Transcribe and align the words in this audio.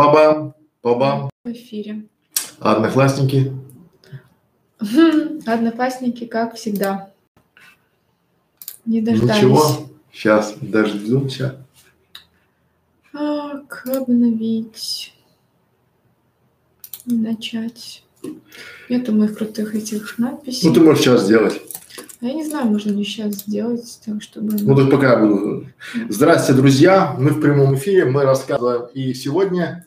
Пабам, 0.00 0.54
пабам. 0.80 1.30
В 1.44 1.52
эфире. 1.52 2.06
Одноклассники. 2.58 3.52
Одноклассники, 5.44 6.24
как 6.24 6.54
всегда. 6.54 7.12
Не 8.86 9.02
дождались. 9.02 9.36
Ничего, 9.36 9.62
сейчас 10.10 10.54
дождемся. 10.62 11.66
Как 13.12 13.86
обновить? 13.94 15.12
Начать. 17.04 18.02
Нету 18.88 19.12
моих 19.12 19.36
крутых 19.36 19.74
этих 19.74 20.16
надписей. 20.16 20.66
Ну, 20.66 20.74
ты 20.74 20.80
можешь 20.80 21.04
сейчас 21.04 21.24
сделать. 21.24 21.60
А 22.22 22.24
я 22.24 22.32
не 22.32 22.46
знаю, 22.46 22.68
можно 22.68 22.90
ли 22.90 23.04
сейчас 23.04 23.34
сделать 23.34 24.00
так, 24.06 24.22
чтобы... 24.22 24.56
Ну, 24.58 24.74
так 24.74 24.90
пока 24.90 25.12
я 25.12 25.18
буду. 25.18 25.66
Здравствуйте, 26.08 26.58
друзья. 26.58 27.14
Мы 27.18 27.32
в 27.32 27.40
прямом 27.42 27.74
эфире, 27.74 28.06
мы 28.06 28.24
рассказываем. 28.24 28.86
И 28.94 29.12
сегодня 29.12 29.86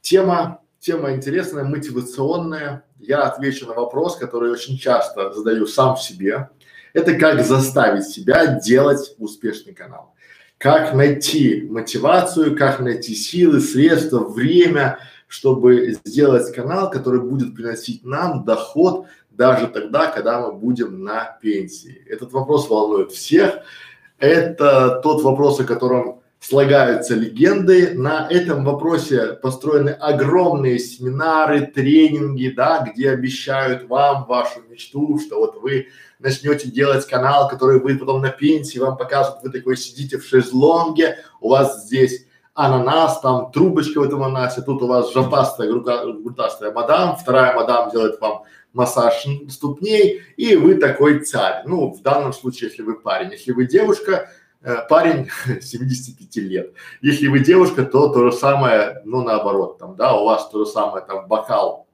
тема, 0.00 0.60
тема 0.80 1.12
интересная, 1.12 1.64
мотивационная. 1.64 2.84
Я 2.98 3.22
отвечу 3.22 3.66
на 3.66 3.74
вопрос, 3.74 4.16
который 4.16 4.50
очень 4.50 4.78
часто 4.78 5.32
задаю 5.32 5.66
сам 5.66 5.96
себе. 5.96 6.50
Это 6.92 7.14
как 7.14 7.44
заставить 7.44 8.06
себя 8.06 8.58
делать 8.60 9.14
успешный 9.18 9.74
канал. 9.74 10.14
Как 10.58 10.94
найти 10.94 11.66
мотивацию, 11.68 12.56
как 12.56 12.80
найти 12.80 13.14
силы, 13.14 13.60
средства, 13.60 14.20
время, 14.20 14.98
чтобы 15.26 15.98
сделать 16.04 16.54
канал, 16.54 16.90
который 16.90 17.20
будет 17.20 17.54
приносить 17.54 18.04
нам 18.04 18.44
доход 18.44 19.06
даже 19.30 19.66
тогда, 19.66 20.08
когда 20.08 20.40
мы 20.40 20.52
будем 20.52 21.02
на 21.02 21.38
пенсии. 21.40 22.04
Этот 22.06 22.32
вопрос 22.32 22.68
волнует 22.68 23.12
всех. 23.12 23.60
Это 24.18 25.00
тот 25.02 25.22
вопрос, 25.22 25.58
о 25.58 25.64
котором 25.64 26.21
слагаются 26.42 27.14
легенды. 27.14 27.94
На 27.94 28.26
этом 28.28 28.64
вопросе 28.64 29.34
построены 29.40 29.90
огромные 29.90 30.78
семинары, 30.78 31.66
тренинги, 31.66 32.48
да, 32.48 32.84
где 32.84 33.10
обещают 33.10 33.88
вам 33.88 34.26
вашу 34.26 34.60
мечту, 34.68 35.18
что 35.24 35.38
вот 35.38 35.62
вы 35.62 35.88
начнете 36.18 36.68
делать 36.68 37.06
канал, 37.06 37.48
который 37.48 37.80
будет 37.80 38.00
потом 38.00 38.20
на 38.20 38.30
пенсии, 38.30 38.78
вам 38.78 38.96
покажут, 38.96 39.36
вы 39.42 39.50
такой 39.50 39.76
сидите 39.76 40.18
в 40.18 40.24
шезлонге, 40.24 41.18
у 41.40 41.50
вас 41.50 41.86
здесь 41.86 42.26
ананас, 42.54 43.20
там 43.20 43.50
трубочка 43.50 44.00
в 44.00 44.04
этом 44.04 44.22
ананасе, 44.22 44.62
тут 44.62 44.82
у 44.82 44.86
вас 44.86 45.12
жопастая, 45.12 45.68
грудастая 45.68 46.72
мадам, 46.72 47.16
вторая 47.16 47.54
мадам 47.54 47.90
делает 47.90 48.20
вам 48.20 48.42
массаж 48.72 49.26
ступней, 49.48 50.22
и 50.36 50.56
вы 50.56 50.74
такой 50.74 51.20
царь. 51.20 51.62
Ну, 51.66 51.92
в 51.92 52.02
данном 52.02 52.32
случае, 52.32 52.70
если 52.70 52.82
вы 52.82 52.98
парень, 52.98 53.30
если 53.30 53.52
вы 53.52 53.66
девушка, 53.66 54.28
парень 54.88 55.28
75 55.60 56.36
лет. 56.36 56.72
Если 57.00 57.26
вы 57.28 57.40
девушка, 57.40 57.84
то 57.84 58.08
то 58.08 58.30
же 58.30 58.36
самое, 58.36 59.02
ну, 59.04 59.22
наоборот, 59.22 59.78
там, 59.78 59.96
да, 59.96 60.16
у 60.16 60.24
вас 60.24 60.48
то 60.50 60.64
же 60.64 60.70
самое, 60.70 61.04
там, 61.04 61.26
бокал 61.26 61.86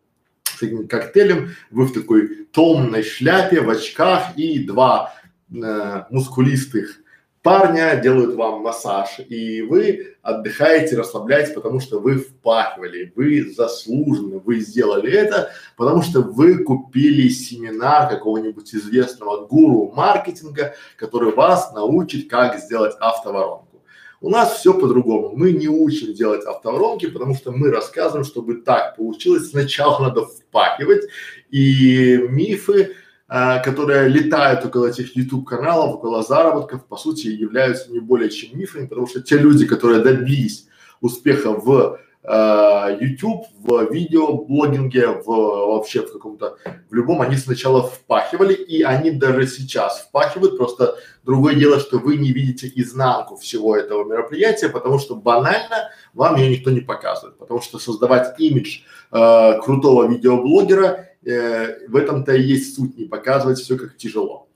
с 0.44 0.62
этим 0.62 0.88
коктейлем, 0.88 1.50
вы 1.70 1.86
в 1.86 1.92
такой 1.92 2.46
томной 2.46 3.02
шляпе, 3.02 3.60
в 3.60 3.70
очках 3.70 4.36
и 4.36 4.64
два 4.64 5.14
э, 5.50 6.02
мускулистых 6.10 7.00
парня 7.48 7.96
делают 7.96 8.34
вам 8.34 8.60
массаж, 8.60 9.20
и 9.26 9.62
вы 9.62 10.16
отдыхаете, 10.20 10.98
расслабляетесь, 10.98 11.54
потому 11.54 11.80
что 11.80 11.98
вы 11.98 12.16
впахивали, 12.16 13.10
вы 13.16 13.50
заслуженно, 13.50 14.38
вы 14.38 14.60
сделали 14.60 15.10
это, 15.10 15.50
потому 15.78 16.02
что 16.02 16.20
вы 16.20 16.62
купили 16.62 17.30
семинар 17.30 18.10
какого-нибудь 18.10 18.74
известного 18.74 19.46
гуру 19.46 19.90
маркетинга, 19.96 20.74
который 20.98 21.32
вас 21.32 21.72
научит, 21.72 22.28
как 22.28 22.58
сделать 22.58 22.94
автоворонку. 23.00 23.82
У 24.20 24.28
нас 24.28 24.58
все 24.58 24.74
по-другому. 24.74 25.32
Мы 25.34 25.52
не 25.52 25.68
учим 25.68 26.12
делать 26.12 26.44
автоворонки, 26.44 27.08
потому 27.08 27.34
что 27.34 27.50
мы 27.50 27.70
рассказываем, 27.70 28.26
чтобы 28.26 28.56
так 28.56 28.94
получилось. 28.94 29.48
Сначала 29.52 30.02
надо 30.02 30.26
впахивать, 30.26 31.04
и 31.50 32.18
мифы, 32.28 32.94
а, 33.30 33.58
которые 33.58 34.08
летают 34.08 34.64
около 34.64 34.86
этих 34.86 35.14
YouTube 35.14 35.46
каналов, 35.46 35.96
около 35.96 36.22
заработков, 36.22 36.86
по 36.86 36.96
сути 36.96 37.26
являются 37.26 37.92
не 37.92 38.00
более 38.00 38.30
чем 38.30 38.58
мифами, 38.58 38.86
потому 38.86 39.06
что 39.06 39.20
те 39.20 39.36
люди, 39.36 39.66
которые 39.66 40.00
добились 40.02 40.66
успеха 41.02 41.50
в 41.50 42.00
э, 42.22 42.98
YouTube, 43.00 43.44
в 43.62 43.92
видеоблогинге, 43.92 45.08
в 45.08 45.26
вообще 45.26 46.06
в 46.06 46.12
каком-то, 46.12 46.56
в 46.88 46.94
любом, 46.94 47.20
они 47.20 47.36
сначала 47.36 47.82
впахивали, 47.82 48.54
и 48.54 48.82
они 48.82 49.10
даже 49.10 49.46
сейчас 49.46 50.00
впахивают, 50.00 50.56
просто 50.56 50.96
другое 51.22 51.54
дело, 51.54 51.80
что 51.80 51.98
вы 51.98 52.16
не 52.16 52.32
видите 52.32 52.72
изнанку 52.76 53.36
всего 53.36 53.76
этого 53.76 54.04
мероприятия, 54.04 54.70
потому 54.70 54.98
что 54.98 55.14
банально 55.14 55.90
вам 56.14 56.36
ее 56.36 56.48
никто 56.48 56.70
не 56.70 56.80
показывает, 56.80 57.36
потому 57.36 57.60
что 57.60 57.78
создавать 57.78 58.40
имидж 58.40 58.80
э, 59.12 59.60
крутого 59.62 60.08
видеоблогера 60.08 61.07
э, 61.28 61.86
в 61.88 61.96
этом-то 61.96 62.34
и 62.34 62.42
есть 62.42 62.76
суть, 62.76 62.96
не 62.96 63.04
показывать 63.04 63.58
все 63.58 63.76
как 63.76 63.96
тяжело. 63.96 64.48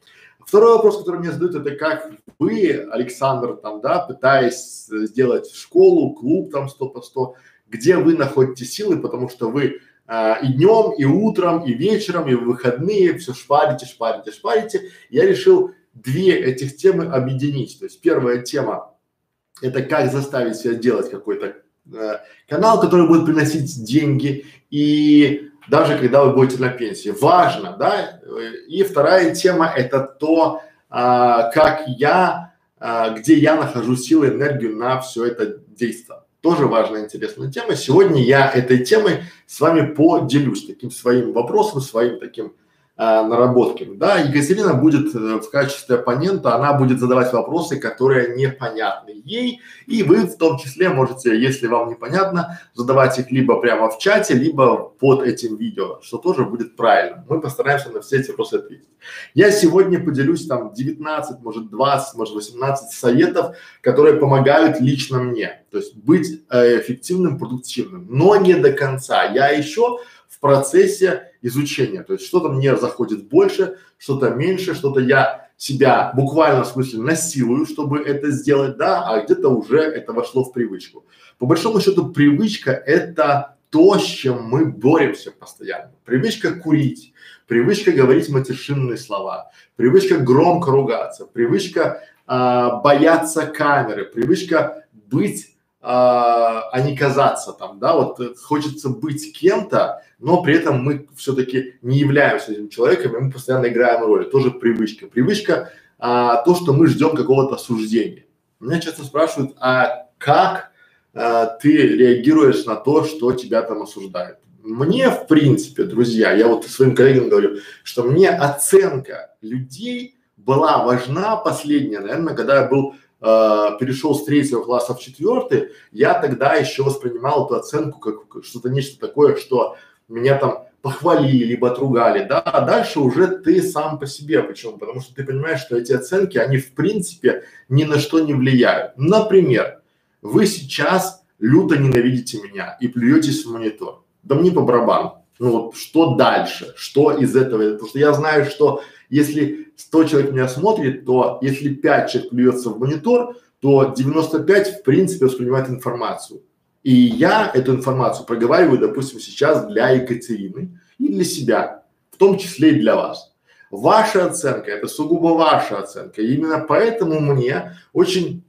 Второй 0.47 0.75
вопрос, 0.75 0.99
который 0.99 1.21
мне 1.21 1.31
задают, 1.31 1.55
это 1.55 1.77
как 1.77 2.11
вы, 2.39 2.87
Александр, 2.91 3.57
там, 3.57 3.81
да, 3.81 4.01
пытаясь 4.01 4.87
сделать 4.87 5.53
школу, 5.55 6.15
клуб 6.15 6.51
там 6.51 6.69
100 6.69 6.89
по 6.89 7.01
100, 7.01 7.35
где 7.69 7.97
вы 7.97 8.17
находите 8.17 8.65
силы, 8.65 9.01
потому 9.01 9.29
что 9.29 9.51
вы 9.51 9.81
а, 10.07 10.39
и 10.43 10.53
днем, 10.53 10.93
и 10.93 11.05
утром, 11.05 11.65
и 11.65 11.73
вечером, 11.73 12.29
и 12.29 12.35
в 12.35 12.45
выходные 12.45 13.17
все 13.19 13.33
шпарите, 13.33 13.87
шпарите, 13.87 14.33
шпарите. 14.33 14.91
Я 15.11 15.25
решил 15.27 15.73
две 15.95 16.37
этих 16.37 16.77
темы 16.77 17.07
объединить. 17.07 17.79
То 17.79 17.87
есть 17.87 18.01
первая 18.01 18.43
тема– 18.43 18.95
это 19.63 19.83
как 19.83 20.13
заставить 20.13 20.57
себя 20.57 20.75
делать 20.75 21.11
какой-то 21.11 21.57
э, 21.93 22.19
канал, 22.49 22.81
который 22.81 23.07
будет 23.07 23.25
приносить 23.25 23.85
деньги, 23.85 24.45
и 24.71 25.52
даже 25.69 25.99
когда 25.99 26.25
вы 26.25 26.33
будете 26.33 26.61
на 26.61 26.69
пенсии. 26.69 27.11
Важно, 27.11 27.77
да? 27.79 28.21
И 28.69 28.83
вторая 28.83 29.35
тема– 29.35 29.73
это 29.77 30.01
то, 30.01 30.63
а, 30.91 31.51
как 31.51 31.85
я, 31.87 32.55
а, 32.79 33.11
где 33.11 33.35
я 33.35 33.57
нахожу 33.57 33.97
силы, 33.97 34.29
энергию 34.29 34.77
на 34.77 35.01
все 35.01 35.27
это 35.27 35.59
действие. 35.69 36.19
Тоже 36.41 36.67
важная, 36.67 37.05
интересная 37.05 37.51
тема. 37.51 37.77
Сегодня 37.77 38.23
я 38.23 38.51
этой 38.51 38.85
темой 38.85 39.23
с 39.47 39.61
вами 39.61 39.95
поделюсь 39.95 40.67
таким 40.67 40.91
своим 40.91 41.33
вопросом, 41.33 41.81
своим 41.81 42.19
таким 42.19 42.55
э, 43.03 43.27
наработками. 43.27 43.97
Да, 43.97 44.19
Екатерина 44.19 44.75
будет 44.75 45.15
э, 45.15 45.41
в 45.41 45.51
качестве 45.51 45.97
оппонента, 45.97 46.55
она 46.55 46.73
будет 46.73 47.01
задавать 47.01 47.33
вопросы, 47.33 47.79
которые 47.79 48.37
непонятны 48.37 49.21
ей, 49.25 49.61
и 49.87 50.03
вы 50.03 50.27
в 50.27 50.37
том 50.37 50.59
числе 50.59 50.89
можете, 50.89 51.41
если 51.41 51.67
вам 51.67 51.91
непонятно, 51.91 52.61
задавать 52.75 53.19
их 53.19 53.31
либо 53.31 53.61
прямо 53.61 53.91
в 53.91 53.99
чате, 53.99 54.35
либо 54.35 54.77
под 54.77 55.23
этим 55.23 55.57
видео, 55.57 56.01
что 56.03 56.19
тоже 56.19 56.45
будет 56.45 56.77
правильно. 56.77 57.25
Мы 57.29 57.41
постараемся 57.41 57.91
на 57.91 58.01
все 58.01 58.21
эти 58.21 58.31
вопросы 58.31 58.55
ответить. 58.55 58.89
Я 59.35 59.51
сегодня 59.51 59.99
поделюсь 59.99 60.47
там 60.47 60.73
19, 60.73 61.41
может 61.41 61.71
20, 61.71 62.17
может 62.17 62.35
18 62.35 62.91
советов, 62.91 63.57
которые 63.81 64.17
помогают 64.17 64.81
лично 64.81 65.19
мне, 65.19 65.65
то 65.71 65.79
есть 65.79 65.97
быть 65.97 66.45
э, 66.51 66.81
эффективным, 66.81 67.39
продуктивным, 67.39 68.07
но 68.09 68.37
не 68.37 68.55
до 68.55 68.73
конца. 68.73 69.25
Я 69.25 69.49
еще 69.49 69.99
в 70.33 70.41
процессе 70.41 71.33
изучения. 71.43 72.03
То 72.03 72.15
есть 72.15 72.25
что-то 72.27 72.49
мне 72.49 72.77
заходит 72.77 73.29
больше, 73.29 73.77
что-то 73.99 74.31
меньше, 74.31 74.75
что-то 74.75 75.01
я 75.01 75.51
себя 75.59 76.11
буквально 76.17 76.65
в 76.65 76.69
смысле 76.69 77.03
насилую, 77.03 77.67
чтобы 77.67 78.01
это 78.01 78.31
сделать, 78.31 78.79
да, 78.79 79.07
а 79.07 79.23
где-то 79.23 79.51
уже 79.51 79.81
это 79.81 80.13
вошло 80.13 80.43
в 80.43 80.53
привычку. 80.53 81.05
По 81.39 81.47
большому 81.47 81.81
счету 81.81 82.09
привычка 82.09 82.73
это 82.73 83.57
то, 83.71 83.99
с 83.99 84.05
чем 84.05 84.45
мы 84.45 84.67
боремся 84.67 85.33
постоянно. 85.33 85.93
Привычка 86.05 86.55
курить, 86.55 87.13
привычка 87.47 87.93
говорить 87.93 88.29
матершинные 88.31 88.97
слова, 88.97 89.51
привычка 89.77 90.17
громко 90.17 90.71
ругаться, 90.71 91.27
привычка 91.27 92.03
а, 92.27 92.81
бояться 92.81 93.47
камеры, 93.47 94.07
привычка 94.07 94.87
быть 94.93 95.52
а, 95.83 96.69
а 96.71 96.81
не 96.81 96.97
казаться 96.97 97.53
там, 97.53 97.81
да, 97.81 97.97
вот 97.97 98.21
э, 98.21 98.35
хочется 98.41 98.89
быть 98.89 99.37
кем-то, 99.37 100.03
но 100.21 100.41
при 100.41 100.55
этом 100.55 100.83
мы 100.83 101.09
все-таки 101.17 101.75
не 101.83 101.99
являемся 101.99 102.53
этим 102.53 102.69
человеком, 102.69 103.17
и 103.17 103.21
мы 103.21 103.33
постоянно 103.33 103.67
играем 103.67 104.05
роль. 104.05 104.31
Тоже 104.31 104.53
привычка. 104.53 105.09
Привычка 105.09 105.73
а, 105.99 106.37
то, 106.45 106.55
что 106.55 106.73
мы 106.73 106.87
ждем 106.87 107.17
какого-то 107.17 107.57
осуждения. 107.57 108.27
Меня 108.61 108.79
часто 108.79 109.03
спрашивают, 109.03 109.57
а 109.59 110.07
как 110.19 110.71
а, 111.15 111.47
ты 111.47 111.73
реагируешь 111.73 112.65
на 112.65 112.77
то, 112.77 113.05
что 113.05 113.33
тебя 113.33 113.63
там 113.63 113.83
осуждают? 113.83 114.39
Мне, 114.63 115.11
в 115.11 115.27
принципе, 115.27 115.83
друзья, 115.83 116.31
я 116.31 116.47
вот 116.47 116.65
своим 116.65 116.95
коллегам 116.95 117.29
говорю, 117.29 117.57
что 117.83 118.05
мне 118.05 118.31
оценка 118.31 119.35
людей 119.41 120.17
была 120.37 120.85
важна 120.85 121.35
последняя, 121.35 121.99
наверное, 121.99 122.35
когда 122.35 122.61
я 122.61 122.69
был 122.69 122.95
э, 123.23 123.77
перешел 123.79 124.15
с 124.15 124.25
третьего 124.25 124.63
класса 124.63 124.95
в 124.95 125.01
четвертый, 125.01 125.71
я 125.93 126.15
тогда 126.15 126.55
еще 126.55 126.83
воспринимал 126.83 127.47
эту 127.47 127.55
оценку 127.57 127.99
как 127.99 128.45
что-то 128.45 128.69
нечто 128.69 128.99
такое, 128.99 129.37
что 129.37 129.77
меня 130.09 130.37
там 130.37 130.67
похвалили, 130.83 131.45
либо 131.45 131.71
отругали, 131.71 132.27
да, 132.29 132.41
а 132.41 132.61
дальше 132.61 132.99
уже 132.99 133.29
ты 133.29 133.63
сам 133.63 133.99
по 133.99 134.07
себе. 134.07 134.43
Почему? 134.43 134.77
Потому 134.79 135.01
что 135.01 135.15
ты 135.15 135.25
понимаешь, 135.25 135.61
что 135.61 135.77
эти 135.77 135.93
оценки, 135.93 136.37
они 136.39 136.59
в 136.59 136.75
принципе 136.75 137.45
ни 137.69 137.85
на 137.85 137.99
что 137.99 138.21
не 138.21 138.35
влияют. 138.35 138.93
Например, 138.97 139.81
вы 140.21 140.47
сейчас 140.47 141.23
люто 141.39 141.77
ненавидите 141.77 142.43
меня 142.43 142.77
и 142.81 142.89
плюетесь 142.89 143.45
в 143.45 143.53
монитор. 143.53 144.03
Да 144.25 144.35
мне 144.35 144.51
по 144.51 144.63
барабану. 144.63 145.25
Ну 145.39 145.51
вот 145.51 145.77
что 145.77 146.15
дальше? 146.15 146.73
Что 146.77 147.13
из 147.13 147.35
этого? 147.35 147.73
Потому 147.73 147.89
что 147.89 147.99
я 147.99 148.13
знаю, 148.13 148.45
что 148.45 148.83
если 149.13 149.73
100 149.77 150.05
человек 150.05 150.33
меня 150.33 150.49
смотрит, 150.49 151.05
то 151.05 151.39
если 151.43 151.75
5 151.75 152.11
человек 152.11 152.31
плюется 152.31 152.71
в 152.71 152.79
монитор, 152.79 153.37
то 153.61 153.93
95 153.95 154.81
в 154.81 154.83
принципе 154.83 155.27
воспринимает 155.27 155.69
информацию. 155.69 156.41
И 156.83 156.93
я 156.93 157.51
эту 157.53 157.75
информацию 157.75 158.27
проговариваю, 158.27 158.79
допустим, 158.79 159.21
сейчас 159.21 159.67
для 159.67 159.91
Екатерины 159.91 160.81
и 160.99 161.13
для 161.13 161.25
себя, 161.25 161.83
в 162.11 162.17
том 162.17 162.39
числе 162.39 162.71
и 162.71 162.81
для 162.81 162.97
вас. 162.97 163.35
Ваша 163.71 164.27
оценка– 164.27 164.71
это 164.73 164.89
сугубо 164.89 165.35
ваша 165.35 165.79
оценка. 165.79 166.23
И 166.23 166.35
именно 166.35 166.59
поэтому 166.59 167.21
мне 167.21 167.77
очень 167.93 168.43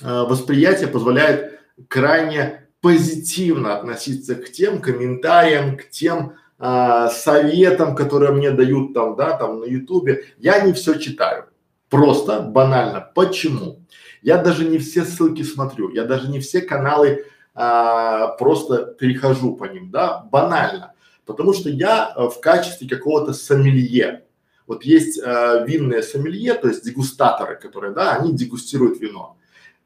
э, 0.00 0.06
восприятие 0.06 0.88
позволяет 0.88 1.60
крайне 1.88 2.68
позитивно 2.80 3.76
относиться 3.76 4.34
к 4.34 4.50
тем 4.50 4.80
комментариям, 4.80 5.76
к 5.76 5.90
тем 5.90 6.34
э, 6.64 7.08
советам, 7.12 7.94
которые 7.94 8.32
мне 8.32 8.50
дают 8.50 8.94
там, 8.94 9.16
да, 9.16 9.36
там 9.36 9.60
на 9.60 9.64
ютубе. 9.64 10.24
Я 10.38 10.60
не 10.60 10.72
все 10.72 10.94
читаю. 10.94 11.46
Просто, 11.90 12.40
банально. 12.40 13.10
Почему? 13.14 13.80
Я 14.22 14.38
даже 14.38 14.64
не 14.64 14.78
все 14.78 15.04
ссылки 15.04 15.42
смотрю, 15.42 15.90
я 15.90 16.04
даже 16.04 16.28
не 16.28 16.40
все 16.40 16.62
каналы 16.62 17.26
а, 17.54 18.28
просто 18.38 18.84
перехожу 18.98 19.54
по 19.54 19.64
ним, 19.64 19.90
да, 19.90 20.26
банально. 20.32 20.92
Потому 21.26 21.52
что 21.52 21.68
я 21.68 22.06
а, 22.06 22.28
в 22.28 22.40
качестве 22.40 22.88
какого-то 22.88 23.32
сомелье. 23.32 24.24
Вот 24.66 24.84
есть 24.84 25.20
а, 25.22 25.64
винные 25.64 26.02
сомелье, 26.02 26.54
то 26.54 26.68
есть 26.68 26.84
дегустаторы, 26.84 27.56
которые, 27.56 27.92
да, 27.92 28.14
они 28.14 28.32
дегустируют 28.32 29.00
вино. 29.00 29.36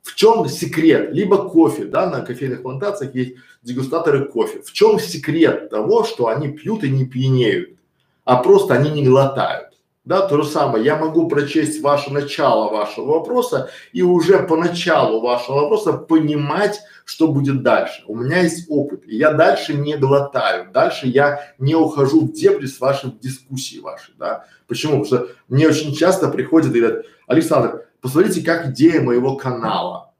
В 0.08 0.14
чем 0.14 0.48
секрет? 0.48 1.10
Либо 1.12 1.50
кофе, 1.50 1.84
да, 1.84 2.08
на 2.08 2.22
кофейных 2.22 2.62
плантациях 2.62 3.14
есть 3.14 3.34
дегустаторы 3.62 4.24
кофе. 4.24 4.62
В 4.62 4.72
чем 4.72 4.98
секрет 4.98 5.68
того, 5.68 6.04
что 6.04 6.28
они 6.28 6.48
пьют 6.48 6.82
и 6.82 6.88
не 6.88 7.04
пьянеют, 7.04 7.76
а 8.24 8.36
просто 8.42 8.72
они 8.72 8.90
не 8.90 9.04
глотают? 9.04 9.68
Да, 10.06 10.26
то 10.26 10.40
же 10.40 10.48
самое. 10.48 10.82
Я 10.82 10.96
могу 10.96 11.28
прочесть 11.28 11.82
ваше 11.82 12.10
начало 12.10 12.72
вашего 12.72 13.18
вопроса 13.18 13.68
и 13.92 14.00
уже 14.00 14.38
по 14.38 14.56
началу 14.56 15.20
вашего 15.20 15.56
вопроса 15.56 15.92
понимать, 15.92 16.80
что 17.04 17.28
будет 17.28 17.62
дальше. 17.62 18.02
У 18.06 18.16
меня 18.16 18.40
есть 18.40 18.64
опыт, 18.70 19.02
и 19.06 19.14
я 19.14 19.34
дальше 19.34 19.74
не 19.74 19.98
глотаю, 19.98 20.70
дальше 20.72 21.06
я 21.06 21.52
не 21.58 21.74
ухожу 21.74 22.22
в 22.22 22.32
дебри 22.32 22.64
с 22.64 22.80
вашей 22.80 23.10
дискуссией 23.10 23.82
вашей, 23.82 24.14
да. 24.18 24.46
Почему? 24.66 25.02
Потому 25.02 25.04
что 25.04 25.28
мне 25.48 25.68
очень 25.68 25.94
часто 25.94 26.28
приходят 26.28 26.74
и 26.74 26.80
говорят, 26.80 27.04
Александр, 27.26 27.87
посмотрите, 28.00 28.42
как 28.42 28.68
идея 28.68 29.00
моего 29.00 29.36
канала. 29.36 30.14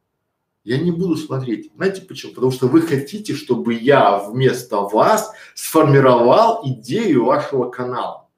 Я 0.64 0.78
не 0.78 0.90
буду 0.90 1.16
смотреть. 1.16 1.70
Знаете 1.74 2.02
почему? 2.02 2.34
Потому 2.34 2.52
что 2.52 2.68
вы 2.68 2.82
хотите, 2.82 3.34
чтобы 3.34 3.74
я 3.74 4.18
вместо 4.18 4.80
вас 4.80 5.32
сформировал 5.54 6.60
идею 6.64 7.24
вашего 7.24 7.70
канала. 7.70 8.28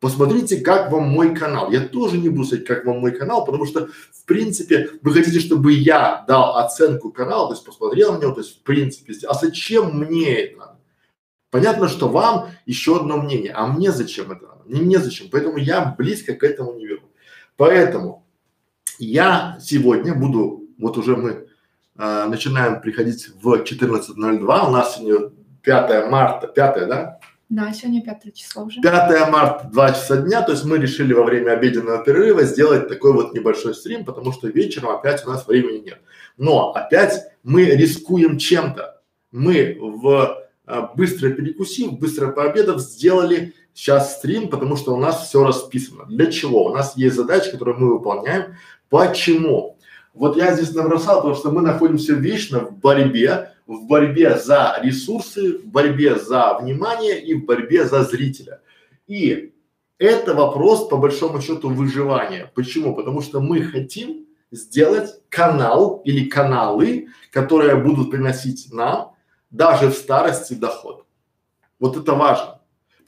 Посмотрите, 0.00 0.58
как 0.58 0.92
вам 0.92 1.08
мой 1.08 1.34
канал. 1.34 1.70
Я 1.70 1.80
тоже 1.80 2.18
не 2.18 2.28
буду 2.28 2.44
сказать, 2.44 2.66
как 2.66 2.84
вам 2.84 3.00
мой 3.00 3.12
канал, 3.12 3.44
потому 3.44 3.66
что, 3.66 3.88
в 4.12 4.24
принципе, 4.24 4.90
вы 5.02 5.12
хотите, 5.12 5.40
чтобы 5.40 5.72
я 5.72 6.24
дал 6.28 6.56
оценку 6.56 7.10
каналу, 7.10 7.48
то 7.48 7.54
есть 7.54 7.64
посмотрел 7.64 8.12
на 8.12 8.20
него, 8.20 8.32
то 8.32 8.40
есть, 8.40 8.60
в 8.60 8.62
принципе, 8.62 9.14
а 9.26 9.34
зачем 9.34 9.98
мне 9.98 10.34
это 10.36 10.78
Понятно, 11.50 11.88
что 11.88 12.08
вам 12.08 12.50
еще 12.66 12.96
одно 12.96 13.16
мнение, 13.16 13.52
а 13.52 13.66
мне 13.66 13.90
зачем 13.90 14.30
это? 14.30 14.58
Мне 14.66 14.80
не 14.80 14.96
зачем, 14.98 15.28
поэтому 15.30 15.56
я 15.56 15.94
близко 15.96 16.34
к 16.34 16.44
этому 16.44 16.74
не 16.74 16.86
верю. 16.86 17.08
Поэтому 17.56 18.26
я 18.98 19.58
сегодня 19.60 20.14
буду, 20.14 20.64
вот 20.78 20.98
уже 20.98 21.16
мы 21.16 21.46
э, 21.96 22.24
начинаем 22.28 22.80
приходить 22.80 23.28
в 23.40 23.62
14.02, 23.62 24.68
у 24.68 24.70
нас 24.70 24.96
сегодня 24.96 25.30
5 25.62 26.10
марта, 26.10 26.46
5, 26.46 26.88
да? 26.88 27.20
Да, 27.48 27.72
сегодня 27.72 28.02
пятое 28.02 28.32
число 28.32 28.64
уже. 28.64 28.80
5 28.80 29.30
марта, 29.30 29.68
2 29.72 29.92
часа 29.92 30.16
дня, 30.18 30.42
то 30.42 30.52
есть 30.52 30.64
мы 30.64 30.78
решили 30.78 31.12
во 31.12 31.24
время 31.24 31.52
обеденного 31.52 32.04
перерыва 32.04 32.44
сделать 32.44 32.88
такой 32.88 33.12
вот 33.12 33.34
небольшой 33.34 33.74
стрим, 33.74 34.04
потому 34.04 34.32
что 34.32 34.48
вечером 34.48 34.90
опять 34.90 35.24
у 35.26 35.30
нас 35.30 35.46
времени 35.46 35.78
нет. 35.78 36.00
Но 36.36 36.72
опять 36.72 37.22
мы 37.42 37.64
рискуем 37.64 38.38
чем-то. 38.38 39.00
Мы 39.32 39.78
в 39.80 40.48
а, 40.68 40.82
быстро 40.94 41.30
перекусив, 41.30 41.98
быстро 41.98 42.30
пообедав, 42.30 42.80
сделали 42.80 43.54
сейчас 43.72 44.18
стрим, 44.18 44.48
потому 44.48 44.76
что 44.76 44.94
у 44.94 44.98
нас 44.98 45.26
все 45.26 45.42
расписано. 45.42 46.04
Для 46.04 46.30
чего? 46.30 46.66
У 46.66 46.74
нас 46.74 46.94
есть 46.96 47.16
задачи, 47.16 47.50
которые 47.50 47.78
мы 47.78 47.94
выполняем. 47.94 48.56
Почему? 48.88 49.78
Вот 50.14 50.36
я 50.36 50.54
здесь 50.54 50.74
набросал, 50.74 51.16
потому 51.16 51.34
что 51.34 51.50
мы 51.50 51.62
находимся 51.62 52.14
вечно 52.14 52.60
в 52.60 52.78
борьбе 52.78 53.52
в 53.68 53.84
борьбе 53.86 54.38
за 54.38 54.80
ресурсы, 54.82 55.58
в 55.58 55.66
борьбе 55.66 56.18
за 56.18 56.58
внимание 56.58 57.22
и 57.22 57.34
в 57.34 57.44
борьбе 57.44 57.84
за 57.84 58.02
зрителя. 58.02 58.62
И 59.06 59.52
это 59.98 60.34
вопрос 60.34 60.88
по 60.88 60.96
большому 60.96 61.40
счету 61.42 61.68
выживания. 61.68 62.50
Почему? 62.54 62.96
Потому 62.96 63.20
что 63.20 63.40
мы 63.40 63.62
хотим 63.62 64.26
сделать 64.50 65.20
канал 65.28 66.00
или 66.04 66.24
каналы, 66.24 67.08
которые 67.30 67.76
будут 67.76 68.10
приносить 68.10 68.72
нам 68.72 69.14
даже 69.50 69.90
в 69.90 69.94
старости 69.94 70.54
доход. 70.54 71.04
Вот 71.78 71.98
это 71.98 72.14
важно. 72.14 72.57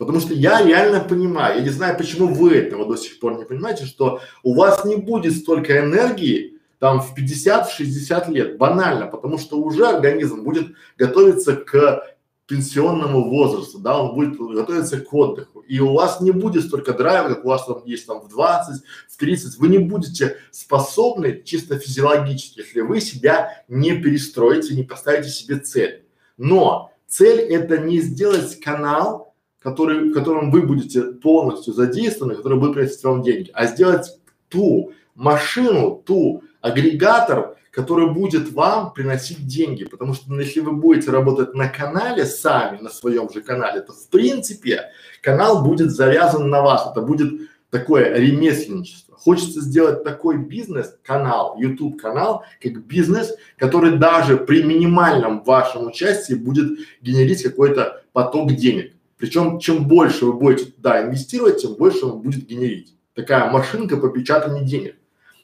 Потому 0.00 0.19
что 0.19 0.32
я 0.32 0.64
реально 0.64 1.00
понимаю, 1.00 1.58
я 1.58 1.62
не 1.62 1.69
знаю, 1.69 1.94
почему 1.94 2.32
вы 2.32 2.55
этого 2.55 2.87
до 2.87 2.97
сих 2.97 3.20
пор 3.20 3.37
не 3.37 3.44
понимаете, 3.44 3.85
что 3.85 4.23
у 4.43 4.55
вас 4.55 4.87
не 4.87 4.97
будет 4.97 5.37
столько 5.37 5.79
энергии, 5.79 6.58
там 6.79 7.02
в 7.02 7.14
50-60 7.14 8.32
лет, 8.32 8.56
банально, 8.56 9.08
потому 9.08 9.37
что 9.37 9.61
уже 9.61 9.87
организм 9.87 10.43
будет 10.43 10.69
готовиться 10.97 11.55
к 11.55 12.17
пенсионному 12.47 13.29
возрасту, 13.29 13.79
да, 13.79 14.00
он 14.00 14.14
будет 14.14 14.38
готовиться 14.38 15.00
к 15.02 15.12
отдыху. 15.12 15.61
И 15.69 15.79
у 15.81 15.93
вас 15.93 16.23
не 16.23 16.31
будет 16.31 16.64
столько 16.64 16.94
драйва, 16.94 17.35
как 17.35 17.44
у 17.44 17.49
вас 17.49 17.67
там 17.67 17.82
есть 17.85 18.06
там 18.06 18.23
в 18.23 18.29
20, 18.29 18.82
в 19.06 19.17
30. 19.19 19.58
Вы 19.58 19.69
не 19.69 19.79
будете 19.79 20.38
способны 20.50 21.43
чисто 21.44 21.79
физиологически, 21.79 22.61
если 22.61 22.81
вы 22.81 23.02
себя 23.02 23.62
не 23.69 24.00
перестроите, 24.00 24.75
не 24.75 24.82
поставите 24.82 25.29
себе 25.29 25.58
цель. 25.58 26.06
Но 26.38 26.91
цель 27.06 27.41
это 27.41 27.76
не 27.76 28.00
сделать 28.00 28.58
канал, 28.61 29.29
который, 29.62 30.10
в 30.10 30.12
котором 30.12 30.50
вы 30.50 30.62
будете 30.62 31.02
полностью 31.02 31.74
задействованы, 31.74 32.34
который 32.34 32.58
будет 32.58 32.74
приносить 32.74 33.04
вам 33.04 33.22
деньги, 33.22 33.50
а 33.52 33.66
сделать 33.66 34.18
ту 34.48 34.92
машину, 35.14 36.02
ту 36.04 36.42
агрегатор, 36.60 37.56
который 37.70 38.10
будет 38.10 38.52
вам 38.52 38.92
приносить 38.92 39.46
деньги, 39.46 39.84
потому 39.84 40.14
что 40.14 40.32
ну, 40.32 40.40
если 40.40 40.60
вы 40.60 40.72
будете 40.72 41.10
работать 41.10 41.54
на 41.54 41.68
канале 41.68 42.25
сами, 42.25 42.78
на 42.78 42.90
своем 42.90 43.30
же 43.30 43.42
канале, 43.42 43.80
то 43.80 43.92
в 43.92 44.08
принципе 44.08 44.90
канал 45.23 45.62
будет 45.64 45.90
завязан 45.90 46.50
на 46.50 46.62
вас, 46.62 46.90
это 46.90 47.00
будет 47.00 47.49
такое 47.70 48.16
ремесленничество. 48.16 49.16
Хочется 49.16 49.61
сделать 49.61 50.02
такой 50.02 50.38
бизнес, 50.38 50.96
канал, 51.04 51.56
YouTube 51.58 52.00
канал, 52.00 52.42
как 52.61 52.85
бизнес, 52.87 53.35
который 53.56 53.99
даже 53.99 54.37
при 54.37 54.62
минимальном 54.62 55.44
вашем 55.44 55.87
участии 55.87 56.35
будет 56.35 56.78
генерить 57.00 57.42
какой-то 57.42 58.02
поток 58.12 58.52
денег. 58.52 58.94
Причем 59.20 59.58
чем 59.58 59.86
больше 59.86 60.24
вы 60.24 60.32
будете 60.32 60.72
туда 60.72 61.02
инвестировать, 61.02 61.60
тем 61.60 61.74
больше 61.74 62.06
он 62.06 62.22
будет 62.22 62.46
генерить. 62.46 62.96
Такая 63.14 63.50
машинка 63.52 63.98
по 63.98 64.08
печатанию 64.08 64.64
денег. 64.64 64.96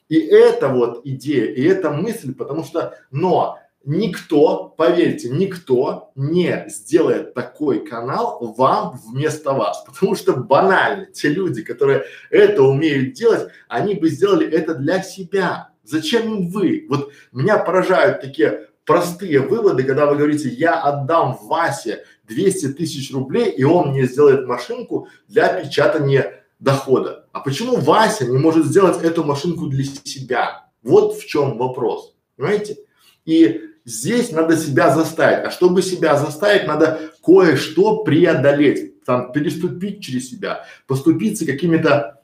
И 0.08 0.18
это 0.18 0.68
вот 0.68 1.02
идея, 1.04 1.52
и 1.52 1.62
это 1.62 1.90
мысль, 1.90 2.32
потому 2.34 2.64
что, 2.64 2.96
но 3.10 3.58
никто, 3.84 4.72
поверьте, 4.76 5.28
никто 5.28 6.10
не 6.14 6.64
сделает 6.68 7.34
такой 7.34 7.84
канал 7.84 8.38
вам 8.56 8.98
вместо 9.06 9.52
вас, 9.52 9.84
потому 9.84 10.14
что 10.14 10.32
банально 10.32 11.06
те 11.06 11.28
люди, 11.28 11.62
которые 11.62 12.04
это 12.30 12.62
умеют 12.62 13.12
делать, 13.12 13.48
они 13.68 13.94
бы 13.94 14.08
сделали 14.08 14.48
это 14.48 14.74
для 14.74 15.02
себя. 15.02 15.70
Зачем 15.82 16.34
им 16.34 16.48
вы? 16.48 16.86
Вот 16.88 17.12
меня 17.32 17.58
поражают 17.58 18.20
такие 18.22 18.68
простые 18.86 19.40
выводы, 19.40 19.82
когда 19.82 20.06
вы 20.06 20.16
говорите, 20.16 20.48
я 20.48 20.80
отдам 20.80 21.36
Васе 21.42 22.04
200 22.28 22.68
тысяч 22.68 23.12
рублей, 23.12 23.50
и 23.50 23.64
он 23.64 23.90
мне 23.90 24.06
сделает 24.06 24.46
машинку 24.46 25.08
для 25.28 25.48
печатания 25.48 26.44
дохода. 26.58 27.26
А 27.32 27.40
почему 27.40 27.76
Вася 27.76 28.26
не 28.26 28.38
может 28.38 28.66
сделать 28.66 29.02
эту 29.02 29.24
машинку 29.24 29.66
для 29.66 29.84
себя? 29.84 30.68
Вот 30.82 31.16
в 31.16 31.26
чем 31.26 31.58
вопрос, 31.58 32.14
понимаете? 32.36 32.78
И 33.24 33.60
здесь 33.84 34.30
надо 34.30 34.56
себя 34.56 34.94
заставить. 34.94 35.46
А 35.46 35.50
чтобы 35.50 35.82
себя 35.82 36.16
заставить, 36.16 36.66
надо 36.66 37.12
кое-что 37.24 38.04
преодолеть, 38.04 39.04
там 39.04 39.32
переступить 39.32 40.02
через 40.02 40.30
себя, 40.30 40.64
поступиться 40.86 41.44
какими-то 41.44 42.22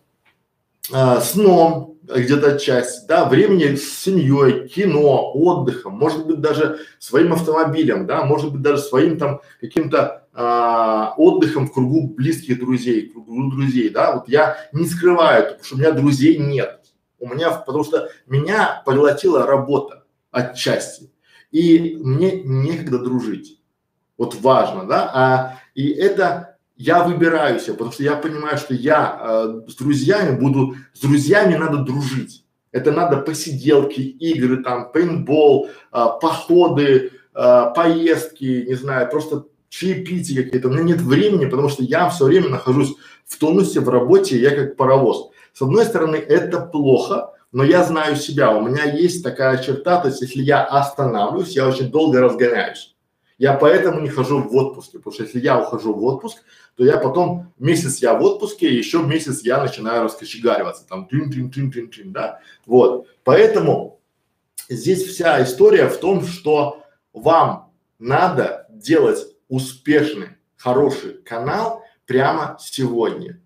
э, 0.93 1.21
сном, 1.21 1.92
где-то 2.03 2.59
часть, 2.59 3.07
да, 3.07 3.25
времени 3.25 3.77
с 3.77 4.03
семьей, 4.03 4.69
кино, 4.69 5.33
отдыхом, 5.35 5.95
может 5.95 6.27
быть 6.27 6.41
даже 6.41 6.81
своим 6.99 7.33
автомобилем, 7.33 8.07
да, 8.07 8.25
может 8.25 8.53
быть 8.53 8.63
даже 8.63 8.83
своим 8.83 9.19
там 9.19 9.41
каким-то 9.61 10.27
а, 10.33 11.15
отдыхом 11.17 11.67
в 11.67 11.73
кругу 11.73 12.09
близких 12.09 12.59
друзей, 12.59 13.09
в 13.09 13.13
кругу 13.13 13.51
друзей, 13.51 13.91
да, 13.91 14.15
вот 14.17 14.29
я 14.29 14.57
не 14.73 14.87
скрываю, 14.87 15.45
потому 15.45 15.65
что 15.65 15.75
у 15.77 15.79
меня 15.79 15.93
друзей 15.93 16.39
нет, 16.39 16.81
у 17.19 17.29
меня, 17.29 17.51
потому 17.53 17.85
что 17.85 18.09
меня 18.27 18.83
поглотила 18.85 19.47
работа 19.47 20.05
отчасти. 20.31 21.11
и 21.51 21.97
мне 22.01 22.43
некогда 22.43 22.99
дружить. 22.99 23.61
Вот 24.17 24.35
важно, 24.37 24.87
да, 24.87 25.11
а 25.15 25.59
и 25.75 25.91
это 25.91 26.52
я 26.77 27.05
выбираю 27.05 27.61
себя, 27.61 27.75
потому 27.75 27.93
что 27.93 28.03
я 28.03 28.17
понимаю, 28.17 28.59
что 28.59 28.75
я 28.75 29.19
э, 29.21 29.61
с 29.69 29.75
друзьями 29.77 30.39
буду, 30.39 30.77
с 30.95 31.01
друзьями 31.01 31.57
надо 31.57 31.79
дружить. 31.79 32.45
Это 32.73 32.91
надо 32.91 33.19
посиделки, 33.19 34.01
игры, 34.01 34.63
там, 34.63 34.91
пейнтбол, 34.93 35.69
э, 35.69 36.07
походы, 36.21 37.13
э, 37.35 37.65
поездки, 37.75 38.65
не 38.67 38.75
знаю, 38.75 39.11
просто 39.11 39.45
чаепития 39.69 40.43
какие-то. 40.43 40.69
У 40.69 40.73
меня 40.73 40.83
нет 40.83 41.01
времени, 41.01 41.47
потому 41.47 41.69
что 41.69 41.83
я 41.83 42.09
все 42.09 42.25
время 42.25 42.49
нахожусь 42.49 42.95
в 43.27 43.39
тонусе, 43.39 43.81
в 43.81 43.89
работе, 43.89 44.39
я 44.39 44.51
как 44.55 44.77
паровоз. 44.77 45.31
С 45.53 45.63
одной 45.63 45.85
стороны, 45.85 46.17
это 46.17 46.61
плохо, 46.61 47.33
но 47.53 47.65
я 47.65 47.85
знаю 47.85 48.17
себя, 48.17 48.57
у 48.57 48.67
меня 48.67 48.85
есть 48.85 49.23
такая 49.23 49.63
черта, 49.63 50.01
то 50.01 50.09
есть 50.09 50.23
если 50.23 50.43
я 50.43 50.65
останавливаюсь, 50.65 51.55
я 51.55 51.69
очень 51.69 51.91
долго 51.91 52.21
разгоняюсь. 52.21 52.95
Я 53.39 53.55
поэтому 53.55 54.01
не 54.01 54.09
хожу 54.09 54.41
в 54.41 54.55
отпуск, 54.55 54.93
потому 54.93 55.13
что 55.13 55.25
если 55.25 55.41
я 55.41 55.61
ухожу 55.61 55.93
в 55.95 56.05
отпуск, 56.05 56.39
то 56.77 56.85
я 56.85 56.99
потом 56.99 57.53
месяц 57.59 57.99
я 57.99 58.15
в 58.15 58.23
отпуске, 58.23 58.75
еще 58.75 59.03
месяц 59.03 59.43
я 59.43 59.63
начинаю 59.63 60.05
раскочегариваться, 60.05 60.87
там 60.87 61.07
трин 61.07 61.31
трин 61.31 61.51
трин 61.51 61.71
трин 61.71 61.91
трин, 61.91 62.13
да, 62.13 62.41
вот. 62.67 63.07
Поэтому 63.25 64.01
здесь 64.69 65.05
вся 65.05 65.43
история 65.43 65.89
в 65.89 65.99
том, 65.99 66.25
что 66.25 66.85
вам 67.13 67.73
надо 67.99 68.67
делать 68.71 69.27
успешный, 69.49 70.29
хороший 70.57 71.15
канал 71.23 71.83
прямо 72.07 72.57
сегодня. 72.61 73.41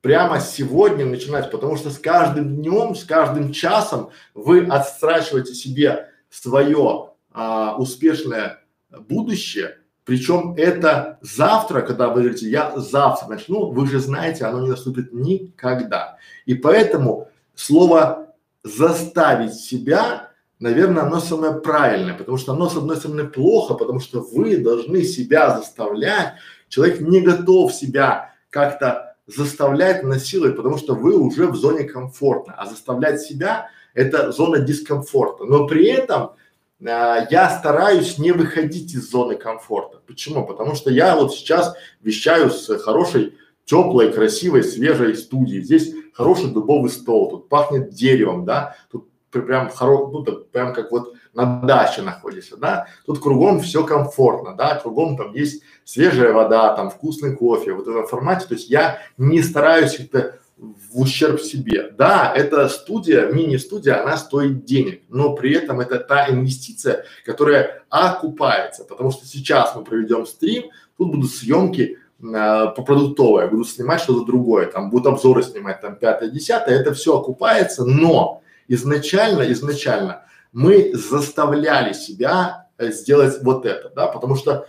Прямо 0.00 0.38
сегодня 0.40 1.04
начинать, 1.04 1.50
потому 1.50 1.76
что 1.76 1.90
с 1.90 1.98
каждым 1.98 2.56
днем, 2.56 2.94
с 2.94 3.04
каждым 3.04 3.52
часом 3.52 4.10
вы 4.34 4.64
отстрачиваете 4.64 5.54
себе 5.54 6.10
свое 6.30 7.10
а, 7.32 7.76
успешное 7.76 8.62
будущее. 8.90 9.78
Причем 10.06 10.54
это 10.56 11.18
завтра, 11.20 11.82
когда 11.82 12.08
вы 12.08 12.22
говорите, 12.22 12.48
я 12.48 12.72
завтра 12.76 13.28
начну, 13.28 13.72
вы 13.72 13.86
же 13.86 13.98
знаете, 13.98 14.44
оно 14.44 14.62
не 14.62 14.70
наступит 14.70 15.12
никогда. 15.12 16.16
И 16.46 16.54
поэтому 16.54 17.28
слово 17.54 18.28
заставить 18.62 19.54
себя 19.54 20.30
наверное, 20.58 21.02
оно 21.02 21.20
самое 21.20 21.54
правильное, 21.54 22.14
потому 22.14 22.38
что 22.38 22.52
оно, 22.52 22.68
с 22.70 22.76
одной 22.76 22.96
стороны, 22.96 23.28
плохо, 23.28 23.74
потому 23.74 24.00
что 24.00 24.20
вы 24.20 24.56
должны 24.56 25.02
себя 25.02 25.58
заставлять, 25.58 26.34
человек 26.68 27.00
не 27.00 27.20
готов 27.20 27.74
себя 27.74 28.34
как-то 28.48 29.16
заставлять, 29.26 30.02
насиловать, 30.02 30.56
потому 30.56 30.78
что 30.78 30.94
вы 30.94 31.18
уже 31.18 31.46
в 31.48 31.56
зоне 31.56 31.84
комфорта, 31.84 32.54
а 32.56 32.66
заставлять 32.66 33.20
себя– 33.20 33.68
это 33.94 34.30
зона 34.30 34.58
дискомфорта, 34.58 35.44
но 35.44 35.66
при 35.66 35.86
этом 35.86 36.32
я 36.80 37.58
стараюсь 37.58 38.18
не 38.18 38.32
выходить 38.32 38.94
из 38.94 39.10
зоны 39.10 39.36
комфорта. 39.36 40.00
Почему? 40.06 40.46
Потому 40.46 40.74
что 40.74 40.90
я 40.90 41.16
вот 41.16 41.32
сейчас 41.32 41.74
вещаю 42.02 42.50
с 42.50 42.78
хорошей, 42.78 43.34
теплой, 43.64 44.12
красивой, 44.12 44.62
свежей 44.62 45.16
студии. 45.16 45.60
Здесь 45.60 45.92
хороший 46.12 46.50
дубовый 46.50 46.90
стол, 46.90 47.30
тут 47.30 47.48
пахнет 47.48 47.90
деревом, 47.90 48.44
да, 48.44 48.76
тут 48.90 49.08
прям 49.30 49.68
хоро, 49.68 50.08
ну 50.08 50.22
так 50.22 50.48
прям 50.48 50.72
как 50.72 50.90
вот 50.90 51.14
на 51.34 51.60
даче 51.60 52.00
находишься, 52.02 52.56
да, 52.56 52.86
тут 53.04 53.20
кругом 53.20 53.60
все 53.60 53.84
комфортно, 53.84 54.54
да, 54.54 54.76
кругом 54.76 55.16
там 55.16 55.34
есть 55.34 55.62
свежая 55.84 56.32
вода, 56.32 56.74
там 56.74 56.90
вкусный 56.90 57.36
кофе, 57.36 57.74
вот 57.74 57.86
в 57.86 57.90
этом 57.90 58.06
формате, 58.06 58.46
то 58.46 58.54
есть 58.54 58.70
я 58.70 59.00
не 59.18 59.42
стараюсь 59.42 60.00
это 60.00 60.38
в 60.56 61.00
ущерб 61.00 61.40
себе. 61.40 61.90
Да, 61.90 62.32
эта 62.34 62.68
студия, 62.68 63.30
мини-студия, 63.30 64.02
она 64.02 64.16
стоит 64.16 64.64
денег, 64.64 65.02
но 65.08 65.34
при 65.34 65.54
этом 65.54 65.80
это 65.80 65.98
та 65.98 66.30
инвестиция, 66.30 67.04
которая 67.24 67.82
окупается, 67.90 68.84
потому 68.84 69.10
что 69.10 69.26
сейчас 69.26 69.74
мы 69.76 69.84
проведем 69.84 70.26
стрим, 70.26 70.70
тут 70.96 71.10
будут 71.12 71.30
съемки 71.30 71.98
э, 72.20 72.22
по 72.22 72.82
продуктовой, 72.82 73.48
буду 73.50 73.64
снимать 73.64 74.00
что-то 74.00 74.24
другое, 74.24 74.66
там 74.66 74.88
будут 74.88 75.06
обзоры 75.06 75.42
снимать, 75.42 75.82
там 75.82 75.96
пятое, 75.96 76.30
десятое, 76.30 76.80
это 76.80 76.94
все 76.94 77.18
окупается, 77.18 77.84
но 77.84 78.40
изначально, 78.66 79.50
изначально 79.52 80.24
мы 80.52 80.92
заставляли 80.94 81.92
себя 81.92 82.68
э, 82.78 82.92
сделать 82.92 83.42
вот 83.42 83.66
это, 83.66 83.90
да, 83.94 84.06
потому 84.06 84.36
что 84.36 84.66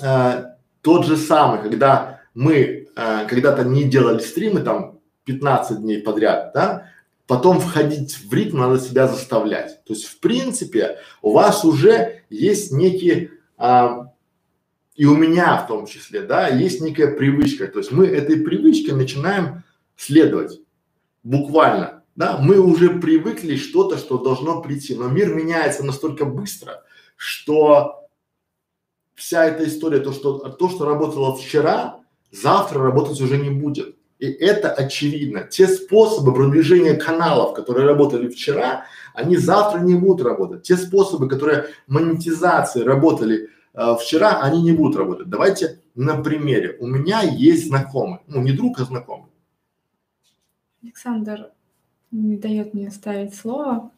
э, 0.00 0.44
тот 0.80 1.04
же 1.04 1.18
самый, 1.18 1.60
когда 1.60 2.20
мы 2.34 2.81
э, 2.96 3.26
когда-то 3.28 3.64
не 3.64 3.84
делали 3.84 4.20
стримы 4.20 4.60
там 4.60 5.00
15 5.24 5.80
дней 5.80 6.02
подряд, 6.02 6.52
да, 6.54 6.90
потом 7.26 7.60
входить 7.60 8.16
в 8.18 8.32
ритм 8.32 8.58
надо 8.58 8.78
себя 8.80 9.08
заставлять. 9.08 9.82
То 9.84 9.94
есть 9.94 10.06
в 10.06 10.20
принципе 10.20 10.98
у 11.22 11.32
вас 11.32 11.64
уже 11.64 12.22
есть 12.30 12.72
некие 12.72 13.30
а, 13.56 14.12
и 14.94 15.06
у 15.06 15.16
меня 15.16 15.56
в 15.58 15.68
том 15.68 15.86
числе, 15.86 16.22
да, 16.22 16.48
есть 16.48 16.80
некая 16.80 17.16
привычка. 17.16 17.68
То 17.68 17.78
есть 17.78 17.92
мы 17.92 18.06
этой 18.06 18.40
привычке 18.40 18.94
начинаем 18.94 19.62
следовать 19.96 20.60
буквально 21.22 22.02
да, 22.14 22.38
мы 22.38 22.60
уже 22.60 22.90
привыкли 22.90 23.56
что-то, 23.56 23.96
что 23.96 24.18
должно 24.18 24.60
прийти, 24.60 24.94
но 24.94 25.08
мир 25.08 25.34
меняется 25.34 25.84
настолько 25.84 26.24
быстро, 26.24 26.82
что 27.16 28.06
вся 29.14 29.46
эта 29.46 29.66
история, 29.66 30.00
то, 30.00 30.12
что, 30.12 30.38
то, 30.50 30.68
что 30.68 30.84
работало 30.84 31.34
вчера, 31.36 32.00
завтра 32.32 32.82
работать 32.82 33.20
уже 33.20 33.36
не 33.36 33.50
будет. 33.50 33.96
И 34.18 34.26
это 34.26 34.70
очевидно. 34.70 35.42
Те 35.42 35.66
способы 35.66 36.32
продвижения 36.32 36.94
каналов, 36.94 37.54
которые 37.54 37.86
работали 37.86 38.28
вчера, 38.28 38.84
они 39.14 39.36
завтра 39.36 39.80
не 39.80 39.94
будут 39.94 40.26
работать. 40.26 40.62
Те 40.62 40.76
способы, 40.76 41.28
которые 41.28 41.66
монетизации 41.88 42.82
работали 42.82 43.50
э, 43.74 43.96
вчера, 44.00 44.40
они 44.40 44.62
не 44.62 44.72
будут 44.72 44.96
работать. 44.96 45.28
Давайте 45.28 45.80
на 45.94 46.22
примере. 46.22 46.76
У 46.80 46.86
меня 46.86 47.22
есть 47.22 47.66
знакомый, 47.66 48.20
ну 48.28 48.40
не 48.42 48.52
друг, 48.52 48.80
а 48.80 48.84
знакомый. 48.84 49.26
Александр, 50.82 51.50
не 52.12 52.36
дает 52.36 52.74
мне 52.74 52.90
ставить 52.90 53.34
слово. 53.34 53.90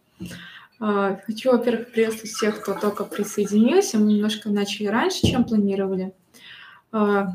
А, 0.80 1.16
хочу, 1.26 1.50
во-первых, 1.50 1.92
приветствовать 1.92 2.30
всех, 2.30 2.60
кто 2.60 2.74
только 2.74 3.04
присоединился. 3.04 3.98
Мы 3.98 4.14
немножко 4.14 4.48
начали 4.48 4.86
раньше, 4.86 5.26
чем 5.26 5.44
планировали. 5.44 6.12
А, 6.92 7.34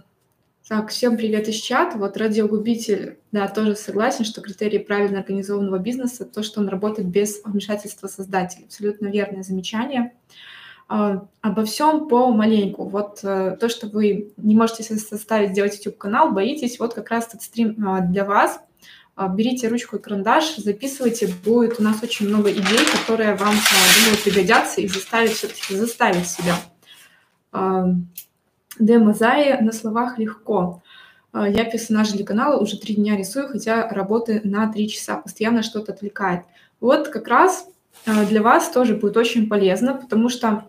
так, 0.70 0.90
всем 0.90 1.18
привет 1.18 1.48
из 1.48 1.56
чата. 1.56 1.98
Вот 1.98 2.16
радиогубитель, 2.16 3.18
да, 3.32 3.48
тоже 3.48 3.76
согласен, 3.76 4.24
что 4.24 4.40
критерий 4.42 4.78
правильно 4.78 5.18
организованного 5.18 5.80
бизнеса 5.80 6.26
то, 6.26 6.44
что 6.44 6.62
он 6.62 6.70
работает 6.70 7.08
без 7.08 7.42
вмешательства 7.44 8.08
создателя. 8.08 8.66
Абсолютно 8.66 9.08
верное 9.08 9.42
замечание. 9.42 10.14
Uh, 10.88 11.28
обо 11.42 11.66
всем 11.66 12.08
по 12.08 12.30
маленьку. 12.30 12.88
Вот 12.88 13.24
uh, 13.24 13.58
то, 13.58 13.68
что 13.68 13.88
вы 13.88 14.32
не 14.38 14.56
можете 14.56 14.84
составить 14.84 15.52
сделать 15.52 15.76
YouTube 15.76 15.98
канал, 15.98 16.34
боитесь, 16.34 16.80
вот 16.80 16.94
как 16.94 17.10
раз 17.10 17.28
этот 17.30 17.42
стрим 17.42 17.72
uh, 17.72 18.08
для 18.08 18.24
вас. 18.24 18.60
А, 19.16 19.28
берите 19.28 19.68
ручку 19.68 19.98
и 19.98 20.00
карандаш, 20.00 20.58
записывайте, 20.58 21.34
будет 21.44 21.80
у 21.80 21.84
нас 21.84 22.02
очень 22.02 22.30
много 22.30 22.52
идей, 22.52 22.80
которые 22.96 23.36
вам, 23.36 23.54
а, 23.54 24.00
думаю, 24.00 24.18
пригодятся 24.24 24.82
и 24.82 24.88
заставят 24.88 25.32
все-таки 25.32 25.76
заставить 25.76 26.28
себя. 26.28 26.56
Демозаи 28.80 29.62
на 29.62 29.72
словах 29.72 30.18
легко. 30.18 30.82
Я 31.34 31.66
персонаж 31.66 32.12
для 32.12 32.26
канала 32.26 32.60
уже 32.60 32.80
три 32.80 32.96
дня 32.96 33.16
рисую, 33.16 33.50
хотя 33.50 33.88
работы 33.90 34.42
на 34.44 34.72
три 34.72 34.90
часа, 34.90 35.18
постоянно 35.18 35.62
что-то 35.62 35.92
отвлекает. 35.92 36.42
Вот 36.80 37.10
как 37.10 37.28
раз 37.28 37.68
для 38.06 38.42
вас 38.42 38.70
тоже 38.72 38.96
будет 38.96 39.18
очень 39.18 39.48
полезно, 39.48 39.94
потому 39.94 40.30
что 40.30 40.66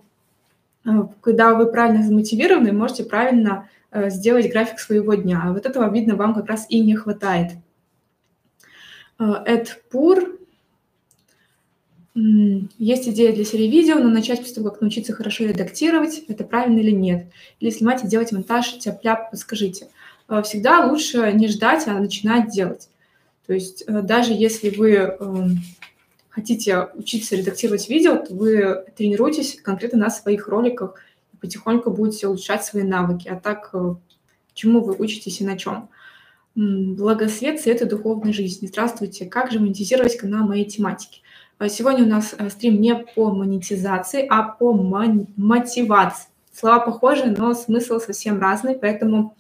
когда 1.21 1.55
вы 1.55 1.71
правильно 1.71 2.02
замотивированы, 2.02 2.73
можете 2.73 3.05
правильно 3.05 3.69
сделать 3.93 4.50
график 4.50 4.81
своего 4.81 5.14
дня. 5.14 5.43
А 5.45 5.52
вот 5.52 5.64
этого, 5.67 5.90
видно, 5.90 6.17
вам 6.17 6.35
как 6.35 6.47
раз 6.47 6.67
и 6.69 6.81
не 6.81 6.95
хватает. 6.97 7.52
AdPur. 9.19 10.39
Есть 12.14 13.09
идея 13.09 13.33
для 13.33 13.45
серии 13.45 13.69
видео, 13.69 13.97
но 13.97 14.09
начать 14.09 14.40
после 14.40 14.57
того, 14.57 14.71
как 14.71 14.81
научиться 14.81 15.12
хорошо 15.12 15.45
редактировать, 15.45 16.25
это 16.26 16.43
правильно 16.43 16.81
или 16.81 16.90
нет? 16.90 17.26
Или 17.61 17.71
снимать 17.71 18.02
и 18.02 18.09
делать 18.09 18.33
монтаж 18.33 18.79
тяп-ляп, 18.79 19.31
подскажите. 19.31 19.88
А, 20.26 20.43
всегда 20.43 20.87
лучше 20.87 21.33
не 21.33 21.47
ждать, 21.47 21.87
а 21.87 21.95
начинать 21.95 22.50
делать. 22.50 22.88
То 23.47 23.55
есть 23.55 23.85
э, 23.87 24.02
даже 24.02 24.33
если 24.33 24.71
вы 24.71 24.93
эм, 24.93 25.59
хотите 26.29 26.88
учиться 26.95 27.37
редактировать 27.37 27.88
видео, 27.88 28.17
то 28.17 28.35
вы 28.35 28.85
тренируетесь 28.97 29.61
конкретно 29.61 29.99
на 29.99 30.11
своих 30.11 30.47
роликах 30.47 30.95
и 31.33 31.37
потихоньку 31.37 31.90
будете 31.90 32.29
улучшать 32.29 32.64
свои 32.64 32.85
навыки. 32.85 33.29
А 33.29 33.37
так, 33.37 33.71
э, 33.73 33.95
чему 34.55 34.81
вы 34.83 34.95
учитесь 34.97 35.40
и 35.40 35.45
на 35.45 35.59
чем? 35.59 35.88
Благосвет, 36.55 37.61
свет 37.61 37.83
и 37.83 37.87
духовной 37.87 38.33
жизни. 38.33 38.67
Здравствуйте. 38.67 39.26
Как 39.26 39.50
же 39.50 39.61
монетизировать 39.61 40.17
канал 40.17 40.47
моей 40.47 40.64
тематики? 40.64 41.23
А 41.61 41.69
сегодня 41.69 42.05
у 42.05 42.09
нас 42.09 42.35
э, 42.38 42.49
стрим 42.49 42.81
не 42.81 42.95
по 42.95 43.31
монетизации, 43.31 44.26
а 44.26 44.45
по 44.45 44.73
мотивации. 44.73 46.29
Слова 46.59 46.81
похожи, 46.81 47.26
но 47.37 47.52
смысл 47.52 48.00
совсем 48.00 48.40
разный, 48.40 48.76
поэтому 48.76 49.37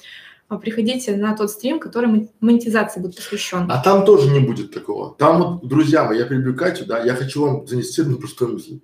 а, 0.50 0.58
приходите 0.58 1.16
на 1.16 1.34
тот 1.34 1.50
стрим, 1.50 1.80
который 1.80 2.28
монетизации 2.40 3.00
будет 3.00 3.16
посвящен. 3.16 3.66
А 3.70 3.82
там 3.82 4.04
тоже 4.04 4.28
не 4.28 4.40
будет 4.40 4.70
такого. 4.70 5.14
Там 5.14 5.38
вот, 5.38 5.66
друзья 5.66 6.04
мои, 6.04 6.18
я 6.18 6.26
перебью 6.26 6.54
Катю, 6.54 6.84
да, 6.84 7.02
я 7.02 7.14
хочу 7.14 7.42
вам 7.42 7.66
занести 7.66 8.02
одну 8.02 8.18
простую 8.18 8.52
мысль. 8.52 8.80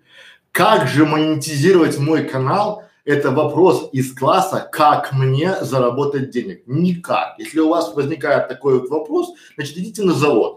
как 0.51 0.89
же 0.89 1.05
монетизировать 1.05 1.99
мой 1.99 2.25
канал, 2.25 2.85
это 3.05 3.33
вопрос 3.33 3.91
из 3.93 4.15
класса, 4.15 4.67
как 4.73 5.13
мне 5.13 5.57
заработать 5.61 6.31
денег. 6.31 6.63
Никак. 6.67 7.35
Если 7.39 7.61
у 7.61 7.69
вас 7.69 7.95
возникает 7.95 8.49
такой 8.49 8.81
вот 8.81 8.89
вопрос, 8.89 9.35
значит 9.57 9.77
идите 9.77 10.05
на 10.05 10.15
завод. 10.15 10.56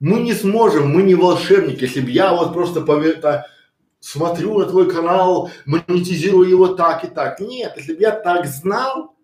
Мы 0.00 0.20
не 0.20 0.34
сможем, 0.34 0.90
мы 0.90 1.02
не 1.02 1.14
волшебники. 1.14 1.84
Если 1.84 2.00
бы 2.00 2.10
я 2.10 2.34
вот 2.34 2.52
просто 2.52 2.80
пове- 2.80 3.44
смотрю 4.00 4.58
на 4.58 4.66
твой 4.66 4.90
канал, 4.90 5.50
монетизирую 5.64 6.48
его 6.48 6.68
так 6.68 7.04
и 7.04 7.08
так. 7.08 7.40
Нет, 7.40 7.72
если 7.76 7.94
бы 7.94 8.02
я 8.02 8.12
так 8.12 8.46
знал, 8.46 9.16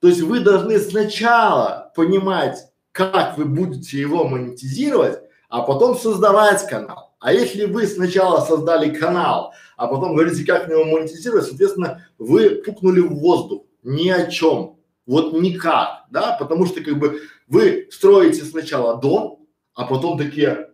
то 0.00 0.08
есть 0.08 0.20
вы 0.20 0.40
должны 0.40 0.78
сначала 0.80 1.92
понимать, 1.94 2.58
как 2.92 3.38
вы 3.38 3.44
будете 3.44 3.98
его 3.98 4.24
монетизировать, 4.24 5.20
а 5.48 5.62
потом 5.62 5.96
создавать 5.96 6.66
канал. 6.66 7.14
А 7.20 7.32
если 7.32 7.64
вы 7.64 7.86
сначала 7.86 8.44
создали 8.44 8.94
канал, 8.94 9.52
а 9.76 9.86
потом 9.86 10.14
говорите, 10.14 10.44
как 10.44 10.68
его 10.68 10.84
монетизировать, 10.84 11.46
соответственно, 11.46 12.06
вы 12.18 12.62
пукнули 12.64 13.00
в 13.00 13.14
воздух 13.14 13.62
ни 13.82 14.08
о 14.08 14.26
чем. 14.26 14.76
Вот 15.06 15.32
никак, 15.32 16.04
да, 16.10 16.36
потому 16.38 16.66
что 16.66 16.82
как 16.82 16.98
бы 16.98 17.22
вы 17.46 17.88
строите 17.90 18.44
сначала 18.44 19.00
дом, 19.00 19.37
а 19.78 19.84
потом 19.84 20.18
такие, 20.18 20.70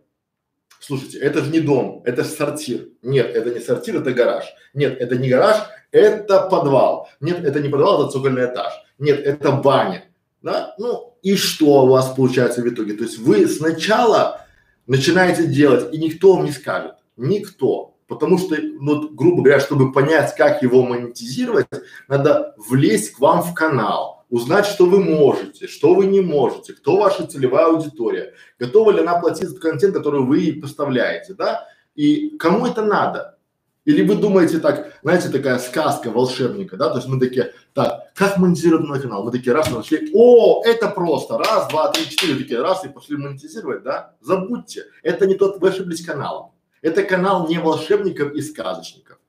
слушайте, 0.79 1.19
это 1.19 1.43
же 1.43 1.51
не 1.51 1.59
дом, 1.59 2.01
это 2.05 2.23
же 2.23 2.29
сортир. 2.29 2.87
Нет, 3.03 3.27
это 3.35 3.51
не 3.51 3.59
сортир, 3.59 3.97
это 3.97 4.11
гараж. 4.13 4.45
Нет, 4.73 4.99
это 4.99 5.15
не 5.15 5.29
гараж, 5.29 5.57
это 5.91 6.41
подвал. 6.49 7.07
Нет, 7.19 7.45
это 7.45 7.59
не 7.59 7.69
подвал, 7.69 8.01
это 8.01 8.13
цокольный 8.13 8.45
этаж. 8.45 8.73
Нет, 8.97 9.19
это 9.19 9.51
баня. 9.51 10.05
Да? 10.41 10.73
Ну 10.79 11.15
и 11.21 11.35
что 11.35 11.83
у 11.83 11.89
вас 11.89 12.15
получается 12.15 12.63
в 12.63 12.67
итоге? 12.67 12.93
То 12.93 13.03
есть 13.03 13.19
вы 13.19 13.47
сначала 13.47 14.41
начинаете 14.87 15.45
делать, 15.45 15.93
и 15.93 15.99
никто 15.99 16.33
вам 16.33 16.45
не 16.45 16.51
скажет. 16.51 16.95
Никто. 17.15 17.93
Потому 18.07 18.39
что, 18.39 18.55
ну, 18.59 19.09
грубо 19.09 19.43
говоря, 19.43 19.59
чтобы 19.59 19.91
понять, 19.91 20.35
как 20.35 20.63
его 20.63 20.81
монетизировать, 20.81 21.67
надо 22.07 22.55
влезть 22.57 23.11
к 23.11 23.19
вам 23.19 23.43
в 23.43 23.53
канал, 23.53 24.14
узнать, 24.29 24.65
что 24.65 24.85
вы 24.85 25.03
можете, 25.03 25.67
что 25.67 25.93
вы 25.93 26.05
не 26.05 26.21
можете, 26.21 26.73
кто 26.73 26.97
ваша 26.97 27.27
целевая 27.27 27.67
аудитория, 27.67 28.33
готова 28.59 28.91
ли 28.91 28.99
она 29.01 29.19
платить 29.19 29.49
за 29.49 29.59
контент, 29.59 29.93
который 29.93 30.21
вы 30.21 30.59
поставляете, 30.61 31.33
да, 31.33 31.67
и 31.95 32.37
кому 32.37 32.65
это 32.65 32.83
надо. 32.83 33.37
Или 33.85 34.01
вы 34.01 34.15
думаете 34.15 34.57
так, 34.57 34.93
знаете, 35.03 35.29
такая 35.29 35.59
сказка 35.59 36.09
волшебника, 36.09 36.75
да, 36.75 36.89
то 36.89 36.97
есть 36.97 37.07
мы 37.07 37.19
такие, 37.19 37.53
так, 37.73 38.11
как 38.15 38.37
монетизировать 38.37 38.87
мой 38.87 38.99
канал? 38.99 39.23
Мы 39.23 39.31
такие 39.31 39.53
раз 39.53 39.69
нашли, 39.69 40.09
о, 40.13 40.63
это 40.65 40.89
просто, 40.89 41.37
раз, 41.37 41.67
два, 41.69 41.91
три, 41.91 42.09
четыре, 42.09 42.35
такие 42.35 42.61
раз 42.61 42.83
и 42.83 42.89
пошли 42.89 43.15
монетизировать, 43.15 43.83
да? 43.83 44.15
Забудьте, 44.21 44.85
это 45.03 45.27
не 45.27 45.35
тот, 45.35 45.61
вы 45.61 45.69
ошиблись 45.69 46.03
каналом. 46.03 46.51
Это 46.81 47.03
канал 47.03 47.47
не 47.47 47.59
волшебников 47.59 48.33
и 48.33 48.41
сказочников. 48.41 49.19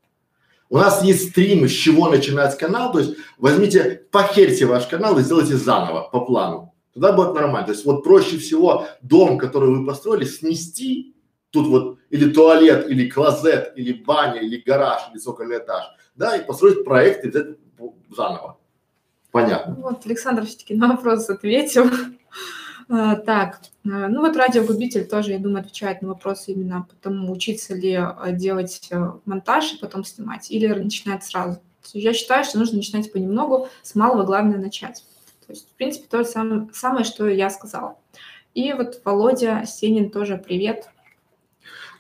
У 0.69 0.79
нас 0.79 1.03
есть 1.05 1.31
стримы, 1.31 1.69
с 1.69 1.73
чего 1.73 2.09
начинать 2.09 2.59
канал, 2.59 2.93
то 2.93 2.99
есть 2.99 3.17
возьмите, 3.39 4.03
похерьте 4.11 4.67
ваш 4.67 4.87
канал 4.87 5.19
и 5.19 5.23
сделайте 5.23 5.57
заново, 5.57 6.09
по 6.11 6.21
плану. 6.21 6.75
Тогда 6.93 7.13
будет 7.13 7.35
нормально. 7.35 7.67
То 7.67 7.73
есть 7.73 7.85
вот 7.85 8.03
проще 8.03 8.39
всего 8.39 8.87
дом, 9.03 9.39
который 9.39 9.71
вы 9.71 9.87
построили, 9.87 10.25
снести 10.25 11.15
тут 11.51 11.69
вот 11.69 11.99
или 12.11 12.31
туалет, 12.31 12.89
или 12.89 13.09
клозет, 13.09 13.73
или 13.77 13.93
баня, 13.93 14.41
или 14.41 14.57
гараж, 14.57 15.03
или 15.11 15.19
цокольный 15.19 15.59
этаж, 15.59 15.85
да, 16.15 16.37
и 16.37 16.45
построить 16.45 16.85
проект 16.85 17.25
и 17.25 17.29
взять 17.29 17.47
заново. 18.11 18.59
Понятно. 19.31 19.75
Вот 19.75 20.07
Александр 20.07 20.47
все-таки 20.47 20.75
на 20.75 20.89
вопрос 20.89 21.29
ответил. 21.29 21.91
А, 22.89 23.17
так, 23.17 23.61
а, 23.85 24.09
ну 24.09 24.21
вот 24.21 24.37
радиогубитель 24.37 25.07
тоже, 25.07 25.33
я 25.33 25.39
думаю, 25.39 25.61
отвечает 25.61 26.03
на 26.03 26.09
вопрос 26.09 26.45
именно 26.47 26.87
потому, 26.89 27.33
учиться 27.33 27.75
ли 27.75 27.95
а, 27.95 28.31
делать 28.31 28.89
монтаж 29.25 29.75
и 29.75 29.79
потом 29.79 30.05
снимать, 30.05 30.51
или 30.51 30.69
начинать 30.69 31.25
сразу. 31.25 31.61
Я 31.93 32.13
считаю, 32.13 32.45
что 32.45 32.59
нужно 32.59 32.77
начинать 32.77 33.13
понемногу, 33.13 33.69
с 33.83 33.95
малого 33.95 34.25
главное 34.25 34.59
начать. 34.59 35.05
То 35.47 35.53
есть, 35.53 35.69
в 35.69 35.75
принципе, 35.75 36.07
то 36.09 36.19
же 36.19 36.69
самое, 36.73 37.05
что 37.05 37.29
я 37.29 37.51
сказала. 37.51 37.97
И 38.55 38.73
вот 38.73 39.01
Володя 39.05 39.65
Сенин 39.67 40.11
тоже 40.11 40.37
привет. 40.37 40.89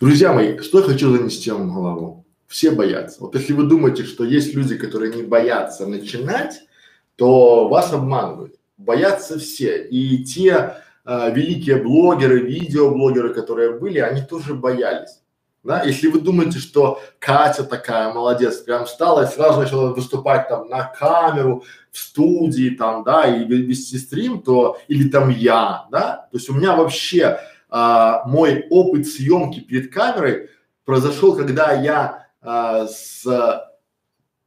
Друзья 0.00 0.32
мои, 0.32 0.58
что 0.58 0.80
я 0.80 0.84
хочу 0.84 1.16
занести 1.16 1.50
вам 1.50 1.70
в 1.70 1.74
голову? 1.74 2.24
Все 2.46 2.70
боятся. 2.70 3.22
Вот 3.22 3.34
если 3.34 3.52
вы 3.52 3.64
думаете, 3.64 4.04
что 4.04 4.24
есть 4.24 4.54
люди, 4.54 4.76
которые 4.76 5.14
не 5.14 5.22
боятся 5.22 5.86
начинать, 5.86 6.62
то 7.16 7.68
вас 7.68 7.92
обманывают. 7.92 8.55
Боятся 8.76 9.38
все. 9.38 9.86
И 9.86 10.24
те 10.24 10.76
э, 11.04 11.32
великие 11.32 11.76
блогеры, 11.76 12.40
видеоблогеры, 12.40 13.32
которые 13.32 13.78
были, 13.78 13.98
они 13.98 14.22
тоже 14.22 14.54
боялись. 14.54 15.22
Да? 15.66 15.82
Если 15.82 16.06
вы 16.06 16.20
думаете, 16.20 16.58
что 16.58 17.00
Катя 17.18 17.64
такая 17.64 18.12
молодец, 18.12 18.58
прям 18.58 18.84
встала 18.84 19.24
и 19.24 19.26
сразу 19.26 19.60
начала 19.60 19.92
выступать 19.92 20.48
там 20.48 20.68
на 20.68 20.84
камеру, 20.84 21.64
в 21.90 21.98
студии 21.98 22.70
там, 22.70 23.02
да, 23.04 23.24
и 23.24 23.44
вести 23.44 23.98
стрим, 23.98 24.42
то, 24.42 24.78
или 24.86 25.08
там 25.08 25.30
я, 25.30 25.86
да, 25.90 26.28
то 26.30 26.36
есть 26.36 26.50
у 26.50 26.54
меня 26.54 26.76
вообще 26.76 27.40
а, 27.70 28.22
мой 28.26 28.66
опыт 28.68 29.06
съемки 29.06 29.60
перед 29.60 29.92
камерой 29.92 30.50
произошел, 30.84 31.34
когда 31.34 31.72
я 31.72 32.28
а, 32.42 32.86
с 32.86 33.24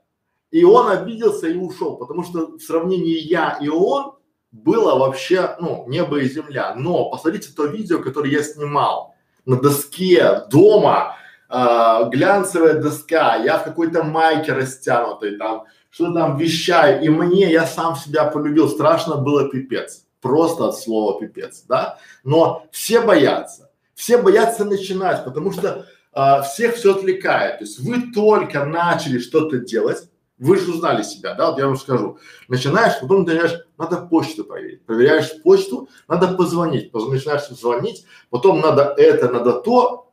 и 0.51 0.65
он 0.65 0.89
обиделся 0.89 1.49
и 1.49 1.57
ушел, 1.57 1.97
потому 1.97 2.25
что 2.25 2.59
в 2.59 2.61
сравнении 2.61 3.19
я 3.19 3.59
и 3.61 3.69
он 3.69 4.15
было 4.53 4.99
вообще, 4.99 5.57
ну, 5.61 5.85
небо 5.87 6.19
и 6.21 6.29
земля. 6.29 6.75
Но 6.75 7.11
посмотрите 7.11 7.51
то 7.55 7.67
видео, 7.67 7.99
которое 8.01 8.31
я 8.31 8.43
снимал 8.43 9.15
на 9.47 9.57
доске 9.57 10.43
дома, 10.51 11.17
э, 11.49 12.09
глянцевая 12.11 12.75
доска, 12.75 13.37
я 13.37 13.59
в 13.59 13.65
какой-то 13.65 14.03
майке 14.03 14.53
растянутой 14.53 15.37
там, 15.37 15.65
что 15.91 16.13
там 16.13 16.37
вещаю, 16.37 17.03
и 17.03 17.09
мне, 17.09 17.51
я 17.51 17.67
сам 17.67 17.97
себя 17.97 18.25
полюбил, 18.25 18.69
страшно 18.69 19.17
было 19.17 19.49
пипец, 19.49 20.05
просто 20.21 20.69
от 20.69 20.79
слова 20.79 21.19
пипец, 21.21 21.65
да, 21.69 21.99
но 22.23 22.67
все 22.71 23.01
боятся, 23.01 23.71
все 23.95 24.19
боятся 24.19 24.65
начинать, 24.65 25.25
потому 25.25 25.53
что 25.53 25.87
э, 26.13 26.43
всех 26.43 26.77
все 26.77 26.95
отвлекает, 26.95 27.59
то 27.59 27.65
есть 27.65 27.81
вы 27.81 28.13
только 28.13 28.65
начали 28.65 29.19
что-то 29.19 29.59
делать, 29.59 30.10
вы 30.41 30.57
же 30.57 30.73
узнали 30.73 31.03
себя, 31.03 31.35
да, 31.35 31.51
вот 31.51 31.59
я 31.59 31.67
вам 31.67 31.77
скажу. 31.77 32.19
Начинаешь, 32.49 32.99
потом 33.01 33.25
начинаешь, 33.25 33.61
надо 33.77 33.99
почту 33.99 34.45
проверить. 34.45 34.85
Проверяешь 34.87 35.43
почту, 35.43 35.89
надо 36.09 36.29
позвонить. 36.29 36.93
Начинаешь 36.95 37.47
звонить, 37.49 38.07
потом 38.31 38.61
надо 38.61 38.95
это, 38.97 39.31
надо 39.31 39.61
то. 39.61 40.11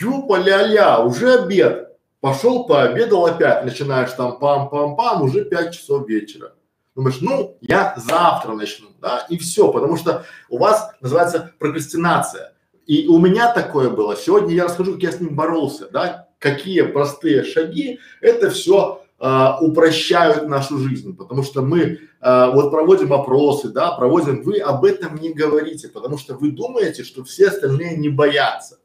Юпа 0.00 0.38
ля-ля, 0.38 1.00
уже 1.00 1.40
обед. 1.40 1.96
Пошел, 2.20 2.66
пообедал 2.66 3.26
опять. 3.26 3.64
Начинаешь 3.64 4.12
там 4.12 4.38
пам-пам-пам, 4.40 5.22
уже 5.22 5.44
5 5.44 5.74
часов 5.74 6.08
вечера. 6.08 6.52
Думаешь, 6.94 7.18
ну, 7.20 7.58
я 7.60 7.94
завтра 7.98 8.52
начну, 8.54 8.88
да, 9.02 9.26
и 9.28 9.36
все, 9.36 9.70
потому 9.70 9.96
что 9.98 10.24
у 10.48 10.58
вас 10.58 10.92
называется 11.00 11.52
прокрастинация. 11.58 12.54
И 12.86 13.06
у 13.08 13.18
меня 13.18 13.52
такое 13.52 13.90
было. 13.90 14.16
Сегодня 14.16 14.54
я 14.54 14.64
расскажу, 14.64 14.94
как 14.94 15.02
я 15.02 15.12
с 15.12 15.20
ним 15.20 15.34
боролся, 15.34 15.90
да, 15.90 16.28
какие 16.38 16.82
простые 16.82 17.42
шаги, 17.42 17.98
это 18.20 18.48
все 18.48 19.02
а, 19.18 19.58
упрощают 19.60 20.48
нашу 20.48 20.78
жизнь, 20.78 21.16
потому 21.16 21.42
что 21.42 21.62
мы 21.62 22.00
а, 22.20 22.50
вот 22.50 22.70
проводим 22.70 23.12
опросы, 23.12 23.68
да, 23.68 23.92
проводим, 23.92 24.42
вы 24.42 24.58
об 24.58 24.84
этом 24.84 25.16
не 25.16 25.32
говорите, 25.32 25.88
потому 25.88 26.18
что 26.18 26.34
вы 26.34 26.50
думаете, 26.50 27.02
что 27.02 27.24
все 27.24 27.48
остальные 27.48 27.96
не 27.96 28.08
боятся. 28.08 28.78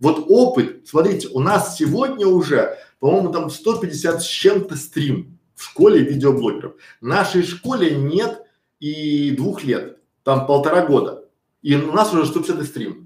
Вот 0.00 0.26
опыт, 0.28 0.88
смотрите, 0.88 1.28
у 1.28 1.40
нас 1.40 1.76
сегодня 1.76 2.26
уже, 2.26 2.78
по-моему, 2.98 3.32
там 3.32 3.48
150 3.48 4.22
с 4.22 4.26
чем-то 4.26 4.76
стрим 4.76 5.38
в 5.54 5.62
школе 5.62 6.00
видеоблогеров. 6.00 6.74
Нашей 7.00 7.44
школе 7.44 7.94
нет 7.94 8.42
и 8.80 9.30
двух 9.30 9.62
лет, 9.62 9.98
там 10.24 10.46
полтора 10.46 10.84
года. 10.84 11.24
И 11.62 11.76
у 11.76 11.92
нас 11.92 12.12
уже 12.12 12.26
150 12.26 12.66
стрим. 12.66 13.03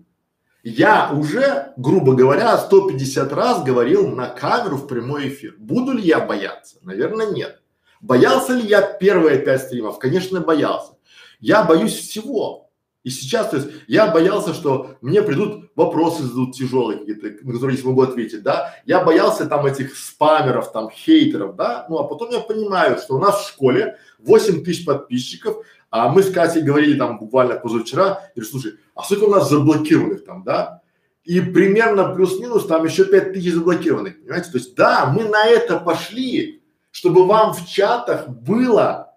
Я 0.71 1.13
уже, 1.13 1.73
грубо 1.79 2.15
говоря, 2.15 2.59
150 2.59 3.33
раз 3.33 3.63
говорил 3.63 4.09
на 4.09 4.29
камеру 4.29 4.77
в 4.77 4.87
прямой 4.87 5.29
эфир. 5.29 5.55
Буду 5.57 5.93
ли 5.93 6.03
я 6.03 6.21
бояться? 6.21 6.77
Наверное, 6.83 7.31
нет. 7.31 7.63
Боялся 8.03 8.53
ли 8.53 8.67
я 8.67 8.83
первые 8.83 9.39
пять 9.39 9.63
стримов? 9.63 9.99
Конечно, 9.99 10.41
боялся. 10.41 10.93
Я 11.41 11.65
боюсь 11.65 11.95
всего. 11.95 12.71
И 13.03 13.11
сейчас, 13.11 13.49
то 13.49 13.57
есть, 13.57 13.69
я 13.87 14.09
боялся, 14.09 14.53
что 14.53 14.97
мне 15.01 15.23
придут 15.23 15.71
вопросы 15.75 16.25
зададут 16.25 16.55
тяжелые 16.55 16.99
какие-то, 16.99 17.47
на 17.47 17.53
которые 17.53 17.77
я 17.77 17.83
смогу 17.83 18.03
ответить, 18.03 18.43
да. 18.43 18.75
Я 18.85 19.03
боялся 19.03 19.47
там 19.47 19.65
этих 19.65 19.97
спамеров, 19.97 20.71
там, 20.73 20.91
хейтеров, 20.91 21.57
да. 21.57 21.87
Ну, 21.89 21.97
а 21.97 22.05
потом 22.05 22.31
я 22.31 22.41
понимаю, 22.41 22.99
что 22.99 23.15
у 23.15 23.19
нас 23.19 23.41
в 23.41 23.49
школе 23.49 23.97
8 24.19 24.63
тысяч 24.65 24.85
подписчиков, 24.85 25.65
а 25.91 26.09
мы 26.09 26.23
с 26.23 26.31
Катей 26.31 26.63
говорили 26.63 26.99
там 26.99 27.19
буквально 27.19 27.57
позавчера, 27.57 28.21
и 28.35 28.41
слушай, 28.43 28.75
а 28.95 29.03
сколько 29.03 29.25
у 29.25 29.31
нас 29.31 29.49
заблокированных 29.49 30.25
там, 30.25 30.45
да? 30.45 30.83
И 31.25 31.41
примерно 31.41 32.15
плюс-минус 32.15 32.67
там 32.67 32.85
еще 32.85 33.05
5 33.05 33.33
тысяч 33.33 33.53
заблокированных, 33.53 34.21
понимаете? 34.21 34.51
То 34.51 34.59
есть, 34.59 34.75
да, 34.75 35.07
мы 35.07 35.25
на 35.25 35.45
это 35.45 35.79
пошли, 35.79 36.63
чтобы 36.91 37.27
вам 37.27 37.53
в 37.53 37.67
чатах 37.67 38.29
было 38.29 39.15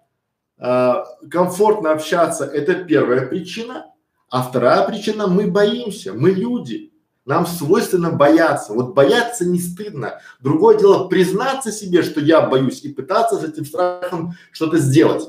э, 0.58 0.94
комфортно 1.30 1.92
общаться, 1.92 2.44
это 2.44 2.74
первая 2.84 3.26
причина. 3.26 3.86
А 4.30 4.42
вторая 4.42 4.86
причина– 4.88 5.26
мы 5.28 5.50
боимся, 5.50 6.14
мы 6.14 6.30
люди. 6.30 6.92
Нам 7.24 7.46
свойственно 7.46 8.10
бояться. 8.10 8.72
Вот 8.72 8.94
бояться 8.94 9.44
не 9.44 9.60
стыдно. 9.60 10.20
Другое 10.40 10.78
дело 10.78 11.06
признаться 11.08 11.70
себе, 11.70 12.02
что 12.02 12.20
я 12.20 12.40
боюсь, 12.40 12.82
и 12.82 12.88
пытаться 12.88 13.36
с 13.36 13.44
этим 13.44 13.64
страхом 13.64 14.32
что-то 14.50 14.78
сделать. 14.78 15.28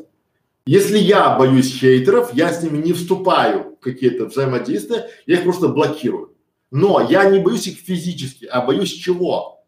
Если 0.65 0.97
я 0.97 1.37
боюсь 1.37 1.77
хейтеров, 1.77 2.33
я 2.33 2.53
с 2.53 2.63
ними 2.63 2.77
не 2.77 2.93
вступаю 2.93 3.75
в 3.75 3.83
какие-то 3.83 4.25
взаимодействия, 4.25 5.09
я 5.25 5.35
их 5.35 5.43
просто 5.43 5.67
блокирую. 5.67 6.37
Но 6.71 7.05
я 7.09 7.29
не 7.29 7.39
боюсь 7.39 7.67
их 7.67 7.79
физически, 7.79 8.45
а 8.45 8.61
боюсь 8.61 8.91
чего? 8.91 9.65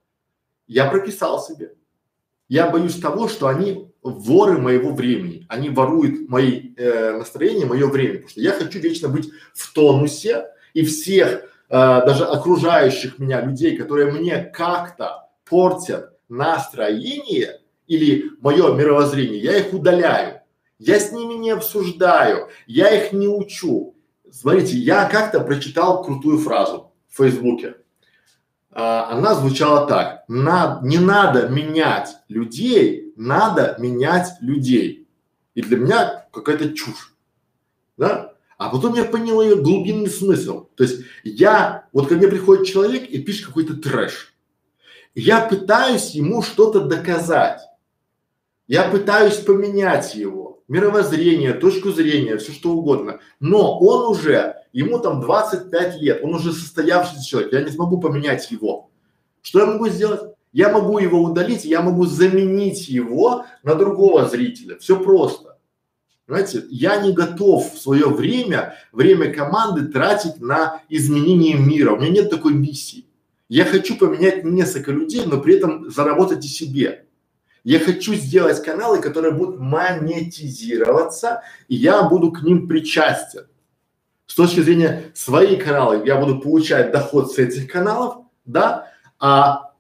Я 0.68 0.90
прописал 0.90 1.44
себе. 1.44 1.74
Я 2.48 2.70
боюсь 2.70 2.96
того, 2.96 3.28
что 3.28 3.48
они 3.48 3.92
воры 4.02 4.58
моего 4.58 4.94
времени. 4.94 5.46
Они 5.50 5.70
воруют 5.70 6.30
мои 6.30 6.74
э, 6.78 7.18
настроения, 7.18 7.66
мое 7.66 7.88
время. 7.88 8.14
Потому 8.14 8.30
что 8.30 8.42
я 8.42 8.52
хочу 8.52 8.80
вечно 8.80 9.10
быть 9.10 9.30
в 9.54 9.74
тонусе 9.74 10.46
и 10.74 10.86
всех, 10.86 11.44
э, 11.44 11.46
даже 11.70 12.24
окружающих 12.24 13.20
меня 13.20 13.42
людей, 13.42 13.76
которые 13.76 14.12
мне 14.12 14.44
как-то 14.44 15.30
портят 15.44 16.14
настроение 16.30 17.60
или 17.88 18.32
мое 18.40 18.74
мировоззрение, 18.74 19.40
я 19.40 19.58
их 19.58 19.74
удаляю. 19.74 20.42
Я 20.78 21.00
с 21.00 21.12
ними 21.12 21.36
не 21.36 21.52
обсуждаю, 21.52 22.50
я 22.68 22.90
их 22.90 23.14
не 23.14 23.28
учу. 23.28 23.96
Смотрите, 24.32 24.76
я 24.78 25.08
как-то 25.08 25.40
прочитал 25.40 26.04
крутую 26.04 26.40
фразу 26.40 26.92
в 27.08 27.18
Фейсбуке 27.18 27.76
а, 28.76 29.10
она 29.10 29.34
звучала 29.36 29.88
так. 29.88 30.26
На, 30.28 30.80
не 30.84 30.98
надо 30.98 31.48
менять 31.48 32.10
людей, 32.28 33.14
надо 33.16 33.78
менять 33.80 34.34
людей. 34.42 35.08
И 35.56 35.62
для 35.62 35.78
меня 35.78 36.28
какая-то 36.32 36.74
чушь. 36.74 37.16
Да? 37.98 38.34
А 38.58 38.70
потом 38.70 38.96
я 38.96 39.06
понял 39.06 39.42
ее 39.42 39.56
глубинный 39.56 40.10
смысл. 40.10 40.68
То 40.76 40.84
есть 40.84 41.06
я, 41.24 41.88
вот 41.94 42.10
ко 42.10 42.16
мне 42.16 42.28
приходит 42.28 42.68
человек 42.68 43.10
и 43.10 43.22
пишет 43.22 43.48
какой-то 43.48 43.76
трэш. 43.78 44.34
Я 45.14 45.40
пытаюсь 45.40 46.12
ему 46.12 46.42
что-то 46.42 46.82
доказать. 46.82 47.62
Я 48.68 48.90
пытаюсь 48.90 49.38
поменять 49.38 50.16
его 50.16 50.55
мировоззрение, 50.68 51.54
точку 51.54 51.92
зрения, 51.92 52.38
все 52.38 52.52
что 52.52 52.72
угодно. 52.72 53.20
Но 53.40 53.80
он 53.80 54.12
уже 54.12 54.56
ему 54.74 55.00
там 55.00 55.22
25 55.22 56.02
лет, 56.02 56.22
он 56.24 56.36
уже 56.36 56.54
состоявшийся 56.54 57.26
человек, 57.26 57.54
я 57.54 57.62
не 57.62 57.72
смогу 57.72 58.00
поменять 58.00 58.50
его. 58.52 58.90
Что 59.42 59.60
я 59.60 59.66
могу 59.68 59.88
сделать? 59.90 60.22
Я 60.52 60.70
могу 60.70 61.00
его 61.00 61.22
удалить, 61.22 61.66
я 61.66 61.82
могу 61.82 62.06
заменить 62.06 62.88
его 62.88 63.46
на 63.64 63.76
другого 63.76 64.28
зрителя. 64.28 64.78
Все 64.78 64.98
просто. 64.98 65.58
Знаете, 66.28 66.64
я 66.70 67.02
не 67.02 67.12
готов 67.12 67.74
в 67.74 67.78
свое 67.78 68.08
время, 68.08 68.76
время 68.92 69.32
команды 69.32 69.86
тратить 69.86 70.42
на 70.42 70.82
изменение 70.90 71.58
мира. 71.58 71.92
У 71.92 71.98
меня 71.98 72.10
нет 72.10 72.30
такой 72.30 72.54
миссии. 72.54 73.06
Я 73.48 73.66
хочу 73.66 73.96
поменять 73.96 74.44
несколько 74.44 74.92
людей, 74.92 75.24
но 75.26 75.40
при 75.40 75.56
этом 75.56 75.92
заработать 75.92 76.44
и 76.46 76.48
себе. 76.48 77.05
Я 77.66 77.80
хочу 77.80 78.14
сделать 78.14 78.64
каналы, 78.64 79.02
которые 79.02 79.34
будут 79.34 79.60
монетизироваться, 79.60 81.42
и 81.68 81.76
я 81.76 82.04
буду 82.04 82.32
к 82.32 82.44
ним 82.44 82.68
причастен. 82.68 83.48
С 84.28 84.36
точки 84.36 84.60
зрения 84.60 85.12
своих 85.16 85.66
каналов 85.66 86.06
я 86.06 86.16
буду 86.16 86.40
получать 86.40 86.92
доход 86.92 87.34
с 87.34 87.40
этих 87.40 87.72
каналов, 87.72 88.18
да, 88.46 88.92
а 89.20 89.72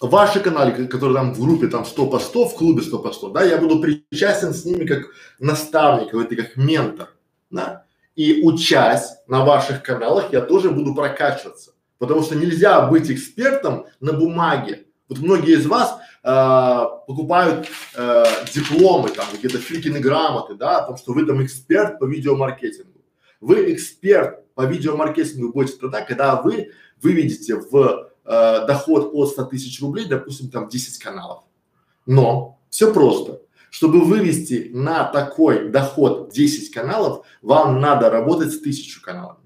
ваши 0.00 0.40
каналы, 0.40 0.88
которые 0.88 1.14
там 1.14 1.32
в 1.32 1.40
группе 1.40 1.68
там 1.68 1.84
100 1.84 2.06
по 2.08 2.18
100, 2.18 2.48
в 2.48 2.56
клубе 2.56 2.82
100 2.82 2.98
по 2.98 3.12
100, 3.12 3.28
да, 3.30 3.44
я 3.44 3.58
буду 3.58 3.80
причастен 3.80 4.52
с 4.52 4.64
ними 4.64 4.84
как 4.84 5.04
наставник, 5.38 6.12
это 6.12 6.34
как 6.34 6.56
ментор, 6.56 7.14
да, 7.50 7.84
и 8.16 8.42
учась 8.42 9.14
на 9.28 9.44
ваших 9.44 9.84
каналах 9.84 10.32
я 10.32 10.40
тоже 10.40 10.70
буду 10.72 10.92
прокачиваться, 10.92 11.72
потому 11.98 12.22
что 12.22 12.34
нельзя 12.34 12.84
быть 12.88 13.08
экспертом 13.12 13.86
на 14.00 14.12
бумаге. 14.12 14.85
Вот 15.08 15.18
многие 15.18 15.54
из 15.54 15.66
вас 15.66 15.98
э, 16.24 16.84
покупают 17.06 17.68
э, 17.94 18.24
дипломы, 18.52 19.10
там 19.10 19.26
какие-то 19.30 19.58
фрикины 19.58 20.00
грамоты, 20.00 20.54
да, 20.54 20.78
о 20.78 20.86
том, 20.86 20.96
что 20.96 21.12
вы 21.12 21.24
там 21.24 21.44
эксперт 21.44 21.98
по 21.98 22.04
видеомаркетингу. 22.04 23.00
Вы 23.40 23.72
эксперт 23.72 24.52
по 24.54 24.64
видеомаркетингу 24.64 25.52
будете 25.52 25.78
тогда, 25.78 26.00
когда 26.00 26.42
вы 26.42 26.72
выведете 27.00 27.56
в 27.56 28.10
э, 28.24 28.66
доход 28.66 29.10
от 29.12 29.30
100 29.30 29.44
тысяч 29.44 29.80
рублей, 29.80 30.06
допустим, 30.06 30.50
там 30.50 30.68
10 30.68 30.98
каналов. 30.98 31.44
Но 32.06 32.58
все 32.70 32.92
просто. 32.92 33.42
Чтобы 33.70 34.00
вывести 34.00 34.70
на 34.72 35.04
такой 35.04 35.68
доход 35.68 36.32
10 36.32 36.72
каналов, 36.72 37.26
вам 37.42 37.80
надо 37.80 38.10
работать 38.10 38.52
с 38.52 38.60
тысячу 38.60 39.02
каналами. 39.02 39.40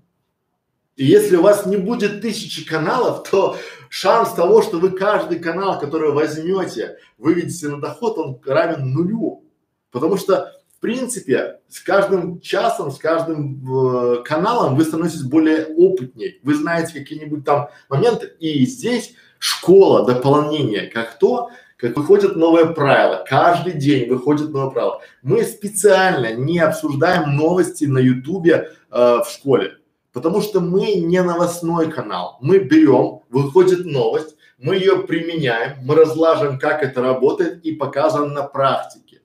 И 0.96 1.04
если 1.04 1.36
у 1.36 1.42
вас 1.42 1.66
не 1.66 1.78
будет 1.78 2.20
тысячи 2.20 2.64
каналов, 2.64 3.28
то 3.28 3.56
шанс 3.90 4.32
того, 4.32 4.62
что 4.62 4.78
вы 4.78 4.92
каждый 4.92 5.38
канал, 5.38 5.78
который 5.78 6.12
возьмете, 6.12 6.96
выведете 7.18 7.68
на 7.68 7.78
доход, 7.78 8.16
он 8.16 8.40
равен 8.46 8.92
нулю. 8.94 9.44
Потому 9.90 10.16
что 10.16 10.52
в 10.80 10.80
принципе, 10.80 11.58
с 11.68 11.78
каждым 11.80 12.40
часом, 12.40 12.90
с 12.90 12.96
каждым 12.96 13.60
э, 13.70 14.22
каналом 14.22 14.76
вы 14.76 14.84
становитесь 14.84 15.20
более 15.20 15.66
опытнее. 15.66 16.36
Вы 16.42 16.54
знаете 16.54 16.98
какие-нибудь 16.98 17.44
там 17.44 17.68
моменты. 17.90 18.32
И 18.40 18.64
здесь 18.64 19.14
школа 19.38 20.06
дополнения, 20.06 20.86
как 20.86 21.18
то, 21.18 21.50
как 21.76 21.98
выходят 21.98 22.34
новые 22.34 22.72
правила. 22.72 23.26
Каждый 23.28 23.74
день 23.74 24.08
выходят 24.08 24.48
новые 24.48 24.70
правила. 24.70 25.02
Мы 25.22 25.44
специально 25.44 26.32
не 26.32 26.58
обсуждаем 26.60 27.36
новости 27.36 27.84
на 27.84 27.98
ютубе 27.98 28.70
э, 28.90 29.18
в 29.22 29.26
школе, 29.30 29.79
потому 30.12 30.40
что 30.40 30.60
мы 30.60 30.94
не 30.94 31.22
новостной 31.22 31.90
канал. 31.90 32.38
Мы 32.40 32.58
берем, 32.58 33.20
выходит 33.28 33.84
новость, 33.84 34.36
мы 34.58 34.76
ее 34.76 35.02
применяем, 35.04 35.78
мы 35.84 35.94
разлаживаем, 35.94 36.58
как 36.58 36.82
это 36.82 37.00
работает 37.00 37.64
и 37.64 37.72
показываем 37.72 38.34
на 38.34 38.42
практике. 38.42 39.22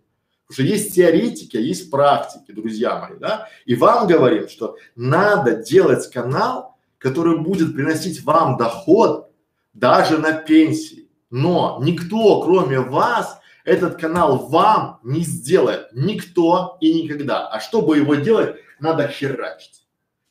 Потому 0.48 0.54
что 0.54 0.74
есть 0.74 0.96
теоретики, 0.96 1.58
а 1.58 1.60
есть 1.60 1.90
практики, 1.90 2.52
друзья 2.52 3.00
мои, 3.00 3.18
да? 3.20 3.48
И 3.66 3.76
вам 3.76 4.08
говорим, 4.08 4.48
что 4.48 4.78
надо 4.96 5.56
делать 5.56 6.10
канал, 6.12 6.78
который 7.00 7.40
будет 7.40 7.74
приносить 7.76 8.24
вам 8.24 8.58
доход 8.58 9.32
даже 9.74 10.18
на 10.20 10.34
пенсии. 10.34 11.10
Но 11.32 11.80
никто, 11.82 12.42
кроме 12.44 12.80
вас, 12.80 13.40
этот 13.64 14.00
канал 14.00 14.48
вам 14.48 15.00
не 15.04 15.22
сделает. 15.22 15.88
Никто 15.94 16.78
и 16.80 17.04
никогда. 17.04 17.48
А 17.48 17.60
чтобы 17.60 17.98
его 17.98 18.16
делать, 18.16 18.56
надо 18.80 19.08
херачить. 19.08 19.85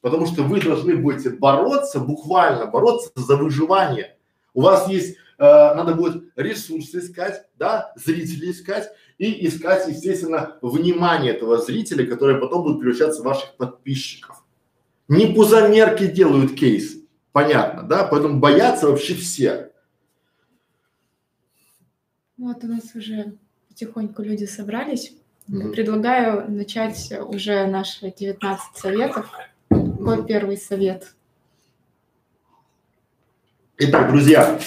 Потому 0.04 0.26
что 0.26 0.42
вы 0.42 0.60
должны 0.60 0.96
будете 0.96 1.30
бороться, 1.30 1.98
буквально 1.98 2.66
бороться 2.66 3.10
за 3.16 3.36
выживание. 3.36 4.18
У 4.52 4.60
вас 4.60 4.86
есть, 4.86 5.16
э, 5.16 5.16
надо 5.38 5.94
будет 5.94 6.24
ресурсы 6.36 6.98
искать, 6.98 7.46
да, 7.56 7.90
зрителей 7.96 8.50
искать 8.50 8.90
и 9.16 9.46
искать, 9.46 9.88
естественно, 9.88 10.58
внимание 10.60 11.32
этого 11.32 11.56
зрителя, 11.56 12.06
который 12.06 12.38
потом 12.38 12.64
будет 12.64 12.80
превращаться 12.80 13.22
в 13.22 13.24
ваших 13.24 13.56
подписчиков. 13.56 14.44
Не 15.08 15.28
пузомерки 15.28 16.06
делают 16.06 16.54
кейсы, 16.54 17.06
понятно, 17.32 17.82
да? 17.84 18.04
Поэтому 18.04 18.40
боятся 18.40 18.88
вообще 18.88 19.14
все. 19.14 19.72
Вот 22.36 22.62
у 22.62 22.66
нас 22.66 22.94
уже 22.94 23.38
потихоньку 23.70 24.20
люди 24.20 24.44
собрались. 24.44 25.16
Mm-hmm. 25.48 25.72
Предлагаю 25.72 26.50
начать 26.50 27.10
уже 27.26 27.66
наши 27.66 28.12
19 28.12 28.76
советов. 28.76 29.32
Mm-hmm. 30.12 30.26
первый 30.26 30.56
совет? 30.56 31.14
Итак, 33.78 34.10
друзья, 34.10 34.58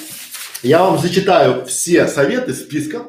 я 0.64 0.84
вам 0.84 0.98
зачитаю 0.98 1.66
все 1.66 2.08
советы 2.08 2.54
списка 2.54 3.06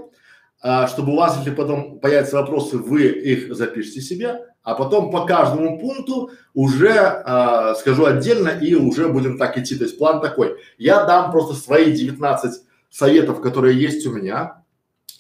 а, 0.61 0.89
чтобы 0.89 1.13
у 1.13 1.17
вас, 1.17 1.37
если 1.39 1.51
потом 1.51 2.01
появятся 2.01 2.37
вопросы, 2.37 2.79
вы 2.79 3.05
их 3.07 3.55
запишите 3.55 4.01
себе, 4.01 4.41
а 4.63 4.75
потом 4.75 5.11
по 5.11 5.25
каждому 5.25 5.79
пункту 5.79 6.31
уже 6.53 6.93
а, 6.93 7.75
скажу 7.77 8.07
отдельно 8.07 8.49
и 8.49 8.75
уже 8.75 9.09
будем 9.09 9.39
так 9.39 9.57
идти. 9.57 9.77
То 9.77 9.85
есть 9.85 9.99
план 9.99 10.21
такой. 10.21 10.57
Я 10.77 11.05
дам 11.05 11.31
просто 11.31 11.55
свои 11.55 11.93
19 11.93 12.61
советов, 12.91 13.41
которые 13.41 13.81
есть 13.81 14.05
у 14.07 14.13
меня. 14.13 14.63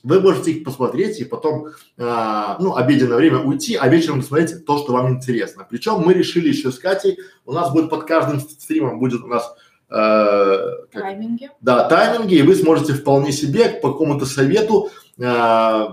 Вы 0.02 0.20
можете 0.20 0.52
их 0.52 0.64
посмотреть 0.64 1.20
и 1.20 1.24
потом, 1.24 1.68
а, 1.98 2.56
ну, 2.60 2.76
обеденное 2.76 3.16
время 3.16 3.38
уйти, 3.38 3.76
а 3.76 3.88
вечером 3.88 4.20
посмотреть 4.20 4.64
то, 4.64 4.78
что 4.78 4.92
вам 4.92 5.14
интересно. 5.14 5.66
Причем 5.68 6.00
мы 6.04 6.14
решили 6.14 6.48
еще 6.48 6.70
с 6.70 6.78
Катей, 6.78 7.18
у 7.44 7.52
нас 7.52 7.72
будет 7.72 7.90
под 7.90 8.04
каждым 8.04 8.40
стримом 8.40 9.00
будет 9.00 9.22
у 9.22 9.26
нас 9.26 9.54
э, 9.90 10.56
тайминги. 10.92 11.50
Да, 11.60 11.88
тайминги, 11.88 12.36
и 12.36 12.42
вы 12.42 12.54
сможете 12.54 12.92
вполне 12.92 13.32
себе 13.32 13.70
по 13.70 13.92
какому-то 13.92 14.24
совету 14.24 14.90
э, 15.18 15.86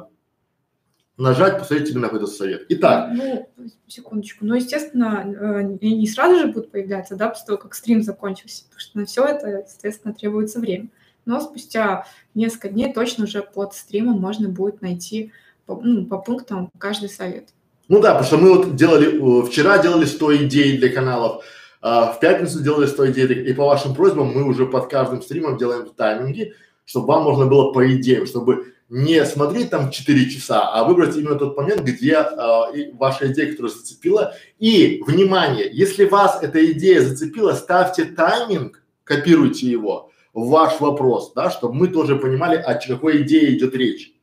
нажать, 1.18 1.60
посмотреть 1.60 1.92
именно 1.92 2.08
какой-то 2.08 2.28
совет. 2.28 2.66
Итак. 2.70 3.10
Ну, 3.14 3.50
секундочку. 3.88 4.46
Ну, 4.46 4.56
естественно, 4.56 5.24
э, 5.26 5.64
не 5.82 6.08
сразу 6.08 6.40
же 6.40 6.48
будут 6.48 6.72
появляться, 6.72 7.16
да, 7.16 7.30
после 7.30 7.48
того, 7.48 7.58
как 7.58 7.74
стрим 7.74 8.04
закончился, 8.04 8.66
потому 8.66 8.80
что 8.80 9.00
на 9.00 9.06
все 9.06 9.26
это, 9.26 9.48
естественно, 9.66 10.14
требуется 10.14 10.60
время. 10.60 10.90
Но 11.26 11.42
спустя 11.42 12.06
несколько 12.34 12.70
дней 12.70 12.94
точно 12.94 13.26
уже 13.26 13.42
под 13.42 13.74
стримом 13.74 14.20
можно 14.20 14.50
будет 14.50 14.82
найти 14.82 15.32
по, 15.66 15.80
ну, 15.82 16.06
по 16.06 16.20
пунктам 16.20 16.70
каждый 16.78 17.10
совет. 17.10 17.50
Ну 17.88 18.00
да, 18.00 18.16
потому 18.16 18.26
что 18.26 18.38
мы 18.38 18.56
вот 18.56 18.76
делали, 18.76 19.46
вчера 19.48 19.78
делали 19.78 20.06
100 20.06 20.38
идей 20.38 20.78
для 20.78 20.90
каналов, 20.90 21.44
а 21.82 22.14
в 22.14 22.20
пятницу 22.20 22.64
делали 22.64 22.88
100 22.88 23.12
идей, 23.12 23.28
и 23.44 23.54
по 23.54 23.66
вашим 23.66 23.94
просьбам 23.94 24.34
мы 24.34 24.44
уже 24.44 24.66
под 24.66 24.90
каждым 24.90 25.22
стримом 25.22 25.58
делаем 25.58 25.88
тайминги, 25.96 26.54
чтобы 26.84 27.08
вам 27.08 27.24
можно 27.24 27.46
было 27.46 27.72
по 27.72 27.92
идеям, 27.94 28.26
чтобы 28.26 28.74
не 28.90 29.24
смотреть 29.26 29.72
там 29.72 29.92
4 29.92 30.30
часа, 30.30 30.72
а 30.72 30.84
выбрать 30.84 31.16
именно 31.16 31.36
тот 31.36 31.58
момент, 31.58 31.82
где 31.82 32.14
э, 32.14 32.92
ваша 32.94 33.32
идея, 33.32 33.52
которая 33.52 33.72
зацепила. 33.72 34.36
И, 34.60 35.02
внимание, 35.06 35.68
если 35.72 36.06
вас 36.06 36.40
эта 36.44 36.64
идея 36.72 37.02
зацепила, 37.02 37.54
ставьте 37.54 38.06
тайминг, 38.06 38.84
копируйте 39.04 39.68
его 39.68 40.12
ваш 40.36 40.82
вопрос, 40.82 41.34
да, 41.34 41.50
чтобы 41.50 41.74
мы 41.74 41.88
тоже 41.88 42.18
понимали, 42.18 42.58
о 42.58 42.76
какой 42.76 43.24
идее 43.24 43.58
идет 43.58 43.74
речь. 43.74 44.14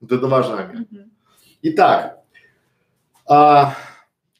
Вот 0.00 0.12
это 0.12 0.26
важный 0.26 0.56
момент. 0.56 0.88
Итак, 1.62 2.18
а, 3.26 3.74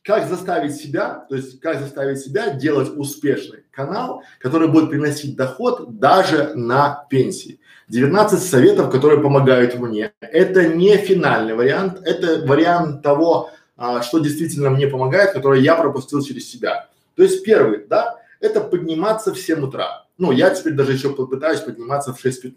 как 0.02 0.28
заставить 0.28 0.74
себя, 0.74 1.26
то 1.28 1.36
есть 1.36 1.60
как 1.60 1.80
заставить 1.80 2.18
себя 2.18 2.50
делать 2.50 2.90
успешный 2.96 3.64
канал, 3.70 4.24
который 4.40 4.66
будет 4.66 4.90
приносить 4.90 5.36
доход 5.36 5.98
даже 5.98 6.52
на 6.54 7.06
пенсии. 7.08 7.60
19 7.88 8.42
советов, 8.42 8.90
которые 8.90 9.20
помогают 9.20 9.78
мне. 9.78 10.12
Это 10.20 10.66
не 10.66 10.96
финальный 10.96 11.54
вариант, 11.54 12.00
это 12.04 12.44
вариант 12.46 13.02
того, 13.02 13.50
а, 13.76 14.02
что 14.02 14.18
действительно 14.18 14.70
мне 14.70 14.88
помогает, 14.88 15.32
который 15.32 15.62
я 15.62 15.76
пропустил 15.76 16.22
через 16.22 16.50
себя. 16.50 16.88
То 17.14 17.22
есть 17.22 17.44
первый, 17.44 17.86
да, 17.86 18.18
это 18.40 18.60
подниматься 18.60 19.32
в 19.32 19.38
7 19.38 19.60
утра. 19.64 20.06
Ну, 20.20 20.32
я 20.32 20.50
теперь 20.50 20.74
даже 20.74 20.92
еще 20.92 21.14
попытаюсь 21.14 21.60
подниматься 21.60 22.12
в 22.12 22.22
6.15. 22.22 22.52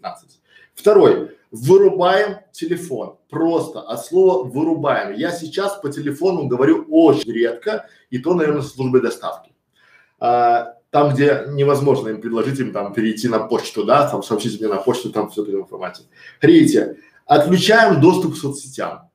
Второй, 0.74 1.30
вырубаем 1.50 2.40
телефон. 2.52 3.16
Просто 3.30 3.80
от 3.80 4.04
слова 4.04 4.44
вырубаем. 4.44 5.14
Я 5.14 5.32
сейчас 5.32 5.78
по 5.80 5.90
телефону 5.90 6.46
говорю 6.46 6.86
очень 6.90 7.32
редко, 7.32 7.86
и 8.10 8.18
то, 8.18 8.34
наверное, 8.34 8.60
с 8.60 8.74
службой 8.74 9.00
доставки. 9.00 9.52
А, 10.20 10.74
там, 10.90 11.14
где 11.14 11.46
невозможно 11.48 12.10
им 12.10 12.20
предложить 12.20 12.60
им 12.60 12.70
там 12.70 12.92
перейти 12.92 13.28
на 13.28 13.38
почту, 13.38 13.84
да, 13.84 14.10
там 14.10 14.22
сообщить 14.22 14.60
мне 14.60 14.68
на 14.68 14.76
почту, 14.76 15.10
там 15.10 15.30
все 15.30 15.42
это 15.42 15.52
информация. 15.52 16.06
Третье. 16.40 16.98
Отключаем 17.24 17.98
доступ 17.98 18.34
к 18.34 18.36
соцсетям. 18.36 19.08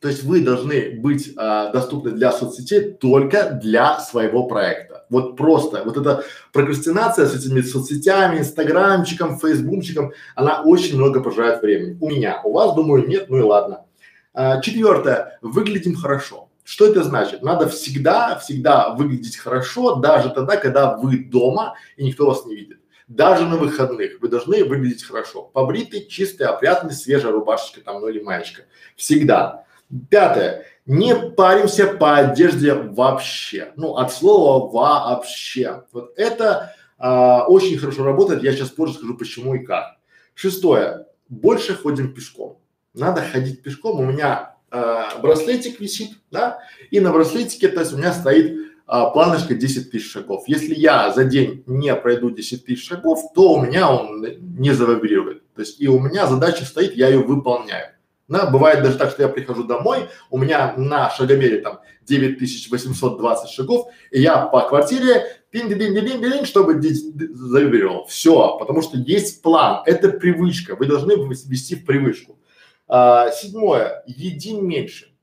То 0.00 0.08
есть 0.08 0.22
вы 0.22 0.42
должны 0.42 0.98
быть 1.00 1.32
а, 1.36 1.72
доступны 1.72 2.12
для 2.12 2.30
соцсетей 2.30 2.92
только 2.92 3.50
для 3.50 3.98
своего 3.98 4.46
проекта. 4.46 5.06
Вот 5.10 5.36
просто, 5.36 5.82
вот 5.84 5.96
эта 5.96 6.24
прокрастинация 6.52 7.26
с 7.26 7.34
этими 7.34 7.62
соцсетями, 7.62 8.38
инстаграмчиком, 8.38 9.38
фейсбукчиком, 9.38 10.12
она 10.36 10.62
очень 10.62 10.96
много 10.96 11.22
пожирает 11.22 11.62
времени. 11.62 11.96
У 12.00 12.10
меня, 12.10 12.40
у 12.44 12.52
вас, 12.52 12.74
думаю, 12.74 13.08
нет, 13.08 13.28
ну 13.28 13.38
и 13.38 13.42
ладно. 13.42 13.86
А, 14.34 14.60
четвертое, 14.60 15.38
выглядим 15.42 15.96
хорошо. 15.96 16.48
Что 16.62 16.86
это 16.86 17.02
значит? 17.02 17.42
Надо 17.42 17.66
всегда, 17.68 18.38
всегда 18.38 18.90
выглядеть 18.90 19.38
хорошо, 19.38 19.96
даже 19.96 20.28
тогда, 20.28 20.56
когда 20.58 20.96
вы 20.96 21.24
дома 21.24 21.74
и 21.96 22.04
никто 22.04 22.26
вас 22.26 22.44
не 22.44 22.54
видит. 22.54 22.78
Даже 23.08 23.46
на 23.46 23.56
выходных 23.56 24.20
вы 24.20 24.28
должны 24.28 24.62
выглядеть 24.64 25.02
хорошо. 25.02 25.44
Побритый, 25.54 26.06
чистый, 26.06 26.42
опрятный, 26.42 26.92
свежая 26.92 27.32
рубашечка 27.32 27.80
там, 27.80 28.02
ну 28.02 28.08
или 28.08 28.20
маечка. 28.20 28.64
Всегда. 28.96 29.64
Пятое. 30.10 30.64
Не 30.86 31.14
паримся 31.14 31.86
по 31.86 32.16
одежде 32.16 32.74
вообще. 32.74 33.72
Ну, 33.76 33.96
от 33.96 34.12
слова 34.12 34.70
вообще. 34.70 35.84
Вот 35.92 36.12
это 36.16 36.74
а, 36.98 37.44
очень 37.46 37.78
хорошо 37.78 38.04
работает. 38.04 38.42
Я 38.42 38.52
сейчас 38.52 38.70
позже 38.70 38.94
скажу, 38.94 39.16
почему 39.16 39.54
и 39.54 39.64
как. 39.64 39.96
Шестое. 40.34 41.06
Больше 41.28 41.74
ходим 41.74 42.14
пешком. 42.14 42.58
Надо 42.94 43.22
ходить 43.22 43.62
пешком. 43.62 44.00
У 44.00 44.04
меня 44.04 44.56
а, 44.70 45.18
браслетик 45.18 45.80
висит, 45.80 46.10
да, 46.30 46.58
и 46.90 47.00
на 47.00 47.12
браслетике, 47.12 47.68
то 47.68 47.80
есть 47.80 47.94
у 47.94 47.96
меня 47.96 48.12
стоит 48.12 48.72
а, 48.86 49.10
планочка 49.10 49.54
10 49.54 49.90
тысяч 49.90 50.10
шагов. 50.10 50.44
Если 50.46 50.74
я 50.74 51.10
за 51.12 51.24
день 51.24 51.62
не 51.66 51.94
пройду 51.94 52.30
10 52.30 52.66
тысяч 52.66 52.86
шагов, 52.86 53.32
то 53.34 53.54
у 53.54 53.64
меня 53.64 53.90
он 53.90 54.24
не 54.58 54.72
завибрирует. 54.72 55.42
То 55.54 55.62
есть 55.62 55.80
и 55.80 55.88
у 55.88 55.98
меня 55.98 56.26
задача 56.26 56.64
стоит, 56.64 56.96
я 56.96 57.08
ее 57.08 57.20
выполняю. 57.20 57.92
Да, 58.28 58.44
бывает 58.50 58.82
даже 58.82 58.98
так, 58.98 59.10
что 59.10 59.22
я 59.22 59.28
прихожу 59.28 59.64
домой, 59.64 60.10
у 60.28 60.36
меня 60.36 60.74
на 60.76 61.08
шагомере 61.08 61.62
там 61.62 61.80
9820 62.02 63.50
шагов, 63.50 63.88
и 64.10 64.20
я 64.20 64.46
по 64.46 64.60
квартире 64.68 65.24
пин 65.50 65.68
дин 65.68 65.78
дин 65.78 66.20
дин 66.20 66.44
чтобы 66.44 66.78
завибрировал. 66.80 68.06
Все, 68.06 68.58
потому 68.58 68.82
что 68.82 68.98
есть 68.98 69.40
план, 69.40 69.82
это 69.86 70.10
привычка, 70.10 70.76
вы 70.76 70.84
должны 70.84 71.12
ввести 71.12 71.74
в 71.74 71.86
привычку. 71.86 72.38
А, 72.86 73.30
седьмое, 73.30 74.02
едим 74.06 74.68
меньше. 74.68 75.14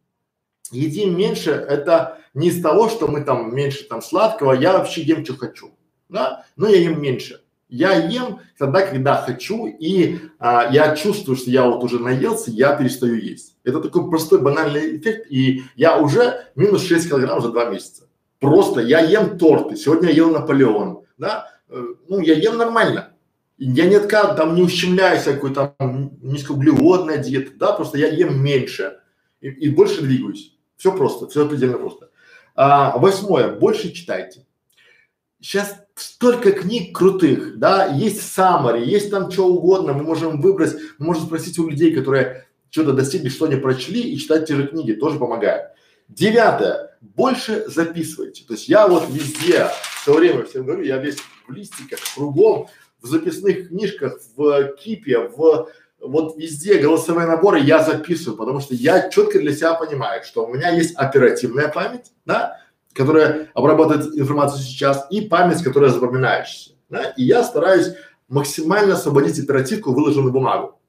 Едим 0.71 1.15
меньше 1.15 1.51
это 1.51 2.17
не 2.33 2.47
из 2.47 2.59
того, 2.59 2.89
что 2.89 3.07
мы 3.07 3.21
там 3.21 3.55
меньше 3.55 3.83
там 3.83 4.01
сладкого, 4.01 4.53
я 4.53 4.73
вообще 4.73 5.03
ем, 5.03 5.23
что 5.23 5.37
хочу, 5.37 5.77
да, 6.09 6.43
но 6.55 6.67
я 6.67 6.77
ем 6.77 6.99
меньше. 6.99 7.44
Я 7.67 7.93
ем 7.93 8.39
тогда, 8.59 8.85
когда 8.85 9.15
хочу, 9.21 9.65
и 9.67 10.19
а, 10.37 10.69
я 10.71 10.95
чувствую, 10.95 11.35
что 11.35 11.49
я 11.49 11.65
вот 11.65 11.83
уже 11.83 11.99
наелся, 11.99 12.51
я 12.51 12.75
перестаю 12.75 13.15
есть. 13.15 13.57
Это 13.63 13.81
такой 13.81 14.07
простой 14.09 14.39
банальный 14.39 14.97
эффект, 14.97 15.27
и 15.31 15.63
я 15.75 15.97
уже 15.97 16.45
минус 16.55 16.83
6 16.83 17.09
килограмм 17.09 17.41
за 17.41 17.49
два 17.49 17.65
месяца. 17.65 18.07
Просто 18.39 18.81
я 18.81 18.99
ем 18.99 19.39
торты, 19.39 19.75
сегодня 19.75 20.09
я 20.09 20.15
ел 20.15 20.29
Наполеон, 20.29 21.05
да, 21.17 21.49
э, 21.69 21.83
ну 22.07 22.19
я 22.19 22.35
ем 22.35 22.57
нормально, 22.57 23.13
я 23.57 23.85
не 23.85 23.95
отказ, 23.95 24.35
там 24.35 24.53
не 24.53 24.61
ущемляю 24.61 25.19
всякую 25.19 25.53
там 25.53 25.73
низкоуглеводная 26.21 27.17
диета, 27.17 27.51
да, 27.55 27.71
просто 27.71 27.97
я 27.97 28.09
ем 28.09 28.43
меньше 28.43 28.99
и, 29.41 29.49
и 29.49 29.69
больше 29.69 30.01
двигаюсь. 30.01 30.55
Все 30.75 30.95
просто, 30.95 31.27
все 31.27 31.47
предельно 31.47 31.77
просто. 31.77 32.09
А, 32.53 32.97
восьмое, 32.97 33.55
больше 33.55 33.91
читайте. 33.91 34.45
Сейчас 35.39 35.84
столько 35.95 36.51
книг 36.51 36.95
крутых, 36.95 37.57
да, 37.57 37.87
есть 37.87 38.21
summary, 38.37 38.83
есть 38.83 39.09
там 39.09 39.31
что 39.31 39.47
угодно, 39.47 39.93
мы 39.93 40.03
можем 40.03 40.41
выбрать, 40.41 40.75
мы 40.97 41.07
можем 41.07 41.23
спросить 41.23 41.57
у 41.57 41.69
людей, 41.69 41.95
которые 41.95 42.45
что-то 42.69 42.93
достигли, 42.93 43.29
что 43.29 43.45
они 43.45 43.55
прочли 43.55 44.01
и 44.01 44.17
читать 44.17 44.47
те 44.47 44.55
же 44.55 44.67
книги, 44.67 44.93
тоже 44.93 45.17
помогает. 45.17 45.71
Девятое, 46.09 46.97
больше 47.01 47.65
записывайте. 47.67 48.43
То 48.45 48.53
есть 48.53 48.67
я 48.67 48.87
вот 48.87 49.09
везде 49.09 49.67
все 50.01 50.13
время 50.13 50.43
всем 50.43 50.65
говорю, 50.65 50.83
я 50.83 50.97
весь 50.97 51.17
в 51.47 51.51
листиках, 51.51 51.99
кругом, 52.15 52.67
в 53.01 53.07
записных 53.07 53.69
книжках, 53.69 54.19
в 54.35 54.75
кипе, 54.75 55.19
в 55.19 55.69
вот 55.99 56.37
везде 56.37 56.77
голосовые 56.77 57.27
наборы 57.27 57.59
я 57.59 57.83
записываю, 57.83 58.37
потому 58.37 58.59
что 58.59 58.75
я 58.75 59.09
четко 59.09 59.39
для 59.39 59.55
себя 59.55 59.73
понимаю, 59.73 60.23
что 60.23 60.45
у 60.45 60.53
меня 60.53 60.69
есть 60.69 60.95
оперативная 60.95 61.69
память, 61.69 62.11
да, 62.25 62.61
которая 62.95 63.49
обрабатывает 63.53 64.15
информацию 64.15 64.61
сейчас, 64.61 65.05
и 65.09 65.21
память, 65.21 65.61
которая 65.63 65.91
запоминающаяся, 65.91 66.71
да, 66.89 67.09
и 67.17 67.23
я 67.23 67.43
стараюсь 67.43 67.93
максимально 68.27 68.93
освободить 68.95 69.39
оперативку, 69.39 69.93
выложенную 69.93 70.31
бумагу, 70.31 70.79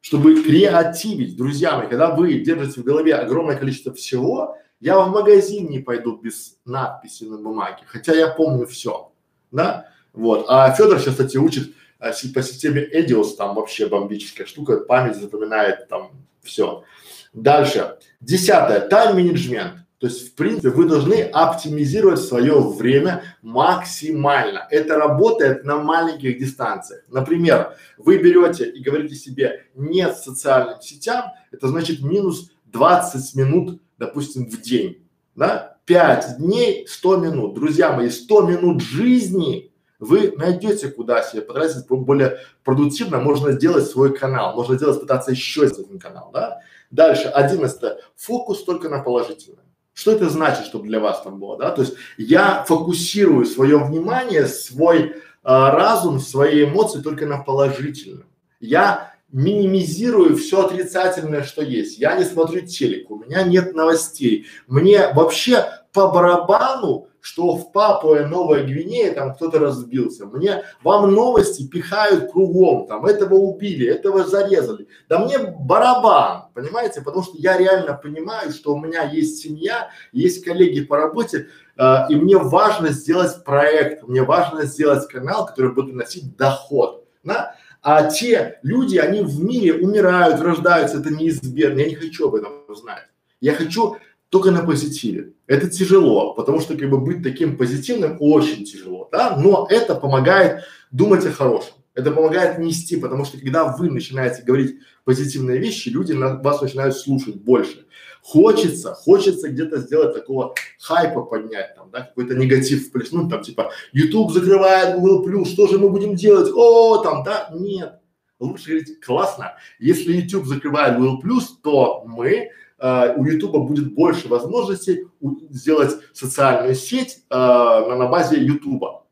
чтобы 0.00 0.42
креативить, 0.42 1.36
друзья 1.36 1.76
мои, 1.76 1.88
когда 1.88 2.10
вы 2.10 2.40
держите 2.40 2.80
в 2.80 2.84
голове 2.84 3.14
огромное 3.14 3.56
количество 3.56 3.92
всего, 3.92 4.56
я 4.80 4.98
в 4.98 5.10
магазин 5.10 5.70
не 5.70 5.78
пойду 5.78 6.16
без 6.16 6.56
надписи 6.64 7.24
на 7.24 7.38
бумаге, 7.38 7.82
хотя 7.86 8.14
я 8.14 8.28
помню 8.28 8.66
все, 8.66 9.12
да, 9.52 9.88
вот. 10.12 10.46
А 10.48 10.72
Федор 10.72 10.98
сейчас, 10.98 11.14
кстати, 11.14 11.36
учит 11.36 11.74
а, 11.98 12.10
по 12.34 12.42
системе 12.42 12.86
Эдиос, 12.90 13.36
там 13.36 13.54
вообще 13.54 13.86
бомбическая 13.86 14.46
штука, 14.46 14.78
память 14.78 15.16
запоминает 15.16 15.88
там 15.88 16.10
все. 16.42 16.84
Дальше. 17.32 17.96
Десятое. 18.20 18.80
Тайм-менеджмент. 18.88 19.81
То 20.02 20.08
есть, 20.08 20.32
в 20.32 20.34
принципе, 20.34 20.70
вы 20.70 20.88
должны 20.88 21.22
оптимизировать 21.22 22.18
свое 22.18 22.58
время 22.58 23.22
максимально. 23.40 24.66
Это 24.68 24.96
работает 24.96 25.62
на 25.64 25.76
маленьких 25.76 26.40
дистанциях. 26.40 27.04
Например, 27.06 27.76
вы 27.98 28.18
берете 28.18 28.68
и 28.68 28.82
говорите 28.82 29.14
себе 29.14 29.66
нет 29.76 30.16
социальным 30.16 30.82
сетям, 30.82 31.26
это 31.52 31.68
значит 31.68 32.02
минус 32.02 32.50
20 32.64 33.36
минут, 33.36 33.80
допустим, 33.96 34.50
в 34.50 34.60
день. 34.60 35.06
Да? 35.36 35.78
5 35.84 36.38
дней, 36.38 36.84
100 36.88 37.16
минут. 37.18 37.54
Друзья 37.54 37.92
мои, 37.92 38.10
100 38.10 38.42
минут 38.48 38.82
жизни 38.82 39.70
вы 40.00 40.34
найдете, 40.36 40.88
куда 40.88 41.22
себе 41.22 41.42
потратить 41.42 41.86
более 41.86 42.38
продуктивно, 42.64 43.20
можно 43.20 43.52
сделать 43.52 43.86
свой 43.86 44.12
канал, 44.12 44.56
можно 44.56 44.74
сделать, 44.74 45.00
пытаться 45.00 45.30
еще 45.30 45.68
сделать 45.68 45.86
один 45.86 46.00
канал, 46.00 46.32
да. 46.34 46.58
Дальше, 46.90 47.28
одиннадцатое, 47.28 48.00
фокус 48.16 48.64
только 48.64 48.88
на 48.88 48.98
положительное. 48.98 49.62
Что 49.94 50.12
это 50.12 50.30
значит, 50.30 50.66
чтобы 50.66 50.86
для 50.86 51.00
вас 51.00 51.22
там 51.22 51.38
было, 51.38 51.58
да? 51.58 51.70
То 51.70 51.82
есть 51.82 51.94
я 52.16 52.64
фокусирую 52.64 53.44
свое 53.44 53.76
внимание, 53.78 54.46
свой 54.46 55.16
а, 55.42 55.70
разум, 55.72 56.18
свои 56.18 56.64
эмоции 56.64 57.00
только 57.00 57.26
на 57.26 57.38
положительном. 57.38 58.26
Я 58.60 59.12
минимизирую 59.32 60.36
все 60.36 60.66
отрицательное, 60.66 61.42
что 61.42 61.62
есть. 61.62 61.98
Я 61.98 62.16
не 62.16 62.24
смотрю 62.24 62.66
телек, 62.66 63.10
у 63.10 63.18
меня 63.18 63.42
нет 63.42 63.74
новостей. 63.74 64.46
Мне 64.66 65.12
вообще 65.12 65.66
по 65.92 66.08
барабану, 66.08 67.08
что 67.22 67.56
в 67.56 67.70
Папуе 67.70 68.26
Новая 68.26 68.64
Гвинея 68.64 69.14
там 69.14 69.34
кто-то 69.34 69.60
разбился. 69.60 70.26
Мне, 70.26 70.64
вам 70.82 71.12
новости 71.14 71.66
пихают 71.66 72.32
кругом, 72.32 72.88
там 72.88 73.06
этого 73.06 73.34
убили, 73.34 73.86
этого 73.86 74.24
зарезали. 74.24 74.88
Да 75.08 75.20
мне 75.20 75.38
барабан, 75.38 76.46
понимаете, 76.52 77.00
потому 77.00 77.22
что 77.22 77.34
я 77.38 77.56
реально 77.56 77.94
понимаю, 77.94 78.50
что 78.50 78.74
у 78.74 78.80
меня 78.80 79.04
есть 79.04 79.40
семья, 79.40 79.88
есть 80.10 80.44
коллеги 80.44 80.84
по 80.84 80.96
работе, 80.96 81.46
э, 81.76 81.94
и 82.08 82.16
мне 82.16 82.36
важно 82.36 82.88
сделать 82.88 83.44
проект, 83.44 84.02
мне 84.02 84.22
важно 84.24 84.64
сделать 84.64 85.06
канал, 85.06 85.46
который 85.46 85.72
будет 85.72 85.90
приносить 85.90 86.36
доход. 86.36 87.06
Да? 87.22 87.54
А 87.82 88.10
те 88.10 88.58
люди, 88.64 88.96
они 88.96 89.22
в 89.22 89.40
мире 89.44 89.74
умирают, 89.74 90.40
рождаются, 90.40 90.98
это 90.98 91.10
неизбежно. 91.10 91.78
Я 91.78 91.88
не 91.88 91.94
хочу 91.94 92.26
об 92.26 92.34
этом 92.34 92.52
знать. 92.74 93.06
Я 93.40 93.54
хочу 93.54 93.96
только 94.32 94.50
на 94.50 94.64
позитиве. 94.64 95.34
Это 95.46 95.68
тяжело, 95.68 96.32
потому 96.32 96.58
что 96.60 96.74
как 96.74 96.88
бы 96.88 96.96
быть 96.96 97.22
таким 97.22 97.58
позитивным 97.58 98.16
очень 98.18 98.64
тяжело, 98.64 99.06
да, 99.12 99.36
но 99.36 99.66
это 99.68 99.94
помогает 99.94 100.62
думать 100.90 101.26
о 101.26 101.32
хорошем. 101.32 101.74
Это 101.92 102.12
помогает 102.12 102.58
нести, 102.58 102.96
потому 102.96 103.26
что 103.26 103.36
когда 103.38 103.76
вы 103.76 103.90
начинаете 103.90 104.42
говорить 104.42 104.76
позитивные 105.04 105.58
вещи, 105.58 105.90
люди 105.90 106.12
на 106.12 106.36
вас 106.36 106.62
начинают 106.62 106.96
слушать 106.96 107.36
больше. 107.42 107.84
Хочется, 108.22 108.94
хочется 108.94 109.50
где-то 109.50 109.80
сделать 109.80 110.14
такого 110.14 110.54
хайпа 110.80 111.24
поднять, 111.24 111.74
там, 111.74 111.90
да, 111.92 112.00
какой-то 112.00 112.34
негатив 112.34 112.88
вплеснуть, 112.88 113.28
там, 113.28 113.42
типа, 113.42 113.70
YouTube 113.92 114.32
закрывает 114.32 114.98
Google 114.98 115.28
Plus, 115.28 115.44
что 115.44 115.66
же 115.66 115.78
мы 115.78 115.90
будем 115.90 116.14
делать? 116.14 116.50
О, 116.54 117.02
там, 117.02 117.22
да, 117.22 117.50
нет. 117.52 117.98
Лучше 118.40 118.70
говорить, 118.70 118.98
классно. 119.04 119.56
Если 119.78 120.14
YouTube 120.14 120.46
закрывает 120.46 120.96
Google 120.96 121.20
Plus, 121.22 121.42
то 121.62 122.02
мы 122.06 122.48
э, 122.82 123.14
у 123.16 123.24
Ютуба 123.24 123.60
будет 123.60 123.94
больше 123.94 124.28
возможностей 124.28 125.06
у, 125.20 125.36
сделать 125.48 125.96
социальную 126.12 126.74
сеть 126.74 127.24
э, 127.30 127.34
на, 127.34 127.96
на 127.96 128.08
базе 128.08 128.42
Ютуба. 128.42 129.06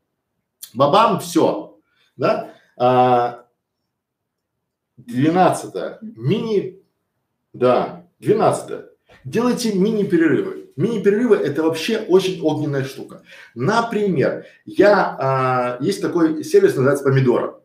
Бабам, 0.73 1.19
все, 1.19 1.77
да. 2.15 2.53
А, 2.77 3.45
двенадцатое. 4.97 5.99
Мини, 6.01 6.79
да, 7.53 8.05
двенадцатое. 8.19 8.89
Делайте 9.25 9.73
мини-перерывы. 9.73 10.71
Мини-перерывы 10.77 11.35
это 11.35 11.63
вообще 11.63 11.99
очень 11.99 12.41
огненная 12.41 12.85
штука. 12.85 13.23
Например, 13.53 14.45
я, 14.65 15.17
а, 15.19 15.77
есть 15.81 16.01
такой 16.01 16.43
сервис, 16.43 16.75
называется 16.75 17.03
помидора. 17.03 17.59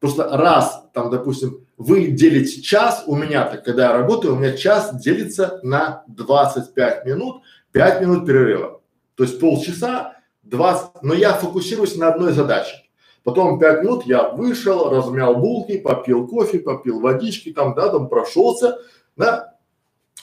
Просто 0.00 0.28
раз 0.28 0.88
там, 0.92 1.10
допустим, 1.10 1.64
вы 1.82 2.06
делите 2.06 2.62
час, 2.62 3.04
у 3.06 3.16
меня 3.16 3.44
так, 3.44 3.64
когда 3.64 3.90
я 3.90 3.92
работаю, 3.92 4.34
у 4.34 4.38
меня 4.38 4.56
час 4.56 4.94
делится 5.00 5.58
на 5.62 6.04
25 6.06 7.04
минут, 7.04 7.42
5 7.72 8.00
минут 8.00 8.26
перерыва. 8.26 8.80
То 9.16 9.24
есть 9.24 9.40
полчаса, 9.40 10.16
20, 10.44 11.02
но 11.02 11.14
я 11.14 11.32
фокусируюсь 11.32 11.96
на 11.96 12.08
одной 12.08 12.32
задаче. 12.32 12.76
Потом 13.24 13.58
5 13.58 13.82
минут 13.82 14.06
я 14.06 14.28
вышел, 14.28 14.90
размял 14.90 15.34
булки, 15.34 15.78
попил 15.78 16.26
кофе, 16.28 16.60
попил 16.60 17.00
водички, 17.00 17.52
там, 17.52 17.74
да, 17.74 17.88
там 17.88 18.08
прошелся, 18.08 18.78
да. 19.16 19.54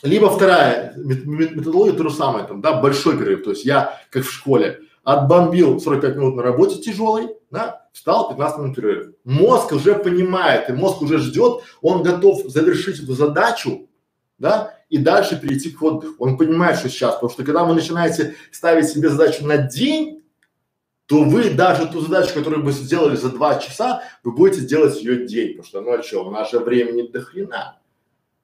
Либо 0.01 0.29
вторая 0.29 0.93
методология 0.95 1.93
то 1.93 2.03
же 2.07 2.15
самое, 2.15 2.45
там, 2.45 2.61
да, 2.61 2.79
большой 2.79 3.17
перерыв. 3.17 3.43
То 3.43 3.49
есть 3.51 3.65
я, 3.65 3.99
как 4.11 4.23
в 4.23 4.31
школе, 4.31 4.79
отбомбил 5.03 5.79
45 5.79 6.15
минут 6.15 6.35
на 6.35 6.43
работе 6.43 6.79
тяжелой, 6.81 7.29
да, 7.51 7.87
встал 7.93 8.29
15 8.29 8.59
минут 8.59 8.75
перерыв. 8.75 9.13
Мозг 9.23 9.71
уже 9.71 9.95
понимает, 9.95 10.69
и 10.69 10.73
мозг 10.73 11.01
уже 11.01 11.17
ждет, 11.19 11.63
он 11.81 12.03
готов 12.03 12.43
завершить 12.45 13.01
эту 13.01 13.13
задачу, 13.13 13.87
да, 14.37 14.75
и 14.89 14.97
дальше 14.97 15.39
перейти 15.39 15.69
к 15.69 15.81
отдыху. 15.81 16.15
Он 16.19 16.37
понимает, 16.37 16.77
что 16.77 16.89
сейчас, 16.89 17.15
потому 17.15 17.31
что 17.31 17.43
когда 17.43 17.63
вы 17.63 17.75
начинаете 17.75 18.35
ставить 18.51 18.87
себе 18.89 19.09
задачу 19.09 19.45
на 19.45 19.57
день, 19.57 20.23
то 21.05 21.23
вы 21.23 21.49
даже 21.49 21.87
ту 21.87 22.01
задачу, 22.01 22.35
которую 22.35 22.63
вы 22.63 22.71
сделали 22.71 23.15
за 23.15 23.29
два 23.29 23.57
часа, 23.57 24.03
вы 24.23 24.31
будете 24.31 24.61
делать 24.61 25.01
ее 25.01 25.25
день, 25.25 25.57
потому 25.57 25.65
что, 25.65 25.81
ну 25.81 25.91
а 25.93 26.03
что, 26.03 26.23
у 26.23 26.31
нас 26.31 26.51
же 26.51 26.59
времени 26.59 27.07
до 27.07 27.21
хрена. 27.21 27.79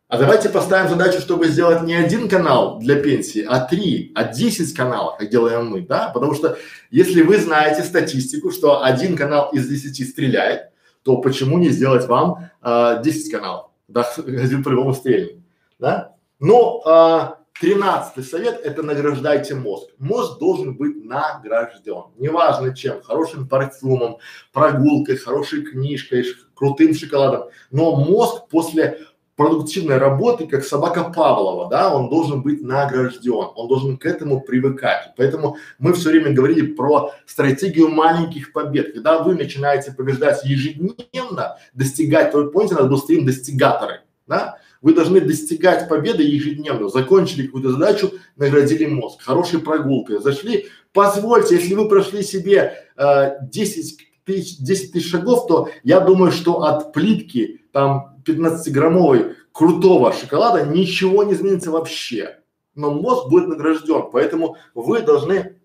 А 0.07 0.19
давайте 0.19 0.49
поставим 0.49 0.87
задачу, 0.87 1.19
чтобы 1.19 1.47
сделать 1.47 1.81
не 1.81 1.95
один 1.95 2.29
канал 2.29 2.77
для 2.77 3.01
пенсии, 3.01 3.43
а 3.43 3.59
три, 3.61 4.11
а 4.13 4.25
десять 4.25 4.75
каналов, 4.75 5.17
как 5.17 5.29
делаем 5.31 5.67
мы, 5.67 5.81
да? 5.81 6.09
Потому 6.09 6.35
что 6.35 6.59
если 6.91 7.23
вы 7.23 7.37
знаете 7.37 7.81
статистику, 7.81 8.51
что 8.51 8.83
один 8.83 9.17
канал 9.17 9.49
из 9.51 9.67
десяти 9.67 10.05
стреляет, 10.05 10.69
то 11.01 11.17
почему 11.17 11.57
не 11.57 11.69
сделать 11.69 12.07
вам 12.07 12.49
а, 12.61 13.01
10 13.01 13.31
каналов? 13.31 13.71
Да, 13.87 14.01
один 14.17 14.63
по-любому 14.63 14.93
стрельнет, 14.93 15.39
да? 15.79 16.13
Но 16.39 16.81
а, 16.85 17.39
тринадцатый 17.59 18.23
совет– 18.23 18.59
это 18.63 18.83
награждайте 18.83 19.55
мозг. 19.55 19.89
Мозг 19.97 20.39
должен 20.39 20.75
быть 20.75 21.03
награжден. 21.03 22.11
Неважно 22.17 22.75
чем, 22.75 23.01
хорошим 23.01 23.47
парфюмом, 23.47 24.17
прогулкой, 24.53 25.17
хорошей 25.17 25.63
книжкой, 25.63 26.25
крутым 26.53 26.93
шоколадом. 26.93 27.49
Но 27.71 27.95
мозг 27.95 28.47
после 28.49 28.99
продуктивной 29.35 29.97
работы, 29.97 30.47
как 30.47 30.63
собака 30.63 31.03
Павлова, 31.03 31.69
да, 31.69 31.93
он 31.93 32.09
должен 32.09 32.41
быть 32.41 32.61
награжден, 32.61 33.49
он 33.55 33.67
должен 33.67 33.97
к 33.97 34.05
этому 34.05 34.41
привыкать. 34.41 35.11
Поэтому 35.17 35.57
мы 35.77 35.93
все 35.93 36.09
время 36.09 36.31
говорили 36.31 36.73
про 36.73 37.11
стратегию 37.25 37.89
маленьких 37.89 38.53
побед. 38.53 38.93
Когда 38.93 39.21
вы 39.21 39.35
начинаете 39.35 39.91
побеждать 39.91 40.43
ежедневно, 40.45 41.57
достигать, 41.73 42.31
то 42.31 42.45
помните, 42.45 42.75
надо 42.75 42.87
был 42.87 42.97
стрим 42.97 43.25
достигаторы, 43.25 44.01
да, 44.27 44.57
вы 44.81 44.93
должны 44.93 45.19
достигать 45.19 45.89
победы 45.89 46.21
ежедневно. 46.21 46.89
Закончили 46.89 47.47
какую-то 47.47 47.71
задачу, 47.71 48.11
наградили 48.35 48.85
мозг. 48.85 49.19
Хорошей 49.21 49.59
прогулкой. 49.59 50.19
Зашли. 50.19 50.67
Позвольте, 50.93 51.55
если 51.55 51.73
вы 51.73 51.89
прошли 51.89 52.21
себе 52.21 52.85
э, 52.95 53.31
10 53.41 54.04
тысяч, 54.25 54.57
10 54.57 54.91
тысяч 54.91 55.09
шагов, 55.09 55.47
то 55.47 55.69
я 55.83 55.99
думаю, 55.99 56.31
что 56.31 56.63
от 56.63 56.91
плитки 56.93 57.61
там 57.71 58.17
15-граммовой 58.25 59.35
крутого 59.51 60.11
шоколада 60.13 60.65
ничего 60.65 61.23
не 61.23 61.33
изменится 61.33 61.71
вообще. 61.71 62.39
Но 62.73 62.91
мозг 62.91 63.29
будет 63.29 63.47
награжден, 63.47 64.09
поэтому 64.11 64.57
вы 64.73 65.01
должны 65.01 65.55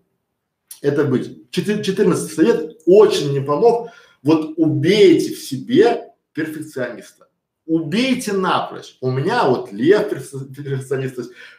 это 0.81 1.03
быть. 1.03 1.51
14 1.51 2.33
совет 2.33 2.81
очень 2.85 3.33
не 3.33 3.41
помог. 3.41 3.89
Вот 4.23 4.53
убейте 4.57 5.33
в 5.33 5.39
себе 5.39 6.11
перфекциониста. 6.33 7.27
Убейте 7.65 8.33
напрочь. 8.33 8.97
У 9.01 9.11
меня 9.11 9.47
вот 9.47 9.71
Лев 9.71 10.09
перфекционист, 10.09 11.17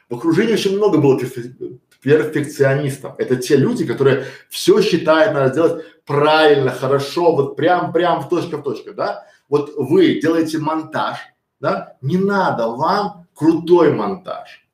в 0.09 0.15
окружении 0.15 0.55
очень 0.55 0.77
много 0.77 0.99
было 0.99 1.19
перфекционистов. 1.19 3.15
Это 3.19 3.37
те 3.37 3.57
люди, 3.57 3.87
которые 3.87 4.27
все 4.49 4.83
считают, 4.83 5.35
надо 5.35 5.53
сделать 5.53 5.85
правильно, 6.07 6.71
хорошо, 6.71 7.35
вот 7.35 7.57
прям, 7.57 7.93
прям 7.93 8.21
в 8.23 8.29
точка 8.29 8.59
в 8.59 8.63
точку, 8.63 8.93
да? 8.95 9.27
Вот 9.49 9.73
вы 9.77 10.21
делаете 10.21 10.59
монтаж, 10.59 11.19
да, 11.61 11.97
не 12.01 12.17
надо 12.17 12.69
вам 12.69 13.27
крутой 13.35 13.93
монтаж. 13.93 14.67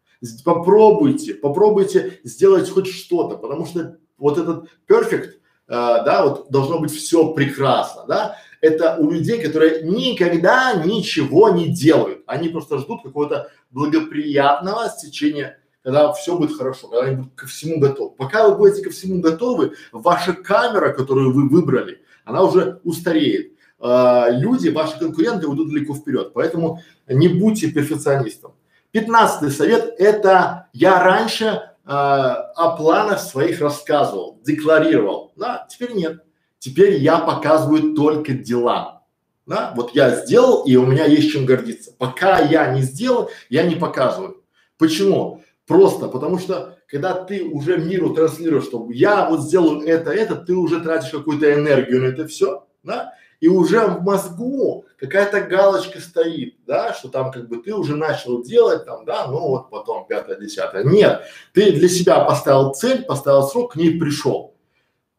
Попробуйте, 0.44 1.34
попробуйте 1.34 2.20
сделать 2.24 2.68
хоть 2.68 2.88
что-то, 2.88 3.36
потому 3.36 3.66
что 3.66 3.98
вот 4.16 4.36
этот 4.38 4.68
perfect, 4.88 5.30
э, 5.30 5.34
да, 5.68 6.24
вот 6.24 6.50
должно 6.50 6.80
быть 6.80 6.90
все 6.90 7.32
прекрасно, 7.32 8.04
да, 8.08 8.36
это 8.60 8.96
у 8.98 9.10
людей, 9.10 9.40
которые 9.40 9.82
никогда 9.82 10.74
ничего 10.74 11.50
не 11.50 11.68
делают, 11.68 12.22
они 12.26 12.48
просто 12.48 12.78
ждут 12.78 13.02
какого-то 13.02 13.50
благоприятного 13.70 14.88
стечения 14.88 15.57
когда 15.82 16.12
все 16.12 16.36
будет 16.36 16.56
хорошо, 16.56 16.88
когда 16.88 17.06
они 17.06 17.16
будут 17.16 17.34
ко 17.34 17.46
всему 17.46 17.80
готовы. 17.80 18.14
Пока 18.16 18.48
вы 18.48 18.56
будете 18.56 18.82
ко 18.82 18.90
всему 18.90 19.20
готовы, 19.20 19.74
ваша 19.92 20.32
камера, 20.32 20.92
которую 20.92 21.32
вы 21.32 21.48
выбрали, 21.48 22.02
она 22.24 22.42
уже 22.42 22.80
устареет 22.84 23.52
э, 23.80 24.24
люди, 24.32 24.68
ваши 24.68 24.98
конкуренты 24.98 25.46
уйдут 25.46 25.70
далеко 25.70 25.94
вперед. 25.94 26.32
Поэтому 26.34 26.82
не 27.08 27.28
будьте 27.28 27.70
перфекционистом. 27.70 28.54
Пятнадцатый 28.90 29.50
совет– 29.50 29.94
это 29.98 30.68
я 30.72 31.02
раньше 31.02 31.62
о 31.88 32.76
планах 32.76 33.18
своих 33.18 33.62
рассказывал, 33.62 34.38
декларировал. 34.44 35.32
Да, 35.36 35.66
теперь 35.70 35.94
нет. 35.94 36.22
Теперь 36.58 36.98
я 36.98 37.16
показываю 37.18 37.94
только 37.94 38.34
дела. 38.34 39.04
Да, 39.46 39.72
вот 39.74 39.94
я 39.94 40.14
сделал, 40.16 40.64
и 40.64 40.76
у 40.76 40.84
меня 40.84 41.06
есть 41.06 41.32
чем 41.32 41.46
гордиться. 41.46 41.92
Пока 41.96 42.40
я 42.40 42.74
не 42.74 42.82
сделал, 42.82 43.30
я 43.48 43.62
не 43.62 43.74
показываю. 43.74 44.44
Почему? 44.76 45.42
Просто 45.68 46.08
потому 46.08 46.38
что 46.38 46.78
когда 46.86 47.12
ты 47.12 47.44
уже 47.44 47.76
миру 47.76 48.14
транслируешь, 48.14 48.64
что 48.64 48.88
я 48.90 49.28
вот 49.28 49.42
сделаю 49.42 49.86
это, 49.86 50.10
это, 50.10 50.34
ты 50.34 50.54
уже 50.54 50.80
тратишь 50.80 51.10
какую-то 51.10 51.52
энергию 51.52 52.00
на 52.00 52.06
это 52.06 52.26
все, 52.26 52.66
да, 52.82 53.12
и 53.38 53.48
уже 53.48 53.86
в 53.86 54.02
мозгу 54.02 54.86
какая-то 54.96 55.42
галочка 55.42 56.00
стоит, 56.00 56.56
да, 56.66 56.94
что 56.94 57.08
там 57.08 57.30
как 57.30 57.48
бы 57.48 57.58
ты 57.58 57.74
уже 57.74 57.96
начал 57.96 58.42
делать 58.42 58.86
там, 58.86 59.04
да, 59.04 59.26
ну 59.26 59.40
вот 59.40 59.68
потом 59.68 60.06
пятое, 60.06 60.40
десятое. 60.40 60.84
Нет, 60.84 61.24
ты 61.52 61.70
для 61.72 61.88
себя 61.90 62.24
поставил 62.24 62.72
цель, 62.72 63.04
поставил 63.04 63.42
срок, 63.42 63.74
к 63.74 63.76
ней 63.76 64.00
пришел, 64.00 64.56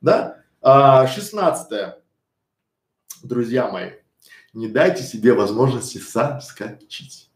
да. 0.02 0.42
А, 0.62 1.06
шестнадцатое, 1.06 2.02
друзья 3.22 3.70
мои, 3.70 3.92
не 4.54 4.68
дайте 4.68 5.04
себе 5.04 5.34
возможности 5.34 6.00
соскочить. 6.00 7.29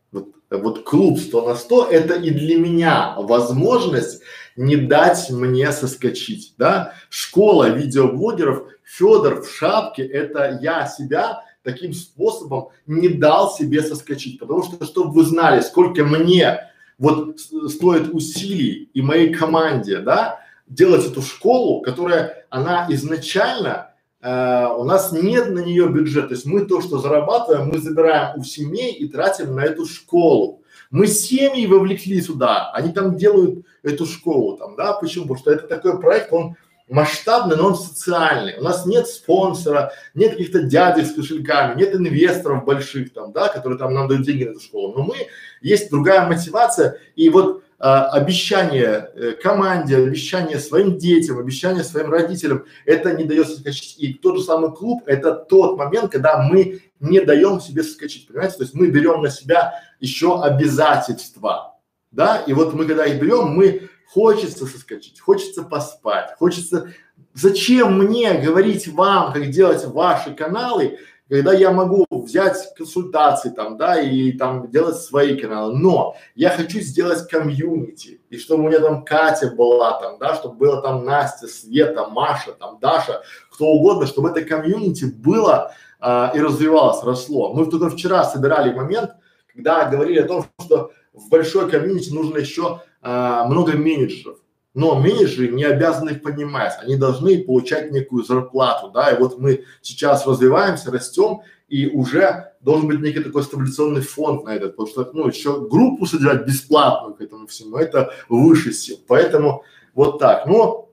Вот, 0.57 0.83
клуб 0.83 1.19
100 1.19 1.47
на 1.47 1.55
100 1.55 1.87
это 1.89 2.13
и 2.15 2.29
для 2.29 2.57
меня 2.57 3.15
возможность 3.17 4.21
не 4.55 4.75
дать 4.75 5.29
мне 5.29 5.71
соскочить, 5.71 6.53
да. 6.57 6.93
Школа 7.09 7.69
видеоблогеров 7.69 8.67
Федор 8.83 9.41
в 9.41 9.49
шапке 9.49 10.05
это 10.05 10.59
я 10.61 10.85
себя 10.85 11.43
таким 11.63 11.93
способом 11.93 12.69
не 12.85 13.07
дал 13.07 13.51
себе 13.51 13.81
соскочить, 13.81 14.39
потому 14.39 14.63
что, 14.63 14.85
чтобы 14.85 15.11
вы 15.13 15.23
знали, 15.23 15.61
сколько 15.61 16.03
мне 16.03 16.69
вот 16.99 17.39
стоит 17.39 18.13
усилий 18.13 18.89
и 18.93 19.01
моей 19.01 19.33
команде, 19.33 19.99
да, 19.99 20.39
делать 20.67 21.05
эту 21.05 21.21
школу, 21.21 21.81
которая, 21.81 22.45
она 22.49 22.85
изначально 22.89 23.92
э, 24.23 24.67
у 24.77 24.83
нас 24.83 25.11
нет 25.11 25.51
на 25.51 25.59
нее 25.59 25.87
бюджета, 25.89 26.29
то 26.29 26.33
есть 26.33 26.45
мы 26.45 26.65
то, 26.65 26.81
что 26.81 26.97
зарабатываем, 26.97 27.67
мы 27.67 27.79
забираем 27.79 28.39
у 28.39 28.43
семей 28.43 28.93
и 28.93 29.07
тратим 29.07 29.55
на 29.55 29.61
эту 29.61 29.85
школу. 29.85 30.61
Мы 30.89 31.07
семьи 31.07 31.65
вовлекли 31.65 32.21
сюда, 32.21 32.71
они 32.71 32.91
там 32.91 33.17
делают 33.17 33.65
эту 33.83 34.05
школу 34.05 34.57
там, 34.57 34.75
да, 34.75 34.93
почему? 34.93 35.23
Потому 35.23 35.39
что 35.39 35.51
это 35.51 35.67
такой 35.67 35.99
проект, 35.99 36.31
он 36.31 36.55
масштабный, 36.89 37.55
но 37.55 37.67
он 37.67 37.75
социальный. 37.75 38.57
У 38.57 38.63
нас 38.63 38.85
нет 38.85 39.07
спонсора, 39.07 39.91
нет 40.13 40.31
каких-то 40.31 40.63
дядей 40.63 41.05
с 41.05 41.13
кошельками, 41.13 41.79
нет 41.79 41.95
инвесторов 41.95 42.65
больших 42.65 43.13
там, 43.13 43.31
да, 43.31 43.49
которые 43.49 43.79
там 43.79 43.93
нам 43.93 44.07
дают 44.07 44.25
деньги 44.25 44.43
на 44.43 44.51
эту 44.51 44.59
школу. 44.59 44.93
Но 44.95 45.03
мы, 45.03 45.15
есть 45.61 45.89
другая 45.89 46.27
мотивация. 46.27 46.99
И 47.15 47.29
вот 47.29 47.62
обещание 47.85 49.09
э, 49.13 49.31
команде, 49.33 49.97
обещание 49.97 50.57
своим 50.57 50.97
детям, 50.97 51.37
обещание 51.37 51.83
своим 51.83 52.09
родителям, 52.11 52.63
это 52.85 53.13
не 53.13 53.25
дает 53.25 53.47
соскочить. 53.47 53.99
И 53.99 54.13
тот 54.13 54.37
же 54.37 54.43
самый 54.43 54.71
клуб, 54.71 55.03
это 55.05 55.33
тот 55.33 55.77
момент, 55.77 56.09
когда 56.09 56.41
мы 56.41 56.81
не 57.01 57.19
даем 57.19 57.59
себе 57.59 57.83
соскочить, 57.83 58.25
понимаете? 58.27 58.55
То 58.55 58.63
есть 58.63 58.73
мы 58.73 58.87
берем 58.87 59.21
на 59.21 59.29
себя 59.29 59.73
еще 59.99 60.41
обязательства, 60.41 61.77
да, 62.09 62.37
и 62.47 62.53
вот 62.53 62.73
мы 62.73 62.85
когда 62.85 63.05
их 63.05 63.21
берем, 63.21 63.49
мы 63.49 63.89
хочется 64.07 64.65
соскочить, 64.65 65.19
хочется 65.19 65.63
поспать, 65.63 66.35
хочется… 66.37 66.93
Зачем 67.33 67.97
мне 67.97 68.35
говорить 68.35 68.87
вам, 68.87 69.33
как 69.33 69.49
делать 69.49 69.83
ваши 69.85 70.33
каналы, 70.33 70.99
когда 71.29 71.53
я 71.53 71.71
могу 71.71 72.05
взять 72.09 72.73
консультации 72.75 73.49
там, 73.49 73.77
да, 73.77 73.99
и 73.99 74.33
там 74.33 74.69
делать 74.69 74.97
свои 74.97 75.37
каналы, 75.37 75.77
но 75.77 76.15
я 76.35 76.49
хочу 76.49 76.79
сделать 76.79 77.27
комьюнити, 77.27 78.21
и 78.29 78.37
чтобы 78.37 78.63
у 78.63 78.67
меня 78.67 78.79
там 78.79 79.05
Катя 79.05 79.51
была 79.51 79.99
там, 79.99 80.17
да, 80.19 80.35
чтобы 80.35 80.55
была 80.57 80.81
там 80.81 81.05
Настя, 81.05 81.47
Света, 81.47 82.07
Маша, 82.07 82.51
там 82.53 82.77
Даша, 82.79 83.23
кто 83.51 83.67
угодно, 83.67 84.05
чтобы 84.05 84.29
это 84.29 84.43
комьюнити 84.43 85.05
было 85.05 85.73
а, 85.99 86.31
и 86.35 86.39
развивалось, 86.39 87.03
росло. 87.03 87.53
Мы 87.53 87.65
только 87.69 87.89
вчера 87.89 88.25
собирали 88.25 88.73
момент, 88.73 89.11
когда 89.53 89.85
говорили 89.85 90.19
о 90.19 90.27
том, 90.27 90.45
что 90.61 90.91
в 91.13 91.29
большой 91.29 91.69
комьюнити 91.69 92.13
нужно 92.13 92.39
еще 92.39 92.81
а, 93.01 93.45
много 93.45 93.73
менеджеров. 93.73 94.37
Но 94.73 94.95
менеджеры 94.95 95.49
не 95.49 95.63
обязаны 95.63 96.11
их 96.11 96.23
понимать, 96.23 96.73
они 96.81 96.95
должны 96.95 97.43
получать 97.43 97.91
некую 97.91 98.23
зарплату, 98.23 98.89
да, 98.91 99.11
и 99.11 99.19
вот 99.19 99.37
мы 99.39 99.65
сейчас 99.81 100.25
развиваемся, 100.25 100.89
растем, 100.89 101.41
и 101.67 101.87
уже 101.87 102.53
должен 102.61 102.87
быть 102.87 102.99
некий 102.99 103.19
такой 103.19 103.43
стабилизационный 103.43 104.01
фонд 104.01 104.45
на 104.45 104.55
этот, 104.55 104.75
потому 104.75 104.87
что, 104.87 105.11
ну, 105.13 105.27
еще 105.27 105.67
группу 105.67 106.05
содержать 106.05 106.45
бесплатную 106.45 107.13
к 107.13 107.21
этому 107.21 107.47
всему, 107.47 107.77
это 107.77 108.13
выше 108.29 108.73
сил, 108.73 108.97
поэтому 109.07 109.63
вот 109.93 110.19
так. 110.19 110.47
Но 110.47 110.89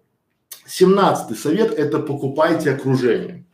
семнадцатый 0.66 1.36
совет– 1.36 1.72
это 1.78 2.00
покупайте 2.00 2.72
окружение. 2.72 3.46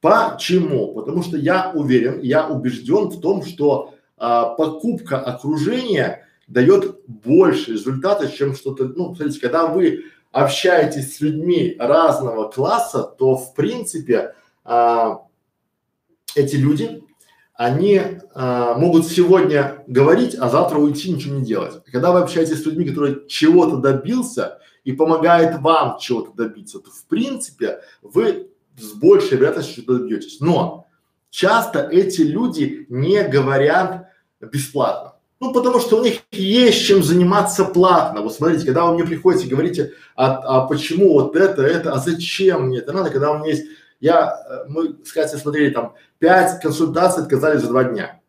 Почему? 0.00 0.94
Потому 0.94 1.22
что 1.22 1.36
я 1.36 1.72
уверен, 1.74 2.20
я 2.20 2.46
убежден 2.46 3.08
в 3.08 3.20
том, 3.20 3.42
что 3.42 3.94
а, 4.16 4.54
покупка 4.54 5.18
окружения 5.18 6.25
дает 6.46 7.00
больше 7.06 7.72
результата, 7.72 8.28
чем 8.28 8.54
что-то, 8.54 8.84
ну, 8.84 9.14
смотрите, 9.14 9.40
когда 9.40 9.66
вы 9.66 10.04
общаетесь 10.32 11.16
с 11.16 11.20
людьми 11.20 11.76
разного 11.78 12.50
класса, 12.50 13.02
то 13.02 13.36
в 13.36 13.54
принципе 13.54 14.34
а, 14.64 15.22
эти 16.34 16.56
люди, 16.56 17.02
они 17.54 18.02
а, 18.34 18.74
могут 18.78 19.06
сегодня 19.06 19.82
говорить, 19.86 20.34
а 20.34 20.48
завтра 20.48 20.78
уйти 20.78 21.10
ничего 21.10 21.36
не 21.36 21.44
делать. 21.44 21.82
Когда 21.90 22.12
вы 22.12 22.20
общаетесь 22.20 22.62
с 22.62 22.66
людьми, 22.66 22.84
которые 22.84 23.26
чего-то 23.28 23.78
добился 23.78 24.58
и 24.84 24.92
помогает 24.92 25.58
вам 25.60 25.98
чего-то 25.98 26.32
добиться, 26.32 26.78
то 26.80 26.90
в 26.90 27.06
принципе 27.06 27.80
вы 28.02 28.50
с 28.78 28.92
большей 28.92 29.38
вероятностью 29.38 29.84
добьетесь. 29.84 30.40
Но 30.40 30.86
часто 31.30 31.80
эти 31.80 32.20
люди 32.20 32.86
не 32.88 33.24
говорят 33.24 34.10
бесплатно. 34.40 35.15
Ну, 35.38 35.52
потому 35.52 35.80
что 35.80 35.98
у 35.98 36.02
них 36.02 36.20
есть 36.32 36.86
чем 36.86 37.02
заниматься 37.02 37.64
платно. 37.64 38.22
Вот 38.22 38.34
смотрите, 38.34 38.64
когда 38.64 38.86
вы 38.86 38.94
мне 38.94 39.04
приходите, 39.04 39.48
говорите, 39.48 39.92
а, 40.14 40.36
а 40.36 40.66
почему 40.66 41.12
вот 41.12 41.36
это, 41.36 41.62
это, 41.62 41.92
а 41.92 41.98
зачем 41.98 42.68
мне 42.68 42.78
это 42.78 42.92
надо, 42.92 43.10
когда 43.10 43.32
у 43.32 43.38
меня 43.38 43.50
есть, 43.50 43.64
я, 44.00 44.34
э, 44.48 44.64
мы 44.68 44.96
с 45.04 45.12
Катей 45.12 45.38
смотрели 45.38 45.70
там, 45.70 45.94
пять 46.18 46.60
консультаций 46.62 47.22
отказали 47.22 47.58
за 47.58 47.68
два 47.68 47.84
дня. 47.84 48.20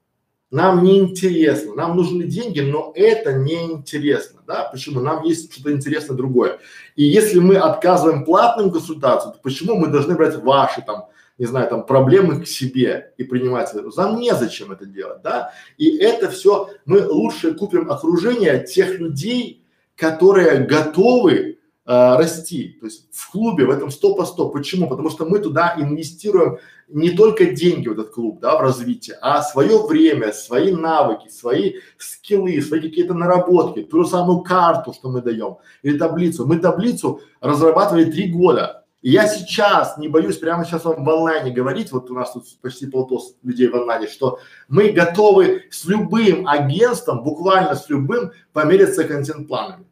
Нам 0.50 0.84
не 0.84 1.00
интересно, 1.00 1.76
нам 1.76 1.98
нужны 1.98 2.24
деньги, 2.24 2.62
но 2.62 2.94
это 2.96 3.34
не 3.34 3.66
интересно, 3.66 4.42
да, 4.48 4.64
почему? 4.72 5.02
Нам 5.02 5.24
есть 5.24 5.54
что-то 5.54 5.74
интересное 5.74 6.16
другое. 6.16 6.60
И 6.96 7.04
если 7.04 7.40
мы 7.40 7.58
отказываем 7.58 8.24
платным 8.24 8.72
консультациям, 8.72 9.34
то 9.34 9.40
почему 9.42 9.76
мы 9.76 9.88
должны 9.88 10.16
брать 10.16 10.38
ваши 10.38 10.82
там 10.82 11.08
не 11.38 11.46
знаю, 11.46 11.70
там 11.70 11.86
проблемы 11.86 12.42
к 12.42 12.48
себе 12.48 13.14
и 13.18 13.24
принимать 13.24 13.74
это. 13.74 13.90
Нам 13.96 14.20
незачем 14.20 14.72
это 14.72 14.86
делать, 14.86 15.22
да? 15.22 15.54
И 15.78 15.98
это 15.98 16.30
все 16.30 16.70
мы 16.86 17.06
лучше 17.08 17.54
купим 17.54 17.92
окружение 17.92 18.64
тех 18.64 19.00
людей, 19.00 19.64
которые 19.96 20.66
готовы 20.66 21.36
э, 21.38 21.56
расти. 21.86 22.78
То 22.80 22.88
есть 22.88 23.08
в 23.12 23.32
клубе 23.32 23.66
в 23.66 23.70
этом 23.70 23.92
сто 23.92 24.16
по 24.16 24.26
сто. 24.26 24.50
Почему? 24.50 24.90
Потому 24.90 25.10
что 25.10 25.26
мы 25.26 25.40
туда 25.40 25.76
инвестируем 25.78 26.58
не 26.88 27.12
только 27.12 27.46
деньги 27.46 27.88
в 27.88 27.92
этот 27.92 28.12
клуб, 28.12 28.40
да, 28.40 28.58
в 28.58 28.62
развитие, 28.62 29.18
а 29.22 29.42
свое 29.42 29.86
время, 29.86 30.32
свои 30.32 30.72
навыки, 30.72 31.28
свои 31.28 31.74
скиллы, 31.98 32.62
свои 32.62 32.80
какие-то 32.80 33.14
наработки, 33.14 33.84
ту 33.84 34.04
же 34.04 34.10
самую 34.10 34.42
карту, 34.42 34.94
что 34.94 35.10
мы 35.10 35.22
даем, 35.22 35.58
или 35.84 35.98
таблицу. 35.98 36.48
Мы 36.48 36.58
таблицу 36.60 37.22
разрабатывали 37.42 38.06
три 38.06 38.32
года 38.32 38.87
я 39.10 39.28
сейчас 39.28 39.98
не 39.98 40.10
боюсь 40.10 40.38
прямо 40.38 40.66
сейчас 40.66 40.84
вам 40.84 41.06
в 41.06 41.10
онлайне 41.10 41.52
говорить, 41.52 41.92
вот 41.92 42.12
у 42.12 42.14
нас 42.14 42.34
тут 42.34 42.46
почти 42.62 42.88
полтос 42.88 43.36
людей 43.42 43.70
в 43.70 43.76
онлайне, 43.76 44.08
что 44.08 44.40
мы 44.68 44.90
готовы 44.90 45.64
с 45.70 45.86
любым 45.86 46.46
агентством, 46.46 47.24
буквально 47.24 47.76
с 47.76 47.90
любым, 47.90 48.32
помериться 48.52 49.06
контент-планами. 49.06 49.86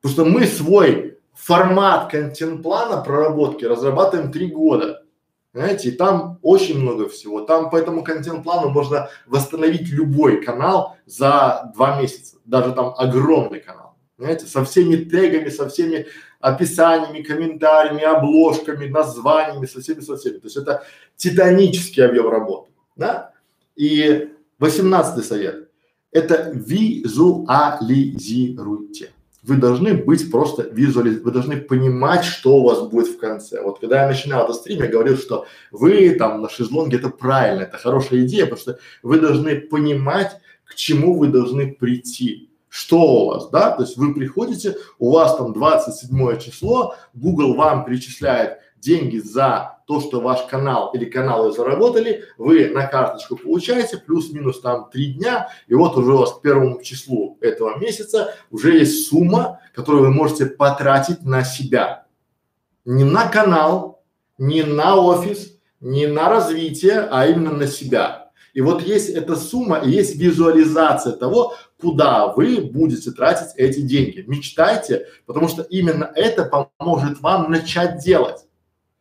Потому 0.00 0.12
что 0.12 0.24
мы 0.24 0.46
свой 0.46 1.18
формат 1.34 2.10
контент-плана 2.10 3.02
проработки 3.02 3.64
разрабатываем 3.64 4.30
три 4.30 4.46
года. 4.46 5.02
Знаете, 5.52 5.88
и 5.88 5.92
там 5.92 6.38
очень 6.42 6.78
много 6.78 7.08
всего. 7.08 7.40
Там 7.40 7.68
по 7.68 7.76
этому 7.76 8.04
контент-плану 8.04 8.70
можно 8.70 9.08
восстановить 9.26 9.88
любой 9.88 10.40
канал 10.40 10.96
за 11.04 11.72
два 11.74 12.00
месяца. 12.00 12.36
Даже 12.44 12.72
там 12.72 12.94
огромный 12.96 13.58
канал. 13.58 13.96
Знаете, 14.18 14.46
со 14.46 14.64
всеми 14.64 14.96
тегами, 14.96 15.48
со 15.48 15.68
всеми 15.68 16.06
описаниями, 16.40 17.22
комментариями, 17.22 18.02
обложками, 18.02 18.88
названиями, 18.88 19.66
со 19.66 19.80
всеми, 19.80 20.00
со 20.00 20.16
всеми. 20.16 20.38
То 20.38 20.46
есть 20.46 20.56
это 20.56 20.82
титанический 21.16 22.04
объем 22.04 22.28
работы, 22.28 22.72
да? 22.96 23.30
И 23.76 24.30
восемнадцатый 24.58 25.22
совет– 25.22 25.68
это 26.12 26.50
визуализируйте. 26.54 29.12
Вы 29.42 29.56
должны 29.56 29.94
быть 29.94 30.30
просто 30.30 30.64
визуализ, 30.64 31.22
вы 31.22 31.30
должны 31.30 31.56
понимать, 31.56 32.24
что 32.24 32.56
у 32.56 32.64
вас 32.64 32.82
будет 32.82 33.08
в 33.08 33.18
конце. 33.18 33.62
Вот 33.62 33.80
когда 33.80 34.02
я 34.02 34.08
начинал 34.08 34.44
этот 34.44 34.56
стрим, 34.56 34.82
я 34.82 34.86
говорил, 34.86 35.16
что 35.16 35.46
вы 35.70 36.10
там 36.10 36.42
на 36.42 36.50
шезлонге 36.50 36.98
это 36.98 37.08
правильно, 37.08 37.62
это 37.62 37.78
хорошая 37.78 38.26
идея, 38.26 38.44
потому 38.44 38.60
что 38.60 38.78
вы 39.02 39.18
должны 39.18 39.56
понимать, 39.56 40.38
к 40.64 40.74
чему 40.74 41.18
вы 41.18 41.28
должны 41.28 41.72
прийти 41.72 42.49
что 42.70 42.98
у 43.00 43.26
вас, 43.26 43.50
да, 43.50 43.72
то 43.72 43.82
есть 43.82 43.96
вы 43.96 44.14
приходите, 44.14 44.76
у 44.98 45.12
вас 45.12 45.36
там 45.36 45.52
27 45.52 46.38
число, 46.38 46.94
Google 47.12 47.54
вам 47.54 47.84
перечисляет 47.84 48.60
деньги 48.78 49.18
за 49.18 49.78
то, 49.86 50.00
что 50.00 50.20
ваш 50.20 50.42
канал 50.42 50.92
или 50.94 51.04
каналы 51.04 51.52
заработали, 51.52 52.22
вы 52.38 52.70
на 52.70 52.86
карточку 52.86 53.36
получаете 53.36 53.98
плюс-минус 53.98 54.60
там 54.60 54.88
три 54.88 55.14
дня, 55.14 55.48
и 55.66 55.74
вот 55.74 55.96
уже 55.96 56.14
у 56.14 56.18
вас 56.18 56.32
к 56.32 56.42
первому 56.42 56.80
числу 56.80 57.38
этого 57.40 57.76
месяца 57.76 58.34
уже 58.52 58.78
есть 58.78 59.08
сумма, 59.08 59.60
которую 59.74 60.04
вы 60.04 60.10
можете 60.10 60.46
потратить 60.46 61.24
на 61.24 61.42
себя. 61.42 62.06
Не 62.84 63.02
на 63.02 63.28
канал, 63.28 64.04
не 64.38 64.62
на 64.62 64.94
офис, 64.94 65.58
не 65.80 66.06
на 66.06 66.28
развитие, 66.28 67.08
а 67.10 67.26
именно 67.26 67.50
на 67.50 67.66
себя. 67.66 68.30
И 68.52 68.60
вот 68.60 68.82
есть 68.82 69.10
эта 69.10 69.36
сумма, 69.36 69.78
и 69.78 69.90
есть 69.90 70.16
визуализация 70.16 71.12
того, 71.12 71.54
куда 71.80 72.28
вы 72.28 72.60
будете 72.60 73.10
тратить 73.10 73.54
эти 73.56 73.80
деньги. 73.80 74.24
Мечтайте, 74.26 75.06
потому 75.26 75.48
что 75.48 75.62
именно 75.62 76.10
это 76.14 76.44
поможет 76.44 77.20
вам 77.20 77.50
начать 77.50 77.98
делать 77.98 78.46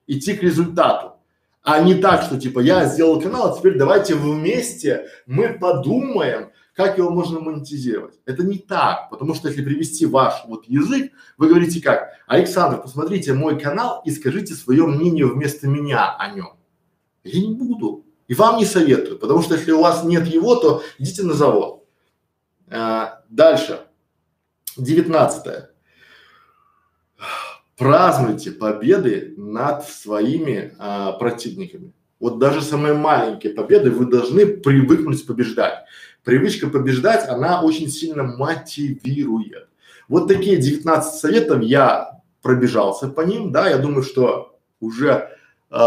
идти 0.07 0.33
к 0.33 0.43
результату. 0.43 1.13
А 1.61 1.81
не 1.81 1.95
так, 1.95 2.23
что 2.23 2.39
типа 2.39 2.59
я 2.59 2.85
сделал 2.85 3.21
канал, 3.21 3.53
а 3.53 3.57
теперь 3.57 3.77
давайте 3.77 4.15
вместе 4.15 5.07
мы 5.27 5.49
подумаем, 5.59 6.49
как 6.73 6.97
его 6.97 7.09
можно 7.09 7.41
монетизировать. 7.41 8.15
Это 8.25 8.43
не 8.43 8.57
так, 8.57 9.09
потому 9.09 9.35
что 9.35 9.49
если 9.49 9.61
привести 9.61 10.05
ваш 10.05 10.45
вот 10.47 10.65
язык, 10.65 11.11
вы 11.37 11.49
говорите 11.49 11.81
как, 11.81 12.13
Александр, 12.25 12.81
посмотрите 12.81 13.33
мой 13.33 13.59
канал 13.59 14.01
и 14.05 14.11
скажите 14.11 14.53
свое 14.53 14.87
мнение 14.87 15.25
вместо 15.25 15.67
меня 15.67 16.15
о 16.15 16.33
нем. 16.33 16.53
Я 17.23 17.41
не 17.41 17.53
буду. 17.53 18.05
И 18.29 18.33
вам 18.33 18.57
не 18.57 18.65
советую, 18.65 19.19
потому 19.19 19.41
что 19.41 19.55
если 19.55 19.71
у 19.71 19.81
вас 19.81 20.03
нет 20.03 20.25
его, 20.27 20.55
то 20.55 20.81
идите 20.99 21.23
на 21.23 21.33
завод. 21.33 21.78
А, 22.69 23.21
дальше. 23.29 23.81
Девятнадцатое 24.77 25.69
празднуйте 27.79 28.51
победы 28.51 29.33
над 29.37 29.85
своими 29.85 30.75
а, 30.77 31.13
противниками. 31.13 31.93
Вот 32.19 32.37
даже 32.37 32.61
самые 32.61 32.93
маленькие 32.93 33.53
победы 33.53 33.89
вы 33.89 34.05
должны 34.05 34.45
привыкнуть 34.45 35.25
побеждать. 35.25 35.85
Привычка 36.25 36.67
побеждать, 36.67 37.27
она 37.29 37.61
очень 37.61 37.87
сильно 37.87 38.23
мотивирует. 38.23 39.69
Вот 40.09 40.27
такие 40.27 40.57
19 40.57 41.13
советов 41.13 41.61
я 41.61 42.19
пробежался 42.41 43.07
по 43.07 43.21
ним, 43.21 43.53
да, 43.53 43.69
я 43.69 43.77
думаю, 43.77 44.03
что 44.03 44.59
уже 44.81 45.29
э, 45.71 45.77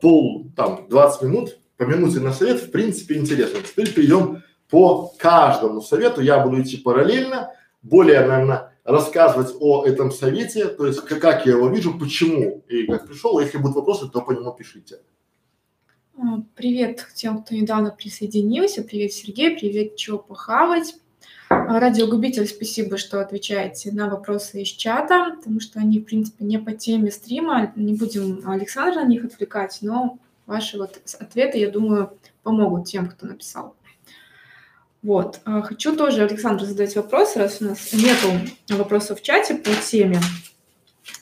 пол, 0.00 0.50
там, 0.56 0.86
20 0.88 1.22
минут, 1.22 1.58
по 1.76 1.84
минуте 1.84 2.18
на 2.18 2.32
совет, 2.32 2.60
в 2.60 2.72
принципе, 2.72 3.16
интересно. 3.16 3.60
Теперь 3.60 3.92
перейдем 3.92 4.42
по 4.70 5.12
каждому 5.18 5.80
совету, 5.80 6.20
я 6.20 6.40
буду 6.40 6.62
идти 6.62 6.76
параллельно, 6.76 7.52
более, 7.82 8.26
наверное, 8.26 8.72
рассказывать 8.84 9.54
о 9.60 9.84
этом 9.84 10.10
совете, 10.12 10.66
то 10.66 10.86
есть 10.86 11.00
как, 11.00 11.20
как 11.20 11.46
я 11.46 11.52
его 11.52 11.68
вижу, 11.68 11.98
почему 11.98 12.62
и 12.68 12.86
как 12.86 13.06
пришел. 13.06 13.38
Если 13.40 13.58
будут 13.58 13.76
вопросы, 13.76 14.08
то 14.08 14.20
по 14.20 14.32
нему 14.32 14.52
пишите. 14.52 15.00
А, 16.18 16.40
привет 16.54 17.06
тем, 17.14 17.42
кто 17.42 17.54
недавно 17.54 17.90
присоединился. 17.90 18.82
Привет, 18.82 19.12
Сергей. 19.12 19.56
Привет, 19.56 19.96
чего 19.96 20.18
похавать. 20.18 20.94
А, 21.48 21.78
радиогубитель, 21.78 22.46
спасибо, 22.46 22.96
что 22.96 23.20
отвечаете 23.20 23.92
на 23.92 24.08
вопросы 24.08 24.62
из 24.62 24.68
чата, 24.68 25.34
потому 25.36 25.60
что 25.60 25.78
они, 25.78 26.00
в 26.00 26.04
принципе, 26.04 26.44
не 26.44 26.58
по 26.58 26.72
теме 26.72 27.10
стрима. 27.10 27.72
Не 27.76 27.94
будем 27.94 28.48
Александра 28.48 29.02
на 29.02 29.08
них 29.08 29.24
отвлекать, 29.24 29.78
но 29.82 30.18
ваши 30.46 30.78
вот 30.78 31.00
ответы, 31.18 31.58
я 31.58 31.70
думаю, 31.70 32.16
помогут 32.42 32.86
тем, 32.86 33.08
кто 33.08 33.26
написал. 33.26 33.74
Вот. 35.06 35.38
А, 35.44 35.62
хочу 35.62 35.94
тоже, 35.94 36.24
Александр, 36.24 36.64
задать 36.64 36.96
вопрос, 36.96 37.36
раз 37.36 37.58
у 37.60 37.66
нас 37.66 37.92
нету 37.92 38.26
вопросов 38.70 39.20
в 39.20 39.22
чате 39.22 39.54
по 39.54 39.70
теме. 39.88 40.18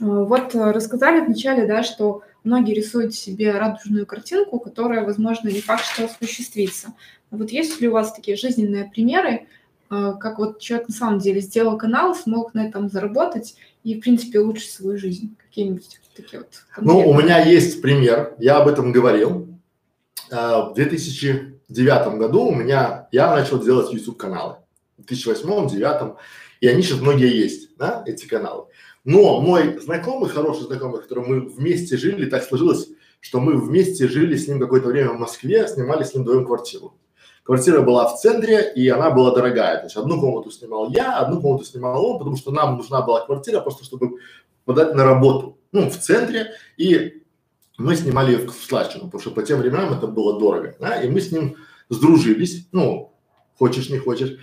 А, 0.00 0.04
вот 0.04 0.54
а, 0.54 0.72
рассказали 0.72 1.20
вначале, 1.20 1.66
да, 1.66 1.82
что 1.82 2.22
многие 2.44 2.72
рисуют 2.72 3.14
себе 3.14 3.52
радужную 3.52 4.06
картинку, 4.06 4.58
которая, 4.58 5.04
возможно, 5.04 5.50
не 5.50 5.60
факт, 5.60 5.84
что 5.84 6.06
осуществится. 6.06 6.94
Вот 7.30 7.50
есть 7.50 7.78
ли 7.82 7.88
у 7.88 7.92
вас 7.92 8.14
такие 8.14 8.38
жизненные 8.38 8.90
примеры, 8.90 9.48
как 9.90 10.38
вот 10.38 10.60
человек 10.60 10.88
на 10.88 10.94
самом 10.94 11.18
деле 11.18 11.42
сделал 11.42 11.76
канал, 11.76 12.14
смог 12.14 12.54
на 12.54 12.66
этом 12.66 12.88
заработать 12.88 13.54
и, 13.82 13.96
в 13.96 14.00
принципе, 14.00 14.40
улучшить 14.40 14.70
свою 14.70 14.96
жизнь? 14.96 15.36
Какие-нибудь 15.36 16.00
такие 16.16 16.38
вот 16.38 16.48
конкретные? 16.70 17.04
Ну, 17.04 17.10
у 17.10 17.14
меня 17.20 17.44
есть 17.44 17.82
пример, 17.82 18.34
я 18.38 18.56
об 18.56 18.68
этом 18.68 18.92
говорил. 18.92 19.46
В 20.30 20.72
2000 20.74 21.53
девятом 21.72 22.18
году 22.18 22.44
у 22.46 22.54
меня, 22.54 23.08
я 23.12 23.34
начал 23.34 23.58
делать 23.62 23.92
YouTube 23.92 24.16
каналы. 24.16 24.56
В 24.96 25.02
2008-2009, 25.10 26.16
и 26.60 26.68
они 26.68 26.82
сейчас 26.82 27.00
многие 27.00 27.34
есть, 27.34 27.76
да, 27.76 28.02
эти 28.06 28.26
каналы. 28.26 28.66
Но 29.04 29.40
мой 29.40 29.78
знакомый, 29.80 30.30
хороший 30.30 30.64
знакомый, 30.64 30.98
с 30.98 31.02
которым 31.02 31.28
мы 31.28 31.40
вместе 31.40 31.96
жили, 31.96 32.26
так 32.26 32.42
сложилось, 32.42 32.88
что 33.20 33.40
мы 33.40 33.58
вместе 33.58 34.08
жили 34.08 34.36
с 34.36 34.48
ним 34.48 34.60
какое-то 34.60 34.88
время 34.88 35.10
в 35.10 35.18
Москве, 35.18 35.66
снимали 35.68 36.04
с 36.04 36.14
ним 36.14 36.22
вдвоем 36.22 36.46
квартиру. 36.46 36.94
Квартира 37.42 37.82
была 37.82 38.08
в 38.08 38.18
центре, 38.18 38.72
и 38.74 38.88
она 38.88 39.10
была 39.10 39.34
дорогая. 39.34 39.78
То 39.78 39.84
есть 39.84 39.96
одну 39.96 40.18
комнату 40.18 40.50
снимал 40.50 40.88
я, 40.90 41.18
одну 41.18 41.42
комнату 41.42 41.64
снимал 41.64 42.04
он, 42.04 42.18
потому 42.18 42.36
что 42.36 42.50
нам 42.50 42.78
нужна 42.78 43.02
была 43.02 43.26
квартира 43.26 43.60
просто, 43.60 43.84
чтобы 43.84 44.18
подать 44.64 44.94
на 44.94 45.04
работу. 45.04 45.58
Ну, 45.72 45.90
в 45.90 45.98
центре, 45.98 46.52
и 46.78 47.23
мы 47.76 47.96
снимали 47.96 48.32
ее 48.32 48.46
в 48.46 48.52
Слащину, 48.52 49.06
потому 49.06 49.20
что 49.20 49.30
по 49.30 49.42
тем 49.42 49.58
временам 49.58 49.92
это 49.92 50.06
было 50.06 50.38
дорого, 50.38 50.76
да, 50.78 51.02
и 51.02 51.08
мы 51.08 51.20
с 51.20 51.32
ним 51.32 51.56
сдружились, 51.88 52.68
ну, 52.72 53.12
хочешь 53.58 53.90
не 53.90 53.98
хочешь. 53.98 54.36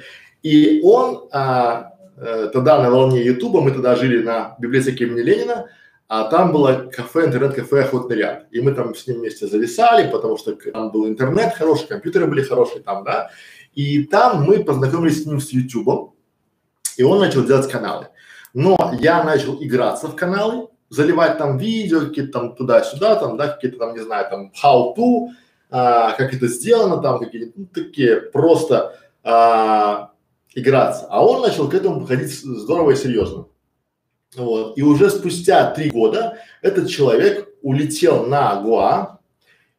И 0.44 0.82
он 0.84 1.28
а, 1.32 1.94
э, 2.18 2.50
тогда 2.52 2.82
на 2.82 2.90
волне 2.90 3.24
Ютуба, 3.24 3.62
мы 3.62 3.72
тогда 3.72 3.96
жили 3.96 4.24
на 4.24 4.56
библиотеке 4.60 5.06
имени 5.06 5.22
Ленина, 5.22 5.70
а 6.08 6.26
там 6.26 6.52
было 6.52 6.90
кафе, 6.92 7.28
интернет-кафе 7.28 7.84
«Охотный 7.84 8.18
ряд». 8.18 8.48
И 8.52 8.60
мы 8.60 8.74
там 8.74 8.94
с 8.94 9.08
ним 9.08 9.20
вместе 9.20 9.48
зависали, 9.48 10.12
потому 10.12 10.38
что 10.38 10.54
там 10.54 10.92
был 10.92 11.08
интернет 11.08 11.54
хороший, 11.54 11.88
компьютеры 11.88 12.28
были 12.28 12.44
хорошие 12.44 12.82
там, 12.82 13.06
да. 13.06 13.30
И 13.76 14.04
там 14.04 14.44
мы 14.44 14.62
познакомились 14.62 15.24
с 15.24 15.26
ним 15.26 15.40
с 15.40 15.52
Ютубом, 15.52 16.14
и 16.98 17.04
он 17.04 17.20
начал 17.20 17.46
делать 17.46 17.72
каналы. 17.72 18.08
Но 18.54 18.76
я 19.00 19.24
начал 19.24 19.64
играться 19.64 20.08
в 20.08 20.16
каналы, 20.18 20.68
заливать 20.92 21.38
там 21.38 21.58
видео, 21.58 22.02
какие-то 22.02 22.34
там 22.34 22.56
туда-сюда, 22.56 23.16
там, 23.16 23.38
да, 23.38 23.48
какие-то 23.48 23.78
там, 23.78 23.94
не 23.94 24.04
знаю, 24.04 24.30
там, 24.30 24.52
how 24.62 24.94
to, 24.96 25.30
а, 25.70 26.12
как 26.12 26.34
это 26.34 26.48
сделано, 26.48 27.02
там, 27.02 27.18
какие-то 27.18 27.54
ну, 27.56 27.66
такие 27.74 28.18
просто 28.18 29.00
а, 29.24 30.12
играться. 30.54 31.08
А 31.10 31.26
он 31.26 31.42
начал 31.42 31.70
к 31.70 31.74
этому 31.74 32.02
подходить 32.02 32.32
здорово 32.32 32.92
и 32.92 32.96
серьезно. 32.98 33.48
Вот. 34.36 34.78
И 34.78 34.82
уже 34.82 35.10
спустя 35.10 35.72
три 35.72 35.90
года 35.90 36.38
этот 36.62 36.90
человек 36.90 37.48
улетел 37.62 38.26
на 38.26 38.62
Гуа, 38.62 39.20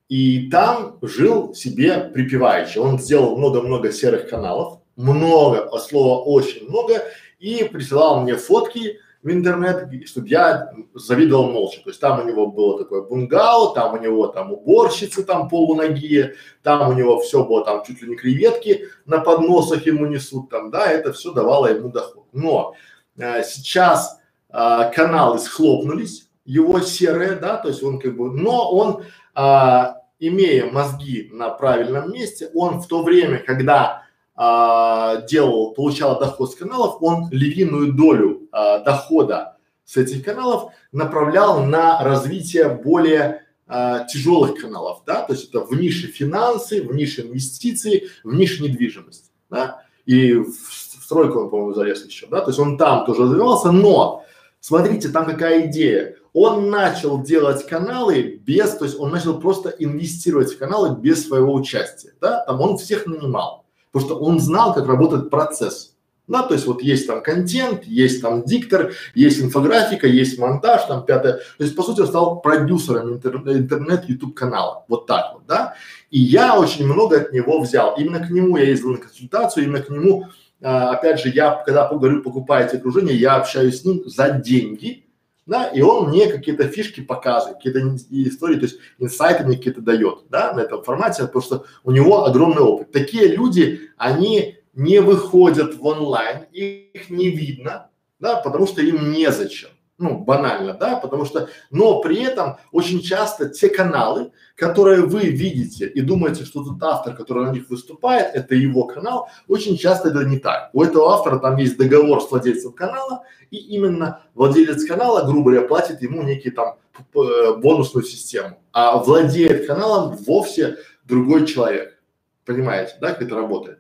и 0.09 0.49
там 0.51 0.99
жил 1.03 1.55
себе 1.55 2.11
припеваючи. 2.13 2.79
Он 2.79 2.99
сделал 2.99 3.37
много-много 3.37 3.93
серых 3.93 4.31
каналов, 4.31 4.81
много, 4.97 5.69
от 5.69 5.83
слова 5.83 6.23
очень 6.23 6.69
много, 6.69 7.03
и 7.39 7.65
присылал 7.65 8.23
мне 8.23 8.37
фотки, 8.37 8.99
в 9.23 9.31
интернет, 9.31 9.89
чтобы 10.07 10.29
я 10.29 10.73
завидовал 10.95 11.51
молча. 11.51 11.81
То 11.83 11.91
есть 11.91 12.01
там 12.01 12.21
у 12.21 12.25
него 12.29 12.49
было 12.49 12.79
такое 12.79 13.03
бунгало, 13.03 13.75
там 13.75 13.95
у 13.95 13.99
него 13.99 14.27
там 14.27 14.53
уборщицы 14.53 15.23
там 15.23 15.49
полуногие, 15.49 16.35
там 16.63 16.89
у 16.89 16.93
него 16.93 17.21
все 17.21 17.45
было 17.45 17.65
там 17.65 17.85
чуть 17.85 18.03
ли 18.03 18.09
не 18.09 18.17
креветки 18.17 18.89
на 19.07 19.19
подносах 19.19 19.87
ему 19.87 20.07
несут 20.07 20.51
там, 20.51 20.71
да, 20.71 20.87
это 20.91 21.13
все 21.13 21.33
давало 21.33 21.69
ему 21.69 21.89
доход. 21.89 22.27
Но 22.33 22.75
э, 23.17 23.45
сейчас 23.45 24.19
э, 24.49 24.91
каналы 24.95 25.39
схлопнулись, 25.39 26.29
его 26.45 26.81
серые, 26.81 27.37
да, 27.37 27.57
то 27.57 27.69
есть 27.69 27.83
он 27.83 28.01
как 28.01 28.17
бы, 28.17 28.33
но 28.33 28.71
он, 28.73 29.05
э, 29.37 29.95
имея 30.19 30.67
мозги 30.67 31.29
на 31.33 31.51
правильном 31.51 32.13
месте, 32.13 32.51
он 32.55 32.81
в 32.81 32.89
то 32.89 33.05
время, 33.05 33.39
когда 33.39 34.03
а, 34.35 35.23
делал, 35.23 35.75
получал 35.75 36.19
доход 36.19 36.53
с 36.53 36.55
каналов, 36.55 36.97
он 37.01 37.29
львиную 37.31 37.93
долю 37.93 38.49
а, 38.51 38.79
дохода 38.79 39.57
с 39.85 39.97
этих 39.97 40.25
каналов 40.25 40.73
направлял 40.91 41.65
на 41.65 42.03
развитие 42.03 42.69
более 42.69 43.43
а, 43.67 44.05
тяжелых 44.05 44.61
каналов, 44.61 45.03
да, 45.07 45.23
то 45.23 45.33
есть 45.33 45.49
это 45.49 45.61
в 45.61 45.73
нише 45.73 46.07
финансы, 46.07 46.83
в 46.83 46.95
нише 46.95 47.23
инвестиции, 47.23 48.09
в 48.25 48.35
нише 48.35 48.63
недвижимость, 48.63 49.31
да, 49.51 49.83
и 50.07 50.35
в, 50.35 50.51
в 50.51 51.05
стройку 51.05 51.41
он, 51.41 51.51
по-моему, 51.51 51.75
залез 51.75 52.05
еще, 52.05 52.27
да, 52.27 52.41
то 52.41 52.51
есть 52.51 52.59
он 52.59 52.79
там 52.79 53.05
тоже 53.07 53.23
развивался, 53.23 53.71
но 53.71 54.25
смотрите, 54.61 55.09
там 55.09 55.27
какая 55.27 55.69
идея, 55.69 56.17
он 56.33 56.71
начал 56.71 57.23
делать 57.23 57.67
каналы 57.67 58.41
без, 58.45 58.71
то 58.77 58.85
есть 58.85 58.99
он 58.99 59.11
начал 59.11 59.39
просто 59.41 59.71
инвестировать 59.71 60.53
в 60.53 60.59
каналы 60.59 60.97
без 60.99 61.27
своего 61.27 61.55
участия, 61.55 62.15
да, 62.21 62.45
там 62.45 62.61
он 62.61 62.79
всех 62.79 63.07
нанимал, 63.07 63.62
потому 63.93 64.11
что 64.11 64.19
он 64.21 64.41
знал, 64.41 64.75
как 64.75 64.87
работает 64.87 65.31
процесс. 65.31 65.91
Да, 66.29 66.45
то 66.45 66.55
есть 66.55 66.67
вот 66.67 66.83
есть 66.83 67.09
там 67.09 67.21
контент, 67.23 67.85
есть 67.85 68.23
там 68.23 68.45
диктор, 68.45 68.93
есть 69.15 69.43
инфографика, 69.43 70.07
есть 70.07 70.39
монтаж, 70.39 70.85
там 70.85 71.05
пятое. 71.05 71.35
То 71.59 71.65
есть 71.65 71.77
по 71.77 71.83
сути 71.83 72.01
он 72.01 72.07
стал 72.07 72.41
продюсером 72.41 73.15
интер, 73.15 73.37
интернет 73.37 74.09
YouTube 74.09 74.35
канала. 74.35 74.85
Вот 74.89 75.07
так 75.07 75.33
вот, 75.35 75.43
да. 75.47 75.75
И 76.11 76.21
я 76.21 76.59
очень 76.59 76.87
много 76.87 77.17
от 77.17 77.33
него 77.33 77.61
взял. 77.61 77.97
Именно 77.99 78.27
к 78.27 78.31
нему 78.31 78.57
я 78.57 78.65
ездил 78.65 78.93
на 78.93 78.99
консультацию, 78.99 79.65
именно 79.65 79.81
к 79.81 79.91
нему 79.91 80.29
а, 80.63 80.93
опять 80.93 81.21
же, 81.21 81.29
я, 81.29 81.63
когда 81.67 81.89
говорю, 81.89 82.23
покупаете 82.23 82.77
окружение, 82.77 83.17
я 83.17 83.35
общаюсь 83.35 83.81
с 83.81 83.85
ним 83.85 84.03
за 84.07 84.31
деньги, 84.31 85.05
да, 85.53 85.67
и 85.67 85.83
он 85.83 86.09
мне 86.09 86.29
какие-то 86.29 86.67
фишки 86.67 87.03
показывает, 87.03 87.59
какие-то 87.59 87.81
истории, 88.09 88.57
то 88.57 88.63
есть 88.63 88.79
инсайты 88.99 89.45
мне 89.45 89.59
какие-то 89.59 89.83
дает, 89.83 90.21
да, 90.31 90.55
на 90.55 90.61
этом 90.61 90.83
формате, 90.83 91.25
потому 91.25 91.43
что 91.43 91.67
у 91.85 91.91
него 91.91 92.25
огромный 92.25 92.63
опыт. 92.63 92.91
Такие 92.91 93.27
люди, 93.27 93.91
они 93.99 94.57
не 94.73 95.01
выходят 95.01 95.75
в 95.75 95.85
онлайн, 95.85 96.47
их 96.53 97.11
не 97.11 97.29
видно, 97.29 97.91
да, 98.19 98.37
потому 98.37 98.67
что 98.67 98.81
им 98.81 99.13
незачем 99.13 99.69
ну, 99.99 100.19
банально, 100.19 100.75
да, 100.75 100.97
потому 100.97 101.25
что, 101.25 101.49
но 101.71 102.01
при 102.01 102.23
этом 102.23 102.57
очень 102.73 103.01
часто 103.01 103.49
те 103.49 103.69
каналы, 103.69 104.33
которые 104.57 105.03
вы 105.03 105.27
видите 105.27 105.87
и 105.87 106.01
думаете, 106.01 106.45
что 106.45 106.65
тот 106.65 106.83
автор, 106.83 107.15
который 107.15 107.47
на 107.47 107.53
них 107.53 107.71
выступает, 107.71 108.35
это 108.35 108.55
его 108.55 108.85
канал, 108.85 109.29
очень 109.49 109.77
часто 109.77 110.09
это 110.09 110.25
не 110.25 110.39
так. 110.39 110.71
У 110.73 110.83
этого 110.83 111.13
автора 111.13 111.39
там 111.39 111.57
есть 111.57 111.79
договор 111.79 112.21
с 112.21 112.31
владельцем 112.31 112.73
канала, 112.73 113.23
и 113.51 113.59
именно 113.59 114.23
владелец 114.35 114.85
канала, 114.85 115.25
грубо 115.25 115.51
говоря, 115.51 115.69
платит 115.69 116.03
ему 116.03 116.23
некий 116.23 116.51
там 116.51 116.77
бонусную 117.15 118.05
систему, 118.05 118.59
а 118.73 118.99
владеет 118.99 119.67
каналом 119.67 120.17
вовсе 120.17 120.79
другой 121.05 121.47
человек. 121.47 121.99
Понимаете, 122.45 122.95
да, 123.01 123.13
как 123.13 123.23
это 123.23 123.37
работает? 123.37 123.79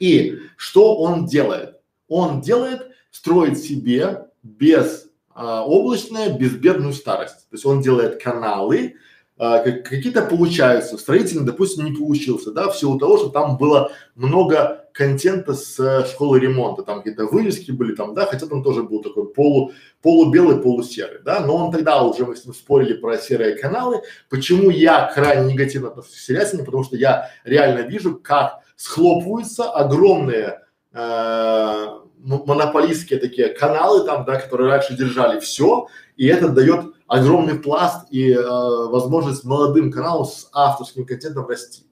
И 0.00 0.38
что 0.56 0.96
он 0.96 1.26
делает? 1.26 1.76
Он 2.08 2.40
делает, 2.40 2.88
строит 3.10 3.58
себе 3.58 4.26
без 4.42 5.09
а, 5.40 5.64
облачная 5.64 6.36
безбедную 6.36 6.92
старость. 6.92 7.48
То 7.48 7.54
есть 7.54 7.64
он 7.64 7.80
делает 7.80 8.22
каналы, 8.22 8.96
а, 9.38 9.60
как, 9.60 9.84
какие-то 9.84 10.20
получаются, 10.20 10.98
строительный, 10.98 11.46
допустим, 11.46 11.86
не 11.86 11.96
получился, 11.96 12.52
да, 12.52 12.68
в 12.68 12.76
силу 12.76 12.98
того, 12.98 13.16
что 13.16 13.30
там 13.30 13.56
было 13.56 13.90
много 14.14 14.84
контента 14.92 15.54
с 15.54 15.80
э, 15.80 16.04
школы 16.04 16.40
ремонта, 16.40 16.82
там 16.82 16.98
какие-то 16.98 17.24
вывески 17.24 17.70
были 17.70 17.94
там, 17.94 18.12
да, 18.12 18.26
хотя 18.26 18.46
там 18.46 18.62
тоже 18.62 18.82
был 18.82 19.00
такой 19.00 19.32
полу, 19.32 19.72
полубелый, 20.02 20.60
полусерый, 20.60 21.22
да, 21.24 21.40
но 21.40 21.56
он 21.56 21.72
тогда 21.72 22.02
уже 22.02 22.26
мы 22.26 22.36
с 22.36 22.44
ним 22.44 22.52
спорили 22.52 22.92
про 22.92 23.16
серые 23.16 23.56
каналы. 23.56 24.02
Почему 24.28 24.68
я 24.68 25.10
крайне 25.14 25.54
негативно 25.54 25.88
отношусь 25.88 26.16
к 26.16 26.18
серятине? 26.18 26.64
Потому 26.64 26.84
что 26.84 26.96
я 26.96 27.30
реально 27.44 27.86
вижу, 27.88 28.20
как 28.22 28.60
схлопываются 28.76 29.70
огромные 29.70 30.60
э, 30.92 31.99
монополистские 32.22 33.18
такие 33.18 33.48
каналы 33.48 34.04
там, 34.04 34.24
да, 34.24 34.40
которые 34.40 34.70
раньше 34.70 34.96
держали 34.96 35.40
все, 35.40 35.88
и 36.16 36.26
это 36.26 36.48
дает 36.48 36.94
огромный 37.06 37.58
пласт 37.58 38.06
и 38.10 38.32
э, 38.32 38.40
возможность 38.40 39.44
молодым 39.44 39.90
каналам 39.90 40.24
с 40.24 40.48
авторским 40.52 41.06
контентом 41.06 41.46
расти. 41.46 41.84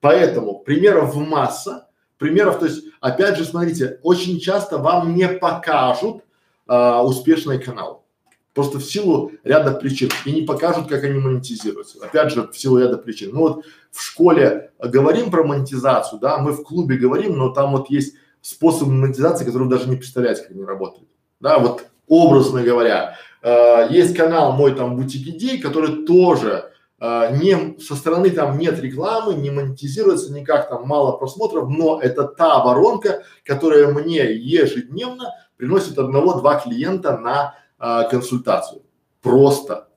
Поэтому 0.00 0.60
примеров 0.60 1.14
масса, 1.16 1.88
примеров, 2.18 2.58
то 2.58 2.66
есть, 2.66 2.84
опять 3.00 3.36
же, 3.36 3.44
смотрите, 3.44 4.00
очень 4.02 4.38
часто 4.38 4.78
вам 4.78 5.14
не 5.14 5.28
покажут 5.28 6.22
э, 6.68 6.98
успешный 7.00 7.58
канал. 7.58 8.04
Просто 8.54 8.78
в 8.78 8.84
силу 8.84 9.32
ряда 9.42 9.72
причин. 9.72 10.10
И 10.24 10.32
не 10.32 10.42
покажут, 10.42 10.88
как 10.88 11.02
они 11.02 11.18
монетизируются. 11.18 11.98
Опять 12.04 12.32
же, 12.32 12.46
в 12.46 12.56
силу 12.56 12.78
ряда 12.78 12.96
причин. 12.98 13.30
Ну 13.32 13.40
вот 13.40 13.64
в 13.90 14.00
школе 14.00 14.70
говорим 14.78 15.30
про 15.30 15.42
монетизацию, 15.42 16.20
да, 16.20 16.38
мы 16.38 16.52
в 16.52 16.62
клубе 16.62 16.96
говорим, 16.96 17.36
но 17.36 17.48
там 17.48 17.72
вот 17.72 17.90
есть 17.90 18.14
способы 18.44 18.92
монетизации, 18.92 19.46
которые 19.46 19.68
вы 19.68 19.74
даже 19.74 19.88
не 19.88 19.96
представляете, 19.96 20.42
как 20.42 20.50
они 20.50 20.64
работают. 20.64 21.08
Да, 21.40 21.58
вот 21.58 21.86
образно 22.06 22.62
говоря, 22.62 23.16
э, 23.42 23.86
есть 23.88 24.14
канал 24.14 24.52
мой 24.52 24.74
там 24.74 24.96
бутик 24.96 25.26
идей, 25.28 25.58
который 25.58 26.04
тоже 26.04 26.70
э, 27.00 27.38
не 27.40 27.80
со 27.80 27.94
стороны 27.94 28.28
там 28.28 28.58
нет 28.58 28.78
рекламы, 28.80 29.32
не 29.32 29.50
монетизируется 29.50 30.30
никак, 30.30 30.68
там 30.68 30.86
мало 30.86 31.16
просмотров, 31.16 31.70
но 31.70 31.98
это 32.02 32.24
та 32.24 32.62
воронка, 32.62 33.22
которая 33.46 33.88
мне 33.88 34.30
ежедневно 34.34 35.32
приносит 35.56 35.98
одного-два 35.98 36.60
клиента 36.60 37.16
на 37.16 37.54
э, 37.80 38.10
консультацию. 38.10 38.82
Просто. 39.22 39.88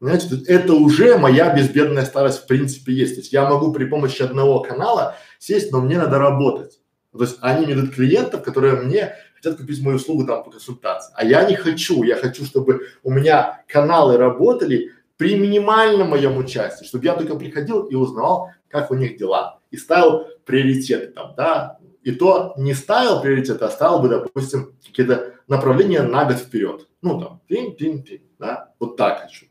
Понимаете, 0.00 0.42
это 0.48 0.74
уже 0.74 1.16
моя 1.16 1.54
безбедная 1.54 2.04
старость 2.04 2.40
в 2.40 2.46
принципе 2.48 2.92
есть. 2.92 3.14
То 3.14 3.20
есть 3.20 3.32
я 3.32 3.48
могу 3.48 3.72
при 3.72 3.84
помощи 3.84 4.22
одного 4.22 4.60
канала 4.62 5.14
сесть, 5.38 5.70
но 5.70 5.80
мне 5.80 5.96
надо 5.96 6.18
работать. 6.18 6.77
То 7.18 7.24
есть 7.24 7.38
они 7.40 7.66
мне 7.66 7.74
дают 7.74 7.94
клиентов, 7.94 8.42
которые 8.42 8.74
мне 8.74 9.14
хотят 9.34 9.56
купить 9.56 9.82
мою 9.82 9.96
услугу 9.96 10.26
там 10.26 10.42
по 10.42 10.50
консультации. 10.50 11.12
А 11.16 11.24
я 11.24 11.44
не 11.44 11.54
хочу, 11.54 12.02
я 12.02 12.16
хочу, 12.16 12.44
чтобы 12.44 12.86
у 13.02 13.10
меня 13.10 13.62
каналы 13.68 14.16
работали 14.16 14.92
при 15.16 15.36
минимальном 15.36 16.10
моем 16.10 16.38
участии, 16.38 16.84
чтобы 16.84 17.04
я 17.04 17.14
только 17.14 17.34
приходил 17.36 17.82
и 17.82 17.94
узнавал, 17.94 18.50
как 18.68 18.90
у 18.90 18.94
них 18.94 19.18
дела. 19.18 19.60
И 19.70 19.76
ставил 19.76 20.26
приоритеты 20.44 21.08
там, 21.08 21.34
да. 21.36 21.78
И 22.02 22.12
то 22.12 22.54
не 22.56 22.74
ставил 22.74 23.20
приоритеты, 23.20 23.64
а 23.64 23.70
ставил 23.70 23.98
бы, 23.98 24.08
допустим, 24.08 24.74
какие-то 24.86 25.34
направления 25.48 26.02
на 26.02 26.24
год 26.24 26.36
вперед. 26.36 26.88
Ну 27.02 27.20
там, 27.20 27.40
тин, 27.48 27.76
тин, 27.76 28.02
тин, 28.02 28.22
да, 28.38 28.72
вот 28.78 28.96
так 28.96 29.22
хочу. 29.22 29.46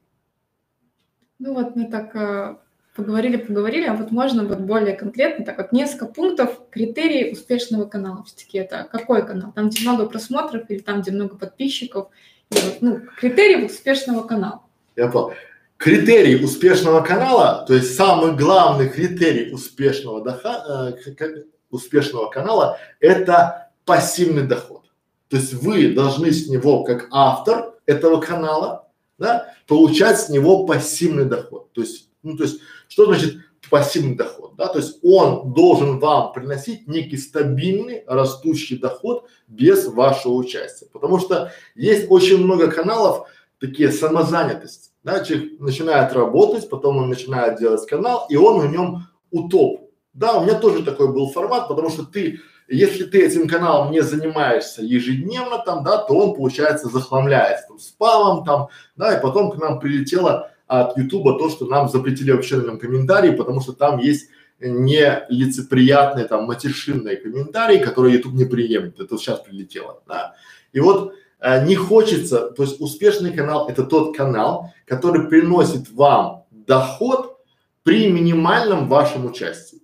Ну 1.39 1.53
вот 1.53 1.75
мы 1.75 1.89
так 1.89 2.15
э, 2.15 2.57
поговорили, 2.97 3.37
поговорили, 3.37 3.85
а 3.85 3.93
вот 3.93 4.11
можно 4.11 4.43
вот 4.43 4.57
более 4.57 4.95
конкретно, 4.95 5.45
так 5.45 5.57
вот 5.57 5.71
несколько 5.71 6.07
пунктов, 6.07 6.59
критерии 6.71 7.31
успешного 7.31 7.85
канала. 7.85 8.23
Все-таки 8.25 8.57
это 8.57 8.87
какой 8.91 9.25
канал? 9.25 9.53
Там, 9.55 9.69
где 9.69 9.87
много 9.87 10.07
просмотров 10.07 10.63
или 10.69 10.79
там, 10.79 11.01
где 11.01 11.11
много 11.11 11.37
подписчиков? 11.37 12.07
Вот, 12.49 12.77
ну, 12.81 13.01
критерии 13.19 13.65
успешного 13.65 14.23
канала. 14.23 14.63
Я 14.95 15.07
понял. 15.09 15.33
Критерий 15.77 16.43
успешного 16.43 17.01
канала, 17.01 17.63
то 17.67 17.75
есть 17.75 17.95
самый 17.95 18.35
главный 18.35 18.89
критерий 18.89 19.53
успешного, 19.53 20.23
доха, 20.23 20.95
э, 21.19 21.43
успешного 21.69 22.31
канала– 22.31 22.79
это 22.99 23.69
пассивный 23.85 24.47
доход. 24.47 24.85
То 25.27 25.37
есть 25.37 25.53
вы 25.53 25.93
должны 25.93 26.31
с 26.31 26.47
него, 26.49 26.83
как 26.83 27.07
автор 27.11 27.75
этого 27.85 28.19
канала, 28.19 28.87
да, 29.19 29.53
получать 29.67 30.19
с 30.19 30.29
него 30.29 30.65
пассивный 30.65 31.25
доход. 31.25 31.71
То 31.73 31.81
есть 31.81 32.07
ну, 32.27 32.35
то 32.35 32.43
есть, 32.43 32.59
что 32.87 33.05
значит 33.05 33.37
пассивный 33.69 34.15
доход, 34.15 34.55
да, 34.55 34.67
то 34.67 34.79
есть 34.79 34.99
он 35.03 35.53
должен 35.53 35.99
вам 35.99 36.31
приносить 36.31 36.87
некий 36.87 37.17
стабильный 37.17 38.03
растущий 38.07 38.77
доход 38.77 39.27
без 39.47 39.87
вашего 39.87 40.33
участия, 40.33 40.87
потому 40.91 41.19
что 41.19 41.51
есть 41.75 42.07
очень 42.09 42.37
много 42.37 42.71
каналов, 42.71 43.27
такие 43.59 43.91
самозанятости, 43.91 44.91
да, 45.03 45.23
человек 45.23 45.59
начинает 45.59 46.13
работать, 46.13 46.69
потом 46.69 46.97
он 46.97 47.09
начинает 47.09 47.59
делать 47.59 47.87
канал, 47.87 48.25
и 48.29 48.35
он 48.35 48.59
в 48.59 48.71
нем 48.71 49.07
утоп. 49.31 49.89
Да, 50.13 50.37
у 50.37 50.43
меня 50.43 50.55
тоже 50.55 50.83
такой 50.83 51.13
был 51.13 51.29
формат, 51.29 51.67
потому 51.67 51.89
что 51.89 52.03
ты, 52.03 52.39
если 52.67 53.03
ты 53.03 53.25
этим 53.25 53.47
каналом 53.47 53.91
не 53.91 54.01
занимаешься 54.01 54.81
ежедневно 54.81 55.59
там, 55.59 55.83
да, 55.83 55.97
то 55.97 56.13
он, 56.13 56.35
получается, 56.35 56.89
захламляется 56.89 57.67
там 57.67 57.79
спамом 57.79 58.43
там, 58.43 58.69
да, 58.95 59.17
и 59.17 59.21
потом 59.21 59.51
к 59.51 59.57
нам 59.57 59.79
прилетело 59.79 60.51
от 60.67 60.97
Ютуба 60.97 61.37
то, 61.39 61.49
что 61.49 61.65
нам 61.65 61.89
запретили 61.89 62.31
вообще 62.31 62.57
на 62.57 62.77
комментарии, 62.77 63.31
потому 63.31 63.61
что 63.61 63.73
там 63.73 63.99
есть 63.99 64.29
нелицеприятные 64.59 66.25
там 66.25 66.45
матершинные 66.45 67.17
комментарии, 67.17 67.77
которые 67.77 68.15
YouTube 68.15 68.33
не 68.33 68.45
приемлет. 68.45 68.99
Это 68.99 69.17
сейчас 69.17 69.39
прилетело, 69.39 70.01
да. 70.07 70.35
И 70.73 70.79
вот 70.79 71.13
э, 71.39 71.65
не 71.65 71.75
хочется, 71.75 72.49
то 72.49 72.63
есть 72.63 72.81
успешный 72.81 73.31
канал 73.31 73.69
это 73.69 73.83
тот 73.83 74.15
канал, 74.15 74.73
который 74.85 75.27
приносит 75.27 75.89
вам 75.91 76.45
доход 76.51 77.37
при 77.83 78.11
минимальном 78.11 78.89
вашем 78.89 79.25
участии. 79.25 79.81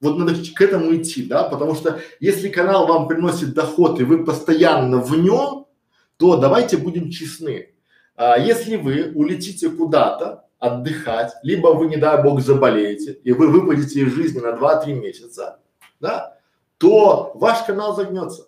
Вот 0.00 0.18
надо 0.18 0.34
к 0.34 0.60
этому 0.60 0.94
идти, 0.94 1.24
да, 1.24 1.44
потому 1.44 1.74
что 1.74 2.00
если 2.20 2.48
канал 2.48 2.86
вам 2.86 3.08
приносит 3.08 3.54
доход 3.54 3.98
и 4.00 4.04
вы 4.04 4.24
постоянно 4.24 4.98
в 4.98 5.16
нем, 5.18 5.66
то 6.16 6.36
давайте 6.36 6.76
будем 6.76 7.10
честны. 7.10 7.70
А, 8.16 8.38
если 8.38 8.76
вы 8.76 9.12
улетите 9.14 9.70
куда-то 9.70 10.44
отдыхать, 10.58 11.34
либо 11.42 11.68
вы, 11.68 11.86
не 11.86 11.96
дай 11.96 12.22
бог, 12.22 12.40
заболеете, 12.40 13.12
и 13.12 13.32
вы 13.32 13.48
выпадете 13.48 14.00
из 14.00 14.12
жизни 14.14 14.40
на 14.40 14.52
2-3 14.52 14.92
месяца, 14.94 15.58
да, 16.00 16.38
то 16.78 17.32
ваш 17.34 17.62
канал 17.64 17.94
загнется. 17.94 18.46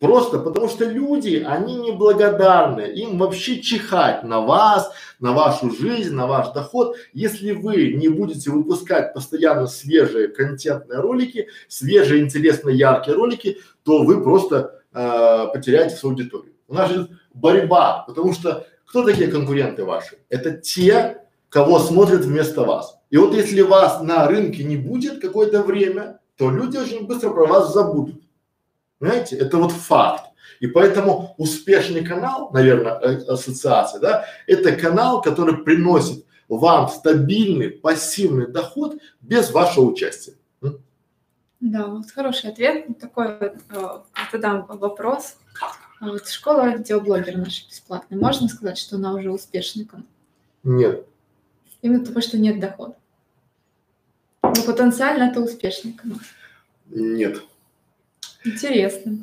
Просто 0.00 0.38
потому 0.38 0.68
что 0.68 0.86
люди, 0.86 1.44
они 1.46 1.74
неблагодарны, 1.76 2.90
им 2.92 3.18
вообще 3.18 3.60
чихать 3.60 4.24
на 4.24 4.40
вас, 4.40 4.90
на 5.18 5.32
вашу 5.32 5.70
жизнь, 5.70 6.14
на 6.14 6.26
ваш 6.26 6.52
доход. 6.52 6.96
Если 7.12 7.52
вы 7.52 7.92
не 7.92 8.08
будете 8.08 8.50
выпускать 8.50 9.12
постоянно 9.12 9.66
свежие 9.66 10.28
контентные 10.28 11.00
ролики, 11.00 11.48
свежие, 11.68 12.22
интересные, 12.22 12.78
яркие 12.78 13.14
ролики, 13.14 13.58
то 13.82 14.02
вы 14.02 14.22
просто 14.22 14.80
э, 14.94 15.46
потеряете 15.52 15.96
свою 15.96 16.14
аудиторию. 16.14 16.54
У 16.66 16.74
нас 16.74 16.90
же 16.90 17.08
борьба, 17.40 18.04
потому 18.06 18.32
что 18.32 18.66
кто 18.84 19.04
такие 19.04 19.28
конкуренты 19.28 19.84
ваши? 19.84 20.18
Это 20.28 20.52
те, 20.52 21.22
кого 21.48 21.78
смотрят 21.78 22.22
вместо 22.22 22.62
вас. 22.62 22.98
И 23.10 23.16
вот 23.16 23.34
если 23.34 23.62
вас 23.62 24.02
на 24.02 24.26
рынке 24.26 24.64
не 24.64 24.76
будет 24.76 25.20
какое-то 25.20 25.62
время, 25.62 26.20
то 26.36 26.50
люди 26.50 26.76
очень 26.76 27.06
быстро 27.06 27.30
про 27.30 27.46
вас 27.46 27.72
забудут. 27.72 28.22
Понимаете? 28.98 29.36
Это 29.36 29.56
вот 29.56 29.72
факт. 29.72 30.24
И 30.60 30.66
поэтому 30.66 31.34
успешный 31.38 32.04
канал, 32.04 32.50
наверное, 32.52 32.98
э, 33.00 33.16
ассоциация, 33.26 34.00
да, 34.00 34.24
это 34.46 34.72
канал, 34.72 35.22
который 35.22 35.56
приносит 35.64 36.24
вам 36.48 36.88
стабильный 36.88 37.70
пассивный 37.70 38.46
доход 38.46 38.98
без 39.20 39.50
вашего 39.52 39.86
участия. 39.86 40.34
Да, 41.60 41.86
вот 41.86 42.10
хороший 42.10 42.50
ответ. 42.50 42.98
Такой 42.98 43.38
вот, 43.38 43.54
э, 43.68 43.88
задам 44.32 44.66
вопрос. 44.66 45.36
А 46.00 46.06
вот 46.06 46.26
школа 46.28 46.74
видеоблогер 46.76 47.36
наша 47.36 47.68
бесплатная. 47.68 48.18
Можно 48.18 48.48
сказать, 48.48 48.78
что 48.78 48.96
она 48.96 49.12
уже 49.12 49.30
успешный 49.30 49.84
канал? 49.84 50.06
Нет. 50.62 51.06
Именно 51.82 52.00
потому, 52.00 52.22
что 52.22 52.38
нет 52.38 52.58
дохода. 52.58 52.96
Но 54.42 54.62
потенциально 54.66 55.24
это 55.24 55.40
успешный 55.40 55.92
канал. 55.92 56.18
Нет. 56.88 57.42
Интересно. 58.44 59.18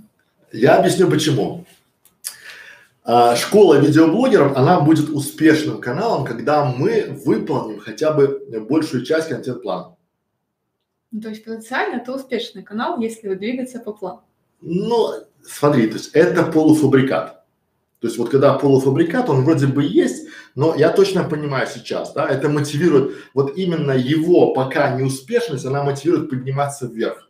Я 0.52 0.76
объясню 0.78 1.10
почему. 1.10 1.66
А, 3.04 3.36
школа 3.36 3.80
видеоблогеров, 3.80 4.56
она 4.56 4.80
будет 4.80 5.10
успешным 5.10 5.82
каналом, 5.82 6.26
когда 6.26 6.64
мы 6.66 7.20
выполним 7.26 7.80
хотя 7.80 8.14
бы 8.14 8.46
большую 8.70 9.04
часть 9.04 9.30
контент-плана. 9.30 9.96
Ну, 11.10 11.22
то 11.22 11.30
есть 11.30 11.44
потенциально 11.44 12.02
это 12.02 12.14
успешный 12.14 12.62
канал, 12.62 13.00
если 13.00 13.34
двигаться 13.34 13.80
по 13.80 13.94
плану. 13.94 14.22
Ну, 14.62 15.14
смотри, 15.48 15.88
то 15.88 15.94
есть 15.94 16.12
это 16.14 16.44
полуфабрикат. 16.44 17.44
То 18.00 18.08
есть 18.08 18.20
вот 18.20 18.30
когда 18.30 18.54
полуфабрикат, 18.54 19.30
он 19.30 19.44
вроде 19.44 19.68
бы 19.68 19.84
есть, 19.84 20.28
но 20.54 20.76
я 20.76 20.90
точно 20.90 21.24
понимаю 21.24 21.68
сейчас, 21.68 22.14
да, 22.14 22.28
это 22.28 22.48
мотивирует, 22.50 23.16
вот 23.34 23.58
именно 23.58 23.92
его 23.92 24.54
пока 24.54 24.96
неуспешность, 24.96 25.66
она 25.66 25.84
мотивирует 25.84 26.30
подниматься 26.30 26.86
вверх. 26.86 27.30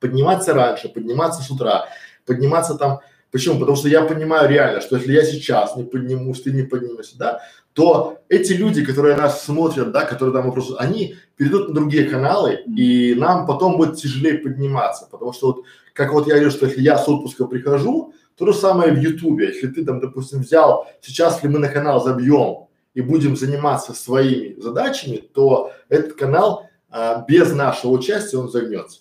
Подниматься 0.00 0.54
раньше, 0.54 0.88
подниматься 0.88 1.42
с 1.42 1.50
утра, 1.50 1.86
подниматься 2.26 2.74
там, 2.74 3.00
почему? 3.30 3.58
Потому 3.60 3.76
что 3.76 3.88
я 3.88 4.02
понимаю 4.02 4.48
реально, 4.48 4.80
что 4.80 4.96
если 4.96 5.12
я 5.12 5.24
сейчас 5.24 5.76
не 5.76 5.84
поднимусь, 5.84 6.42
ты 6.42 6.52
не 6.52 6.62
поднимешься, 6.62 7.18
да, 7.18 7.40
то 7.74 8.18
эти 8.28 8.52
люди, 8.52 8.84
которые 8.84 9.16
нас 9.16 9.44
смотрят, 9.44 9.92
да, 9.92 10.04
которые 10.04 10.34
там 10.34 10.46
вопросы, 10.46 10.74
они 10.78 11.16
перейдут 11.36 11.68
на 11.68 11.74
другие 11.74 12.04
каналы, 12.04 12.60
и 12.66 13.14
нам 13.14 13.46
потом 13.46 13.76
будет 13.76 13.96
тяжелее 13.96 14.38
подниматься, 14.38 15.06
потому 15.10 15.32
что 15.32 15.46
вот, 15.48 15.64
как 15.92 16.12
вот 16.12 16.26
я 16.26 16.34
говорю, 16.34 16.50
что 16.50 16.66
если 16.66 16.80
я 16.80 16.98
с 16.98 17.08
отпуска 17.08 17.46
прихожу, 17.46 18.14
то 18.36 18.46
же 18.46 18.54
самое 18.54 18.92
в 18.92 19.00
Ютубе, 19.00 19.48
если 19.48 19.68
ты 19.68 19.84
там, 19.84 20.00
допустим, 20.00 20.40
взял, 20.40 20.88
сейчас 21.00 21.36
если 21.36 21.48
мы 21.48 21.58
на 21.58 21.68
канал 21.68 22.02
забьем 22.02 22.68
и 22.94 23.00
будем 23.00 23.36
заниматься 23.36 23.92
своими 23.92 24.60
задачами, 24.60 25.16
то 25.16 25.72
этот 25.88 26.14
канал 26.14 26.68
а, 26.90 27.24
без 27.26 27.52
нашего 27.52 27.92
участия 27.92 28.38
он 28.38 28.50
загнется. 28.50 29.00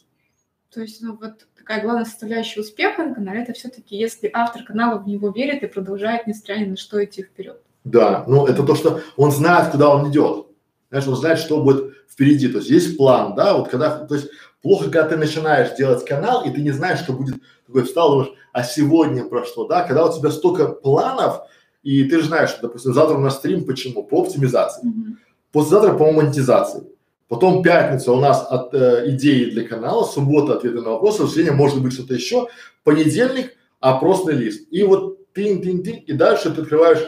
То 0.74 0.82
есть, 0.82 1.02
ну 1.02 1.18
вот 1.20 1.48
такая 1.58 1.82
главная 1.82 2.06
составляющая 2.06 2.62
успеха 2.62 3.04
на 3.04 3.14
канале, 3.14 3.44
это 3.44 3.54
все-таки 3.54 3.98
если 3.98 4.30
автор 4.34 4.64
канала 4.64 5.00
в 5.00 5.08
него 5.08 5.30
верит 5.30 5.64
и 5.64 5.68
продолжает, 5.68 6.28
несмотря 6.28 6.56
ни 6.58 6.70
на 6.70 6.78
что, 6.78 7.04
идти 7.04 7.24
вперед. 7.24 7.62
Да, 7.84 8.24
ну 8.28 8.46
это 8.46 8.64
то, 8.64 8.76
что 8.76 9.02
он 9.18 9.32
знает, 9.32 9.72
куда 9.72 9.90
он 9.90 10.10
идет. 10.10 10.48
Знаешь, 10.90 11.08
он 11.08 11.16
знает, 11.16 11.40
что 11.40 11.64
будет 11.64 11.94
впереди. 12.10 12.48
То 12.48 12.60
есть 12.60 12.70
есть 12.70 12.98
план, 12.98 13.36
да, 13.36 13.58
вот 13.58 13.70
когда, 13.70 14.06
то 14.06 14.16
есть 14.16 14.30
плохо, 14.62 14.86
когда 14.86 15.04
ты 15.04 15.18
начинаешь 15.18 15.76
делать 15.76 16.06
канал, 16.06 16.44
и 16.46 16.52
ты 16.52 16.62
не 16.62 16.72
знаешь, 16.72 17.00
что 17.00 17.14
будет, 17.14 17.36
такой 17.66 17.84
встал, 17.84 18.12
думаешь, 18.12 18.32
а 18.52 18.64
сегодня 18.64 19.26
про 19.26 19.46
что, 19.46 19.68
да, 19.68 19.84
когда 19.84 20.06
у 20.06 20.18
тебя 20.18 20.32
столько 20.32 20.68
планов, 20.68 21.42
и 21.84 22.04
ты 22.04 22.20
же 22.20 22.28
знаешь, 22.28 22.50
что, 22.52 22.64
допустим, 22.64 22.94
завтра 22.94 23.16
у 23.16 23.22
нас 23.22 23.38
стрим, 23.38 23.66
почему? 23.66 24.04
По 24.04 24.22
оптимизации. 24.22 24.86
Мгм. 24.86 25.20
Послезавтра 25.52 25.94
по 25.94 26.12
монетизации. 26.12 26.84
Потом 27.28 27.64
пятница 27.64 28.12
у 28.12 28.20
нас 28.20 28.46
от 28.50 28.74
э, 28.74 29.10
идеи 29.12 29.50
для 29.50 29.68
канала, 29.68 30.04
суббота 30.04 30.58
ответы 30.58 30.82
на 30.82 30.92
вопросы, 30.92 31.24
воскресенье 31.24 31.54
может 31.54 31.82
быть 31.82 31.94
что-то 31.94 32.14
еще, 32.14 32.50
понедельник 32.84 33.54
опросный 33.80 34.34
лист. 34.34 34.68
И 34.70 34.84
вот 34.84 35.34
тин-тин-тин, 35.34 35.96
и 35.96 36.14
дальше 36.14 36.52
ты 36.52 36.62
открываешь 36.62 37.00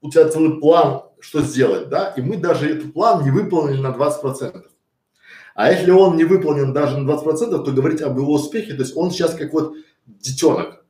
у 0.00 0.10
тебя 0.10 0.28
целый 0.28 0.60
план, 0.60 1.02
что 1.18 1.40
сделать, 1.42 1.88
да, 1.88 2.14
и 2.16 2.20
мы 2.20 2.36
даже 2.36 2.70
этот 2.70 2.92
план 2.92 3.24
не 3.24 3.30
выполнили 3.30 3.80
на 3.80 3.90
20 3.90 4.20
процентов. 4.20 4.72
А 5.56 5.72
если 5.72 5.90
он 5.90 6.16
не 6.16 6.24
выполнен 6.24 6.72
даже 6.74 6.98
на 6.98 7.06
20 7.06 7.24
процентов, 7.24 7.64
то 7.64 7.72
говорить 7.72 8.02
об 8.02 8.18
его 8.18 8.34
успехе, 8.34 8.74
то 8.74 8.82
есть 8.82 8.94
он 8.94 9.10
сейчас 9.10 9.34
как 9.34 9.52
вот 9.54 9.74
детенок, 10.06 10.84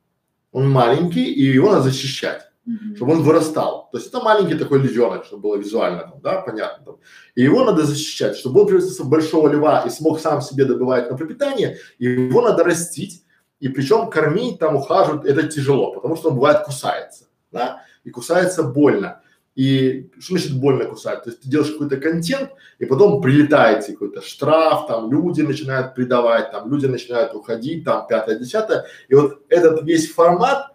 он 0.51 0.69
маленький, 0.69 1.23
и 1.23 1.43
его 1.43 1.71
надо 1.71 1.83
защищать, 1.83 2.41
Мгм. 2.65 2.97
чтобы 2.97 3.13
он 3.13 3.23
вырастал. 3.23 3.87
То 3.93 3.97
есть 3.97 4.09
это 4.09 4.19
маленький 4.19 4.55
такой 4.55 4.79
львенок, 4.79 5.23
чтобы 5.23 5.43
было 5.43 5.55
визуально, 5.55 6.11
да, 6.21 6.41
понятно. 6.41 6.85
Там. 6.85 6.95
И 7.35 7.43
его 7.43 7.63
надо 7.63 7.85
защищать, 7.85 8.35
чтобы 8.35 8.59
он 8.61 8.67
превратился 8.67 9.03
в 9.03 9.09
большого 9.09 9.47
льва 9.47 9.83
и 9.87 9.89
смог 9.89 10.19
сам 10.19 10.41
себе 10.41 10.65
добывать 10.65 11.09
на 11.09 11.15
пропитание, 11.15 11.77
его 11.97 12.41
надо 12.41 12.65
растить, 12.65 13.23
и 13.61 13.69
причем 13.69 14.09
кормить, 14.09 14.59
там 14.59 14.75
ухаживать, 14.75 15.25
это 15.25 15.43
тяжело, 15.43 15.93
потому 15.93 16.17
что 16.17 16.29
он 16.29 16.35
бывает 16.35 16.65
кусается, 16.65 17.27
да, 17.53 17.83
и 18.03 18.09
кусается 18.09 18.63
больно. 18.63 19.21
И 19.57 20.11
что 20.19 20.37
значит 20.37 20.59
больно 20.59 20.85
кусать? 20.85 21.23
То 21.23 21.31
есть 21.31 21.41
ты 21.41 21.49
делаешь 21.49 21.71
какой-то 21.71 21.97
контент, 21.97 22.51
и 22.77 22.85
потом 22.85 23.19
прилетает 23.23 23.83
тебе 23.83 23.93
какой-то 23.93 24.21
штраф, 24.21 24.85
там 24.85 25.11
люди 25.11 25.41
начинают 25.41 25.95
предавать, 25.95 26.51
там 26.51 26.71
люди 26.71 26.85
начинают 26.85 27.33
уходить, 27.33 27.83
там 27.83 28.05
пятое, 28.05 28.37
десятое. 28.37 28.85
И 29.07 29.15
вот 29.15 29.41
этот 29.49 29.81
весь 29.81 30.13
формат, 30.13 30.67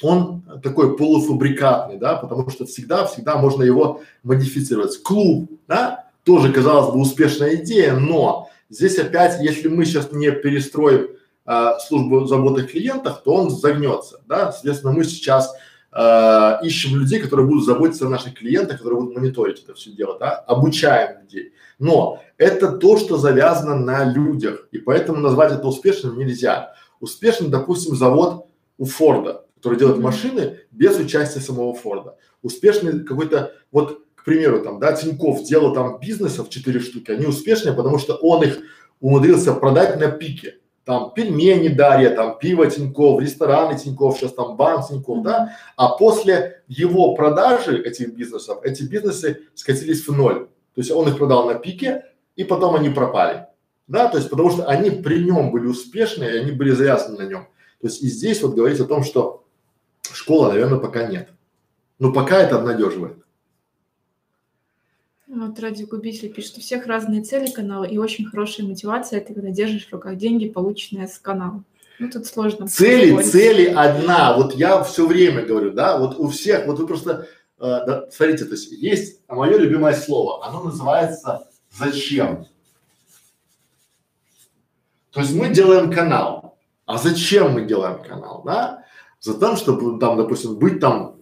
он 0.00 0.42
такой 0.62 0.96
полуфабрикатный, 0.96 1.98
да, 1.98 2.16
потому 2.16 2.48
что 2.48 2.64
всегда, 2.64 3.04
всегда 3.04 3.36
можно 3.36 3.62
его 3.62 4.00
модифицировать. 4.22 5.02
Клуб, 5.02 5.50
да, 5.68 6.06
тоже, 6.24 6.54
казалось 6.54 6.94
бы, 6.94 7.00
успешная 7.02 7.56
идея, 7.56 7.92
но 7.92 8.48
здесь 8.70 8.98
опять, 8.98 9.38
если 9.42 9.68
мы 9.68 9.84
сейчас 9.84 10.12
не 10.12 10.30
перестроим 10.30 11.08
а, 11.44 11.78
службу 11.80 12.24
заботы 12.24 12.62
о 12.62 12.66
клиентах, 12.66 13.22
то 13.22 13.34
он 13.34 13.50
загнется, 13.50 14.22
да, 14.26 14.50
соответственно, 14.50 14.94
мы 14.94 15.04
сейчас 15.04 15.54
а, 15.98 16.60
ищем 16.62 16.94
людей, 16.94 17.20
которые 17.20 17.46
будут 17.46 17.64
заботиться 17.64 18.06
о 18.06 18.10
наших 18.10 18.34
клиентах, 18.34 18.76
которые 18.76 19.00
будут 19.00 19.16
мониторить 19.16 19.62
это 19.62 19.72
все 19.72 19.90
дело, 19.92 20.18
да, 20.18 20.30
обучаем 20.32 21.22
людей. 21.22 21.54
Но 21.78 22.22
это 22.36 22.72
то, 22.72 22.98
что 22.98 23.16
завязано 23.16 23.76
на 23.76 24.04
людях, 24.04 24.68
и 24.72 24.78
поэтому 24.78 25.20
назвать 25.20 25.52
это 25.52 25.66
успешным 25.66 26.18
нельзя. 26.18 26.74
Успешным, 27.00 27.50
допустим, 27.50 27.96
завод 27.96 28.46
у 28.76 28.84
Форда, 28.84 29.46
который 29.54 29.78
делает 29.78 29.96
машины 29.96 30.58
без 30.70 30.98
участия 30.98 31.40
самого 31.40 31.72
Форда. 31.72 32.18
Успешный 32.42 33.02
какой-то, 33.02 33.54
вот, 33.72 34.02
к 34.16 34.24
примеру, 34.26 34.60
там, 34.60 34.78
да, 34.78 34.92
Тиньков 34.92 35.44
делал 35.44 35.72
там 35.72 35.98
бизнесов 35.98 36.50
четыре 36.50 36.80
штуки, 36.80 37.10
они 37.10 37.24
успешные, 37.24 37.72
потому 37.72 37.98
что 37.98 38.16
он 38.16 38.42
их 38.42 38.58
умудрился 39.00 39.54
продать 39.54 39.98
на 39.98 40.10
пике. 40.10 40.56
Там 40.86 41.12
пельмени 41.14 41.66
Дарья, 41.66 42.10
там 42.10 42.38
пиво 42.38 42.70
Тиньков, 42.70 43.20
рестораны 43.20 43.76
Тиньков, 43.76 44.18
сейчас 44.18 44.32
там 44.34 44.56
банк 44.56 44.86
Тиньков, 44.88 45.24
да, 45.24 45.56
а 45.74 45.88
после 45.96 46.62
его 46.68 47.16
продажи 47.16 47.82
этих 47.82 48.14
бизнесов, 48.14 48.60
эти 48.62 48.84
бизнесы 48.84 49.40
скатились 49.56 50.06
в 50.06 50.16
ноль. 50.16 50.46
То 50.76 50.80
есть 50.80 50.92
он 50.92 51.08
их 51.08 51.18
продал 51.18 51.48
на 51.48 51.54
пике, 51.54 52.04
и 52.36 52.44
потом 52.44 52.76
они 52.76 52.88
пропали. 52.88 53.46
Да, 53.88 54.06
то 54.06 54.16
есть 54.16 54.30
потому 54.30 54.50
что 54.50 54.66
они 54.66 54.90
при 54.90 55.24
нем 55.24 55.50
были 55.50 55.66
успешные, 55.66 56.36
и 56.36 56.38
они 56.38 56.52
были 56.52 56.70
завязаны 56.70 57.18
на 57.18 57.28
нем. 57.28 57.48
То 57.80 57.88
есть 57.88 58.00
и 58.04 58.06
здесь 58.06 58.40
вот 58.42 58.54
говорить 58.54 58.78
о 58.78 58.84
том, 58.84 59.02
что 59.02 59.44
школа, 60.12 60.50
наверное, 60.50 60.78
пока 60.78 61.08
нет. 61.08 61.30
Но 61.98 62.12
пока 62.12 62.38
это 62.38 62.58
обнадеживает. 62.58 63.25
Вот 65.28 65.58
радиогубитель 65.58 66.32
пишет, 66.32 66.58
у 66.58 66.60
всех 66.60 66.86
разные 66.86 67.22
цели 67.22 67.50
канала 67.50 67.84
и 67.84 67.98
очень 67.98 68.26
хорошая 68.26 68.66
мотивация, 68.66 69.20
ты 69.20 69.34
когда 69.34 69.50
держишь 69.50 69.88
в 69.88 69.92
руках 69.92 70.16
деньги, 70.16 70.48
полученные 70.48 71.08
с 71.08 71.18
канала. 71.18 71.64
Ну, 71.98 72.10
тут 72.10 72.26
сложно. 72.26 72.68
Цели, 72.68 73.10
спорить. 73.10 73.30
цели 73.30 73.64
одна. 73.66 74.36
Вот 74.36 74.54
я 74.54 74.84
все 74.84 75.06
время 75.06 75.44
говорю, 75.44 75.72
да, 75.72 75.98
вот 75.98 76.18
у 76.18 76.28
всех, 76.28 76.66
вот 76.66 76.78
вы 76.78 76.86
просто, 76.86 77.26
э, 77.58 77.62
да, 77.62 78.06
смотрите, 78.10 78.44
то 78.44 78.52
есть 78.52 78.70
есть 78.70 79.20
мое 79.28 79.56
любимое 79.56 79.94
слово, 79.94 80.46
оно 80.46 80.62
называется 80.62 81.48
«зачем». 81.72 82.46
То 85.10 85.20
есть 85.22 85.34
мы 85.34 85.48
делаем 85.48 85.90
канал. 85.90 86.58
А 86.84 86.98
зачем 86.98 87.52
мы 87.52 87.64
делаем 87.64 88.00
канал, 88.02 88.42
да? 88.44 88.84
За 89.18 89.38
тем, 89.40 89.56
чтобы 89.56 89.98
там, 89.98 90.18
допустим, 90.18 90.56
быть 90.56 90.78
там 90.78 91.15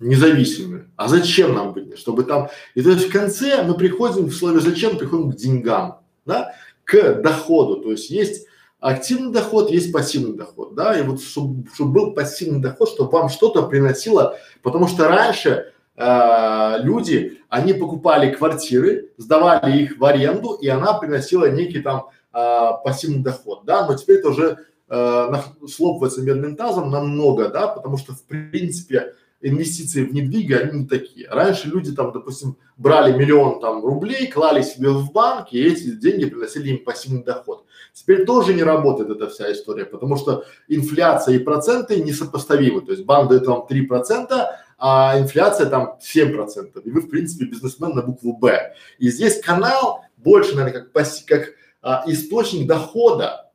независимыми. 0.00 0.90
А 0.96 1.08
зачем 1.08 1.54
нам 1.54 1.72
быть? 1.72 1.98
Чтобы 1.98 2.24
там… 2.24 2.48
И 2.74 2.82
то 2.82 2.90
есть 2.90 3.08
в 3.08 3.12
конце 3.12 3.62
мы 3.62 3.74
приходим 3.74 4.26
в 4.26 4.34
слове 4.34 4.60
«зачем» 4.60 4.96
приходим 4.96 5.32
к 5.32 5.36
деньгам, 5.36 6.00
да? 6.24 6.54
К 6.84 7.14
доходу. 7.14 7.82
То 7.82 7.90
есть 7.90 8.10
есть 8.10 8.46
активный 8.80 9.32
доход, 9.32 9.70
есть 9.70 9.92
пассивный 9.92 10.36
доход, 10.36 10.74
да, 10.74 10.98
и 10.98 11.02
вот 11.02 11.20
чтобы, 11.20 11.68
чтобы 11.74 11.92
был 11.92 12.12
пассивный 12.12 12.60
доход, 12.60 12.88
чтобы 12.88 13.10
вам 13.10 13.28
что-то 13.28 13.62
приносило, 13.62 14.38
потому 14.62 14.86
что 14.86 15.08
раньше 15.08 15.72
э, 15.96 16.74
люди, 16.82 17.38
они 17.48 17.72
покупали 17.72 18.32
квартиры, 18.32 19.10
сдавали 19.16 19.82
их 19.82 19.98
в 19.98 20.04
аренду, 20.04 20.54
и 20.54 20.68
она 20.68 20.94
приносила 20.94 21.50
некий 21.50 21.80
там 21.80 22.08
э, 22.32 22.70
пассивный 22.84 23.22
доход, 23.22 23.64
да, 23.64 23.86
но 23.86 23.96
теперь 23.96 24.18
это 24.18 24.28
уже 24.28 24.58
э, 24.88 25.32
слопывается 25.68 26.22
медным 26.22 26.54
тазом 26.54 26.90
намного, 26.90 27.48
да, 27.48 27.66
потому 27.66 27.98
что 27.98 28.12
в 28.12 28.22
принципе 28.22 29.14
инвестиции 29.40 30.04
в 30.04 30.12
недвиги, 30.12 30.52
они 30.52 30.80
не 30.80 30.86
такие. 30.86 31.28
Раньше 31.28 31.68
люди 31.68 31.92
там, 31.92 32.12
допустим, 32.12 32.56
брали 32.76 33.16
миллион 33.16 33.60
там 33.60 33.84
рублей, 33.84 34.26
клали 34.26 34.62
себе 34.62 34.90
в 34.90 35.12
банк, 35.12 35.52
и 35.52 35.62
эти 35.62 35.92
деньги 35.92 36.26
приносили 36.26 36.70
им 36.70 36.84
пассивный 36.84 37.22
доход. 37.22 37.64
Теперь 37.92 38.24
тоже 38.24 38.54
не 38.54 38.62
работает 38.62 39.10
эта 39.10 39.28
вся 39.28 39.52
история, 39.52 39.84
потому 39.84 40.16
что 40.16 40.44
инфляция 40.66 41.36
и 41.36 41.38
проценты 41.38 42.00
несопоставимы. 42.00 42.80
То 42.80 42.92
есть 42.92 43.04
банк 43.04 43.30
дает 43.30 43.46
вам 43.46 43.66
3%, 43.68 44.46
а 44.78 45.18
инфляция 45.18 45.68
там 45.68 45.98
7%. 46.00 46.82
И 46.82 46.90
вы, 46.90 47.00
в 47.00 47.08
принципе, 47.08 47.46
бизнесмен 47.46 47.94
на 47.94 48.02
букву 48.02 48.36
Б. 48.36 48.74
И 48.98 49.10
здесь 49.10 49.40
канал 49.40 50.04
больше, 50.16 50.54
наверное, 50.54 50.82
как, 50.82 51.06
как 51.26 51.54
а, 51.82 52.04
источник 52.06 52.66
дохода, 52.66 53.50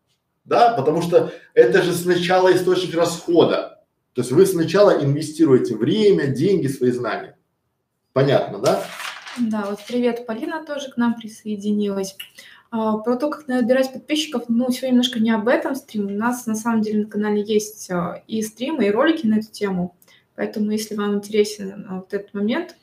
да, 0.46 0.74
потому 0.74 1.02
что 1.02 1.32
это 1.54 1.82
же 1.82 1.94
сначала 1.94 2.54
источник 2.54 2.96
расхода. 2.96 3.73
То 4.14 4.22
есть 4.22 4.32
вы 4.32 4.46
сначала 4.46 5.04
инвестируете 5.04 5.76
время, 5.76 6.28
деньги, 6.28 6.68
свои 6.68 6.92
знания. 6.92 7.38
Понятно, 8.14 8.60
да? 8.60 8.84
Да, 9.40 9.66
вот 9.68 9.80
привет, 9.88 10.28
Полина 10.28 10.64
тоже 10.64 10.92
к 10.92 10.98
нам 10.98 11.16
присоединилась. 11.16 12.16
А, 12.70 12.98
про 12.98 13.16
то, 13.16 13.30
как 13.30 13.48
набирать 13.48 13.92
подписчиков, 13.92 14.44
ну, 14.48 14.70
сегодня 14.70 14.90
немножко 14.92 15.20
не 15.20 15.32
об 15.32 15.48
этом 15.48 15.76
стрим. 15.76 16.08
У 16.08 16.10
нас 16.12 16.46
на 16.46 16.56
самом 16.56 16.82
деле 16.82 17.04
на 17.06 17.10
канале 17.10 17.44
есть 17.44 17.90
а, 17.90 18.24
и 18.28 18.44
стримы, 18.44 18.86
и 18.86 18.92
ролики 18.92 19.26
на 19.26 19.40
эту 19.40 19.52
тему. 19.52 19.96
Поэтому, 20.36 20.72
если 20.72 20.96
вам 20.96 21.16
интересен 21.16 21.86
а, 21.90 21.96
вот 21.96 22.14
этот 22.14 22.34
момент, 22.36 22.76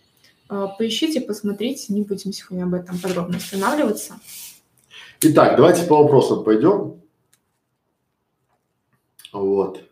а, 0.48 0.66
поищите, 0.66 1.20
посмотрите, 1.20 1.92
не 1.92 2.02
будем 2.02 2.32
сегодня 2.32 2.64
об 2.64 2.74
этом 2.74 2.98
подробно 2.98 3.36
останавливаться. 3.36 4.18
Итак, 5.20 5.56
давайте 5.56 5.86
по 5.86 6.02
вопросам 6.02 6.42
пойдем. 6.42 7.00
Вот. 9.32 9.89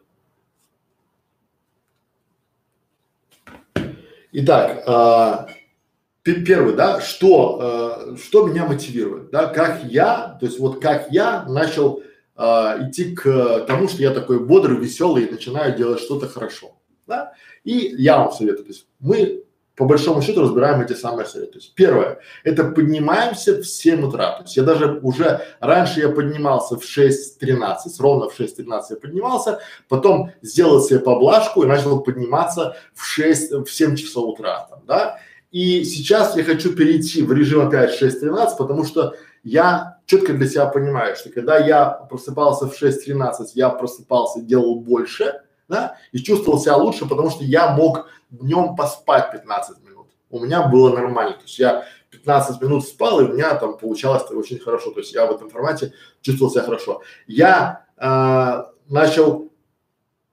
Итак, 4.30 4.82
э, 4.86 6.32
первый, 6.34 6.74
да, 6.74 7.00
что, 7.00 8.12
э, 8.12 8.16
что 8.16 8.46
меня 8.46 8.66
мотивирует, 8.66 9.30
да, 9.30 9.46
как 9.46 9.84
я, 9.84 10.36
то 10.38 10.44
есть 10.44 10.58
вот 10.58 10.82
как 10.82 11.10
я 11.10 11.44
начал 11.44 12.02
э, 12.36 12.42
идти 12.42 13.14
к 13.14 13.64
тому, 13.66 13.88
что 13.88 14.02
я 14.02 14.10
такой 14.10 14.38
бодрый, 14.44 14.76
веселый 14.78 15.24
и 15.24 15.30
начинаю 15.30 15.74
делать 15.76 16.00
что-то 16.00 16.28
хорошо, 16.28 16.76
да, 17.06 17.32
и 17.64 17.94
я 17.96 18.18
вам 18.18 18.30
советую, 18.32 18.66
то 18.66 18.72
есть 18.72 18.86
мы 19.00 19.44
по 19.78 19.84
большому 19.84 20.22
счету 20.22 20.42
разбираем 20.42 20.80
эти 20.80 20.92
самые 20.94 21.24
советы. 21.24 21.52
То 21.52 21.58
есть 21.58 21.74
первое, 21.74 22.18
это 22.42 22.64
поднимаемся 22.64 23.62
в 23.62 23.64
7 23.64 24.08
утра. 24.08 24.32
То 24.32 24.42
есть 24.42 24.56
я 24.56 24.64
даже 24.64 24.98
уже, 25.02 25.40
раньше 25.60 26.00
я 26.00 26.08
поднимался 26.08 26.76
в 26.76 26.82
6.13, 26.82 27.76
ровно 28.00 28.28
в 28.28 28.38
6.13 28.38 28.82
я 28.90 28.96
поднимался, 28.96 29.60
потом 29.88 30.32
сделал 30.42 30.80
себе 30.80 30.98
поблажку 30.98 31.62
и 31.62 31.66
начал 31.66 32.00
подниматься 32.00 32.76
в 32.92 33.04
6, 33.04 33.52
в 33.52 33.68
7 33.68 33.94
часов 33.94 34.34
утра, 34.34 34.66
там, 34.68 34.80
да. 34.84 35.20
И 35.52 35.84
сейчас 35.84 36.36
я 36.36 36.42
хочу 36.42 36.74
перейти 36.74 37.22
в 37.22 37.32
режим 37.32 37.68
опять 37.68 38.02
6.13, 38.02 38.56
потому 38.58 38.84
что 38.84 39.14
я 39.44 39.98
четко 40.06 40.32
для 40.32 40.48
себя 40.48 40.66
понимаю, 40.66 41.14
что 41.14 41.30
когда 41.30 41.56
я 41.56 41.86
просыпался 41.86 42.66
в 42.66 42.82
6.13, 42.82 43.32
я 43.54 43.68
просыпался, 43.68 44.40
делал 44.40 44.80
больше, 44.80 45.40
да, 45.68 45.96
и 46.12 46.18
чувствовал 46.18 46.58
себя 46.58 46.76
лучше, 46.76 47.06
потому 47.06 47.30
что 47.30 47.44
я 47.44 47.70
мог 47.70 48.06
днем 48.30 48.74
поспать 48.74 49.30
15 49.32 49.84
минут. 49.84 50.06
У 50.30 50.40
меня 50.40 50.66
было 50.66 50.94
нормально, 50.94 51.34
то 51.34 51.42
есть 51.42 51.58
я 51.58 51.84
15 52.10 52.60
минут 52.60 52.84
спал, 52.86 53.20
и 53.20 53.24
у 53.24 53.32
меня 53.32 53.54
там 53.54 53.76
получалось 53.76 54.24
очень 54.30 54.58
хорошо, 54.58 54.90
то 54.90 55.00
есть 55.00 55.12
я 55.12 55.26
в 55.26 55.34
этом 55.34 55.50
формате 55.50 55.92
чувствовал 56.20 56.50
себя 56.50 56.62
хорошо. 56.62 57.02
Я 57.26 57.86
э, 57.96 58.64
начал 58.88 59.50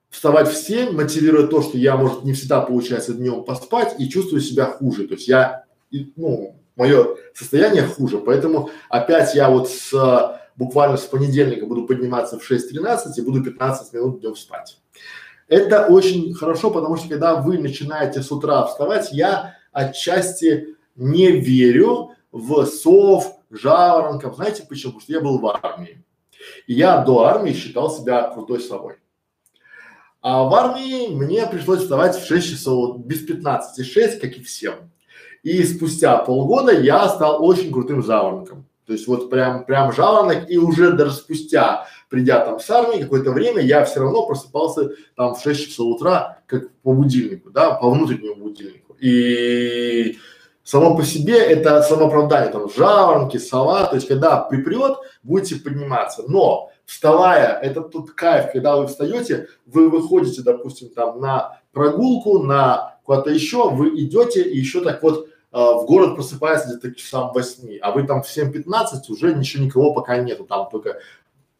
вставать 0.09 0.47
в 0.47 0.55
7, 0.55 0.93
мотивируя 0.93 1.47
то, 1.47 1.61
что 1.61 1.77
я, 1.77 1.97
может, 1.97 2.23
не 2.23 2.33
всегда 2.33 2.61
получается 2.61 3.13
днем 3.13 3.43
поспать 3.43 3.95
и 3.99 4.09
чувствую 4.09 4.41
себя 4.41 4.65
хуже, 4.65 5.07
то 5.07 5.15
есть 5.15 5.27
я, 5.27 5.65
ну, 6.15 6.55
мое 6.75 7.15
состояние 7.33 7.83
хуже, 7.83 8.17
поэтому 8.19 8.69
опять 8.89 9.36
я 9.36 9.49
вот 9.49 9.69
с 9.69 9.93
буквально 10.55 10.97
с 10.97 11.03
понедельника 11.03 11.65
буду 11.65 11.86
подниматься 11.86 12.39
в 12.39 12.49
6.13 12.49 12.97
и 13.17 13.21
буду 13.21 13.43
15 13.43 13.93
минут 13.93 14.21
днем 14.21 14.36
спать. 14.36 14.77
Это 15.47 15.87
очень 15.87 16.33
хорошо, 16.33 16.71
потому 16.71 16.97
что 16.97 17.09
когда 17.09 17.35
вы 17.35 17.57
начинаете 17.57 18.21
с 18.21 18.31
утра 18.31 18.65
вставать, 18.65 19.11
я 19.11 19.55
отчасти 19.71 20.75
не 20.95 21.31
верю 21.31 22.11
в 22.31 22.65
сов, 22.65 23.35
жаворонков. 23.51 24.35
Знаете 24.35 24.65
почему? 24.67 24.93
Потому 24.93 25.01
что 25.01 25.13
я 25.13 25.21
был 25.21 25.39
в 25.39 25.47
армии. 25.47 26.03
И 26.67 26.73
я 26.73 27.03
до 27.03 27.23
армии 27.23 27.53
считал 27.53 27.89
себя 27.89 28.23
крутой 28.23 28.59
совой. 28.59 28.95
А 30.21 30.43
в 30.43 30.53
армии 30.55 31.13
мне 31.13 31.45
пришлось 31.45 31.81
вставать 31.81 32.15
в 32.15 32.25
6 32.25 32.49
часов, 32.49 33.05
без 33.05 33.19
15, 33.19 33.85
6, 33.85 34.19
как 34.19 34.31
и 34.31 34.41
всем. 34.41 34.91
И 35.43 35.63
спустя 35.63 36.17
полгода 36.17 36.71
я 36.71 37.07
стал 37.09 37.45
очень 37.45 37.71
крутым 37.71 38.01
жаворонком. 38.01 38.65
То 38.87 38.93
есть 38.93 39.07
вот 39.07 39.29
прям, 39.29 39.65
прям 39.65 39.91
жаворонок 39.93 40.49
и 40.49 40.57
уже 40.57 40.93
даже 40.93 41.13
спустя 41.13 41.87
придя 42.09 42.43
там 42.45 42.59
с 42.59 42.69
армии 42.69 43.01
какое-то 43.01 43.31
время, 43.31 43.61
я 43.61 43.83
все 43.85 44.01
равно 44.01 44.25
просыпался 44.25 44.91
там 45.15 45.35
в 45.35 45.41
6 45.41 45.69
часов 45.69 45.95
утра, 45.95 46.39
как 46.47 46.71
по 46.83 46.93
будильнику, 46.93 47.49
да, 47.49 47.71
по 47.71 47.89
внутреннему 47.89 48.35
будильнику. 48.35 48.95
И 48.99 50.17
само 50.63 50.95
по 50.95 51.03
себе 51.03 51.37
это 51.37 51.81
самооправдание, 51.81 52.51
там 52.51 52.69
жаворонки, 52.69 53.37
сова, 53.37 53.85
то 53.85 53.95
есть 53.95 54.07
когда 54.07 54.37
припрет, 54.37 54.97
будете 55.23 55.55
подниматься. 55.55 56.23
Но 56.27 56.71
вставая, 56.85 57.59
это 57.61 57.81
тот 57.81 58.11
кайф, 58.11 58.51
когда 58.51 58.75
вы 58.75 58.87
встаете, 58.87 59.47
вы 59.65 59.89
выходите, 59.89 60.41
допустим, 60.41 60.89
там 60.89 61.19
на 61.19 61.59
прогулку, 61.71 62.39
на 62.39 62.97
куда-то 63.03 63.29
еще, 63.29 63.69
вы 63.69 63.89
идете 63.99 64.41
и 64.41 64.57
еще 64.57 64.81
так 64.81 65.03
вот 65.03 65.27
а, 65.51 65.73
в 65.73 65.85
город 65.85 66.15
просыпается 66.15 66.67
где-то 66.67 66.91
к 66.91 66.97
часам 66.97 67.31
восьми, 67.31 67.77
а 67.81 67.91
вы 67.91 68.03
там 68.03 68.21
в 68.21 68.27
7.15 68.27 69.09
уже 69.09 69.33
ничего 69.33 69.63
никого 69.63 69.93
пока 69.93 70.17
нету, 70.17 70.43
там 70.43 70.69
только 70.69 70.99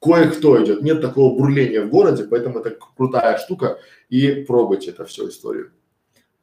кое-кто 0.06 0.64
идет, 0.64 0.84
нет 0.84 1.02
такого 1.02 1.36
бурления 1.36 1.82
в 1.82 1.90
городе, 1.90 2.24
поэтому 2.24 2.60
это 2.60 2.78
крутая 2.96 3.38
штука 3.40 3.80
и 4.10 4.46
пробуйте 4.48 4.92
это 4.92 5.06
всю 5.06 5.28
историю. 5.28 5.72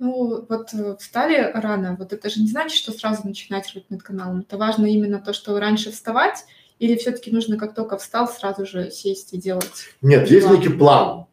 Ну, 0.01 0.45
вот 0.49 0.75
э, 0.75 0.97
встали 0.99 1.53
рано, 1.55 1.95
вот 1.97 2.13
это 2.13 2.29
же 2.29 2.41
не 2.41 2.49
значит, 2.49 2.77
что 2.77 2.91
сразу 2.91 3.25
начинать 3.25 3.69
работать 3.69 3.91
над 3.91 4.03
каналом. 4.03 4.41
Это 4.41 4.59
важно 4.59 4.87
именно 4.87 5.21
то, 5.21 5.33
что 5.33 5.59
раньше 5.61 5.93
вставать, 5.93 6.45
или 6.81 6.97
все-таки 6.97 7.31
нужно, 7.31 7.57
как 7.57 7.75
только 7.77 7.97
встал, 7.97 8.29
сразу 8.29 8.67
же 8.67 8.91
сесть 8.91 9.33
и 9.33 9.39
делать? 9.39 9.71
Нет, 10.01 10.29
есть 10.29 10.51
некий 10.51 10.71
план. 10.71 11.27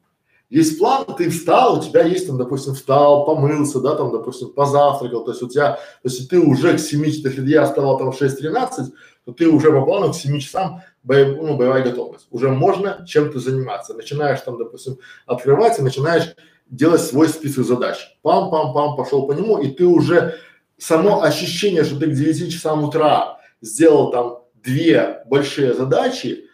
Есть 0.52 0.78
план, 0.78 1.06
ты 1.18 1.30
встал, 1.30 1.80
у 1.80 1.84
тебя 1.84 2.04
есть 2.04 2.28
там, 2.28 2.38
допустим, 2.38 2.76
встал, 2.76 3.26
помылся, 3.26 3.80
да, 3.80 3.96
там, 3.96 4.12
допустим, 4.12 4.50
позавтракал, 4.50 5.24
то 5.24 5.32
есть 5.32 5.44
у 5.44 5.48
тебя, 5.48 5.74
то 5.74 6.10
есть 6.10 6.30
ты 6.30 6.40
уже 6.40 6.76
к 6.76 6.80
7, 6.80 7.06
если 7.06 7.50
я 7.50 7.66
вставал 7.66 7.98
там 7.98 8.12
в 8.12 8.22
6.13, 8.22 8.92
то 9.26 9.32
ты 9.32 9.48
уже 9.48 9.72
по 9.72 9.86
плану 9.86 10.12
к 10.12 10.16
7 10.16 10.40
часам 10.40 10.82
боев, 11.10 11.38
ну, 11.42 11.58
боевая 11.58 11.84
готовность. 11.84 12.28
Уже 12.30 12.50
можно 12.50 13.04
чем-то 13.08 13.40
заниматься. 13.40 13.96
Начинаешь 13.96 14.42
там, 14.42 14.60
допустим, 14.60 15.00
открывать 15.26 15.80
и 15.80 15.82
начинаешь 15.82 16.36
делать 16.70 17.02
свой 17.02 17.28
список 17.30 17.66
задач. 17.66 17.98
Пам-пам-пам, 18.24 18.96
пошел 18.96 19.26
по 19.26 19.32
нему, 19.32 19.58
и 19.58 19.72
ты 19.72 19.86
уже 19.86 20.36
само 20.78 21.24
ощущение, 21.24 21.84
что 21.84 22.00
ты 22.00 22.06
к 22.06 22.14
9 22.14 22.54
часам 22.54 22.84
утра 22.84 23.40
сделал 23.60 24.12
там 24.12 24.44
две 24.64 25.24
большие 25.26 25.74
задачи, 25.74 26.46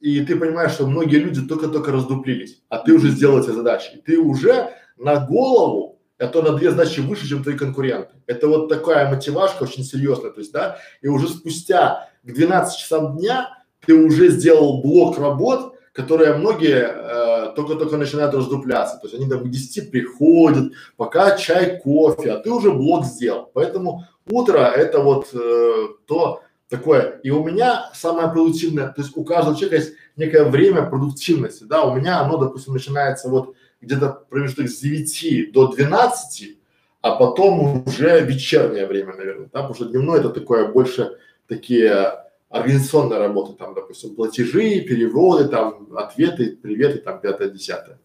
и 0.00 0.20
ты 0.20 0.36
понимаешь, 0.36 0.72
что 0.72 0.86
многие 0.86 1.16
люди 1.16 1.40
только-только 1.40 1.90
раздуплились, 1.90 2.62
а 2.68 2.80
ты 2.80 2.92
уже 2.92 3.08
сделал 3.08 3.40
эти 3.40 3.52
задачи. 3.52 4.02
Ты 4.04 4.18
уже 4.18 4.74
на 4.98 5.18
голову, 5.18 5.98
а 6.18 6.26
то 6.26 6.42
на 6.42 6.52
две 6.52 6.72
задачи 6.72 7.00
выше, 7.00 7.26
чем 7.26 7.42
твои 7.42 7.56
конкуренты. 7.56 8.16
Это 8.26 8.48
вот 8.48 8.68
такая 8.68 9.08
мотивашка 9.08 9.62
очень 9.62 9.82
серьезная, 9.82 10.30
то 10.30 10.40
есть, 10.40 10.52
да, 10.52 10.76
и 11.00 11.08
уже 11.08 11.26
спустя 11.28 12.10
к 12.22 12.32
12 12.34 12.78
часам 12.78 13.16
дня 13.16 13.57
ты 13.88 13.94
уже 13.94 14.28
сделал 14.28 14.82
блок 14.82 15.18
работ, 15.18 15.72
которые 15.94 16.34
многие 16.34 16.86
э, 16.86 17.52
только-только 17.56 17.96
начинают 17.96 18.34
раздупляться. 18.34 18.98
То 18.98 19.06
есть 19.06 19.14
они 19.14 19.26
там 19.26 19.42
к 19.42 19.50
10 19.50 19.90
приходят, 19.90 20.74
пока 20.98 21.38
чай, 21.38 21.80
кофе, 21.80 22.32
а 22.32 22.38
ты 22.38 22.50
уже 22.50 22.70
блок 22.70 23.06
сделал. 23.06 23.50
Поэтому 23.54 24.04
утро 24.26 24.58
это 24.58 25.00
вот 25.00 25.28
э, 25.32 25.86
то, 26.06 26.42
такое. 26.68 27.18
И 27.22 27.30
у 27.30 27.42
меня 27.42 27.90
самое 27.94 28.28
продуктивное, 28.28 28.88
то 28.88 29.00
есть 29.00 29.16
у 29.16 29.24
каждого 29.24 29.56
человека 29.56 29.76
есть 29.76 29.94
некое 30.16 30.44
время 30.44 30.82
продуктивности, 30.82 31.64
да, 31.64 31.84
у 31.84 31.96
меня 31.96 32.20
оно, 32.20 32.36
допустим, 32.36 32.74
начинается 32.74 33.30
вот 33.30 33.54
где-то 33.80 34.26
промежуток 34.28 34.68
с 34.68 34.80
9 34.80 35.50
до 35.52 35.68
12, 35.68 36.58
а 37.00 37.16
потом 37.16 37.84
уже 37.86 38.20
вечернее 38.20 38.86
время, 38.86 39.14
наверное, 39.14 39.48
да, 39.50 39.62
потому 39.62 39.74
что 39.74 39.86
дневное 39.86 40.18
это 40.18 40.28
такое 40.28 40.70
больше 40.70 41.16
такие 41.46 42.27
организационная 42.48 43.18
работа, 43.18 43.52
там, 43.52 43.74
допустим, 43.74 44.14
платежи, 44.14 44.80
переводы, 44.80 45.48
там, 45.48 45.88
ответы, 45.96 46.56
приветы, 46.56 46.98
там, 46.98 47.20
пятое, 47.20 47.50
десятое. 47.50 47.98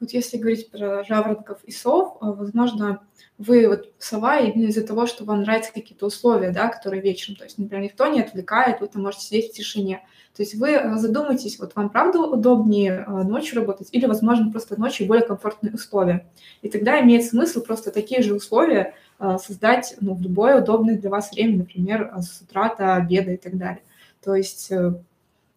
Вот 0.00 0.10
если 0.10 0.36
говорить 0.36 0.70
про 0.70 1.04
жаворонков 1.04 1.62
и 1.64 1.70
сов, 1.70 2.18
а, 2.20 2.32
возможно, 2.32 3.00
вы 3.38 3.68
вот 3.68 3.92
сова 3.98 4.38
именно 4.38 4.68
из-за 4.68 4.86
того, 4.86 5.06
что 5.06 5.24
вам 5.24 5.42
нравятся 5.42 5.72
какие-то 5.72 6.06
условия, 6.06 6.50
да, 6.50 6.68
которые 6.68 7.00
вечером, 7.00 7.36
то 7.36 7.44
есть, 7.44 7.58
например, 7.58 7.84
никто 7.84 8.06
не 8.08 8.20
отвлекает, 8.20 8.80
вы 8.80 8.88
там 8.88 9.02
можете 9.02 9.24
сидеть 9.24 9.52
в 9.52 9.54
тишине. 9.54 10.04
То 10.36 10.42
есть 10.42 10.56
вы 10.56 10.74
а, 10.74 10.98
задумайтесь, 10.98 11.58
вот 11.58 11.74
вам 11.76 11.90
правда 11.90 12.20
удобнее 12.20 13.04
а, 13.06 13.22
ночью 13.22 13.56
работать 13.56 13.88
или, 13.92 14.04
возможно, 14.06 14.50
просто 14.50 14.78
ночью 14.78 15.06
более 15.06 15.24
комфортные 15.24 15.72
условия. 15.72 16.28
И 16.60 16.68
тогда 16.68 17.00
имеет 17.00 17.24
смысл 17.24 17.62
просто 17.62 17.92
такие 17.92 18.20
же 18.22 18.34
условия 18.34 18.94
создать 19.38 19.96
ну, 20.00 20.14
в 20.14 20.22
любое 20.22 20.60
удобное 20.60 20.98
для 20.98 21.10
вас 21.10 21.32
время, 21.32 21.58
например, 21.58 22.12
с 22.18 22.42
утра 22.42 22.74
до 22.74 22.94
обеда 22.94 23.32
и 23.32 23.36
так 23.36 23.56
далее. 23.56 23.82
То 24.22 24.34
есть 24.34 24.70
э, 24.70 24.94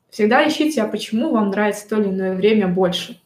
всегда 0.09 0.47
ищите, 0.47 0.81
а 0.81 0.87
почему 0.87 1.31
вам 1.31 1.49
нравится 1.49 1.87
то 1.87 1.99
или 1.99 2.09
иное 2.09 2.35
время 2.35 2.67
больше. 2.67 3.19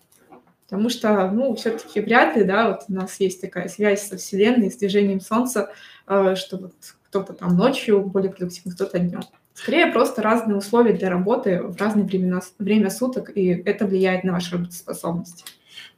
Потому 0.66 0.90
что, 0.90 1.30
ну, 1.32 1.54
все-таки 1.56 2.00
вряд 2.00 2.38
ли, 2.38 2.44
да, 2.44 2.70
вот 2.70 2.84
у 2.88 2.94
нас 2.94 3.20
есть 3.20 3.42
такая 3.42 3.68
связь 3.68 4.08
со 4.08 4.18
Вселенной, 4.18 4.72
с 4.72 4.78
движением 4.78 5.20
Солнца, 5.20 5.72
э, 6.08 6.36
что 6.36 6.58
вот 6.58 6.74
кто-то 7.10 7.34
там 7.34 7.58
ночью 7.58 8.02
более 8.02 8.32
продуктивный, 8.32 8.74
кто-то 8.74 9.00
днем. 9.00 9.22
Скорее, 9.54 9.88
просто 9.88 10.22
разные 10.22 10.58
условия 10.58 10.94
для 10.94 11.10
работы 11.10 11.62
в 11.62 11.76
разное 11.78 12.06
времена, 12.06 12.42
время 12.58 12.90
суток, 12.90 13.32
и 13.36 13.48
это 13.48 13.86
влияет 13.86 14.24
на 14.24 14.32
вашу 14.32 14.56
работоспособность. 14.56 15.46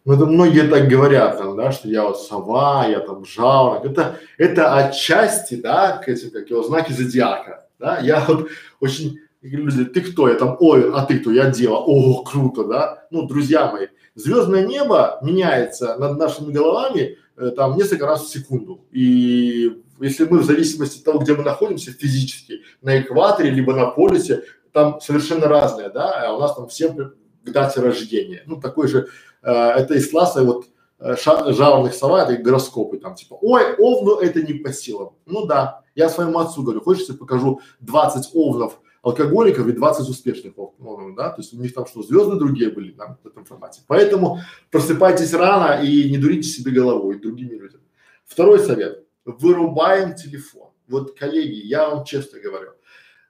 Ну, 0.06 0.14
это 0.14 0.26
многие 0.26 0.68
так 0.68 0.88
говорят, 0.88 1.38
там, 1.38 1.56
да, 1.56 1.72
что 1.72 1.88
я 1.88 2.04
вот 2.04 2.20
сова, 2.20 2.86
я 2.88 3.00
там 3.00 3.26
жаворонок. 3.26 3.86
Это, 3.86 4.20
это 4.38 4.76
отчасти, 4.76 5.56
да, 5.56 5.98
как, 5.98 6.10
эти, 6.10 6.30
как 6.30 6.50
его 6.50 6.64
знаки 6.64 6.92
зодиака, 6.92 7.68
да. 7.80 8.00
Я 8.00 8.24
вот 8.28 8.50
очень 8.80 9.20
люди, 9.42 9.86
ты 9.86 10.02
кто? 10.02 10.28
Я 10.30 10.36
там, 10.36 10.58
ой, 10.60 10.92
а 10.94 11.06
ты 11.06 11.20
кто? 11.20 11.32
Я 11.32 11.50
дева. 11.50 11.76
О, 11.76 12.24
круто, 12.24 12.66
да. 12.66 13.06
Ну, 13.12 13.28
друзья 13.28 13.72
мои, 13.72 13.88
звездное 14.16 14.66
небо 14.66 15.20
меняется 15.22 15.96
над 15.98 16.18
нашими 16.18 16.52
головами 16.52 17.18
э, 17.38 17.52
там 17.56 17.78
несколько 17.78 18.06
раз 18.06 18.24
в 18.24 18.30
секунду. 18.30 18.86
И 18.92 19.82
если 20.00 20.26
мы 20.26 20.40
в 20.40 20.46
зависимости 20.46 21.00
от 21.00 21.06
того, 21.06 21.20
где 21.20 21.34
мы 21.34 21.44
находимся 21.44 21.92
физически, 21.92 22.62
на 22.82 23.00
экваторе, 23.00 23.52
либо 23.52 23.74
на 23.74 23.88
полюсе, 23.88 24.44
там 24.72 25.00
совершенно 25.00 25.48
разное, 25.48 25.90
да, 25.90 26.28
а 26.28 26.34
у 26.34 26.40
нас 26.40 26.56
там 26.56 26.68
всем 26.68 27.14
к 27.46 27.52
дате 27.52 27.82
рождения. 27.82 28.44
Ну, 28.46 28.60
такой 28.60 28.88
же, 28.88 29.08
это 29.50 29.96
из 29.96 30.10
класса 30.10 30.44
вот 30.44 30.66
э, 31.00 31.16
жаворных 31.18 31.94
сова, 31.94 32.24
это 32.24 32.42
гороскопы, 32.42 32.98
там 32.98 33.16
типа, 33.16 33.38
ой, 33.42 33.76
овну 33.76 34.18
это 34.18 34.42
не 34.42 34.54
по 34.54 34.72
силам. 34.72 35.16
Ну 35.26 35.46
да, 35.46 35.82
я 35.96 36.10
своему 36.10 36.40
отцу 36.40 36.64
говорю, 36.64 36.82
хочешь, 36.82 37.08
я 37.10 37.16
покажу 37.16 37.62
20 37.82 38.32
овнов 38.34 38.80
алкоголиков 39.04 39.68
и 39.68 39.74
20 39.74 40.10
успешных 40.10 40.54
овнов, 40.58 41.16
да, 41.16 41.30
то 41.30 41.42
есть 41.42 41.54
у 41.54 41.58
них 41.58 41.74
там 41.74 41.86
что, 41.86 42.04
звезды 42.04 42.38
другие 42.38 42.72
были 42.72 42.92
там 42.92 43.18
в 43.22 43.28
этом 43.28 43.44
формате. 43.44 43.82
Поэтому 43.88 44.40
просыпайтесь 44.72 45.34
рано 45.34 45.84
и 45.84 46.10
не 46.10 46.18
дурите 46.18 46.48
себе 46.48 46.72
головой 46.72 47.20
другими 47.20 47.56
людьми. 47.56 47.82
Второй 48.26 48.60
совет. 48.60 49.06
Вырубаем 49.26 50.16
телефон. 50.16 50.70
Вот, 50.88 51.18
коллеги, 51.18 51.66
я 51.66 51.90
вам 51.90 52.06
честно 52.06 52.40
говорю, 52.40 52.72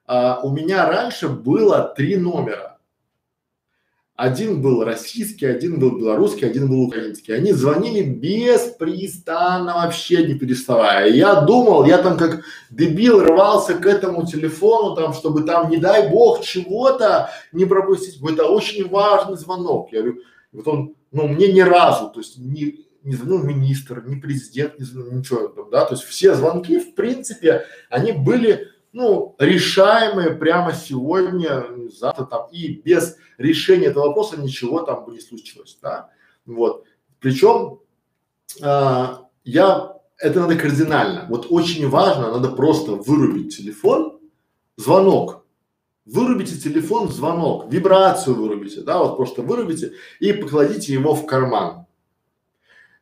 а, 0.06 0.40
у 0.42 0.50
меня 0.50 0.88
раньше 0.88 1.28
было 1.28 1.92
три 1.96 2.16
номера 2.16 2.73
один 4.16 4.62
был 4.62 4.84
российский, 4.84 5.44
один 5.44 5.80
был 5.80 5.98
белорусский, 5.98 6.46
один 6.46 6.68
был 6.68 6.82
украинский. 6.82 7.34
Они 7.34 7.52
звонили 7.52 8.02
беспрестанно, 8.02 9.74
вообще 9.74 10.24
не 10.24 10.34
переставая. 10.34 11.10
Я 11.10 11.40
думал, 11.40 11.84
я 11.84 11.98
там 11.98 12.16
как 12.16 12.44
дебил 12.70 13.20
рвался 13.20 13.74
к 13.74 13.86
этому 13.86 14.24
телефону, 14.24 14.94
там, 14.94 15.14
чтобы 15.14 15.42
там, 15.42 15.68
не 15.68 15.78
дай 15.78 16.08
бог, 16.08 16.42
чего-то 16.42 17.30
не 17.50 17.64
пропустить. 17.64 18.20
Это 18.22 18.46
очень 18.46 18.88
важный 18.88 19.36
звонок. 19.36 19.88
Я 19.90 20.02
говорю, 20.02 20.20
вот 20.52 20.68
он, 20.68 20.94
ну, 21.10 21.26
мне 21.26 21.52
ни 21.52 21.60
разу, 21.60 22.08
то 22.08 22.20
есть 22.20 22.38
не, 22.38 22.86
не 23.02 23.16
звонил 23.16 23.42
министр, 23.42 24.04
ни 24.06 24.20
президент, 24.20 24.78
не 24.78 24.84
звонил, 24.84 25.12
ничего 25.12 25.68
да, 25.72 25.84
то 25.84 25.94
есть 25.94 26.04
все 26.04 26.34
звонки, 26.34 26.78
в 26.78 26.94
принципе, 26.94 27.64
они 27.90 28.12
были 28.12 28.68
ну, 28.94 29.34
решаемые 29.40 30.30
прямо 30.30 30.72
сегодня, 30.72 31.66
завтра 31.90 32.24
там, 32.26 32.48
и 32.52 32.68
без 32.68 33.16
решения 33.38 33.86
этого 33.86 34.06
вопроса 34.06 34.40
ничего 34.40 34.82
там 34.82 35.04
бы 35.04 35.12
не 35.12 35.20
случилось, 35.20 35.76
да, 35.82 36.10
вот. 36.46 36.84
Причем 37.18 37.80
а, 38.62 39.26
я, 39.42 39.96
это 40.18 40.40
надо 40.40 40.54
кардинально, 40.54 41.26
вот 41.28 41.48
очень 41.50 41.88
важно, 41.88 42.30
надо 42.30 42.50
просто 42.50 42.92
вырубить 42.92 43.56
телефон, 43.56 44.20
звонок, 44.76 45.44
вырубите 46.06 46.56
телефон, 46.56 47.08
звонок, 47.08 47.72
вибрацию 47.72 48.36
вырубите, 48.36 48.82
да, 48.82 48.98
вот 48.98 49.16
просто 49.16 49.42
вырубите 49.42 49.94
и 50.20 50.32
покладите 50.32 50.92
его 50.92 51.14
в 51.14 51.26
карман. 51.26 51.86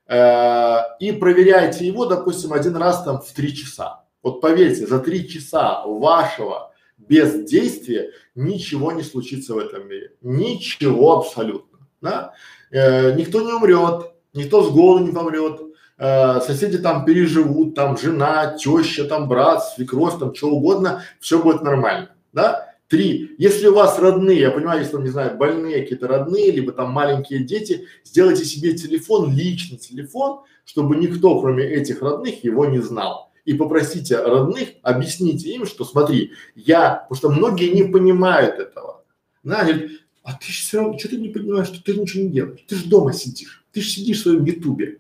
Э, 0.07 0.79
и 1.01 1.13
проверяйте 1.13 1.87
его, 1.87 2.07
допустим, 2.07 2.55
один 2.55 2.77
раз 2.77 3.05
там 3.05 3.21
в 3.21 3.31
три 3.33 3.55
часа. 3.55 4.02
Вот 4.23 4.41
поверьте, 4.41 4.87
за 4.87 5.01
три 5.01 5.29
часа 5.29 5.85
вашего 5.85 6.73
бездействия 6.97 8.13
ничего 8.35 8.93
не 8.93 9.03
случится 9.03 9.55
в 9.55 9.59
этом 9.59 9.89
мире. 9.89 10.13
Ничего 10.23 11.19
абсолютно. 11.19 11.79
Да? 12.01 12.33
Э, 12.71 13.15
никто 13.15 13.41
не 13.43 13.53
умрет, 13.53 14.13
никто 14.33 14.63
с 14.63 14.71
голоду 14.71 15.07
не 15.07 15.13
помрет, 15.13 15.61
э, 15.99 16.41
соседи 16.41 16.79
там 16.79 17.05
переживут, 17.05 17.75
там 17.75 17.99
жена, 17.99 18.57
теща, 18.57 19.05
там 19.05 19.29
брат, 19.29 19.65
свекровь, 19.65 20.19
там 20.19 20.35
что 20.35 20.51
угодно, 20.51 21.03
все 21.21 21.43
будет 21.43 21.63
нормально. 21.63 22.11
Да? 22.33 22.69
Три. 22.89 23.35
Если 23.39 23.67
у 23.69 23.75
вас 23.75 23.99
родные, 23.99 24.39
я 24.39 24.51
понимаю, 24.51 24.81
если 24.81 24.93
там, 24.93 25.05
не 25.05 25.11
знаю, 25.11 25.37
больные 25.37 25.81
какие-то 25.81 26.09
родные, 26.09 26.51
либо 26.51 26.73
там 26.73 26.91
маленькие 26.91 27.43
дети, 27.43 27.87
сделайте 28.05 28.45
себе 28.45 28.75
телефон, 28.75 29.35
личный 29.35 29.79
телефон, 29.79 30.43
чтобы 30.65 30.97
никто, 30.97 31.41
кроме 31.41 31.65
этих 31.65 32.03
родных, 32.03 32.45
его 32.45 32.67
не 32.67 32.79
знал 32.79 33.32
и 33.45 33.55
попросите 33.55 34.19
родных, 34.19 34.71
объясните 34.83 35.51
им, 35.51 35.67
что 35.67 35.85
смотри, 35.85 36.33
я, 36.55 37.07
потому 37.09 37.17
что 37.17 37.31
многие 37.31 37.71
не 37.71 37.85
понимают 37.85 38.59
этого. 38.59 39.05
Да, 39.43 39.63
говорят, 39.63 39.91
а 40.23 40.35
ты 40.35 40.47
же 40.47 40.63
все 40.63 40.79
равно, 40.79 40.99
что 40.99 41.09
ты 41.09 41.17
не 41.17 41.29
понимаешь, 41.29 41.67
что 41.67 41.83
ты 41.83 41.97
ничего 41.97 42.23
не 42.23 42.31
делаешь, 42.31 42.65
ты 42.69 42.77
же 42.77 42.89
дома 42.89 43.13
сидишь, 43.13 43.65
ты 43.73 43.81
же 43.81 43.91
сидишь 43.91 44.21
в 44.21 44.23
своем 44.23 44.45
ютубе. 44.45 44.99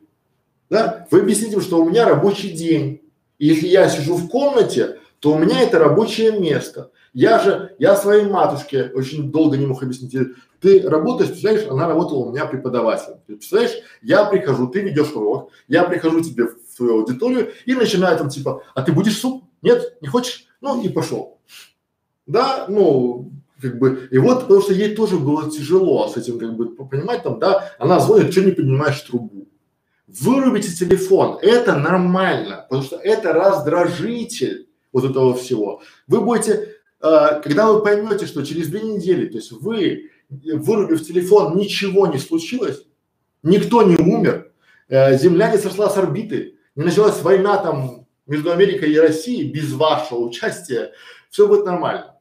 Да? 0.68 1.07
Вы 1.11 1.20
объясните 1.20 1.55
им, 1.55 1.61
что 1.61 1.82
у 1.82 1.88
меня 1.88 2.09
рабочий 2.09 2.51
день. 2.51 3.03
И 3.38 3.47
если 3.47 3.68
я 3.68 3.88
сижу 3.88 4.16
в 4.16 4.28
комнате, 4.28 4.99
то 5.20 5.34
у 5.34 5.38
меня 5.38 5.61
это 5.61 5.78
рабочее 5.78 6.38
место. 6.40 6.90
Я 7.12 7.38
же, 7.38 7.76
я 7.78 7.95
своей 7.95 8.24
матушке 8.24 8.90
очень 8.95 9.30
долго 9.30 9.57
не 9.57 9.66
мог 9.66 9.82
объяснить, 9.82 10.16
ты 10.62 10.88
работаешь, 10.88 11.30
представляешь, 11.30 11.68
она 11.68 11.88
работала 11.88 12.20
у 12.20 12.30
меня 12.30 12.46
преподавателем. 12.46 13.18
Представляешь, 13.26 13.74
я 14.00 14.24
прихожу, 14.24 14.68
ты 14.68 14.80
ведешь 14.80 15.12
урок, 15.12 15.50
я 15.66 15.82
прихожу 15.82 16.20
тебе 16.20 16.46
в 16.46 16.56
свою 16.74 17.00
аудиторию 17.00 17.50
и 17.66 17.74
начинаю 17.74 18.16
там 18.16 18.28
типа, 18.28 18.62
а 18.74 18.82
ты 18.82 18.92
будешь 18.92 19.18
суп? 19.18 19.44
Нет, 19.60 19.98
не 20.00 20.08
хочешь? 20.08 20.46
Ну 20.60 20.80
и 20.80 20.88
пошел. 20.88 21.40
Да, 22.26 22.66
ну, 22.68 23.32
как 23.60 23.78
бы, 23.78 24.08
и 24.10 24.18
вот, 24.18 24.42
потому 24.42 24.62
что 24.62 24.72
ей 24.72 24.94
тоже 24.94 25.16
было 25.16 25.50
тяжело 25.50 26.08
с 26.08 26.16
этим, 26.16 26.38
как 26.38 26.54
бы, 26.54 26.74
понимать 26.86 27.24
там, 27.24 27.40
да, 27.40 27.72
она 27.78 27.98
звонит, 27.98 28.30
что 28.30 28.42
не 28.42 28.52
понимаешь 28.52 29.00
трубу. 29.00 29.48
Вырубите 30.06 30.72
телефон, 30.72 31.38
это 31.42 31.76
нормально, 31.76 32.66
потому 32.68 32.86
что 32.86 32.96
это 32.96 33.32
раздражитель 33.32 34.68
вот 34.92 35.04
этого 35.04 35.34
всего. 35.34 35.82
Вы 36.06 36.20
будете, 36.20 36.76
э, 37.00 37.40
когда 37.42 37.72
вы 37.72 37.82
поймете, 37.82 38.26
что 38.26 38.44
через 38.44 38.68
две 38.68 38.82
недели, 38.82 39.26
то 39.26 39.38
есть 39.38 39.50
вы, 39.50 40.10
вырубив 40.54 41.06
телефон, 41.06 41.56
ничего 41.56 42.06
не 42.06 42.18
случилось, 42.18 42.84
никто 43.42 43.82
не 43.82 43.96
умер, 43.96 44.52
э, 44.88 45.18
Земля 45.18 45.50
не 45.50 45.58
сошла 45.58 45.90
с 45.90 45.96
орбиты, 45.96 46.58
не 46.74 46.84
началась 46.84 47.20
война 47.22 47.58
там 47.58 48.06
между 48.26 48.50
Америкой 48.52 48.92
и 48.92 48.98
Россией 48.98 49.50
без 49.50 49.72
вашего 49.72 50.20
участия, 50.20 50.92
все 51.30 51.48
будет 51.48 51.64
нормально. 51.64 52.16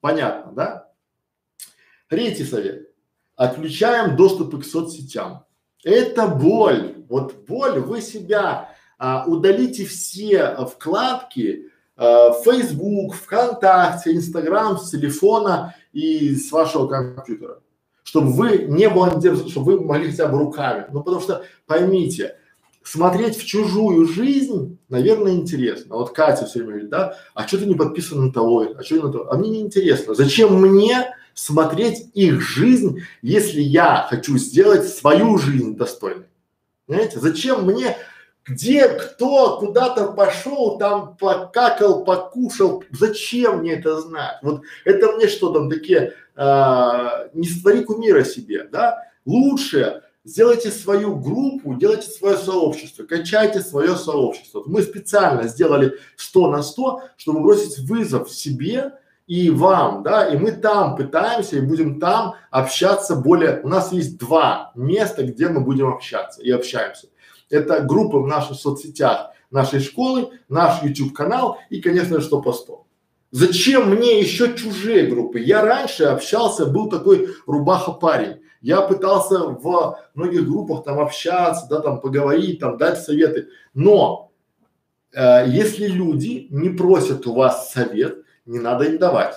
Понятно, 0.00 0.52
да? 0.52 0.92
Третий 2.08 2.44
совет. 2.44 2.90
Отключаем 3.34 4.16
доступы 4.16 4.60
к 4.60 4.64
соцсетям. 4.64 5.44
Это 5.84 6.26
боль. 6.26 7.04
Вот 7.08 7.46
боль, 7.46 7.80
вы 7.80 8.00
себя 8.00 8.74
а, 8.98 9.24
удалите 9.26 9.84
все 9.84 10.66
вкладки 10.66 11.70
а, 11.96 12.32
Facebook, 12.32 13.14
ВКонтакте, 13.14 14.14
Инстаграм 14.14 14.78
с 14.78 14.90
телефона 14.90 15.74
и 15.92 16.34
с 16.34 16.52
вашего 16.52 16.86
компьютера, 16.86 17.60
чтобы 18.04 18.32
вы 18.32 18.66
не 18.68 18.88
волонтерствовали, 18.88 19.50
чтобы 19.50 19.72
вы 19.72 19.84
могли 19.84 20.10
хотя 20.10 20.28
бы 20.28 20.38
руками. 20.38 20.86
Ну 20.92 21.02
потому 21.02 21.22
что 21.22 21.44
поймите, 21.66 22.36
смотреть 22.86 23.36
в 23.36 23.44
чужую 23.44 24.06
жизнь, 24.06 24.78
наверное, 24.88 25.32
интересно. 25.32 25.96
Вот 25.96 26.12
Катя 26.12 26.46
все 26.46 26.58
время 26.58 26.72
говорит, 26.72 26.90
да, 26.90 27.16
а 27.34 27.46
что 27.46 27.58
ты 27.58 27.66
не 27.66 27.74
подписан 27.74 28.26
на 28.26 28.32
того, 28.32 28.66
а 28.78 28.82
что 28.82 29.02
на 29.02 29.12
того? 29.12 29.32
А 29.32 29.36
мне 29.36 29.50
не 29.50 29.60
интересно. 29.60 30.14
Зачем 30.14 30.60
мне 30.60 31.14
смотреть 31.34 32.10
их 32.14 32.40
жизнь, 32.40 33.00
если 33.22 33.60
я 33.60 34.06
хочу 34.08 34.38
сделать 34.38 34.88
свою 34.88 35.36
жизнь 35.38 35.76
достойной? 35.76 36.26
Понимаете? 36.86 37.18
Зачем 37.18 37.64
мне 37.66 37.96
где 38.46 38.88
кто 38.88 39.58
куда-то 39.58 40.12
пошел, 40.12 40.78
там 40.78 41.16
покакал, 41.16 42.04
покушал, 42.04 42.84
зачем 42.90 43.58
мне 43.58 43.74
это 43.74 44.00
знать? 44.00 44.38
Вот 44.42 44.62
это 44.84 45.12
мне 45.12 45.28
что 45.28 45.52
там 45.52 45.68
такие, 45.68 46.14
а, 46.36 47.28
не 47.34 47.46
створи 47.46 47.82
кумира 47.82 48.24
себе, 48.24 48.64
да? 48.64 49.02
Лучше 49.24 50.02
сделайте 50.24 50.70
свою 50.70 51.16
группу, 51.16 51.74
делайте 51.74 52.08
свое 52.08 52.36
сообщество, 52.36 53.04
качайте 53.04 53.60
свое 53.60 53.96
сообщество. 53.96 54.62
Мы 54.66 54.82
специально 54.82 55.44
сделали 55.48 55.94
100 56.16 56.50
на 56.50 56.62
100, 56.62 57.02
чтобы 57.16 57.40
бросить 57.40 57.78
вызов 57.80 58.30
себе 58.30 58.92
и 59.26 59.50
вам, 59.50 60.04
да, 60.04 60.28
и 60.28 60.36
мы 60.36 60.52
там 60.52 60.94
пытаемся 60.94 61.56
и 61.56 61.60
будем 61.60 61.98
там 61.98 62.34
общаться 62.50 63.16
более, 63.16 63.60
у 63.64 63.68
нас 63.68 63.90
есть 63.90 64.18
два 64.18 64.70
места, 64.76 65.24
где 65.24 65.48
мы 65.48 65.60
будем 65.60 65.88
общаться 65.88 66.40
и 66.42 66.50
общаемся. 66.50 67.08
Это 67.50 67.80
группа 67.80 68.20
в 68.20 68.26
наших 68.26 68.56
соцсетях 68.56 69.30
нашей 69.50 69.80
школы, 69.80 70.30
наш 70.48 70.82
YouTube 70.82 71.14
канал 71.14 71.58
и, 71.70 71.80
конечно 71.80 72.20
100 72.20 72.42
по 72.42 72.52
100. 72.52 72.86
Зачем 73.32 73.90
мне 73.90 74.20
еще 74.20 74.54
чужие 74.54 75.06
группы? 75.06 75.40
Я 75.40 75.62
раньше 75.62 76.04
общался, 76.04 76.66
был 76.66 76.88
такой 76.88 77.28
рубаха 77.46 77.92
парень. 77.92 78.40
Я 78.60 78.80
пытался 78.80 79.40
в 79.40 79.98
многих 80.14 80.48
группах 80.48 80.84
там 80.84 80.98
общаться, 80.98 81.66
да, 81.68 81.80
там 81.80 82.00
поговорить, 82.00 82.60
там 82.60 82.78
дать 82.78 83.00
советы. 83.00 83.48
Но 83.74 84.32
э, 85.12 85.44
если 85.48 85.86
люди 85.86 86.46
не 86.50 86.70
просят 86.70 87.26
у 87.26 87.34
вас 87.34 87.72
совет, 87.72 88.18
не 88.46 88.58
надо 88.58 88.84
им 88.84 88.98
давать. 88.98 89.34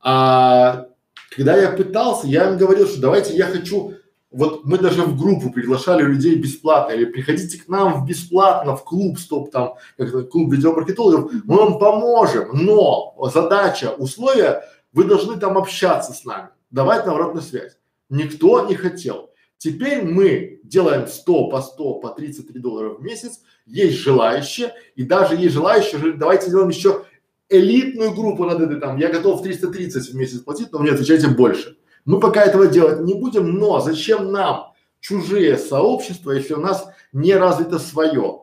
А 0.00 0.86
когда 1.30 1.56
я 1.56 1.70
пытался, 1.70 2.26
я 2.26 2.50
им 2.50 2.58
говорил, 2.58 2.88
что 2.88 3.00
давайте 3.00 3.36
я 3.36 3.46
хочу, 3.46 3.94
вот 4.30 4.64
мы 4.64 4.78
даже 4.78 5.02
в 5.02 5.18
группу 5.18 5.50
приглашали 5.50 6.02
людей 6.02 6.36
бесплатно, 6.36 6.92
или 6.92 7.04
приходите 7.04 7.60
к 7.60 7.68
нам 7.68 8.00
в 8.00 8.06
бесплатно 8.06 8.76
в 8.76 8.84
клуб, 8.84 9.18
стоп 9.18 9.50
там, 9.50 9.74
как 9.96 10.28
клуб 10.30 10.52
видеомаркетологов, 10.52 11.32
мы 11.44 11.56
вам 11.56 11.78
поможем, 11.78 12.48
но 12.52 13.14
задача, 13.32 13.90
условия, 13.98 14.62
вы 14.92 15.04
должны 15.04 15.36
там 15.38 15.58
общаться 15.58 16.12
с 16.12 16.24
нами, 16.24 16.48
давать 16.70 17.06
нам 17.06 17.16
обратную 17.16 17.42
связь. 17.42 17.76
Никто 18.08 18.66
не 18.66 18.74
хотел. 18.74 19.30
Теперь 19.58 20.02
мы 20.02 20.60
делаем 20.62 21.06
100 21.06 21.48
по 21.48 21.60
100 21.60 21.94
по 21.94 22.08
33 22.10 22.60
доллара 22.60 22.90
в 22.90 23.02
месяц, 23.02 23.40
есть 23.66 23.98
желающие, 23.98 24.72
и 24.94 25.02
даже 25.02 25.34
есть 25.34 25.54
желающие, 25.54 26.12
давайте 26.12 26.46
сделаем 26.46 26.70
еще 26.70 27.04
элитную 27.48 28.14
группу 28.14 28.44
над 28.44 28.60
этой 28.60 28.80
там, 28.80 28.96
я 28.96 29.10
готов 29.10 29.42
330 29.42 30.10
в 30.10 30.14
месяц 30.14 30.38
платить, 30.40 30.72
но 30.72 30.78
мне 30.78 30.92
отвечайте 30.92 31.28
больше. 31.28 31.76
Мы 32.04 32.20
пока 32.20 32.42
этого 32.42 32.66
делать 32.66 33.00
не 33.00 33.14
будем, 33.14 33.54
но 33.54 33.80
зачем 33.80 34.32
нам 34.32 34.72
чужие 35.00 35.56
сообщества, 35.58 36.32
если 36.32 36.54
у 36.54 36.60
нас 36.60 36.88
не 37.12 37.34
развито 37.34 37.78
свое? 37.78 38.42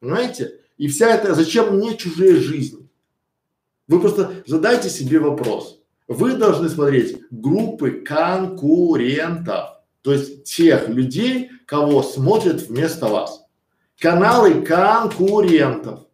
Понимаете? 0.00 0.60
И 0.76 0.88
вся 0.88 1.14
эта, 1.14 1.34
зачем 1.34 1.76
мне 1.76 1.96
чужие 1.96 2.36
жизни? 2.36 2.88
Вы 3.88 4.00
просто 4.00 4.42
задайте 4.46 4.90
себе 4.90 5.20
вопрос. 5.20 5.80
Вы 6.08 6.34
должны 6.34 6.68
смотреть 6.68 7.18
группы 7.30 7.90
конкурентов, 7.90 9.80
то 10.02 10.12
есть 10.12 10.44
тех 10.44 10.88
людей, 10.88 11.50
кого 11.66 12.02
смотрят 12.02 12.62
вместо 12.62 13.06
вас. 13.06 13.44
Каналы 13.98 14.62
конкурентов. 14.62 16.06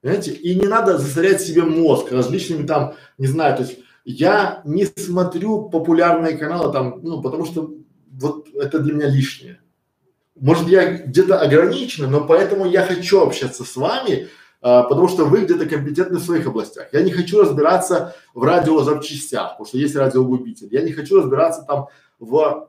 Понимаете? 0.00 0.32
И 0.32 0.54
не 0.54 0.66
надо 0.66 0.98
засорять 0.98 1.40
себе 1.40 1.62
мозг 1.62 2.12
различными 2.12 2.66
там, 2.66 2.94
не 3.18 3.26
знаю, 3.26 3.56
то 3.56 3.62
есть 3.62 3.78
я 4.04 4.62
не 4.64 4.86
смотрю 4.86 5.68
популярные 5.68 6.36
каналы 6.36 6.72
там, 6.72 7.00
ну, 7.02 7.22
потому 7.22 7.44
что 7.44 7.74
вот 8.12 8.48
это 8.54 8.78
для 8.78 8.94
меня 8.94 9.08
лишнее. 9.08 9.60
Может, 10.38 10.68
я 10.68 10.98
где-то 10.98 11.40
ограничен, 11.40 12.10
но 12.10 12.24
поэтому 12.24 12.66
я 12.66 12.84
хочу 12.84 13.20
общаться 13.20 13.64
с 13.64 13.76
вами, 13.76 14.28
а, 14.62 14.84
потому 14.84 15.08
что 15.08 15.24
вы 15.26 15.42
где-то 15.42 15.66
компетентны 15.66 16.18
в 16.18 16.24
своих 16.24 16.46
областях. 16.46 16.88
Я 16.92 17.02
не 17.02 17.10
хочу 17.10 17.40
разбираться 17.40 18.14
в 18.34 18.42
радиозапчастях, 18.42 19.52
потому 19.52 19.66
что 19.66 19.78
есть 19.78 19.96
радиогубитель. 19.96 20.68
Я 20.70 20.82
не 20.82 20.92
хочу 20.92 21.18
разбираться 21.18 21.62
там 21.62 21.88
в 22.18 22.68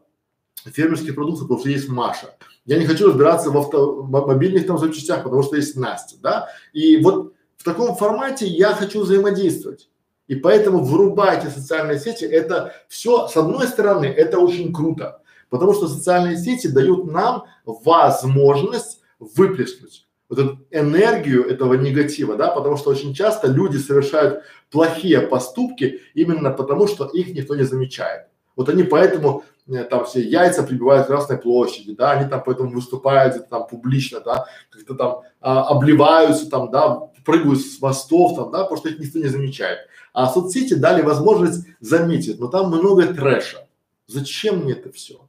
фермерских 0.65 1.15
продуктах, 1.15 1.43
потому 1.43 1.59
что 1.59 1.69
есть 1.69 1.89
Маша. 1.89 2.35
Я 2.65 2.77
не 2.77 2.85
хочу 2.85 3.07
разбираться 3.07 3.49
в 3.49 3.57
авто, 3.57 4.03
мобильных 4.03 4.67
там 4.67 4.77
запчастях, 4.77 5.23
потому 5.23 5.43
что 5.43 5.55
есть 5.55 5.75
Настя, 5.75 6.15
да. 6.21 6.49
И 6.73 6.97
вот 6.97 7.33
в 7.57 7.63
таком 7.63 7.95
формате 7.95 8.47
я 8.47 8.73
хочу 8.73 9.01
взаимодействовать. 9.01 9.89
И 10.31 10.35
поэтому 10.35 10.81
вырубайте 10.81 11.49
социальные 11.49 11.99
сети. 11.99 12.23
Это 12.23 12.73
все, 12.87 13.27
с 13.27 13.35
одной 13.35 13.67
стороны, 13.67 14.05
это 14.05 14.39
очень 14.39 14.71
круто, 14.71 15.21
потому 15.49 15.73
что 15.73 15.89
социальные 15.89 16.37
сети 16.37 16.67
дают 16.67 17.11
нам 17.11 17.43
возможность 17.65 19.01
выплеснуть 19.19 20.07
вот 20.29 20.39
эту 20.39 20.65
энергию 20.71 21.45
этого 21.45 21.73
негатива, 21.73 22.37
да, 22.37 22.47
потому 22.47 22.77
что 22.77 22.91
очень 22.91 23.13
часто 23.13 23.47
люди 23.49 23.75
совершают 23.75 24.43
плохие 24.71 25.19
поступки 25.19 25.99
именно 26.13 26.51
потому, 26.51 26.87
что 26.87 27.07
их 27.07 27.35
никто 27.35 27.57
не 27.57 27.63
замечает. 27.63 28.27
Вот 28.55 28.69
они 28.69 28.83
поэтому 28.83 29.43
э, 29.67 29.83
там 29.83 30.05
все 30.05 30.21
яйца 30.21 30.63
прибивают 30.63 31.07
в 31.07 31.07
Красной 31.07 31.39
площади, 31.39 31.93
да, 31.93 32.11
они 32.11 32.29
там 32.29 32.41
поэтому 32.45 32.71
выступают 32.71 33.33
где-то 33.33 33.49
там 33.49 33.67
публично, 33.67 34.21
да, 34.21 34.45
как-то 34.69 34.95
там 34.95 35.21
а, 35.41 35.63
обливаются 35.63 36.49
там, 36.49 36.71
да, 36.71 37.01
прыгают 37.25 37.59
с 37.59 37.81
мостов 37.81 38.37
там, 38.37 38.49
да, 38.49 38.63
потому 38.63 38.77
что 38.77 38.87
их 38.87 38.99
никто 38.99 39.19
не 39.19 39.27
замечает. 39.27 39.79
А 40.13 40.27
соцсети 40.27 40.73
дали 40.73 41.01
возможность 41.01 41.65
заметить, 41.79 42.39
но 42.39 42.47
там 42.47 42.67
много 42.67 43.13
трэша. 43.13 43.67
Зачем 44.07 44.59
мне 44.59 44.73
это 44.73 44.91
все? 44.91 45.21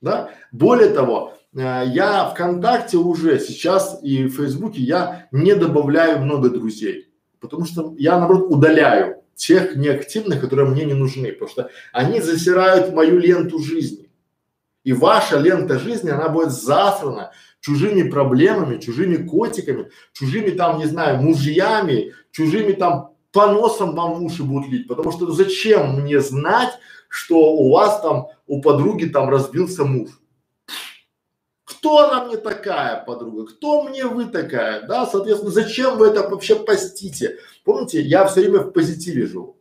Да? 0.00 0.30
Более 0.52 0.90
того, 0.90 1.34
э, 1.54 1.84
я 1.86 2.28
ВКонтакте 2.28 2.98
уже 2.98 3.38
сейчас 3.40 3.98
и 4.02 4.24
в 4.24 4.36
Фейсбуке 4.36 4.82
я 4.82 5.28
не 5.32 5.54
добавляю 5.54 6.20
много 6.20 6.50
друзей, 6.50 7.10
потому 7.40 7.64
что 7.64 7.94
я 7.98 8.18
наоборот 8.18 8.50
удаляю 8.50 9.22
тех 9.34 9.76
неактивных, 9.76 10.40
которые 10.40 10.68
мне 10.68 10.84
не 10.84 10.94
нужны, 10.94 11.32
потому 11.32 11.50
что 11.50 11.70
они 11.92 12.20
засирают 12.20 12.92
мою 12.92 13.18
ленту 13.18 13.58
жизни. 13.58 14.10
И 14.84 14.92
ваша 14.92 15.38
лента 15.38 15.78
жизни, 15.78 16.10
она 16.10 16.28
будет 16.28 16.52
засрана 16.52 17.32
чужими 17.60 18.08
проблемами, 18.08 18.78
чужими 18.78 19.16
котиками, 19.16 19.90
чужими 20.12 20.50
там, 20.50 20.78
не 20.78 20.86
знаю, 20.86 21.20
мужьями, 21.20 22.14
чужими 22.30 22.72
там 22.72 23.15
по 23.36 23.52
носам 23.52 23.94
вам 23.94 24.14
в 24.14 24.24
уши 24.24 24.42
будут 24.42 24.70
лить, 24.70 24.88
потому 24.88 25.12
что 25.12 25.30
зачем 25.30 26.00
мне 26.00 26.20
знать, 26.20 26.72
что 27.10 27.36
у 27.36 27.70
вас 27.70 28.00
там, 28.00 28.28
у 28.46 28.62
подруги 28.62 29.04
там 29.04 29.28
разбился 29.28 29.84
муж? 29.84 30.08
Кто 31.64 31.98
она 32.08 32.24
мне 32.24 32.38
такая, 32.38 33.04
подруга? 33.04 33.44
Кто 33.44 33.82
мне 33.82 34.06
вы 34.06 34.24
такая? 34.24 34.86
Да, 34.86 35.04
соответственно, 35.04 35.52
зачем 35.52 35.98
вы 35.98 36.06
это 36.06 36.26
вообще 36.26 36.56
постите? 36.56 37.36
Помните, 37.62 38.00
я 38.00 38.26
все 38.26 38.40
время 38.40 38.60
в 38.60 38.70
позитиве 38.70 39.26
живу. 39.26 39.58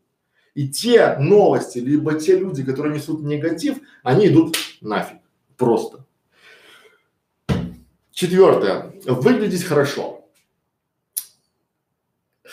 И 0.54 0.70
те 0.70 1.18
новости, 1.20 1.80
либо 1.80 2.18
те 2.18 2.38
люди, 2.38 2.64
которые 2.64 2.96
несут 2.96 3.24
негатив, 3.24 3.80
они 4.04 4.28
идут 4.28 4.56
нафиг. 4.80 5.18
Просто. 5.58 6.06
Четвертое. 8.14 8.94
Выглядеть 9.06 9.66
хорошо 9.66 10.25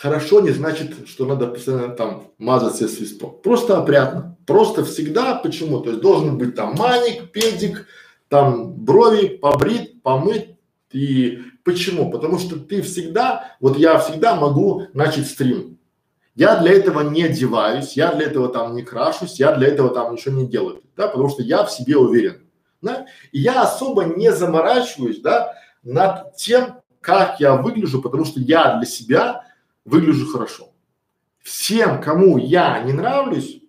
хорошо 0.03 0.40
не 0.40 0.50
значит, 0.50 1.09
что 1.09 1.26
надо 1.26 1.46
постоянно 1.46 1.90
там 1.90 2.24
мазать 2.36 2.74
себе 2.74 2.88
свисток. 2.88 3.40
Просто 3.40 3.78
опрятно. 3.78 4.36
Просто 4.46 4.84
всегда. 4.84 5.36
Почему? 5.36 5.78
То 5.78 5.90
есть 5.90 6.03
должен 6.03 6.38
быть 6.38 6.57
там 6.57 6.74
маник, 6.74 7.30
педик, 7.30 7.86
там 8.28 8.72
брови 8.72 9.28
побрит, 9.28 10.03
помыть. 10.03 10.57
И 10.90 11.38
почему? 11.64 12.11
Потому 12.11 12.40
что 12.40 12.59
ты 12.59 12.82
всегда, 12.82 13.57
вот 13.61 13.78
я 13.78 13.96
всегда 13.98 14.34
могу 14.34 14.88
начать 14.92 15.28
стрим. 15.28 15.78
Я 16.34 16.57
для 16.57 16.72
этого 16.72 17.03
не 17.03 17.22
одеваюсь, 17.22 17.92
я 17.92 18.12
для 18.12 18.26
этого 18.26 18.48
там 18.48 18.74
не 18.74 18.82
крашусь, 18.82 19.38
я 19.38 19.53
для 19.53 19.68
этого 19.68 19.90
там 19.90 20.14
ничего 20.14 20.34
не 20.34 20.48
делаю, 20.48 20.82
да, 20.96 21.09
потому 21.09 21.28
что 21.28 21.42
я 21.42 21.62
в 21.62 21.70
себе 21.70 21.98
уверен, 21.98 22.48
да, 22.80 23.05
и 23.32 23.40
я 23.40 23.64
особо 23.64 24.05
не 24.05 24.32
заморачиваюсь, 24.32 25.20
да, 25.20 25.53
над 25.82 26.34
тем, 26.36 26.76
как 27.03 27.38
я 27.38 27.55
выгляжу, 27.57 28.00
потому 28.00 28.24
что 28.24 28.40
я 28.40 28.78
для 28.78 28.86
себя 28.86 29.44
выгляжу 29.84 30.26
хорошо. 30.26 30.72
Всем, 31.42 32.00
кому 32.00 32.38
я 32.38 32.82
не 32.82 32.92
нравлюсь, 32.92 33.62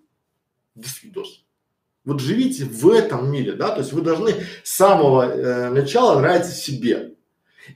до 0.76 0.88
свидос. 0.88 1.44
Вот 2.06 2.20
живите 2.20 2.66
в 2.66 2.90
этом 2.90 3.32
мире, 3.32 3.54
да, 3.54 3.70
то 3.70 3.80
есть 3.80 3.94
вы 3.94 4.02
должны 4.02 4.34
с 4.64 4.76
самого 4.76 5.24
э, 5.24 5.70
начала 5.70 6.20
нравиться 6.20 6.52
себе 6.52 7.16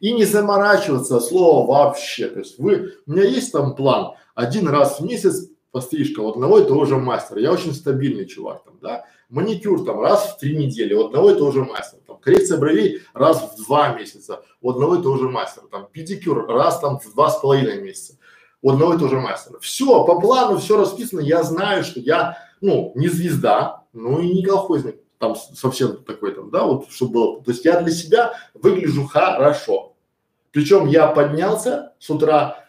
и 0.02 0.12
не 0.12 0.26
заморачиваться 0.26 1.20
слова 1.20 1.66
вообще. 1.66 2.28
То 2.28 2.40
есть 2.40 2.60
вы, 2.60 2.94
у 3.06 3.12
меня 3.12 3.24
есть 3.24 3.54
там 3.54 3.76
план 3.76 4.16
один 4.36 4.68
раз 4.68 5.00
в 5.00 5.06
месяц 5.06 5.50
пострижка 5.72 6.20
у 6.20 6.32
одного 6.32 6.60
и 6.60 6.68
того 6.68 6.86
же 6.86 6.98
мастера. 6.98 7.40
Я 7.40 7.54
очень 7.54 7.74
стабильный 7.74 8.26
чувак 8.26 8.64
там, 8.64 8.78
да. 8.82 9.06
Маникюр 9.30 9.86
там 9.86 10.00
раз 10.00 10.32
в 10.32 10.38
три 10.38 10.56
недели 10.56 10.94
у 10.94 11.06
одного 11.06 11.32
и 11.32 11.38
того 11.38 11.52
же 11.52 11.64
мастера. 11.64 12.00
Там 12.06 12.18
коррекция 12.18 12.58
бровей 12.58 13.02
раз 13.14 13.54
в 13.54 13.66
два 13.66 13.94
месяца 13.94 14.42
у 14.62 14.72
одного 14.72 14.96
и 14.96 15.04
того 15.04 15.18
же 15.18 15.30
мастера. 15.30 15.68
Там 15.72 15.88
педикюр 15.92 16.48
раз 16.48 16.80
там 16.80 17.00
в 17.00 17.14
два 17.14 17.30
с 17.30 17.40
половиной 17.40 17.82
месяца 17.82 18.17
у 18.62 18.72
одного 18.72 18.94
и 18.94 18.98
того 18.98 19.10
же 19.10 19.20
мастера. 19.20 19.60
Все, 19.60 20.04
по 20.06 20.20
плану 20.20 20.58
все 20.58 20.78
расписано, 20.78 21.20
я 21.20 21.44
знаю, 21.44 21.84
что 21.84 22.00
я, 22.00 22.38
ну, 22.62 22.92
не 22.96 23.08
звезда, 23.08 23.84
ну 23.94 24.20
и 24.20 24.34
не 24.34 24.44
колхозник, 24.44 24.98
там 25.20 25.36
совсем 25.36 26.04
такой 26.04 26.34
там, 26.34 26.50
да, 26.52 26.64
вот, 26.64 26.90
чтобы 26.90 27.14
было. 27.14 27.44
То 27.44 27.52
есть 27.52 27.66
я 27.66 27.82
для 27.82 27.92
себя 27.92 28.34
выгляжу 28.54 29.08
хорошо. 29.08 29.96
Причем 30.52 30.88
я 30.88 31.08
поднялся 31.08 31.94
с 32.00 32.10
утра, 32.10 32.64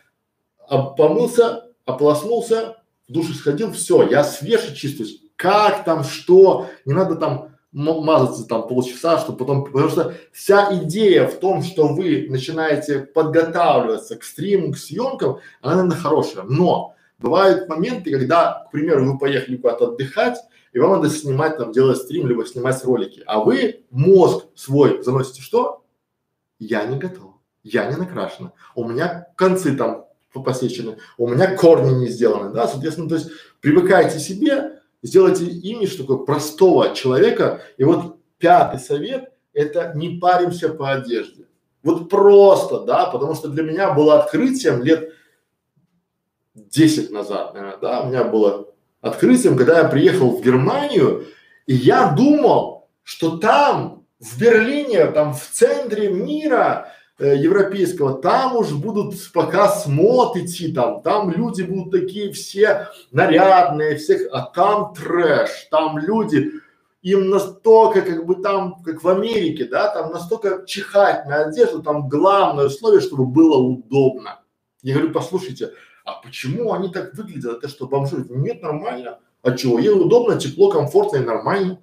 помылся, 0.69 1.65
ополоснулся, 1.85 2.83
в 3.09 3.13
душ 3.13 3.35
сходил, 3.37 3.73
все, 3.73 4.07
я 4.09 4.25
свеж 4.25 4.71
и 4.71 4.75
чистый. 4.75 5.31
Как 5.37 5.85
там, 5.85 6.05
что, 6.05 6.67
не 6.85 6.93
надо 6.93 7.15
там 7.17 7.57
мазаться 7.73 8.47
там 8.47 8.67
полчаса, 8.67 9.19
чтобы 9.19 9.39
потом, 9.39 9.65
потому 9.65 9.89
что 9.89 10.15
вся 10.33 10.75
идея 10.83 11.27
в 11.27 11.39
том, 11.39 11.63
что 11.63 11.89
вы 11.89 12.27
начинаете 12.31 13.01
подготавливаться 13.01 14.17
к 14.17 14.25
стриму, 14.25 14.73
к 14.73 14.79
съемкам, 14.79 15.39
она, 15.61 15.77
наверное, 15.77 15.97
хорошая, 15.97 16.45
но 16.45 16.95
бывают 17.19 17.69
моменты, 17.69 18.11
когда, 18.11 18.65
к 18.69 18.71
примеру, 18.71 19.05
вы 19.05 19.19
поехали 19.19 19.57
куда-то 19.57 19.89
отдыхать, 19.89 20.39
и 20.73 20.79
вам 20.79 20.93
надо 20.93 21.11
снимать 21.11 21.59
там, 21.59 21.73
делать 21.73 21.99
стрим, 21.99 22.27
либо 22.27 22.47
снимать 22.47 22.83
ролики, 22.85 23.23
а 23.27 23.41
вы 23.41 23.85
мозг 23.91 24.47
свой 24.55 25.03
заносите 25.03 25.43
что? 25.43 25.85
Я 26.59 26.85
не 26.87 26.99
готов, 26.99 27.35
я 27.63 27.91
не 27.91 27.97
накрашена, 27.97 28.53
у 28.75 28.89
меня 28.89 29.29
концы 29.37 29.77
там 29.77 30.07
посечены, 30.33 30.99
у 31.17 31.27
меня 31.27 31.57
корни 31.57 31.93
не 31.93 32.09
сделаны, 32.09 32.53
да, 32.53 32.67
соответственно, 32.67 33.09
то 33.09 33.17
есть 33.17 33.31
привыкайте 33.61 34.19
себе, 34.21 34.78
сделайте 35.03 35.45
имидж 35.47 35.97
такой 35.97 36.25
простого 36.25 36.95
человека. 36.95 37.63
И 37.77 37.85
вот 37.85 38.17
пятый 38.39 38.81
совет– 38.81 39.33
это 39.53 39.93
не 39.95 40.19
паримся 40.19 40.69
по 40.69 40.93
одежде. 40.93 41.47
Вот 41.83 42.09
просто, 42.09 42.81
да, 42.81 43.07
потому 43.07 43.35
что 43.35 43.49
для 43.49 43.63
меня 43.63 43.93
было 43.93 44.23
открытием 44.23 44.83
лет 44.83 45.13
10 46.55 47.11
назад, 47.11 47.55
наверное, 47.55 47.79
да, 47.79 48.03
у 48.03 48.09
меня 48.09 48.25
было 48.25 48.69
открытием, 49.01 49.57
когда 49.57 49.79
я 49.79 49.85
приехал 49.85 50.37
в 50.37 50.43
Германию, 50.43 51.27
и 51.67 51.75
я 51.75 52.11
думал, 52.11 52.89
что 53.03 53.39
там, 53.39 54.07
в 54.19 54.41
Берлине, 54.41 55.07
там 55.07 55.33
в 55.35 55.43
центре 55.43 56.11
мира 56.11 56.93
э, 57.19 57.37
европейского, 57.37 58.15
там 58.21 58.57
уж 58.57 58.73
будут 58.73 59.15
показ 59.33 59.87
мод 59.87 60.37
идти, 60.37 60.73
там, 60.73 61.03
там 61.03 61.31
люди 61.31 61.63
будут 61.63 61.93
такие 61.93 62.33
все 62.33 62.89
нарядные, 63.11 63.97
всех, 63.97 64.23
а 64.33 64.43
там 64.43 64.95
трэш, 64.95 65.69
там 65.71 65.99
люди, 65.99 66.53
им 67.03 67.31
настолько, 67.31 68.03
как 68.03 68.27
бы 68.27 68.37
там, 68.37 68.83
как 68.83 69.03
в 69.03 69.09
Америке, 69.09 69.65
да, 69.65 69.89
там 69.89 70.13
настолько 70.13 70.65
чихать 70.67 71.27
на 71.27 71.45
одежду, 71.45 71.83
там 71.83 72.09
главное 72.09 72.67
условие, 72.67 73.01
чтобы 73.01 73.27
было 73.27 73.57
удобно. 73.57 74.41
Я 74.83 74.95
говорю, 74.95 75.13
послушайте, 75.13 75.73
а 76.05 76.15
почему 76.23 76.73
они 76.73 76.89
так 76.89 77.15
выглядят? 77.15 77.59
Это 77.59 77.69
что, 77.69 77.87
бомжи? 77.87 78.25
Нет, 78.31 78.63
нормально. 78.63 79.19
А 79.43 79.53
чего? 79.53 79.79
Ей 79.79 79.91
удобно, 79.91 80.39
тепло, 80.39 80.71
комфортно 80.71 81.19
и 81.19 81.21
нормально. 81.25 81.81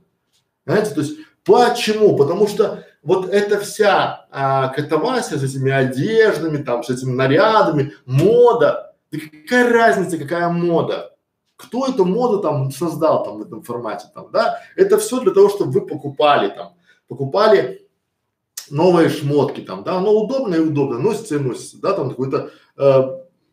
Знаете, 0.66 0.94
то 0.96 1.02
есть 1.02 1.18
почему? 1.44 2.16
Потому 2.16 2.48
что 2.48 2.86
вот 3.06 3.30
эта 3.30 3.60
вся 3.60 4.26
а, 4.32 4.70
катавасия 4.70 5.38
с 5.38 5.44
этими 5.44 5.72
одеждами, 5.72 6.58
там, 6.58 6.84
с 6.84 6.90
этими 6.90 7.12
нарядами, 7.12 7.94
мода, 8.06 8.94
да 9.12 9.20
какая 9.20 9.72
разница, 9.72 10.18
какая 10.18 10.50
мода? 10.50 11.16
Кто 11.56 11.88
эту 11.88 12.04
моду 12.04 12.40
там 12.40 12.72
создал 12.72 13.24
там 13.24 13.38
в 13.38 13.42
этом 13.44 13.62
формате 13.62 14.08
там, 14.14 14.30
да? 14.32 14.60
Это 14.76 14.98
все 14.98 15.22
для 15.22 15.32
того, 15.32 15.50
чтобы 15.50 15.72
вы 15.72 15.86
покупали 15.86 16.50
там, 16.50 16.74
покупали 17.08 17.88
новые 18.72 19.10
шмотки 19.10 19.62
там, 19.62 19.84
да, 19.84 19.98
оно 19.98 20.12
удобно 20.12 20.56
и 20.56 20.60
удобно, 20.60 20.98
носится 20.98 21.36
и 21.36 21.40
носится, 21.40 21.80
да, 21.80 21.94
там 21.94 22.10
какой-то, 22.10 22.50
э, 22.78 23.02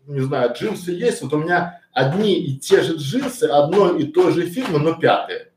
не 0.07 0.21
знаю, 0.21 0.55
джинсы 0.55 0.93
есть, 0.93 1.21
вот 1.23 1.35
у 1.35 1.39
меня 1.39 1.81
одни 1.93 2.35
и 2.41 2.57
те 2.57 2.81
же 2.81 2.97
джинсы 2.97 3.45
одной 3.45 4.03
и 4.03 4.11
той 4.11 4.33
же 4.33 4.47
фирмы, 4.47 4.79
но 4.79 4.95
пятые. 4.95 5.52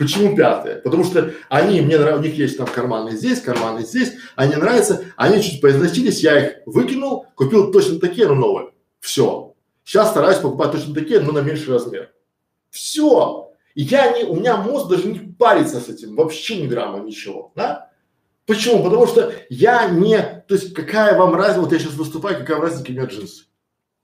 Почему 0.00 0.34
пятые? 0.34 0.76
Потому 0.76 1.04
что 1.04 1.34
они, 1.50 1.82
мне 1.82 1.98
нравятся, 1.98 2.20
у 2.22 2.24
них 2.24 2.34
есть 2.38 2.56
там 2.56 2.66
карманы 2.66 3.10
здесь, 3.10 3.42
карманы 3.42 3.82
здесь, 3.82 4.14
они 4.34 4.56
нравятся, 4.56 5.04
они 5.14 5.42
чуть 5.42 5.60
поизносились, 5.60 6.22
я 6.22 6.42
их 6.42 6.52
выкинул, 6.64 7.26
купил 7.34 7.70
точно 7.70 8.00
такие, 8.00 8.26
но 8.26 8.34
новые. 8.34 8.70
Все. 8.98 9.54
Сейчас 9.84 10.08
стараюсь 10.08 10.38
покупать 10.38 10.72
точно 10.72 10.94
такие, 10.94 11.20
но 11.20 11.32
на 11.32 11.40
меньший 11.40 11.74
размер. 11.74 12.10
Все. 12.70 13.52
И 13.74 13.82
я 13.82 14.16
не, 14.16 14.24
у 14.24 14.36
меня 14.36 14.56
мозг 14.56 14.88
даже 14.88 15.06
не 15.06 15.18
парится 15.18 15.80
с 15.80 15.90
этим, 15.90 16.16
вообще 16.16 16.62
ни 16.62 16.66
грамма 16.66 17.00
ничего, 17.00 17.52
да? 17.54 17.90
Почему? 18.46 18.82
Потому 18.82 19.06
что 19.06 19.34
я 19.50 19.90
не, 19.90 20.16
то 20.16 20.54
есть 20.54 20.72
какая 20.72 21.18
вам 21.18 21.34
разница, 21.34 21.60
вот 21.60 21.72
я 21.72 21.78
сейчас 21.78 21.92
выступаю, 21.92 22.38
какая 22.38 22.56
вам 22.56 22.62
разница, 22.62 22.84
какие 22.84 22.96
у 22.96 23.02
меня 23.02 23.10
джинсы? 23.10 23.44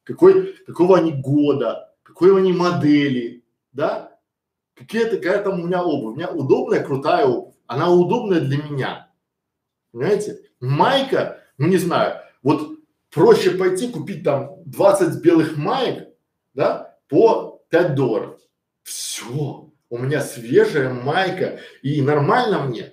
Какой, 0.04 0.56
какого 0.66 0.98
они 0.98 1.12
года, 1.12 1.94
какой 2.02 2.36
они 2.36 2.52
модели, 2.52 3.44
да? 3.72 4.15
Какие, 4.76 5.04
какая 5.04 5.42
там 5.42 5.60
у 5.60 5.66
меня 5.66 5.82
обувь? 5.82 6.14
У 6.14 6.16
меня 6.16 6.30
удобная, 6.30 6.84
крутая 6.84 7.26
обувь. 7.26 7.54
Она 7.66 7.90
удобная 7.90 8.40
для 8.40 8.62
меня. 8.62 9.10
Понимаете? 9.92 10.40
Майка, 10.60 11.40
ну 11.56 11.66
не 11.68 11.78
знаю, 11.78 12.20
вот 12.42 12.78
проще 13.10 13.52
пойти 13.52 13.88
купить 13.88 14.22
там 14.22 14.62
20 14.66 15.22
белых 15.22 15.56
маек, 15.56 16.08
да, 16.54 16.98
по 17.08 17.62
5 17.70 17.94
долларов. 17.94 18.38
Все, 18.82 19.70
у 19.88 19.98
меня 19.98 20.20
свежая 20.20 20.92
майка 20.92 21.58
и 21.82 22.02
нормально 22.02 22.60
мне. 22.60 22.92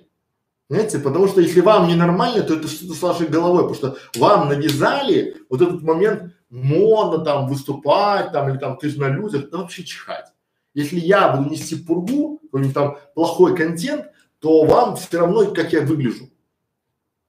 Знаете, 0.70 0.98
потому 0.98 1.28
что 1.28 1.42
если 1.42 1.60
вам 1.60 1.88
не 1.88 1.94
нормально, 1.94 2.42
то 2.42 2.54
это 2.54 2.68
что-то 2.68 2.94
с 2.94 3.02
вашей 3.02 3.28
головой, 3.28 3.68
потому 3.68 3.74
что 3.74 3.98
вам 4.18 4.48
навязали 4.48 5.36
вот 5.50 5.60
этот 5.60 5.82
момент 5.82 6.34
модно 6.48 7.22
там 7.22 7.46
выступать 7.46 8.32
там 8.32 8.48
или 8.48 8.56
там 8.56 8.78
ты 8.78 8.88
же 8.88 8.98
на 8.98 9.08
людях, 9.08 9.50
да 9.50 9.58
вообще 9.58 9.84
чихать. 9.84 10.33
Если 10.74 10.98
я 10.98 11.28
буду 11.28 11.50
нести 11.50 11.76
пургу, 11.76 12.40
какой-нибудь 12.42 12.74
там 12.74 12.98
плохой 13.14 13.56
контент, 13.56 14.06
то 14.40 14.64
вам 14.64 14.96
все 14.96 15.18
равно, 15.18 15.46
как 15.52 15.72
я 15.72 15.80
выгляжу. 15.80 16.28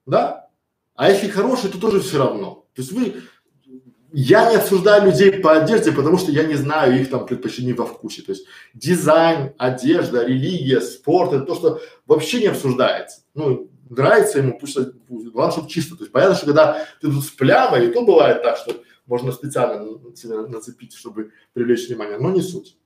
Да? 0.06 0.50
А 0.96 1.10
если 1.10 1.28
хороший, 1.28 1.70
то 1.70 1.80
тоже 1.80 2.00
все 2.00 2.18
равно. 2.18 2.66
То 2.74 2.82
есть 2.82 2.92
вы, 2.92 3.22
я 4.12 4.50
не 4.50 4.58
обсуждаю 4.58 5.06
людей 5.06 5.32
по 5.32 5.58
одежде, 5.58 5.92
потому 5.92 6.18
что 6.18 6.32
я 6.32 6.44
не 6.44 6.56
знаю 6.56 7.00
их 7.00 7.10
там 7.10 7.26
предпочтений 7.26 7.74
во 7.74 7.86
вкусе. 7.86 8.22
То 8.22 8.32
есть 8.32 8.46
дизайн, 8.74 9.54
одежда, 9.58 10.26
религия, 10.26 10.82
спорт, 10.82 11.34
это 11.34 11.46
то, 11.46 11.56
что 11.56 11.82
вообще 12.06 12.42
не 12.42 12.48
обсуждается. 12.48 13.22
Ну, 13.34 13.70
нравится 13.90 14.40
ему, 14.40 14.58
пусть, 14.58 14.78
главное, 15.08 15.52
чтобы 15.52 15.70
чисто. 15.70 15.96
То 15.96 16.04
есть 16.04 16.12
понятно, 16.12 16.36
что 16.36 16.46
когда 16.48 16.86
ты 17.02 17.12
тут 17.12 17.24
с 17.24 17.30
плямой, 17.30 17.88
и 17.88 17.92
то 17.92 18.04
бывает 18.04 18.42
так, 18.42 18.58
что 18.58 18.82
можно 19.06 19.32
специально 19.32 19.86
себя 20.16 20.48
нацепить, 20.48 20.94
чтобы 20.94 21.32
привлечь 21.54 21.88
внимание, 21.88 22.18
но 22.18 22.32
не 22.32 22.42
суть. 22.42 22.78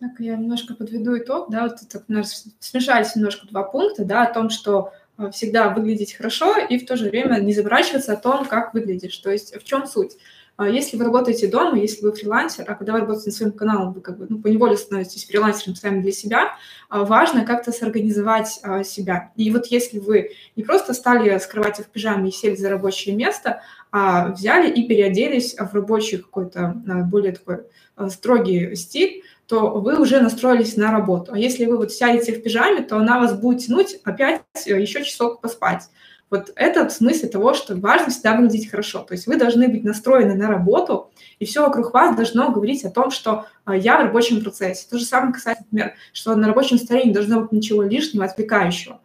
Так, 0.00 0.18
я 0.18 0.36
немножко 0.36 0.74
подведу 0.74 1.16
итог, 1.16 1.50
да, 1.50 1.68
вот 1.68 1.76
так 1.88 2.08
нас 2.08 2.46
смешались 2.58 3.14
немножко 3.14 3.46
два 3.46 3.62
пункта, 3.62 4.04
да, 4.04 4.24
о 4.24 4.34
том, 4.34 4.50
что 4.50 4.92
э, 5.18 5.30
всегда 5.30 5.68
выглядеть 5.68 6.14
хорошо 6.14 6.58
и 6.58 6.78
в 6.78 6.86
то 6.86 6.96
же 6.96 7.10
время 7.10 7.38
не 7.38 7.54
заморачиваться 7.54 8.14
о 8.14 8.16
том, 8.16 8.44
как 8.44 8.74
выглядишь. 8.74 9.16
То 9.18 9.30
есть 9.30 9.54
в 9.54 9.62
чем 9.62 9.86
суть? 9.86 10.16
А 10.56 10.68
если 10.68 10.96
вы 10.96 11.04
работаете 11.04 11.46
дома, 11.46 11.78
если 11.78 12.02
вы 12.02 12.12
фрилансер, 12.12 12.64
а 12.66 12.74
когда 12.74 12.92
вы 12.92 13.00
работаете 13.00 13.30
над 13.30 13.36
своим 13.36 13.52
каналом, 13.52 13.92
вы 13.92 14.00
как 14.00 14.18
бы 14.18 14.26
ну, 14.28 14.40
поневоле 14.40 14.76
становитесь 14.76 15.26
фрилансером 15.26 15.76
сами 15.76 16.00
для 16.00 16.12
себя, 16.12 16.56
а, 16.88 17.04
важно 17.04 17.44
как-то 17.44 17.70
сорганизовать 17.70 18.60
себя. 18.84 19.32
И 19.36 19.50
вот 19.52 19.66
если 19.66 20.00
вы 20.00 20.30
не 20.54 20.64
просто 20.64 20.94
стали 20.94 21.38
с 21.38 21.46
кровати 21.46 21.82
в 21.82 21.86
пижаме 21.86 22.30
и 22.30 22.32
сели 22.32 22.56
за 22.56 22.68
рабочее 22.68 23.16
место, 23.16 23.62
а 23.90 24.30
взяли 24.30 24.70
и 24.70 24.86
переоделись 24.86 25.54
в 25.54 25.74
рабочий 25.74 26.18
какой-то 26.18 26.74
более 27.06 27.32
такой 27.32 27.64
строгий 28.10 28.76
стиль, 28.76 29.23
то 29.46 29.70
вы 29.70 30.00
уже 30.00 30.20
настроились 30.20 30.76
на 30.76 30.90
работу. 30.90 31.32
А 31.32 31.38
если 31.38 31.66
вы 31.66 31.76
вот 31.76 31.92
сядете 31.92 32.32
в 32.32 32.42
пижаме, 32.42 32.82
то 32.82 32.96
она 32.96 33.18
вас 33.18 33.38
будет 33.38 33.66
тянуть 33.66 33.98
опять 34.04 34.42
э, 34.66 34.80
еще 34.80 35.04
часок 35.04 35.40
поспать. 35.40 35.88
Вот 36.30 36.50
это 36.56 36.88
в 36.88 36.92
смысле 36.92 37.28
того, 37.28 37.54
что 37.54 37.76
важно 37.76 38.10
всегда 38.10 38.34
выглядеть 38.34 38.70
хорошо. 38.70 39.00
То 39.00 39.12
есть 39.12 39.26
вы 39.26 39.36
должны 39.36 39.68
быть 39.68 39.84
настроены 39.84 40.34
на 40.34 40.48
работу, 40.48 41.10
и 41.38 41.44
все 41.44 41.60
вокруг 41.60 41.92
вас 41.92 42.16
должно 42.16 42.50
говорить 42.50 42.84
о 42.84 42.90
том, 42.90 43.10
что 43.10 43.46
а, 43.64 43.76
я 43.76 43.98
в 43.98 44.04
рабочем 44.04 44.42
процессе. 44.42 44.86
То 44.90 44.98
же 44.98 45.04
самое 45.04 45.32
касается, 45.32 45.64
например, 45.70 45.94
что 46.12 46.34
на 46.34 46.48
рабочем 46.48 46.78
столе 46.78 47.04
не 47.04 47.12
должно 47.12 47.42
быть 47.42 47.52
ничего 47.52 47.82
лишнего, 47.82 48.24
отвлекающего. 48.24 49.00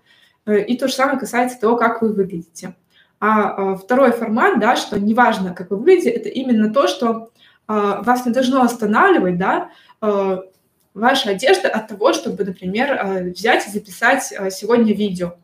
Э, 0.45 0.64
и 0.64 0.78
то 0.78 0.88
же 0.88 0.94
самое 0.94 1.20
касается 1.20 1.60
того, 1.60 1.76
как 1.76 2.02
вы 2.02 2.14
выглядите. 2.14 2.76
А, 3.20 3.74
а 3.74 3.76
второй 3.76 4.11
формат, 4.11 4.60
да, 4.60 4.76
что 4.76 4.99
неважно, 4.99 5.53
как 5.53 5.72
вы 5.72 5.78
выглядите, 5.78 6.10
это 6.10 6.30
именно 6.30 6.74
то, 6.74 6.88
что 6.88 7.32
а, 7.68 8.02
вас 8.02 8.26
не 8.26 8.32
должно 8.32 8.64
останавливать, 8.64 9.38
да, 9.38 9.70
ваша 10.01 11.30
одежда 11.30 11.69
от 11.69 11.88
того, 11.88 12.13
чтобы, 12.13 12.43
например, 12.43 12.97
а, 12.99 13.19
взять 13.21 13.67
и 13.67 13.71
записать 13.71 14.23
сегодня 14.51 14.93
видео. 14.93 15.35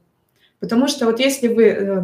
Потому 0.60 0.88
что 0.88 1.06
вот 1.06 1.20
если 1.20 1.48
вы, 1.48 1.64
э, 1.66 2.02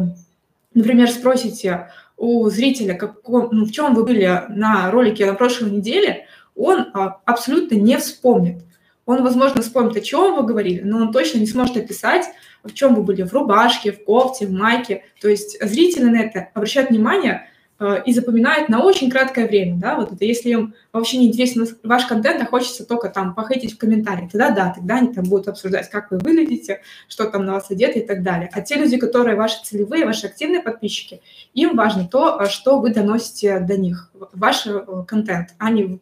например, 0.74 1.10
спросите 1.10 1.90
у 2.16 2.48
зрителя, 2.50 2.94
каком, 2.94 3.48
ну, 3.50 3.64
в 3.64 3.72
чем 3.72 3.94
вы 3.94 4.04
были 4.04 4.42
на 4.48 4.90
ролике 4.90 5.26
на 5.26 5.34
прошлой 5.34 5.70
неделе, 5.70 6.26
он 6.54 6.86
абсолютно 7.24 7.76
не 7.76 7.96
вспомнит. 7.96 8.62
Он, 9.06 9.24
возможно, 9.24 9.62
вспомнит, 9.62 9.96
о 9.96 10.00
чем 10.00 10.36
вы 10.36 10.46
говорили, 10.46 10.82
но 10.84 10.98
он 10.98 11.12
точно 11.12 11.38
не 11.38 11.46
сможет 11.46 11.76
описать, 11.76 12.26
в 12.62 12.72
чем 12.72 12.94
вы 12.94 13.02
были, 13.02 13.22
в 13.22 13.32
рубашке, 13.32 13.90
в 13.90 14.04
кофте, 14.04 14.46
в 14.46 14.52
майке. 14.52 15.04
То 15.20 15.28
есть 15.28 15.58
зрители 15.60 16.04
на 16.04 16.20
это 16.20 16.50
обращают 16.54 16.90
внимание 16.90 17.48
Э, 17.48 17.51
и 18.06 18.12
запоминают 18.12 18.68
на 18.68 18.82
очень 18.82 19.10
краткое 19.10 19.46
время, 19.46 19.76
да, 19.78 19.96
вот 19.96 20.12
это 20.12 20.24
если 20.24 20.50
им 20.50 20.74
вообще 20.92 21.18
не 21.18 21.28
интересен 21.28 21.66
ваш 21.82 22.06
контент, 22.06 22.40
а 22.42 22.46
хочется 22.46 22.84
только 22.84 23.08
там 23.08 23.34
похейтить 23.34 23.74
в 23.74 23.78
комментариях, 23.78 24.30
тогда 24.30 24.50
да, 24.50 24.72
тогда 24.74 24.96
они 24.96 25.12
там 25.12 25.24
будут 25.24 25.48
обсуждать, 25.48 25.90
как 25.90 26.10
вы 26.10 26.18
выглядите, 26.18 26.80
что 27.08 27.24
там 27.24 27.44
на 27.44 27.54
вас 27.54 27.70
одето 27.70 27.98
и 27.98 28.06
так 28.06 28.22
далее. 28.22 28.50
А 28.52 28.60
те 28.60 28.76
люди, 28.76 28.96
которые 28.96 29.36
ваши 29.36 29.62
целевые, 29.64 30.06
ваши 30.06 30.26
активные 30.26 30.62
подписчики, 30.62 31.20
им 31.54 31.76
важно 31.76 32.06
то, 32.06 32.38
э, 32.40 32.48
что 32.48 32.78
вы 32.78 32.92
доносите 32.92 33.60
до 33.60 33.76
них, 33.76 34.10
ваш 34.32 34.66
э, 34.66 34.84
контент, 35.06 35.54
а 35.58 35.70
не 35.70 36.00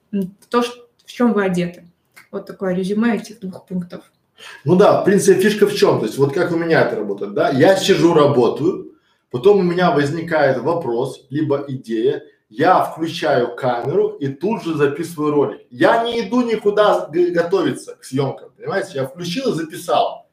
то, 0.49 0.63
в 0.63 1.13
чем 1.13 1.33
вы 1.33 1.45
одеты. 1.45 1.85
Вот 2.31 2.47
такое 2.47 2.75
резюме 2.75 3.17
этих 3.17 3.41
двух 3.41 3.67
пунктов. 3.67 4.03
Ну 4.65 4.77
да, 4.77 5.01
в 5.01 5.05
принципе, 5.05 5.41
фишка 5.41 5.67
в 5.67 5.75
чем? 5.75 6.01
То 6.01 6.07
есть 6.07 6.19
вот 6.19 6.33
как 6.33 6.53
у 6.53 6.57
меня 6.57 6.83
это 6.83 6.97
работает, 6.97 7.35
да? 7.35 7.51
Я 7.51 7.77
сижу, 7.77 8.15
работаю, 8.15 8.90
Потом 9.31 9.59
у 9.59 9.63
меня 9.63 9.93
возникает 9.93 10.59
вопрос, 10.59 11.27
либо 11.31 11.65
идея, 11.69 12.25
я 12.49 12.83
включаю 12.83 13.55
камеру 13.55 14.09
и 14.09 14.27
тут 14.27 14.65
же 14.65 14.75
записываю 14.75 15.33
ролик. 15.33 15.61
Я 15.71 16.03
не 16.03 16.21
иду 16.21 16.43
никуда 16.43 17.09
готовиться 17.09 17.95
к 17.95 18.05
съемкам, 18.05 18.51
понимаете? 18.57 18.91
Я 18.95 19.07
включил 19.07 19.53
и 19.53 19.55
записал. 19.55 20.29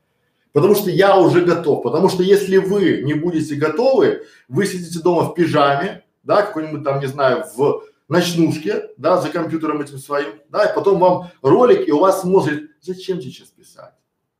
Потому 0.52 0.74
что 0.74 0.90
я 0.90 1.16
уже 1.20 1.42
готов. 1.42 1.84
Потому 1.84 2.10
что 2.10 2.24
если 2.24 2.58
вы 2.58 3.04
не 3.04 3.14
будете 3.14 3.54
готовы, 3.54 4.24
вы 4.48 4.66
сидите 4.66 5.00
дома 5.00 5.30
в 5.30 5.36
пижаме, 5.36 6.04
да, 6.24 6.42
какой-нибудь 6.42 6.84
там, 6.84 7.00
не 7.00 7.06
знаю, 7.06 7.46
в 7.56 7.84
ночнушке, 8.10 8.90
да, 8.98 9.22
за 9.22 9.30
компьютером 9.30 9.82
этим 9.82 10.00
своим, 10.00 10.40
да, 10.50 10.66
и 10.66 10.74
потом 10.74 10.98
вам 10.98 11.30
ролик, 11.44 11.88
и 11.88 11.92
у 11.92 12.00
вас 12.00 12.22
смотрит, 12.22 12.72
зачем 12.82 13.22
сейчас 13.22 13.50
писать? 13.50 13.94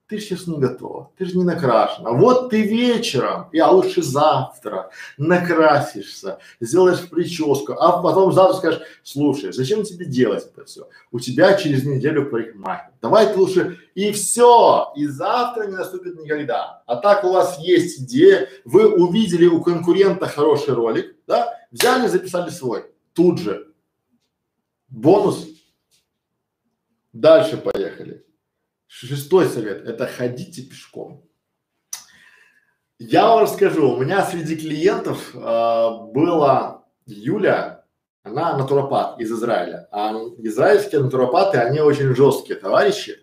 Ты 0.08 0.20
же 0.20 0.26
сейчас 0.26 0.48
не 0.48 0.58
готова, 0.58 1.12
ты 1.18 1.26
же 1.26 1.38
не 1.38 1.44
накрашена. 1.44 2.12
Вот 2.12 2.50
ты 2.50 2.62
вечером, 2.62 3.50
и 3.52 3.60
а 3.60 3.70
лучше 3.70 4.02
завтра 4.02 4.90
накрасишься, 5.18 6.40
сделаешь 6.62 7.10
прическу, 7.10 7.74
а 7.74 8.02
потом 8.02 8.32
завтра 8.32 8.58
скажешь, 8.58 8.82
слушай, 9.04 9.52
зачем 9.52 9.84
тебе 9.84 10.06
делать 10.06 10.46
это 10.46 10.64
все? 10.64 10.88
У 11.12 11.20
тебя 11.20 11.56
через 11.56 11.84
неделю 11.84 12.30
парикмахер. 12.30 12.92
Давай 13.02 13.34
ты 13.34 13.38
лучше 13.38 13.80
и 13.96 14.12
все, 14.14 14.94
и 14.96 15.08
завтра 15.08 15.68
не 15.68 15.76
наступит 15.76 16.18
никогда. 16.18 16.84
А 16.86 16.96
так 16.96 17.26
у 17.26 17.34
вас 17.34 17.60
есть 17.60 18.00
идея, 18.02 18.48
вы 18.64 18.88
увидели 18.88 19.46
у 19.46 19.62
конкурента 19.62 20.28
хороший 20.28 20.74
ролик, 20.74 21.18
да, 21.28 21.54
взяли, 21.70 22.08
записали 22.08 22.50
свой, 22.50 22.86
тут 23.14 23.40
же. 23.40 23.68
Бонус. 24.88 25.46
Дальше 27.12 27.58
поехали. 27.58 28.27
Шестой 28.88 29.48
совет– 29.48 29.86
это 29.88 30.08
ходите 30.08 30.62
пешком. 30.64 31.24
Я 33.00 33.28
вам 33.28 33.44
расскажу, 33.44 33.92
у 33.92 33.98
меня 33.98 34.26
среди 34.26 34.56
клиентов 34.56 35.36
э, 35.36 35.40
была 35.40 36.86
Юля, 37.06 37.84
она 38.24 38.58
натуропат 38.58 39.20
из 39.20 39.32
Израиля, 39.32 39.88
а 39.92 40.14
израильские 40.40 41.02
натуропаты, 41.02 41.60
они 41.60 41.80
очень 41.80 42.16
жесткие 42.16 42.58
товарищи. 42.58 43.18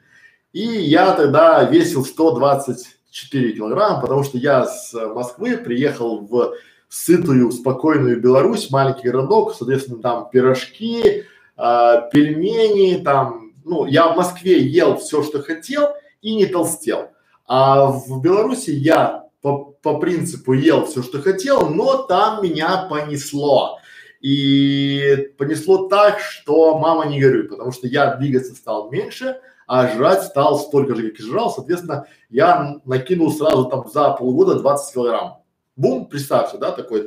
И 0.53 0.61
я 0.61 1.13
тогда 1.15 1.65
весил 1.65 2.05
124 2.05 3.53
килограмма, 3.53 4.01
потому 4.01 4.23
что 4.23 4.39
я 4.39 4.65
с 4.65 4.93
Москвы 4.95 5.57
приехал 5.57 6.21
в 6.21 6.55
сытую, 6.89 7.51
спокойную 7.51 8.21
Беларусь, 8.21 8.71
маленький 8.71 9.09
городок, 9.09 9.55
соответственно, 9.55 10.01
там 10.01 10.31
пирожки, 10.31 11.25
э, 11.57 11.95
пельмени, 12.13 13.03
там 13.03 13.44
ну, 13.65 13.87
я 13.87 14.09
в 14.09 14.17
Москве 14.17 14.63
ел 14.63 14.97
все, 14.97 15.23
что 15.23 15.43
хотел 15.43 15.89
и 16.23 16.35
не 16.35 16.47
толстел. 16.47 17.11
А 17.47 17.87
в 17.87 18.23
Беларуси 18.23 18.71
я 18.71 19.25
по, 19.43 19.77
по 19.83 19.99
принципу 19.99 20.53
ел 20.53 20.87
все, 20.87 21.03
что 21.03 21.21
хотел, 21.21 21.69
но 21.69 22.03
там 22.05 22.43
меня 22.43 22.87
понесло. 22.89 23.79
И 24.21 25.29
понесло 25.37 25.89
так, 25.89 26.19
что 26.19 26.79
мама 26.79 27.07
не 27.07 27.21
горюй, 27.21 27.45
потому 27.45 27.73
что 27.73 27.87
я 27.87 28.15
двигаться 28.15 28.55
стал 28.55 28.91
меньше, 28.91 29.39
а 29.67 29.89
жрать 29.89 30.23
стал 30.23 30.59
столько 30.59 30.95
же, 30.95 31.11
как 31.11 31.21
и 31.21 31.23
жрал. 31.23 31.51
Соответственно, 31.51 32.07
я 32.31 32.81
накинул 32.87 33.31
сразу 33.31 33.67
там 33.67 33.87
за 33.93 34.11
полгода 34.13 34.55
20 34.55 34.95
килограмм. 34.95 35.39
Бум, 35.77 36.07
представьте, 36.07 36.57
да, 36.57 36.71
такой 36.71 37.07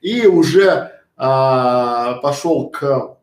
и 0.00 0.26
уже 0.26 0.92
а, 1.16 2.14
пошел 2.22 2.68
к 2.70 3.16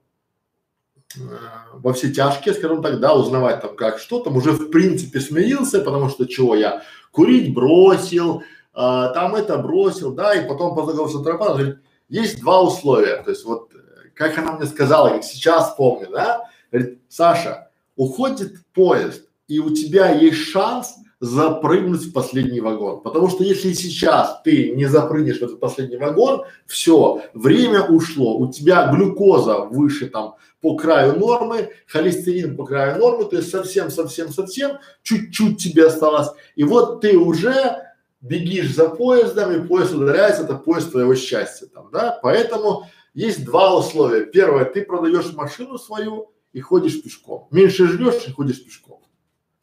во 1.73 1.93
все 1.93 2.11
тяжкие, 2.11 2.53
скажем 2.53 2.81
так, 2.81 2.99
да, 2.99 3.15
узнавать 3.15 3.61
там 3.61 3.75
как 3.75 3.99
что, 3.99 4.19
там 4.19 4.37
уже 4.37 4.51
в 4.51 4.69
принципе 4.69 5.19
смирился, 5.19 5.81
потому 5.81 6.09
что 6.09 6.27
чего 6.27 6.55
я 6.55 6.83
курить 7.11 7.53
бросил, 7.53 8.43
а, 8.73 9.09
там 9.09 9.35
это 9.35 9.57
бросил, 9.57 10.13
да, 10.13 10.35
и 10.35 10.47
потом 10.47 10.75
познакомился 10.75 11.15
с 11.15 11.17
антропологом, 11.17 11.57
говорит, 11.57 11.79
есть 12.09 12.39
два 12.39 12.61
условия, 12.61 13.23
то 13.23 13.31
есть 13.31 13.43
вот 13.45 13.71
как 14.13 14.37
она 14.37 14.51
мне 14.51 14.67
сказала, 14.67 15.09
как 15.09 15.23
сейчас 15.23 15.73
помню, 15.75 16.09
да, 16.11 16.43
говорит, 16.71 16.99
Саша, 17.07 17.71
уходит 17.95 18.57
поезд, 18.73 19.23
и 19.47 19.59
у 19.59 19.73
тебя 19.73 20.11
есть 20.11 20.37
шанс 20.37 20.95
запрыгнуть 21.19 22.03
в 22.03 22.13
последний 22.13 22.61
вагон. 22.61 23.01
Потому 23.01 23.29
что 23.29 23.43
если 23.43 23.73
сейчас 23.73 24.41
ты 24.43 24.71
не 24.71 24.85
запрыгнешь 24.85 25.39
в 25.39 25.43
этот 25.43 25.59
последний 25.59 25.97
вагон, 25.97 26.43
все, 26.65 27.21
время 27.33 27.83
ушло, 27.83 28.37
у 28.37 28.51
тебя 28.51 28.91
глюкоза 28.91 29.59
выше 29.59 30.07
там 30.07 30.35
по 30.61 30.75
краю 30.75 31.19
нормы, 31.19 31.69
холестерин 31.87 32.55
по 32.55 32.65
краю 32.65 32.99
нормы, 32.99 33.25
то 33.25 33.37
есть 33.37 33.49
совсем-совсем-совсем, 33.49 34.77
чуть-чуть 35.03 35.57
тебе 35.57 35.87
осталось. 35.87 36.29
И 36.55 36.63
вот 36.63 37.01
ты 37.01 37.17
уже 37.17 37.83
бегишь 38.21 38.73
за 38.73 38.89
поездом, 38.89 39.51
и 39.53 39.67
поезд 39.67 39.93
ударяется, 39.93 40.43
это 40.43 40.55
поезд 40.55 40.91
твоего 40.91 41.15
счастья 41.15 41.67
там, 41.67 41.89
да. 41.91 42.19
Поэтому 42.21 42.87
есть 43.13 43.43
два 43.43 43.77
условия. 43.77 44.25
Первое, 44.25 44.65
ты 44.65 44.83
продаешь 44.83 45.33
машину 45.33 45.77
свою 45.77 46.31
и 46.53 46.61
ходишь 46.61 47.01
пешком. 47.01 47.47
Меньше 47.51 47.87
жрешь 47.87 48.27
и 48.27 48.31
ходишь 48.31 48.63
пешком 48.63 48.98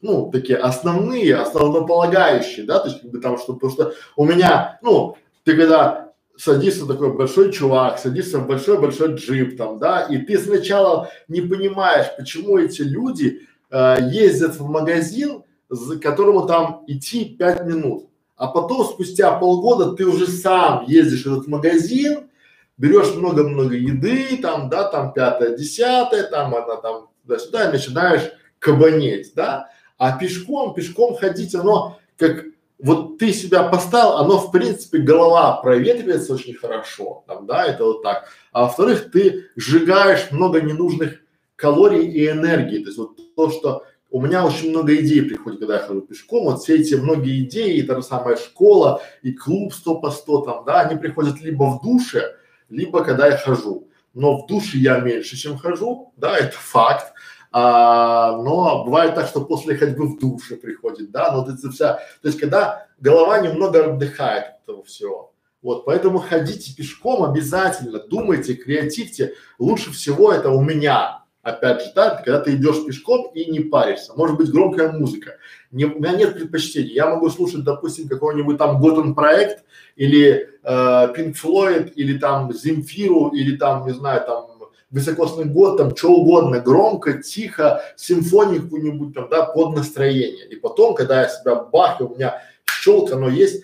ну, 0.07 0.31
такие 0.31 0.57
основные, 0.57 1.37
основополагающие, 1.37 2.65
да, 2.65 2.78
то 2.78 2.89
есть 2.89 3.03
как 3.03 3.11
бы 3.11 3.19
там, 3.19 3.39
что, 3.39 3.55
потому 3.55 3.73
что 3.73 3.93
у 4.15 4.24
меня, 4.24 4.78
ну, 4.83 5.16
ты 5.45 5.57
когда 5.57 6.12
садишься 6.37 6.87
такой 6.87 7.12
большой 7.12 7.53
чувак, 7.53 7.99
садишься 7.99 8.39
в 8.39 8.47
большой-большой 8.47 9.15
джип 9.15 9.57
там, 9.57 9.78
да, 9.78 10.03
и 10.03 10.19
ты 10.19 10.39
сначала 10.39 11.11
не 11.28 11.41
понимаешь, 11.41 12.07
почему 12.16 12.59
эти 12.59 12.83
люди 12.83 13.43
э, 13.70 13.97
ездят 14.11 14.57
в 14.57 14.69
магазин, 14.69 15.43
за 15.69 15.99
которому 15.99 16.47
там 16.47 16.85
идти 16.87 17.24
пять 17.24 17.65
минут, 17.65 18.09
а 18.37 18.47
потом 18.47 18.85
спустя 18.85 19.33
полгода 19.33 19.97
ты 19.97 20.05
уже 20.05 20.27
сам 20.28 20.85
ездишь 20.87 21.24
в 21.24 21.33
этот 21.33 21.49
магазин, 21.49 22.28
берешь 22.77 23.15
много-много 23.15 23.74
еды, 23.74 24.39
там, 24.41 24.69
да, 24.69 24.89
там 24.89 25.12
пятое, 25.12 25.57
десятое, 25.57 26.24
там 26.24 26.55
она 26.55 26.77
там 26.77 27.09
туда-сюда, 27.23 27.69
и 27.69 27.73
начинаешь 27.73 28.31
кабанеть, 28.59 29.33
да, 29.35 29.70
а 29.98 30.18
пешком, 30.18 30.74
пешком 30.74 31.16
ходить, 31.16 31.55
оно 31.55 31.98
как 32.16 32.44
вот 32.78 33.18
ты 33.18 33.32
себя 33.32 33.62
поставил, 33.64 34.18
оно 34.18 34.39
в 34.39 34.51
принципе 34.51 34.98
голова 34.98 35.60
проветривается 35.62 36.35
очень 36.35 36.55
хорошо, 36.55 37.24
там, 37.27 37.47
да, 37.47 37.64
это 37.64 37.85
вот 37.85 38.02
так. 38.02 38.28
А 38.52 38.62
во-вторых, 38.62 39.10
ты 39.10 39.47
сжигаешь 39.56 40.31
много 40.31 40.60
ненужных 40.60 41.20
калорий 41.56 42.06
и 42.06 42.28
энергии. 42.28 42.78
То 42.81 42.86
есть 42.86 42.98
вот 42.98 43.18
то, 43.35 43.51
что 43.51 43.85
у 44.10 44.20
меня 44.20 44.44
очень 44.47 44.70
много 44.70 44.94
идей 44.97 45.23
приходит, 45.23 45.60
когда 45.60 45.77
я 45.77 45.86
хожу 45.86 46.02
пешком, 46.02 46.44
вот 46.44 46.62
все 46.62 46.77
эти 46.77 46.94
многие 46.94 47.44
идеи, 47.44 47.78
и 47.78 47.82
та 47.82 47.97
же 47.97 48.02
самая 48.02 48.36
школа, 48.36 49.02
и 49.23 49.32
клуб 49.32 49.73
100 49.73 49.94
по 49.97 50.10
100 50.10 50.40
там, 50.43 50.64
да, 50.64 50.81
они 50.82 50.98
приходят 50.98 51.40
либо 51.40 51.64
в 51.64 51.82
душе, 51.82 52.36
либо 52.68 53.02
когда 53.05 53.28
я 53.28 53.36
хожу. 53.36 53.89
Но 54.14 54.39
в 54.39 54.47
душе 54.47 54.78
я 54.78 55.01
меньше, 55.01 55.36
чем 55.36 55.59
хожу, 55.59 56.12
да, 56.16 56.36
это 56.39 56.56
факт. 56.56 57.12
А, 57.59 58.37
но 58.37 58.85
бывает 58.85 59.15
так, 59.15 59.28
что 59.28 59.41
после 59.41 59.78
ходьбы 59.78 60.09
в 60.09 60.19
душе 60.19 60.57
приходит, 60.57 61.11
да, 61.11 61.33
но 61.33 61.51
это 61.51 61.70
вся, 61.70 61.95
то 61.95 62.28
есть 62.28 62.39
когда 62.39 62.87
голова 63.01 63.39
немного 63.39 63.83
отдыхает 63.83 64.45
от 64.45 64.62
этого 64.65 64.85
всего. 64.85 65.33
Вот, 65.62 65.87
поэтому 65.87 66.19
ходите 66.19 66.74
пешком 66.77 67.24
обязательно, 67.24 67.99
думайте, 67.99 68.53
креативьте. 68.53 69.33
Лучше 69.59 69.91
всего 69.91 70.33
это 70.33 70.51
у 70.51 70.61
меня, 70.61 71.24
опять 71.41 71.81
же, 71.81 71.93
да, 71.95 72.16
когда 72.16 72.41
ты 72.41 72.57
идешь 72.57 72.85
пешком 72.85 73.31
и 73.33 73.51
не 73.51 73.61
паришься. 73.61 74.12
Может 74.15 74.37
быть 74.37 74.51
громкая 74.51 74.93
музыка. 74.93 75.37
Не, 75.70 75.87
у 75.87 75.99
меня 75.99 76.12
нет 76.12 76.35
предпочтений. 76.35 76.93
Я 76.93 77.09
могу 77.09 77.31
слушать, 77.31 77.65
допустим, 77.65 78.07
какой-нибудь 78.07 78.59
там 78.59 78.85
Gotham 78.85 79.15
проект 79.15 79.65
или 79.97 80.51
э, 80.62 80.69
Pink 81.16 81.93
или 81.95 82.19
там 82.19 82.53
Земфиру 82.53 83.28
или 83.28 83.57
там, 83.57 83.87
не 83.87 83.95
знаю, 83.95 84.27
там 84.27 84.56
высокосный 84.97 85.44
год, 85.44 85.77
там 85.77 85.94
что 85.94 86.10
угодно, 86.14 86.59
громко, 86.59 87.23
тихо, 87.23 87.82
симфонию 87.97 88.62
какую-нибудь 88.62 89.14
там, 89.14 89.28
да, 89.28 89.44
под 89.44 89.77
настроение. 89.77 90.48
И 90.48 90.56
потом, 90.56 90.94
когда 90.94 91.20
я 91.20 91.28
себя 91.28 91.55
бах, 91.56 92.01
и 92.01 92.05
у 92.05 92.14
меня 92.14 92.43
щелк, 92.64 93.12
оно 93.12 93.28
есть, 93.28 93.62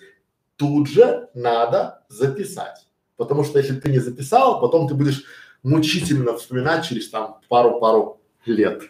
тут 0.57 0.87
же 0.87 1.29
надо 1.33 2.03
записать. 2.07 2.87
Потому 3.17 3.43
что 3.43 3.57
если 3.57 3.79
ты 3.79 3.89
не 3.89 3.97
записал, 3.97 4.61
потом 4.61 4.87
ты 4.87 4.93
будешь 4.93 5.23
мучительно 5.63 6.37
вспоминать 6.37 6.85
через 6.85 7.09
там 7.09 7.39
пару-пару 7.49 8.21
лет. 8.45 8.83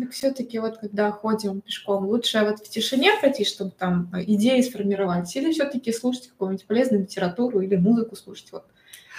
Так 0.00 0.10
все-таки 0.10 0.58
вот 0.58 0.78
когда 0.78 1.12
ходим 1.12 1.60
пешком, 1.60 2.06
лучше 2.06 2.40
вот 2.40 2.58
в 2.58 2.68
тишине 2.68 3.12
пройти, 3.20 3.44
чтобы 3.44 3.70
там 3.70 4.10
идеи 4.14 4.60
сформировать, 4.62 5.34
или 5.36 5.52
все-таки 5.52 5.92
слушать 5.92 6.28
какую-нибудь 6.28 6.66
полезную 6.66 7.02
литературу 7.02 7.60
или 7.60 7.76
музыку 7.76 8.16
слушать? 8.16 8.50
Вот 8.50 8.64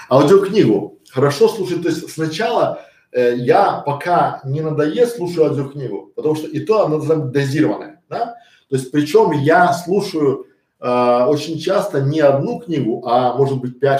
Аудиокнигу 0.10 1.00
хорошо 1.12 1.48
слушать, 1.48 1.82
то 1.82 1.90
есть 1.90 2.10
сначала 2.12 2.82
э, 3.12 3.36
я 3.36 3.82
пока 3.86 4.42
не 4.44 4.62
надоест, 4.62 5.18
слушаю 5.18 5.48
аудиокнигу, 5.48 6.14
потому 6.16 6.36
что 6.36 6.48
и 6.48 6.60
то 6.60 6.86
она 6.86 6.98
должна 6.98 7.16
быть 7.16 7.32
дозированная, 7.32 8.02
да? 8.10 8.36
То 8.70 8.76
есть 8.76 8.92
причем 8.92 9.32
я 9.32 9.74
слушаю 9.74 10.48
э, 10.80 11.26
очень 11.28 11.58
часто 11.60 12.02
не 12.02 12.20
одну 12.20 12.60
книгу, 12.60 13.04
а 13.06 13.36
может 13.36 13.60
быть 13.60 13.82
5-6. 13.82 14.00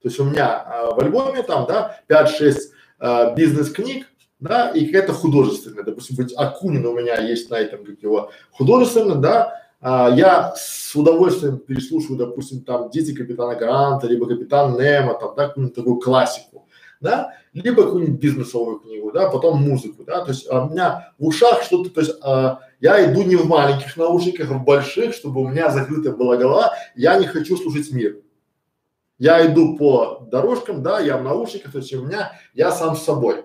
То 0.00 0.08
есть 0.08 0.18
у 0.18 0.24
меня 0.24 0.64
э, 0.66 0.94
в 0.94 0.98
альбоме 0.98 1.42
там, 1.42 1.66
да, 1.66 2.00
5-6 2.08 2.56
э, 3.00 3.34
бизнес-книг, 3.34 4.06
да, 4.40 4.70
и 4.70 4.86
какая-то 4.86 5.12
художественная, 5.12 5.84
допустим, 5.84 6.16
быть 6.16 6.32
Акунин 6.36 6.86
у 6.86 6.94
меня 6.94 7.20
есть 7.20 7.50
на 7.50 7.56
этом, 7.56 7.84
как 7.84 8.00
его, 8.02 8.30
художественно, 8.52 9.16
да, 9.16 9.60
а, 9.80 10.10
я 10.10 10.54
с 10.56 10.94
удовольствием 10.96 11.58
переслушиваю, 11.58 12.18
допустим, 12.18 12.62
там 12.62 12.90
«Дети 12.90 13.14
капитана 13.14 13.54
Гранта», 13.54 14.08
либо 14.08 14.26
«Капитан 14.26 14.76
Немо», 14.76 15.14
там, 15.14 15.34
да, 15.36 15.48
какую-нибудь 15.48 15.76
такую 15.76 16.00
классику, 16.00 16.66
да, 17.00 17.34
либо 17.52 17.84
какую-нибудь 17.84 18.20
бизнесовую 18.20 18.80
книгу, 18.80 19.12
да, 19.12 19.30
потом 19.30 19.62
музыку, 19.62 20.02
да, 20.04 20.24
то 20.24 20.32
есть 20.32 20.48
а, 20.50 20.64
у 20.64 20.70
меня 20.70 21.12
в 21.18 21.26
ушах 21.26 21.62
что-то, 21.62 21.90
то 21.90 22.00
есть 22.00 22.16
а, 22.22 22.60
я 22.80 23.12
иду 23.12 23.22
не 23.22 23.36
в 23.36 23.46
маленьких 23.46 23.96
наушниках, 23.96 24.50
а 24.50 24.54
в 24.54 24.64
больших, 24.64 25.14
чтобы 25.14 25.42
у 25.42 25.48
меня 25.48 25.70
закрытая 25.70 26.12
была 26.12 26.36
голова, 26.36 26.74
я 26.96 27.16
не 27.18 27.26
хочу 27.26 27.56
слушать 27.56 27.92
мир. 27.92 28.18
Я 29.18 29.44
иду 29.46 29.76
по 29.76 30.28
дорожкам, 30.30 30.82
да, 30.82 31.00
я 31.00 31.16
в 31.16 31.24
наушниках, 31.24 31.72
то 31.72 31.78
есть 31.78 31.92
у 31.92 32.04
меня, 32.04 32.32
я 32.54 32.70
сам 32.70 32.96
с 32.96 33.02
собой. 33.02 33.44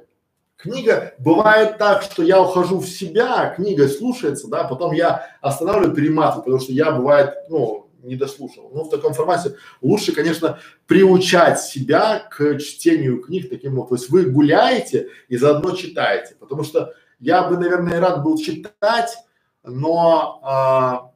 Книга, 0.63 1.13
бывает 1.19 1.77
так, 1.77 2.03
что 2.03 2.23
я 2.23 2.41
ухожу 2.41 2.79
в 2.79 2.87
себя, 2.87 3.53
книга 3.53 3.89
слушается, 3.89 4.47
да, 4.47 4.63
потом 4.63 4.93
я 4.93 5.27
останавливаю, 5.41 5.93
перематываю, 5.93 6.43
потому 6.45 6.61
что 6.61 6.71
я 6.71 6.93
бывает, 6.93 7.33
ну, 7.49 7.89
не 8.01 8.15
дослушал. 8.15 8.71
Ну, 8.73 8.85
в 8.85 8.89
таком 8.89 9.13
формате 9.13 9.57
лучше, 9.81 10.13
конечно, 10.13 10.59
приучать 10.87 11.59
себя 11.59 12.25
к 12.31 12.59
чтению 12.59 13.21
книг 13.21 13.49
таким 13.49 13.75
вот. 13.75 13.89
То 13.89 13.95
есть 13.95 14.09
вы 14.09 14.23
гуляете 14.23 15.09
и 15.27 15.35
заодно 15.35 15.75
читаете, 15.75 16.35
потому 16.39 16.63
что 16.63 16.93
я 17.19 17.43
бы, 17.43 17.57
наверное, 17.57 17.99
рад 17.99 18.23
был 18.23 18.37
читать, 18.37 19.17
но 19.65 20.39
а, 20.43 21.11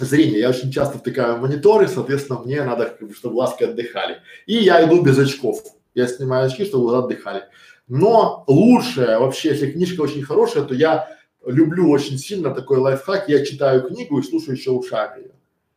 зрение. 0.00 0.40
Я 0.40 0.50
очень 0.50 0.72
часто 0.72 0.98
втыкаю 0.98 1.38
мониторы, 1.38 1.86
соответственно, 1.86 2.40
мне 2.40 2.64
надо, 2.64 2.96
чтобы 3.14 3.34
глазки 3.34 3.62
отдыхали. 3.62 4.18
И 4.46 4.54
я 4.54 4.84
иду 4.84 5.00
без 5.00 5.16
очков. 5.16 5.62
Я 5.94 6.08
снимаю 6.08 6.46
очки, 6.46 6.64
чтобы 6.64 6.84
глаза 6.84 7.04
отдыхали. 7.04 7.44
Но 7.88 8.44
лучшее 8.46 9.18
вообще, 9.18 9.50
если 9.50 9.70
книжка 9.70 10.02
очень 10.02 10.22
хорошая, 10.22 10.64
то 10.64 10.74
я 10.74 11.08
люблю 11.44 11.90
очень 11.90 12.18
сильно 12.18 12.54
такой 12.54 12.78
лайфхак, 12.78 13.28
я 13.28 13.44
читаю 13.44 13.88
книгу 13.88 14.18
и 14.18 14.22
слушаю 14.22 14.56
еще 14.56 14.70
ушами 14.70 15.22
ее. 15.22 15.30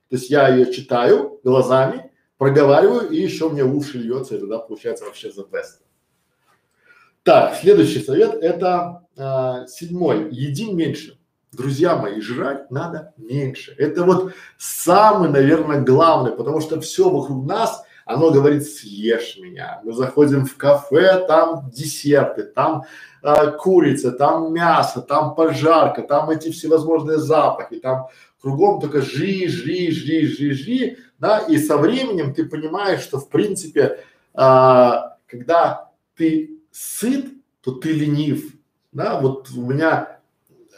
То 0.09 0.17
есть 0.17 0.29
я 0.29 0.49
ее 0.49 0.71
читаю 0.73 1.39
глазами, 1.43 2.11
проговариваю 2.37 3.09
и 3.09 3.17
еще 3.17 3.49
мне 3.49 3.63
в 3.63 3.75
уши 3.75 3.97
льется, 3.97 4.35
и 4.35 4.39
тогда 4.39 4.59
получается 4.59 5.05
вообще 5.05 5.29
the 5.29 5.49
best. 5.49 5.79
Так, 7.23 7.55
следующий 7.55 8.01
совет 8.01 8.33
это 8.33 9.05
а, 9.15 9.67
седьмой. 9.67 10.29
Еди 10.31 10.71
меньше. 10.71 11.17
Друзья 11.51 11.95
мои, 11.95 12.19
жрать 12.19 12.71
надо 12.71 13.13
меньше. 13.17 13.75
Это 13.77 14.03
вот 14.03 14.33
самый, 14.57 15.29
наверное, 15.29 15.81
главный, 15.81 16.31
потому 16.31 16.61
что 16.61 16.81
все 16.81 17.09
вокруг 17.09 17.45
нас 17.45 17.83
оно 18.05 18.31
говорит 18.31 18.67
съешь 18.67 19.37
меня. 19.37 19.81
Мы 19.83 19.93
заходим 19.93 20.45
в 20.45 20.55
кафе, 20.57 21.25
там 21.27 21.69
десерты, 21.69 22.43
там 22.43 22.83
э, 23.23 23.51
курица, 23.51 24.11
там 24.11 24.53
мясо, 24.53 25.01
там 25.01 25.35
пожарка, 25.35 26.01
там 26.01 26.29
эти 26.29 26.51
всевозможные 26.51 27.17
запахи, 27.17 27.79
там 27.79 28.07
кругом 28.41 28.81
только 28.81 29.01
жри, 29.01 29.47
жри, 29.47 29.91
жри, 29.91 30.27
жри, 30.27 30.53
жри, 30.53 30.97
да, 31.19 31.39
и 31.39 31.57
со 31.57 31.77
временем 31.77 32.33
ты 32.33 32.45
понимаешь, 32.45 33.01
что 33.01 33.19
в 33.19 33.29
принципе, 33.29 33.99
э, 34.33 34.91
когда 35.27 35.91
ты 36.15 36.57
сыт, 36.71 37.27
то 37.61 37.71
ты 37.71 37.93
ленив, 37.93 38.53
да, 38.91 39.19
вот 39.19 39.49
у 39.55 39.61
меня 39.61 40.19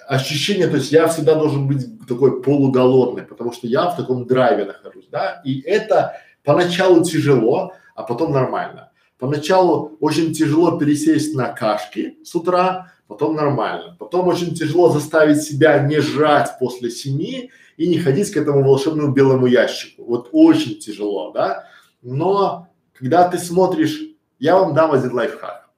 ощущение, 0.07 0.67
то 0.67 0.75
есть 0.75 0.91
я 0.91 1.07
всегда 1.07 1.35
должен 1.35 1.67
быть 1.67 1.87
такой 2.07 2.41
полуголодный, 2.41 3.23
потому 3.23 3.53
что 3.53 3.67
я 3.67 3.89
в 3.89 3.95
таком 3.95 4.25
драйве 4.25 4.65
нахожусь, 4.65 5.07
да, 5.09 5.41
и 5.45 5.61
это 5.61 6.19
Поначалу 6.43 7.03
тяжело, 7.03 7.73
а 7.95 8.03
потом 8.03 8.31
нормально. 8.31 8.91
Поначалу 9.17 9.95
очень 9.99 10.33
тяжело 10.33 10.77
пересесть 10.77 11.35
на 11.35 11.47
кашки 11.49 12.17
с 12.23 12.35
утра, 12.35 12.91
потом 13.07 13.35
нормально. 13.35 13.95
Потом 13.97 14.27
очень 14.27 14.53
тяжело 14.53 14.89
заставить 14.89 15.41
себя 15.43 15.79
не 15.79 15.99
жрать 15.99 16.57
после 16.59 16.89
семи 16.89 17.51
и 17.77 17.87
не 17.87 17.99
ходить 17.99 18.31
к 18.31 18.37
этому 18.37 18.63
волшебному 18.63 19.13
белому 19.13 19.45
ящику. 19.45 20.03
Вот 20.03 20.29
очень 20.31 20.79
тяжело, 20.79 21.31
да. 21.31 21.69
Но 22.01 22.67
когда 22.93 23.27
ты 23.29 23.37
смотришь, 23.37 24.01
я 24.39 24.57
вам 24.57 24.73
дам 24.73 24.91
один 24.91 25.13
лайфхак. 25.13 25.69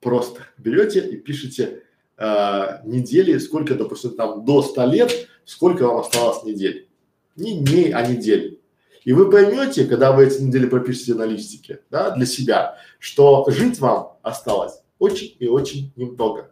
Просто 0.00 0.40
берете 0.56 1.00
и 1.00 1.16
пишите 1.16 1.82
э, 2.16 2.78
недели, 2.84 3.38
сколько, 3.38 3.74
допустим, 3.74 4.16
там 4.16 4.44
до 4.44 4.62
100 4.62 4.84
лет, 4.86 5.28
сколько 5.44 5.86
вам 5.86 5.98
осталось 5.98 6.42
недель. 6.44 6.88
Не 7.36 7.58
дней, 7.58 7.92
а 7.92 8.06
недель. 8.06 8.60
И 9.04 9.12
вы 9.12 9.30
поймете, 9.30 9.84
когда 9.84 10.12
вы 10.12 10.26
эти 10.26 10.40
недели 10.40 10.66
пропишете 10.66 11.14
на 11.14 11.26
листике, 11.26 11.80
да, 11.90 12.10
для 12.10 12.26
себя, 12.26 12.78
что 12.98 13.44
жить 13.48 13.78
вам 13.78 14.16
осталось 14.22 14.80
очень 14.98 15.36
и 15.38 15.46
очень 15.46 15.92
немного. 15.96 16.50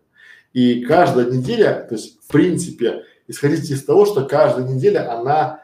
И 0.53 0.85
каждая 0.85 1.31
неделя, 1.31 1.87
то 1.89 1.95
есть 1.95 2.23
в 2.23 2.29
принципе, 2.29 3.05
исходите 3.27 3.73
из 3.73 3.85
того, 3.85 4.05
что 4.05 4.24
каждая 4.27 4.69
неделя, 4.69 5.19
она 5.19 5.62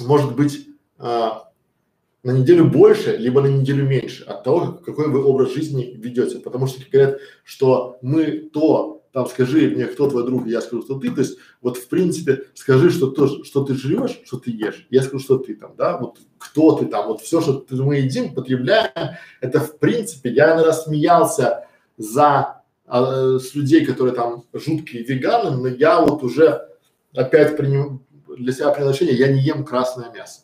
может 0.00 0.36
быть 0.36 0.68
а, 0.98 1.50
на 2.22 2.32
неделю 2.32 2.66
больше, 2.70 3.16
либо 3.16 3.40
на 3.40 3.46
неделю 3.46 3.86
меньше 3.86 4.24
от 4.24 4.44
того, 4.44 4.72
какой 4.72 5.08
вы 5.08 5.24
образ 5.24 5.54
жизни 5.54 5.94
ведете. 5.96 6.38
Потому 6.40 6.66
что 6.66 6.82
говорят, 6.90 7.20
что 7.44 7.98
мы 8.02 8.50
то 8.52 9.03
там 9.14 9.28
скажи 9.28 9.70
мне, 9.70 9.86
кто 9.86 10.10
твой 10.10 10.26
друг, 10.26 10.44
я 10.48 10.60
скажу, 10.60 10.82
что 10.82 10.98
ты. 10.98 11.08
То 11.08 11.20
есть 11.20 11.38
вот 11.62 11.76
в 11.76 11.88
принципе 11.88 12.46
скажи, 12.54 12.90
что 12.90 13.06
то, 13.12 13.44
что 13.44 13.62
ты 13.62 13.74
жрешь, 13.74 14.20
что 14.24 14.38
ты 14.38 14.50
ешь, 14.50 14.88
я 14.90 15.02
скажу, 15.02 15.20
что 15.20 15.38
ты 15.38 15.54
там, 15.54 15.76
да, 15.78 15.98
вот 15.98 16.18
кто 16.36 16.76
ты 16.76 16.86
там, 16.86 17.06
вот 17.06 17.20
все, 17.20 17.40
что 17.40 17.54
ты, 17.54 17.76
мы 17.76 17.98
едим, 17.98 18.34
потребляем, 18.34 18.90
это 19.40 19.60
в 19.60 19.78
принципе, 19.78 20.30
я, 20.30 20.48
наверное, 20.48 20.72
смеялся 20.72 21.68
за 21.96 22.62
а, 22.86 23.38
с 23.38 23.54
людей, 23.54 23.86
которые 23.86 24.16
там 24.16 24.42
жуткие 24.52 25.04
веганы, 25.04 25.56
но 25.56 25.68
я 25.68 26.00
вот 26.00 26.24
уже 26.24 26.66
опять 27.14 27.56
приним, 27.56 28.04
для 28.36 28.52
себя 28.52 28.70
принял 28.70 28.90
решение, 28.90 29.14
я 29.14 29.32
не 29.32 29.40
ем 29.42 29.64
красное 29.64 30.10
мясо. 30.12 30.40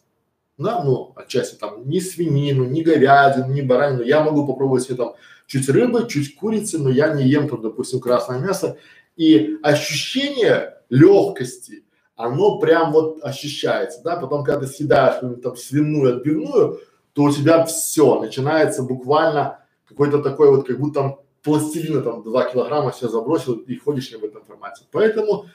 Да, 0.59 0.85
ну, 0.85 1.13
отчасти 1.17 1.57
там 1.57 1.89
ни 1.89 1.99
свинину, 1.99 2.67
ни 2.67 2.83
говядину, 2.83 3.53
ни 3.53 3.63
баранину. 3.63 4.05
Я 4.05 4.23
могу 4.23 4.47
попробовать 4.47 4.85
себе 4.85 4.95
там 4.95 5.15
чуть 5.51 5.68
рыбы, 5.68 6.06
чуть 6.09 6.36
курицы, 6.36 6.78
но 6.78 6.90
я 6.90 7.12
не 7.12 7.28
ем 7.28 7.48
там, 7.48 7.60
допустим, 7.60 7.98
красное 7.98 8.39
мясо. 8.39 8.78
И 9.16 9.59
ощущение 9.62 10.77
легкости, 10.89 11.85
оно 12.14 12.60
прям 12.60 12.93
вот 12.93 13.18
ощущается, 13.22 14.01
да, 14.05 14.16
потом, 14.16 14.44
когда 14.44 14.60
ты 14.60 14.66
съедаешь 14.68 15.20
там 15.43 15.56
свиную 15.56 16.16
отбивную, 16.16 16.81
то 17.14 17.24
у 17.24 17.32
тебя 17.32 17.64
все, 17.64 18.20
начинается 18.20 18.85
буквально 18.85 19.64
какой-то 19.86 20.22
такой 20.22 20.51
вот, 20.51 20.68
как 20.68 20.78
будто 20.78 21.01
там 21.01 21.20
пластилина 21.43 22.01
там 22.02 22.22
2 22.22 22.52
килограмма 22.52 22.93
все 22.93 23.09
забросил 23.09 23.55
и 23.55 23.77
ходишь 23.77 24.12
не 24.12 24.18
в 24.18 24.24
этом 24.24 24.44
формате. 24.44 24.85
Поэтому 24.93 25.47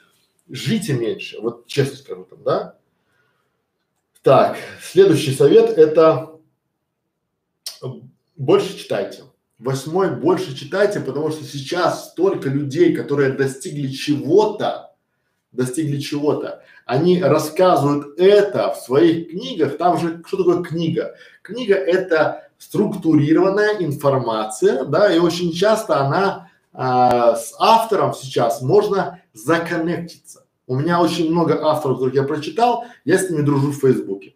жите 0.50 0.94
меньше, 0.94 1.40
вот 1.40 1.68
честно 1.68 1.96
скажу 1.96 2.26
там, 2.26 2.44
да. 2.44 2.78
Так, 4.22 4.58
следующий 4.82 5.34
совет 5.34 5.70
это 5.78 6.32
больше 8.36 8.78
читайте. 8.78 9.24
Восьмой, 9.58 10.14
больше 10.14 10.56
читайте, 10.56 11.00
потому 11.00 11.32
что 11.32 11.46
сейчас 11.46 12.10
столько 12.10 12.50
людей, 12.50 12.94
которые 12.94 13.32
достигли 13.32 13.88
чего-то, 13.88 14.94
достигли 15.54 16.00
чего-то, 16.00 16.62
они 16.86 17.24
рассказывают 17.24 18.20
это 18.20 18.74
в 18.74 18.78
своих 18.78 19.30
книгах. 19.30 19.78
Там 19.78 19.98
же, 19.98 20.22
что 20.28 20.38
такое 20.38 20.62
книга? 20.62 21.16
Книга 21.42 21.76
это 21.76 22.50
структурированная 22.58 23.78
информация, 23.80 24.84
да, 24.84 25.14
и 25.14 25.20
очень 25.20 25.54
часто 25.54 26.00
она 26.02 26.50
а, 26.74 27.36
с 27.36 27.54
автором 27.58 28.14
сейчас 28.14 28.62
можно 28.62 29.22
законнектиться. 29.34 30.46
У 30.68 30.76
меня 30.76 31.00
очень 31.00 31.32
много 31.32 31.66
авторов, 31.66 31.98
которых 31.98 32.16
я 32.16 32.24
прочитал, 32.24 32.86
я 33.06 33.18
с 33.18 33.30
ними 33.30 33.42
дружу 33.42 33.72
в 33.72 33.80
Фейсбуке 33.80 34.36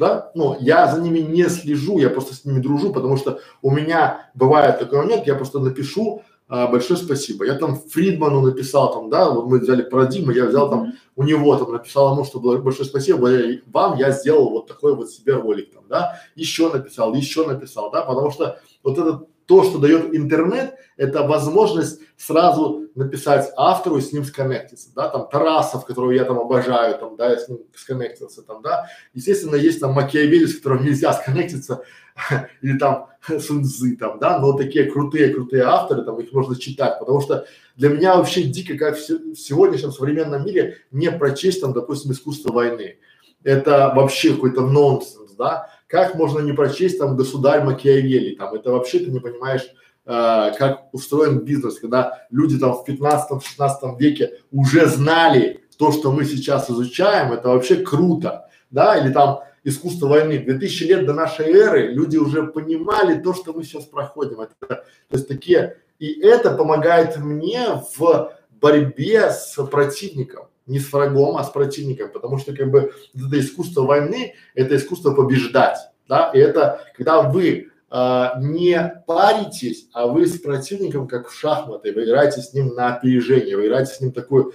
да, 0.00 0.30
ну, 0.34 0.56
я 0.60 0.88
за 0.90 0.98
ними 0.98 1.18
не 1.18 1.48
слежу, 1.50 1.98
я 1.98 2.08
просто 2.08 2.34
с 2.34 2.46
ними 2.46 2.58
дружу, 2.58 2.90
потому 2.90 3.18
что 3.18 3.38
у 3.60 3.70
меня 3.70 4.30
бывает 4.34 4.78
такой 4.78 5.00
момент, 5.00 5.26
я 5.26 5.34
просто 5.34 5.60
напишу 5.60 6.22
а, 6.48 6.66
большое 6.66 6.98
спасибо. 6.98 7.44
Я 7.44 7.54
там 7.54 7.76
Фридману 7.76 8.40
написал 8.40 8.92
там, 8.92 9.10
да, 9.10 9.30
вот 9.30 9.46
мы 9.46 9.58
взяли 9.58 9.82
про 9.82 10.06
Дима, 10.06 10.32
я 10.32 10.46
взял 10.46 10.70
там 10.70 10.94
у 11.16 11.22
него 11.22 11.54
там 11.56 11.72
написал 11.72 12.14
ему, 12.14 12.24
что 12.24 12.40
большое 12.40 12.88
спасибо 12.88 13.28
вам, 13.66 13.98
я 13.98 14.10
сделал 14.10 14.48
вот 14.48 14.66
такой 14.66 14.96
вот 14.96 15.10
себе 15.10 15.34
ролик 15.34 15.74
там, 15.74 15.84
да, 15.88 16.18
еще 16.34 16.72
написал, 16.72 17.14
еще 17.14 17.46
написал, 17.46 17.90
да, 17.90 18.00
потому 18.00 18.30
что 18.30 18.58
вот 18.82 18.98
этот 18.98 19.28
то, 19.50 19.64
что 19.64 19.78
дает 19.78 20.14
интернет, 20.14 20.76
это 20.96 21.24
возможность 21.24 22.00
сразу 22.16 22.88
написать 22.94 23.50
автору 23.56 23.96
и 23.96 24.00
с 24.00 24.12
ним 24.12 24.22
сконнектиться, 24.22 24.90
да, 24.94 25.08
там 25.08 25.28
Тарасов, 25.28 25.84
которого 25.84 26.12
я 26.12 26.22
там 26.22 26.38
обожаю, 26.38 26.96
там, 26.96 27.16
да, 27.16 27.30
я 27.30 27.36
с 27.36 27.48
ним 27.48 27.58
сконнектился, 27.74 28.42
там, 28.42 28.62
да, 28.62 28.86
естественно, 29.12 29.56
есть 29.56 29.80
там 29.80 29.90
Макиавелли, 29.90 30.46
с 30.46 30.54
которым 30.54 30.84
нельзя 30.84 31.12
сконнектиться, 31.14 31.82
или 32.62 32.78
там 32.78 33.08
Сунзы, 33.40 33.96
там, 33.96 34.20
да, 34.20 34.38
но 34.38 34.52
такие 34.52 34.88
крутые-крутые 34.88 35.64
авторы, 35.64 36.04
там, 36.04 36.20
их 36.20 36.32
можно 36.32 36.54
читать, 36.54 37.00
потому 37.00 37.20
что 37.20 37.44
для 37.74 37.88
меня 37.88 38.14
вообще 38.14 38.44
дико, 38.44 38.78
как 38.78 38.96
в, 38.96 39.34
сегодняшнем 39.34 39.90
современном 39.90 40.46
мире 40.46 40.76
не 40.92 41.10
прочесть, 41.10 41.60
там, 41.60 41.72
допустим, 41.72 42.12
искусство 42.12 42.52
войны. 42.52 42.98
Это 43.42 43.92
вообще 43.96 44.34
какой-то 44.34 44.60
нонсенс, 44.60 45.32
да, 45.32 45.70
как 45.90 46.14
можно 46.14 46.38
не 46.38 46.52
прочесть 46.52 46.98
там 46.98 47.16
государь 47.16 47.64
Макиавелли, 47.64 48.36
там, 48.36 48.54
это 48.54 48.70
вообще 48.70 49.00
ты 49.00 49.10
не 49.10 49.18
понимаешь, 49.18 49.66
э, 50.06 50.52
как 50.56 50.88
устроен 50.92 51.40
бизнес, 51.40 51.80
когда 51.80 52.26
люди 52.30 52.58
там 52.58 52.74
в 52.74 52.88
15-16 52.88 53.98
веке 53.98 54.38
уже 54.52 54.86
знали 54.86 55.64
то, 55.76 55.90
что 55.90 56.12
мы 56.12 56.24
сейчас 56.24 56.70
изучаем, 56.70 57.32
это 57.32 57.48
вообще 57.48 57.76
круто, 57.76 58.48
да, 58.70 58.96
или 58.98 59.12
там 59.12 59.40
искусство 59.64 60.06
войны. 60.06 60.38
2000 60.38 60.84
лет 60.84 61.06
до 61.06 61.12
нашей 61.12 61.46
эры 61.46 61.88
люди 61.88 62.18
уже 62.18 62.44
понимали 62.44 63.20
то, 63.20 63.34
что 63.34 63.52
мы 63.52 63.64
сейчас 63.64 63.84
проходим. 63.84 64.40
Это, 64.40 64.54
то 64.60 64.84
есть 65.10 65.26
такие, 65.26 65.78
и 65.98 66.20
это 66.20 66.52
помогает 66.52 67.18
мне 67.18 67.82
в 67.98 68.32
борьбе 68.60 69.30
с 69.30 69.60
противником 69.66 70.49
не 70.70 70.78
с 70.78 70.92
врагом, 70.92 71.36
а 71.36 71.44
с 71.44 71.50
противником, 71.50 72.10
потому 72.12 72.38
что 72.38 72.54
как 72.54 72.70
бы 72.70 72.92
это 73.14 73.40
искусство 73.40 73.82
войны, 73.82 74.34
это 74.54 74.76
искусство 74.76 75.12
побеждать, 75.12 75.78
да, 76.08 76.30
и 76.32 76.38
это 76.38 76.80
когда 76.96 77.22
вы 77.22 77.70
а, 77.92 78.34
не 78.40 79.02
паритесь, 79.06 79.88
а 79.92 80.06
вы 80.06 80.26
с 80.26 80.38
противником 80.38 81.08
как 81.08 81.28
в 81.28 81.34
шахматы, 81.34 81.92
вы 81.92 82.04
играете 82.04 82.40
с 82.40 82.54
ним 82.54 82.68
на 82.74 82.94
опережение, 82.94 83.56
вы 83.56 83.66
играете 83.66 83.94
с 83.94 84.00
ним 84.00 84.12
такую, 84.12 84.52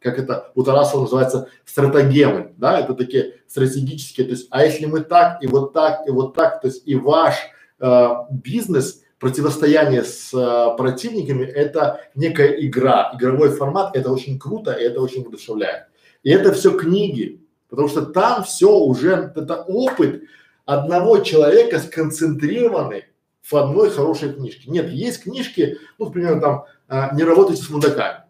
как 0.00 0.18
это 0.18 0.50
у 0.54 0.62
Тарасова 0.62 1.02
называется, 1.02 1.48
стратегемы, 1.66 2.54
да, 2.56 2.80
это 2.80 2.94
такие 2.94 3.34
стратегические, 3.46 4.26
то 4.26 4.32
есть, 4.32 4.48
а 4.50 4.64
если 4.64 4.86
мы 4.86 5.00
так 5.00 5.44
и 5.44 5.46
вот 5.46 5.74
так 5.74 6.08
и 6.08 6.10
вот 6.10 6.34
так, 6.34 6.62
то 6.62 6.68
есть 6.68 6.82
и 6.86 6.94
ваш 6.94 7.34
э, 7.80 8.08
бизнес, 8.30 9.01
противостояние 9.22 10.02
с 10.02 10.34
э, 10.34 10.76
противниками, 10.76 11.44
это 11.44 12.00
некая 12.16 12.48
игра, 12.66 13.12
игровой 13.14 13.50
формат, 13.50 13.96
это 13.96 14.10
очень 14.10 14.36
круто 14.36 14.72
и 14.72 14.82
это 14.82 15.00
очень 15.00 15.22
вдохновляет. 15.22 15.84
И 16.24 16.30
это 16.30 16.52
все 16.52 16.76
книги, 16.76 17.40
потому 17.68 17.86
что 17.86 18.02
там 18.02 18.42
все 18.42 18.76
уже, 18.76 19.32
это 19.36 19.62
опыт 19.62 20.24
одного 20.64 21.20
человека 21.20 21.78
сконцентрированный 21.78 23.04
в 23.42 23.54
одной 23.54 23.90
хорошей 23.90 24.32
книжке. 24.32 24.68
Нет, 24.68 24.90
есть 24.90 25.22
книжки, 25.22 25.78
ну, 26.00 26.06
например, 26.06 26.40
там 26.40 26.64
а, 26.88 27.14
«Не 27.14 27.22
работайте 27.22 27.62
с 27.62 27.70
мудаками». 27.70 28.24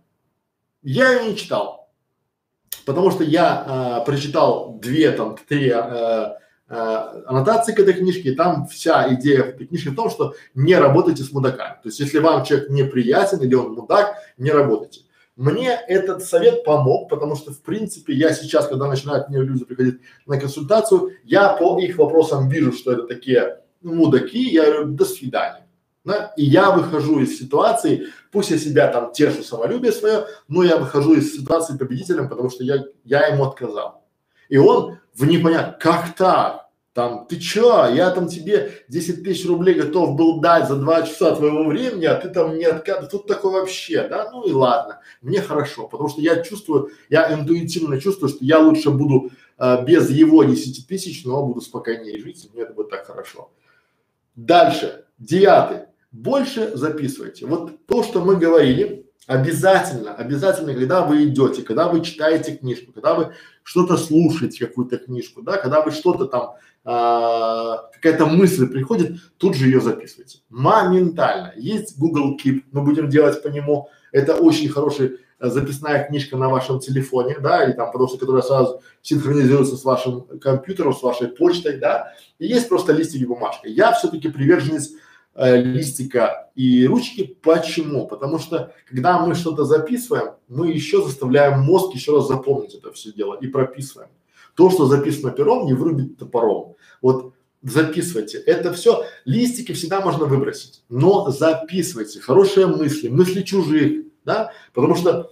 Я 0.82 1.12
ее 1.12 1.30
не 1.30 1.36
читал, 1.38 1.88
потому 2.84 3.10
что 3.10 3.24
я 3.24 3.64
а, 3.66 4.00
прочитал 4.00 4.74
две, 4.78 5.10
там, 5.12 5.38
три 5.48 5.70
а, 5.70 6.36
аннотации 6.72 7.72
к 7.72 7.78
этой 7.80 7.94
книжке, 7.94 8.30
и 8.30 8.34
там 8.34 8.66
вся 8.66 9.12
идея 9.14 9.42
этой 9.42 9.66
книжки 9.66 9.88
в 9.88 9.94
том, 9.94 10.08
что 10.10 10.34
не 10.54 10.74
работайте 10.74 11.22
с 11.22 11.30
мудаками. 11.30 11.74
То 11.82 11.88
есть, 11.88 12.00
если 12.00 12.18
вам 12.18 12.44
человек 12.44 12.70
неприятен 12.70 13.40
или 13.40 13.54
он 13.54 13.74
мудак, 13.74 14.16
не 14.38 14.50
работайте. 14.50 15.02
Мне 15.36 15.70
этот 15.70 16.22
совет 16.22 16.64
помог, 16.64 17.08
потому 17.08 17.36
что, 17.36 17.52
в 17.52 17.62
принципе, 17.62 18.14
я 18.14 18.32
сейчас, 18.32 18.68
когда 18.68 18.86
начинают 18.86 19.28
мне 19.28 19.40
люди 19.40 19.64
приходить 19.64 20.00
на 20.26 20.38
консультацию, 20.38 21.12
я 21.24 21.54
по 21.54 21.78
их 21.78 21.96
вопросам 21.98 22.48
вижу, 22.48 22.72
что 22.72 22.92
это 22.92 23.06
такие 23.06 23.60
мудаки, 23.82 24.50
я 24.50 24.64
говорю, 24.64 24.86
до 24.86 25.04
свидания. 25.04 25.66
Да? 26.04 26.32
И 26.36 26.44
я 26.44 26.70
выхожу 26.70 27.20
из 27.20 27.38
ситуации, 27.38 28.08
пусть 28.30 28.50
я 28.50 28.58
себя 28.58 28.88
там 28.88 29.12
тешу 29.12 29.42
самолюбие 29.42 29.92
свое, 29.92 30.26
но 30.48 30.62
я 30.62 30.76
выхожу 30.76 31.14
из 31.14 31.34
ситуации 31.34 31.76
победителем, 31.76 32.28
потому 32.28 32.50
что 32.50 32.64
я, 32.64 32.84
я 33.04 33.26
ему 33.26 33.44
отказал. 33.44 34.04
И 34.48 34.56
он 34.58 34.98
в 35.14 35.24
непонятно, 35.24 35.76
как 35.78 36.14
так? 36.14 36.61
Там, 36.94 37.26
ты 37.26 37.38
чё, 37.38 37.86
я 37.86 38.10
там 38.10 38.28
тебе 38.28 38.84
10 38.88 39.24
тысяч 39.24 39.46
рублей 39.46 39.74
готов 39.74 40.14
был 40.14 40.40
дать 40.40 40.68
за 40.68 40.76
два 40.76 41.02
часа 41.02 41.34
твоего 41.34 41.64
времени, 41.64 42.04
а 42.04 42.16
ты 42.16 42.28
там 42.28 42.58
не 42.58 42.64
отказываешь. 42.64 43.10
Тут 43.10 43.26
такое 43.26 43.52
вообще, 43.52 44.06
да? 44.08 44.30
Ну 44.30 44.42
и 44.42 44.52
ладно, 44.52 45.00
мне 45.22 45.40
хорошо, 45.40 45.88
потому 45.88 46.10
что 46.10 46.20
я 46.20 46.42
чувствую, 46.42 46.90
я 47.08 47.32
интуитивно 47.32 47.98
чувствую, 47.98 48.28
что 48.28 48.44
я 48.44 48.58
лучше 48.58 48.90
буду 48.90 49.30
э, 49.58 49.84
без 49.86 50.10
его 50.10 50.44
10 50.44 50.86
тысяч, 50.86 51.24
но 51.24 51.46
буду 51.46 51.62
спокойнее 51.62 52.18
жить, 52.20 52.46
мне 52.52 52.64
это 52.64 52.74
будет 52.74 52.90
так 52.90 53.06
хорошо. 53.06 53.50
Дальше, 54.36 55.06
девятый. 55.18 55.86
Больше 56.10 56.76
записывайте. 56.76 57.46
Вот 57.46 57.86
то, 57.86 58.02
что 58.02 58.22
мы 58.22 58.36
говорили, 58.36 59.01
обязательно, 59.26 60.14
обязательно, 60.14 60.74
когда 60.74 61.04
вы 61.04 61.24
идете, 61.24 61.62
когда 61.62 61.88
вы 61.88 62.02
читаете 62.02 62.56
книжку, 62.56 62.92
когда 62.92 63.14
вы 63.14 63.32
что-то 63.62 63.96
слушаете, 63.96 64.66
какую-то 64.66 64.98
книжку, 64.98 65.42
да, 65.42 65.56
когда 65.56 65.82
вы 65.82 65.90
что-то 65.90 66.26
там 66.26 66.54
а, 66.84 67.88
какая-то 67.92 68.26
мысль 68.26 68.66
приходит, 68.66 69.18
тут 69.38 69.54
же 69.54 69.66
ее 69.66 69.80
записывайте. 69.80 70.40
Моментально. 70.48 71.52
Есть 71.56 71.98
Google 71.98 72.36
Keep, 72.36 72.62
мы 72.72 72.82
будем 72.82 73.08
делать 73.08 73.42
по 73.42 73.48
нему. 73.48 73.88
Это 74.10 74.34
очень 74.34 74.68
хорошая 74.68 75.12
а, 75.38 75.48
записная 75.48 76.04
книжка 76.04 76.36
на 76.36 76.48
вашем 76.48 76.80
телефоне, 76.80 77.36
да, 77.38 77.64
или 77.64 77.72
там, 77.72 77.92
что 77.92 78.18
которая 78.18 78.42
сразу 78.42 78.82
синхронизируется 79.00 79.76
с 79.76 79.84
вашим 79.84 80.22
компьютером, 80.40 80.92
с 80.92 81.02
вашей 81.02 81.28
почтой, 81.28 81.78
да. 81.78 82.12
И 82.40 82.46
есть 82.46 82.68
просто 82.68 82.92
листик 82.92 83.22
и 83.22 83.26
бумажка. 83.26 83.68
Я 83.68 83.92
все-таки 83.92 84.28
приверженец 84.28 84.90
э, 85.34 85.60
листика 85.60 86.50
и 86.54 86.86
ручки. 86.86 87.36
Почему? 87.42 88.06
Потому 88.06 88.38
что 88.38 88.74
когда 88.88 89.24
мы 89.24 89.34
что-то 89.34 89.64
записываем, 89.64 90.34
мы 90.48 90.68
еще 90.68 91.02
заставляем 91.02 91.60
мозг 91.60 91.94
еще 91.94 92.16
раз 92.16 92.28
запомнить 92.28 92.74
это 92.74 92.92
все 92.92 93.12
дело 93.12 93.34
и 93.40 93.46
прописываем. 93.46 94.10
То, 94.54 94.70
что 94.70 94.86
записано 94.86 95.30
пером, 95.30 95.66
не 95.66 95.72
вырубит 95.72 96.18
топором. 96.18 96.76
Вот 97.00 97.32
записывайте. 97.62 98.38
Это 98.38 98.72
все, 98.72 99.04
листики 99.24 99.72
всегда 99.72 100.00
можно 100.00 100.26
выбросить, 100.26 100.82
но 100.88 101.30
записывайте 101.30 102.20
хорошие 102.20 102.66
мысли, 102.66 103.08
мысли 103.08 103.42
чужих, 103.42 104.06
да, 104.24 104.52
потому 104.72 104.96
что 104.96 105.30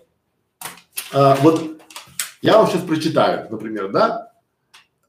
а, 1.12 1.36
вот 1.42 1.80
я 2.40 2.58
вам 2.58 2.68
сейчас 2.68 2.82
прочитаю, 2.82 3.50
например, 3.50 3.90
да, 3.90 4.32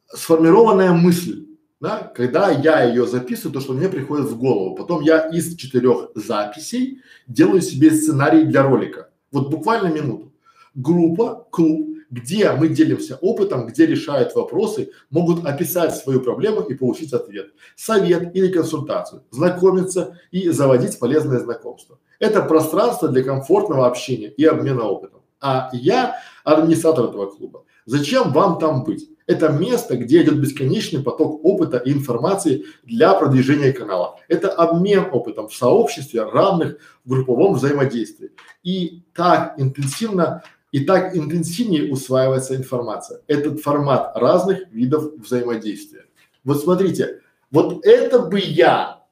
сформированная 0.07 0.91
мысль, 0.91 1.45
да, 1.81 2.11
когда 2.15 2.51
я 2.51 2.83
ее 2.83 3.07
записываю, 3.07 3.53
то, 3.53 3.59
что 3.59 3.73
мне 3.73 3.89
приходит 3.89 4.27
в 4.27 4.37
голову, 4.37 4.75
потом 4.75 5.01
я 5.01 5.27
из 5.29 5.55
четырех 5.55 6.11
записей 6.13 7.01
делаю 7.27 7.61
себе 7.61 7.89
сценарий 7.89 8.43
для 8.43 8.61
ролика, 8.61 9.09
вот 9.31 9.49
буквально 9.49 9.91
минуту. 9.91 10.31
Группа, 10.75 11.47
клуб, 11.49 11.97
где 12.11 12.51
мы 12.51 12.67
делимся 12.69 13.17
опытом, 13.19 13.65
где 13.65 13.87
решают 13.87 14.35
вопросы, 14.35 14.91
могут 15.09 15.45
описать 15.45 15.95
свою 15.95 16.21
проблему 16.21 16.61
и 16.61 16.75
получить 16.75 17.13
ответ, 17.13 17.47
совет 17.75 18.35
или 18.35 18.51
консультацию, 18.51 19.23
знакомиться 19.31 20.19
и 20.29 20.49
заводить 20.49 20.99
полезное 20.99 21.39
знакомство. 21.39 21.97
Это 22.19 22.43
пространство 22.43 23.07
для 23.07 23.23
комфортного 23.23 23.87
общения 23.87 24.27
и 24.27 24.45
обмена 24.45 24.83
опытом. 24.83 25.21
А 25.39 25.71
я 25.73 26.17
администратор 26.43 27.05
этого 27.05 27.25
клуба. 27.25 27.63
Зачем 27.85 28.31
вам 28.31 28.59
там 28.59 28.83
быть? 28.83 29.09
Это 29.31 29.47
место, 29.47 29.95
где 29.95 30.21
идет 30.23 30.41
бесконечный 30.41 31.01
поток 31.01 31.39
опыта 31.45 31.77
и 31.77 31.93
информации 31.93 32.65
для 32.83 33.13
продвижения 33.13 33.71
канала. 33.71 34.19
Это 34.27 34.51
обмен 34.51 35.07
опытом 35.09 35.47
в 35.47 35.55
сообществе 35.55 36.23
равных 36.23 36.75
в 37.05 37.09
групповом 37.09 37.53
взаимодействии. 37.53 38.31
И 38.63 39.03
так 39.13 39.57
интенсивно 39.57 40.43
и 40.73 40.83
так 40.83 41.15
интенсивнее 41.15 41.93
усваивается 41.93 42.57
информация. 42.57 43.21
Этот 43.27 43.61
формат 43.61 44.11
разных 44.15 44.69
видов 44.69 45.13
взаимодействия. 45.15 46.05
Вот 46.43 46.61
смотрите, 46.61 47.21
вот 47.51 47.85
это 47.85 48.19
бы 48.19 48.37
я 48.37 49.05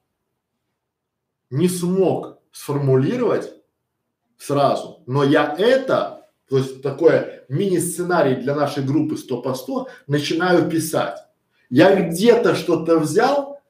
не 1.49 1.69
смог 1.69 2.39
сформулировать 2.51 3.53
сразу, 4.37 5.01
но 5.05 5.23
я 5.23 5.55
это, 5.57 6.18
то 6.49 6.57
есть 6.57 6.81
такое 6.81 7.43
мини-сценарий 7.47 8.35
для 8.35 8.55
нашей 8.55 8.83
группы 8.83 9.17
100 9.17 9.41
по 9.41 9.53
100 9.53 9.87
начинаю 10.07 10.69
писать. 10.69 11.17
Я 11.69 11.95
где-то 11.95 12.55
что-то 12.55 12.99
взял, 12.99 13.61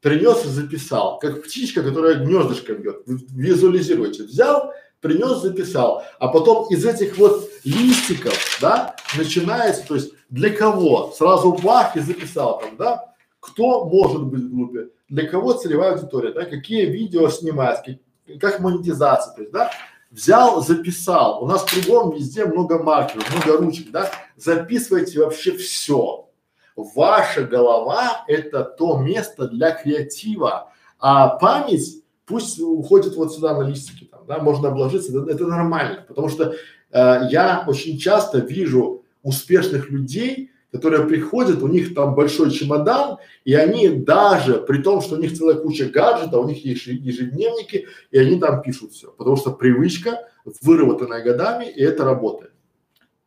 принес 0.00 0.44
и 0.44 0.48
записал, 0.48 1.18
как 1.18 1.42
птичка, 1.44 1.82
которая 1.82 2.16
гнездышко 2.16 2.74
бьет. 2.74 3.02
Визуализируйте. 3.06 4.24
Взял, 4.24 4.72
принес, 5.00 5.42
записал, 5.42 6.02
а 6.18 6.28
потом 6.28 6.66
из 6.70 6.84
этих 6.84 7.18
вот 7.18 7.48
листиков, 7.62 8.58
да, 8.60 8.96
начинается, 9.16 9.86
то 9.86 9.94
есть 9.94 10.12
для 10.30 10.50
кого? 10.50 11.12
Сразу 11.16 11.52
бах 11.52 11.94
и 11.96 12.00
записал 12.00 12.58
там, 12.58 12.76
да, 12.76 13.14
кто 13.38 13.84
может 13.84 14.24
быть 14.24 14.42
в 14.42 14.54
группе, 14.54 14.88
для 15.08 15.28
кого 15.28 15.52
целевая 15.52 15.92
аудитория, 15.92 16.32
да, 16.32 16.46
какие 16.46 16.86
видео 16.86 17.28
снимать, 17.28 17.84
как, 18.26 18.38
как 18.40 18.60
монетизация, 18.60 19.34
то 19.34 19.42
есть, 19.42 19.52
да, 19.52 19.70
взял, 20.14 20.62
записал. 20.62 21.42
У 21.42 21.46
нас 21.46 21.64
кругом 21.64 22.14
везде 22.14 22.44
много 22.44 22.82
маркеров, 22.82 23.28
много 23.34 23.58
ручек, 23.58 23.90
да, 23.90 24.10
записывайте 24.36 25.18
вообще 25.18 25.52
все. 25.56 26.28
Ваша 26.76 27.44
голова– 27.44 28.24
это 28.28 28.64
то 28.64 28.98
место 28.98 29.48
для 29.48 29.72
креатива, 29.72 30.72
а 30.98 31.28
память 31.28 32.02
пусть 32.26 32.58
уходит 32.58 33.14
вот 33.16 33.34
сюда 33.34 33.56
на 33.56 33.68
листики 33.68 34.10
да, 34.26 34.38
можно 34.38 34.68
обложиться, 34.68 35.16
это, 35.16 35.30
это 35.30 35.46
нормально, 35.46 36.04
потому 36.06 36.28
что 36.28 36.54
э, 36.90 37.20
я 37.30 37.64
очень 37.66 37.98
часто 37.98 38.38
вижу 38.38 39.04
успешных 39.22 39.90
людей, 39.90 40.50
которые 40.74 41.06
приходят, 41.06 41.62
у 41.62 41.68
них 41.68 41.94
там 41.94 42.16
большой 42.16 42.50
чемодан, 42.50 43.18
и 43.44 43.54
они 43.54 43.90
даже, 43.90 44.54
при 44.54 44.82
том, 44.82 45.00
что 45.00 45.14
у 45.14 45.18
них 45.18 45.32
целая 45.32 45.54
куча 45.54 45.84
гаджетов, 45.84 46.44
у 46.44 46.48
них 46.48 46.64
есть 46.64 46.86
ежедневники, 46.86 47.86
и 48.10 48.18
они 48.18 48.40
там 48.40 48.60
пишут 48.60 48.90
все, 48.90 49.12
потому 49.12 49.36
что 49.36 49.52
привычка 49.52 50.28
выработанная 50.62 51.22
годами, 51.22 51.66
и 51.66 51.80
это 51.80 52.04
работает. 52.04 52.50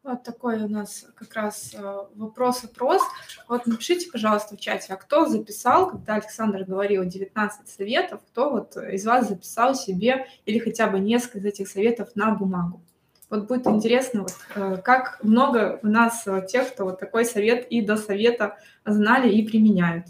Вот 0.04 0.24
такой 0.24 0.62
у 0.62 0.68
нас 0.68 1.06
как 1.16 1.34
раз 1.36 1.74
э, 1.74 1.98
вопрос-опрос. 2.16 3.02
Вот 3.48 3.66
напишите, 3.66 4.12
пожалуйста, 4.12 4.58
в 4.58 4.60
чате, 4.60 4.92
а 4.92 4.98
кто 4.98 5.26
записал, 5.26 5.90
когда 5.90 6.16
Александр 6.16 6.66
говорил 6.66 7.06
19 7.06 7.70
советов, 7.70 8.20
кто 8.30 8.50
вот 8.50 8.76
из 8.76 9.06
вас 9.06 9.30
записал 9.30 9.74
себе 9.74 10.28
или 10.46 10.60
хотя 10.60 10.88
бы 10.88 11.00
несколько 11.00 11.40
из 11.40 11.46
этих 11.46 11.70
советов 11.70 12.10
на 12.16 12.32
бумагу? 12.32 12.82
Вот 13.30 13.48
будет 13.48 13.68
интересно, 13.68 14.22
вот, 14.22 14.34
э, 14.56 14.78
как 14.84 15.22
много 15.22 15.80
у 15.84 15.88
нас 15.88 16.26
э, 16.26 16.46
тех, 16.48 16.72
кто 16.72 16.86
вот 16.86 17.00
такой 17.00 17.26
совет 17.26 17.68
и 17.70 17.82
до 17.82 17.98
совета 17.98 18.58
знали 18.86 19.30
и 19.30 19.46
применяют. 19.46 20.06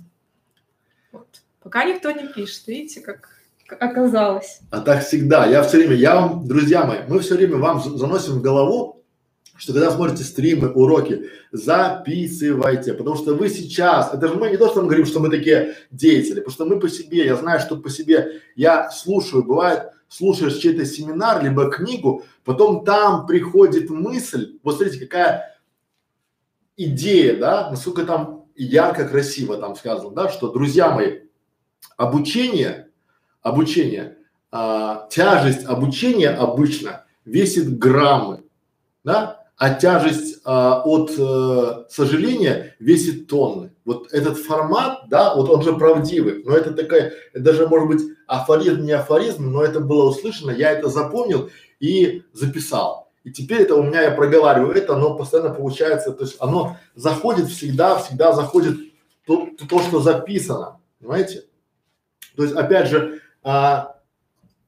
Вот. 1.11 1.27
Пока 1.63 1.83
никто 1.83 2.11
не 2.11 2.27
пишет, 2.27 2.67
видите, 2.67 3.01
как 3.01 3.29
оказалось. 3.67 4.59
А 4.71 4.81
так 4.81 5.03
всегда. 5.03 5.45
Я 5.45 5.63
все 5.63 5.77
время, 5.77 5.95
я 5.95 6.15
вам, 6.15 6.47
друзья 6.47 6.85
мои, 6.85 6.99
мы 7.07 7.19
все 7.19 7.35
время 7.35 7.57
вам 7.57 7.81
заносим 7.81 8.33
в 8.33 8.41
голову 8.41 8.96
что 9.57 9.73
когда 9.73 9.91
смотрите 9.91 10.23
стримы, 10.23 10.69
уроки, 10.69 11.29
записывайте, 11.51 12.93
потому 12.93 13.15
что 13.15 13.33
вы 13.35 13.49
сейчас, 13.49 14.13
это 14.13 14.27
же 14.27 14.35
мы 14.35 14.49
не 14.49 14.57
то, 14.57 14.69
что 14.69 14.81
мы 14.81 14.87
говорим, 14.87 15.05
что 15.05 15.19
мы 15.19 15.29
такие 15.29 15.75
деятели, 15.91 16.39
потому 16.39 16.53
что 16.53 16.65
мы 16.65 16.79
по 16.79 16.89
себе, 16.89 17.25
я 17.25 17.35
знаю, 17.35 17.59
что 17.59 17.77
по 17.77 17.89
себе, 17.89 18.41
я 18.55 18.89
слушаю, 18.91 19.43
бывает, 19.43 19.91
слушаешь 20.07 20.57
чей-то 20.57 20.85
семинар, 20.85 21.43
либо 21.43 21.69
книгу, 21.69 22.23
потом 22.43 22.85
там 22.85 23.25
приходит 23.25 23.89
мысль, 23.89 24.57
вот 24.63 24.77
смотрите, 24.77 25.05
какая 25.05 25.59
идея, 26.77 27.37
да, 27.37 27.69
насколько 27.69 28.05
там 28.05 28.45
ярко, 28.55 29.07
красиво 29.07 29.57
там 29.57 29.75
сказано, 29.75 30.11
да, 30.11 30.29
что, 30.29 30.51
друзья 30.51 30.91
мои, 30.91 31.21
обучение, 31.97 32.89
обучение, 33.41 34.17
а, 34.51 35.07
тяжесть 35.09 35.65
обучения 35.65 36.29
обычно 36.29 37.05
весит 37.25 37.77
граммы, 37.77 38.43
да, 39.03 39.46
а 39.57 39.73
тяжесть 39.73 40.39
а, 40.45 40.81
от 40.85 41.11
э, 41.17 41.85
сожаления 41.89 42.75
весит 42.79 43.27
тонны. 43.27 43.71
Вот 43.85 44.13
этот 44.13 44.37
формат, 44.37 45.05
да, 45.09 45.33
вот 45.33 45.49
он 45.49 45.63
же 45.63 45.73
правдивый, 45.73 46.43
но 46.45 46.55
это 46.55 46.73
такая, 46.73 47.13
даже 47.33 47.67
может 47.67 47.87
быть 47.87 48.01
афоризм, 48.27 48.83
не 48.83 48.91
афоризм, 48.91 49.51
но 49.51 49.63
это 49.63 49.79
было 49.79 50.09
услышано, 50.09 50.51
я 50.51 50.71
это 50.71 50.89
запомнил 50.89 51.49
и 51.79 52.23
записал. 52.33 53.11
И 53.23 53.31
теперь 53.31 53.61
это 53.61 53.75
у 53.75 53.83
меня, 53.83 54.03
я 54.03 54.11
проговариваю 54.11 54.75
это, 54.75 54.93
оно 54.93 55.15
постоянно 55.15 55.53
получается, 55.53 56.11
то 56.11 56.23
есть 56.23 56.35
оно 56.39 56.77
заходит 56.95 57.47
всегда, 57.47 57.97
всегда 57.97 58.33
заходит 58.33 58.77
то, 59.25 59.49
то 59.67 59.79
что 59.79 59.99
записано, 59.99 60.79
понимаете? 60.99 61.45
То 62.35 62.43
есть 62.43 62.55
опять 62.55 62.89
же, 62.89 63.21
а, 63.43 63.96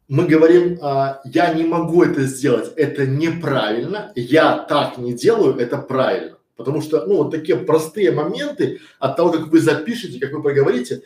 мы 0.09 0.25
говорим, 0.25 0.79
а, 0.81 1.21
я 1.23 1.53
не 1.53 1.63
могу 1.63 2.03
это 2.03 2.23
сделать, 2.23 2.73
это 2.75 3.05
неправильно, 3.05 4.11
я 4.15 4.57
так 4.57 4.97
не 4.97 5.13
делаю, 5.13 5.55
это 5.57 5.77
правильно. 5.77 6.37
Потому 6.57 6.81
что, 6.81 7.05
ну, 7.05 7.17
вот 7.17 7.31
такие 7.31 7.57
простые 7.57 8.11
моменты 8.11 8.81
от 8.99 9.15
того, 9.15 9.31
как 9.31 9.47
вы 9.47 9.61
запишете, 9.61 10.19
как 10.19 10.33
вы 10.33 10.41
проговорите, 10.41 11.03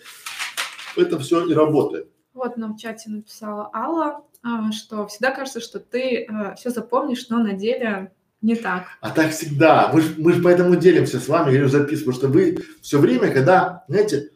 это 0.96 1.20
все 1.20 1.46
и 1.46 1.54
работает. 1.54 2.08
Вот 2.34 2.58
нам 2.58 2.76
в 2.76 2.80
чате 2.80 3.10
написала 3.10 3.70
Алла, 3.74 4.24
а, 4.42 4.72
что 4.72 5.06
всегда 5.08 5.32
кажется, 5.32 5.60
что 5.60 5.80
ты 5.80 6.26
а, 6.26 6.56
все 6.56 6.70
запомнишь, 6.70 7.28
но 7.30 7.40
на 7.40 7.54
деле 7.54 8.14
не 8.42 8.56
так. 8.56 8.86
А 9.02 9.10
так 9.10 9.32
всегда. 9.32 9.92
Мы 9.94 10.02
же 10.02 10.16
мы 10.18 10.34
ж 10.34 10.42
поэтому 10.42 10.76
делимся 10.78 11.20
с 11.20 11.28
вами, 11.28 11.52
говорю, 11.52 11.68
записываю, 11.68 12.14
потому 12.14 12.16
что 12.16 12.28
вы 12.28 12.58
все 12.82 13.00
время, 13.00 13.32
когда, 13.32 13.84
знаете, 13.88 14.32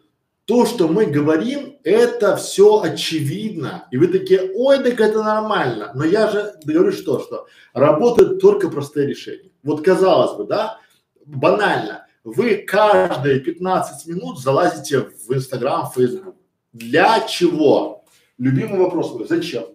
то, 0.48 0.66
что 0.66 0.88
мы 0.88 1.08
говорим, 1.08 1.78
это 1.84 2.38
все 2.38 2.82
очевидно. 2.82 3.86
И 3.92 3.98
вы 3.98 4.08
такие, 4.08 4.50
ой, 4.56 4.78
так 4.82 5.02
это 5.02 5.22
нормально. 5.22 5.92
Но 5.94 6.06
я 6.06 6.30
же 6.30 6.56
говорю 6.64 6.94
что, 6.94 7.20
что 7.20 7.48
работают 7.74 8.40
только 8.40 8.70
простые 8.70 9.08
решения. 9.08 9.52
Вот 9.62 9.84
казалось 9.84 10.38
бы, 10.38 10.46
да, 10.46 10.80
банально. 11.26 12.08
Вы 12.24 12.64
каждые 12.66 13.42
15 13.42 14.08
минут 14.08 14.40
залазите 14.40 15.02
в 15.02 15.34
Инстаграм, 15.34 15.92
Фейсбук. 15.92 16.38
Для 16.72 17.28
чего? 17.28 18.06
Любимый 18.38 18.80
вопрос 18.80 19.14
мой, 19.14 19.28
зачем? 19.28 19.66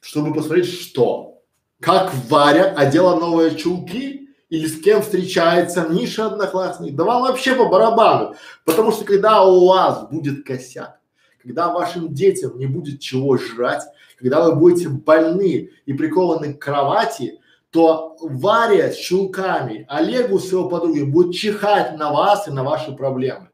Чтобы 0.00 0.32
посмотреть 0.32 0.66
что? 0.66 1.42
Как 1.78 2.14
Варя 2.30 2.72
одела 2.74 3.20
новые 3.20 3.54
чулки 3.54 4.19
или 4.50 4.66
с 4.66 4.80
кем 4.82 5.00
встречается 5.00 5.86
Миша 5.88 6.26
одноклассник, 6.26 6.94
да 6.96 7.04
вам 7.04 7.22
вообще 7.22 7.54
по 7.54 7.66
барабану. 7.66 8.34
Потому 8.64 8.92
что 8.92 9.04
когда 9.04 9.44
у 9.44 9.66
вас 9.66 10.08
будет 10.10 10.44
косяк, 10.44 11.00
когда 11.42 11.72
вашим 11.72 12.12
детям 12.12 12.58
не 12.58 12.66
будет 12.66 13.00
чего 13.00 13.38
жрать, 13.38 13.82
когда 14.18 14.44
вы 14.44 14.56
будете 14.56 14.88
больны 14.88 15.70
и 15.86 15.92
прикованы 15.92 16.52
к 16.52 16.62
кровати, 16.62 17.38
то 17.70 18.16
Варя 18.20 18.90
с 18.90 18.96
чулками, 18.96 19.86
Олегу 19.88 20.40
с 20.40 20.50
его 20.50 20.68
подругой 20.68 21.04
будет 21.04 21.34
чихать 21.34 21.96
на 21.96 22.12
вас 22.12 22.48
и 22.48 22.50
на 22.50 22.64
ваши 22.64 22.92
проблемы. 22.92 23.48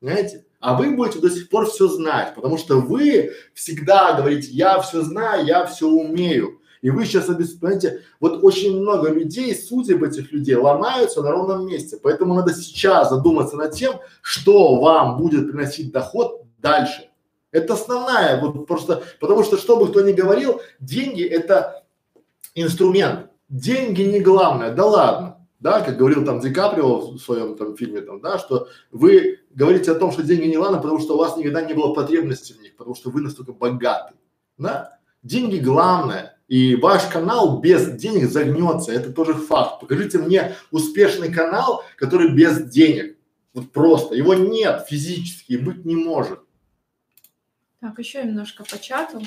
Понимаете? 0.00 0.44
А 0.58 0.76
вы 0.76 0.96
будете 0.96 1.20
до 1.20 1.30
сих 1.30 1.48
пор 1.48 1.66
все 1.66 1.88
знать, 1.88 2.34
потому 2.34 2.58
что 2.58 2.80
вы 2.80 3.32
всегда 3.52 4.14
говорите, 4.14 4.48
я 4.50 4.80
все 4.80 5.02
знаю, 5.02 5.46
я 5.46 5.64
все 5.66 5.86
умею. 5.86 6.60
И 6.84 6.90
вы 6.90 7.06
сейчас 7.06 7.24
понимаете, 7.24 8.02
вот 8.20 8.44
очень 8.44 8.78
много 8.78 9.08
людей, 9.08 9.54
судеб 9.54 10.02
этих 10.02 10.30
людей 10.32 10.54
ломаются 10.54 11.22
на 11.22 11.30
ровном 11.30 11.66
месте. 11.66 11.96
Поэтому 11.96 12.34
надо 12.34 12.52
сейчас 12.52 13.08
задуматься 13.08 13.56
над 13.56 13.72
тем, 13.72 13.94
что 14.20 14.78
вам 14.78 15.16
будет 15.16 15.50
приносить 15.50 15.92
доход 15.92 16.42
дальше. 16.58 17.08
Это 17.52 17.72
основная, 17.72 18.38
вот 18.38 18.66
просто, 18.66 19.02
потому 19.18 19.44
что, 19.44 19.56
что 19.56 19.78
бы 19.78 19.88
кто 19.88 20.02
ни 20.02 20.12
говорил, 20.12 20.60
деньги 20.78 21.24
это 21.24 21.86
инструмент. 22.54 23.30
Деньги 23.48 24.02
не 24.02 24.20
главное, 24.20 24.70
да 24.70 24.84
ладно. 24.84 25.46
Да, 25.60 25.80
как 25.80 25.96
говорил 25.96 26.22
там 26.26 26.40
Ди 26.40 26.52
Каприо 26.52 27.12
в 27.12 27.18
своем 27.18 27.56
там 27.56 27.78
фильме, 27.78 28.02
там, 28.02 28.20
да, 28.20 28.38
что 28.38 28.68
вы 28.92 29.38
говорите 29.54 29.90
о 29.90 29.94
том, 29.94 30.12
что 30.12 30.22
деньги 30.22 30.48
не 30.48 30.56
главное, 30.58 30.82
потому 30.82 31.00
что 31.00 31.14
у 31.14 31.18
вас 31.18 31.34
никогда 31.38 31.62
не 31.62 31.72
было 31.72 31.94
потребности 31.94 32.52
в 32.52 32.60
них, 32.60 32.76
потому 32.76 32.94
что 32.94 33.08
вы 33.08 33.22
настолько 33.22 33.54
богаты. 33.54 34.12
Да? 34.58 34.98
Деньги 35.22 35.56
главное. 35.56 36.33
И 36.48 36.76
ваш 36.76 37.06
канал 37.06 37.60
без 37.60 37.90
денег 37.92 38.30
загнется, 38.30 38.92
это 38.92 39.12
тоже 39.12 39.34
факт. 39.34 39.80
Покажите 39.80 40.18
мне 40.18 40.54
успешный 40.70 41.32
канал, 41.32 41.82
который 41.96 42.34
без 42.34 42.62
денег. 42.68 43.16
Вот 43.54 43.72
просто. 43.72 44.14
Его 44.14 44.34
нет 44.34 44.84
физически 44.88 45.54
быть 45.56 45.84
не 45.84 45.96
может. 45.96 46.40
Так, 47.80 47.98
еще 47.98 48.22
немножко 48.22 48.64
по 48.64 48.78
чату. 48.78 49.22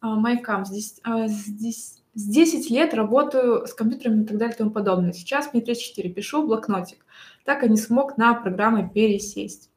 А, 0.00 0.16
Майкам, 0.16 0.64
здесь, 0.64 1.00
а, 1.02 1.26
здесь 1.28 2.02
с 2.14 2.28
10 2.28 2.70
лет 2.70 2.94
работаю 2.94 3.66
с 3.66 3.74
компьютерами 3.74 4.22
и 4.22 4.26
так 4.26 4.36
далее 4.36 4.54
и 4.54 4.58
тому 4.58 4.70
подобное. 4.70 5.12
Сейчас 5.12 5.52
мне 5.52 5.62
34, 5.62 6.10
пишу 6.10 6.46
блокнотик. 6.46 7.04
Так 7.44 7.64
и 7.64 7.68
не 7.68 7.76
смог 7.76 8.16
на 8.16 8.34
программы 8.34 8.88
пересесть. 8.88 9.70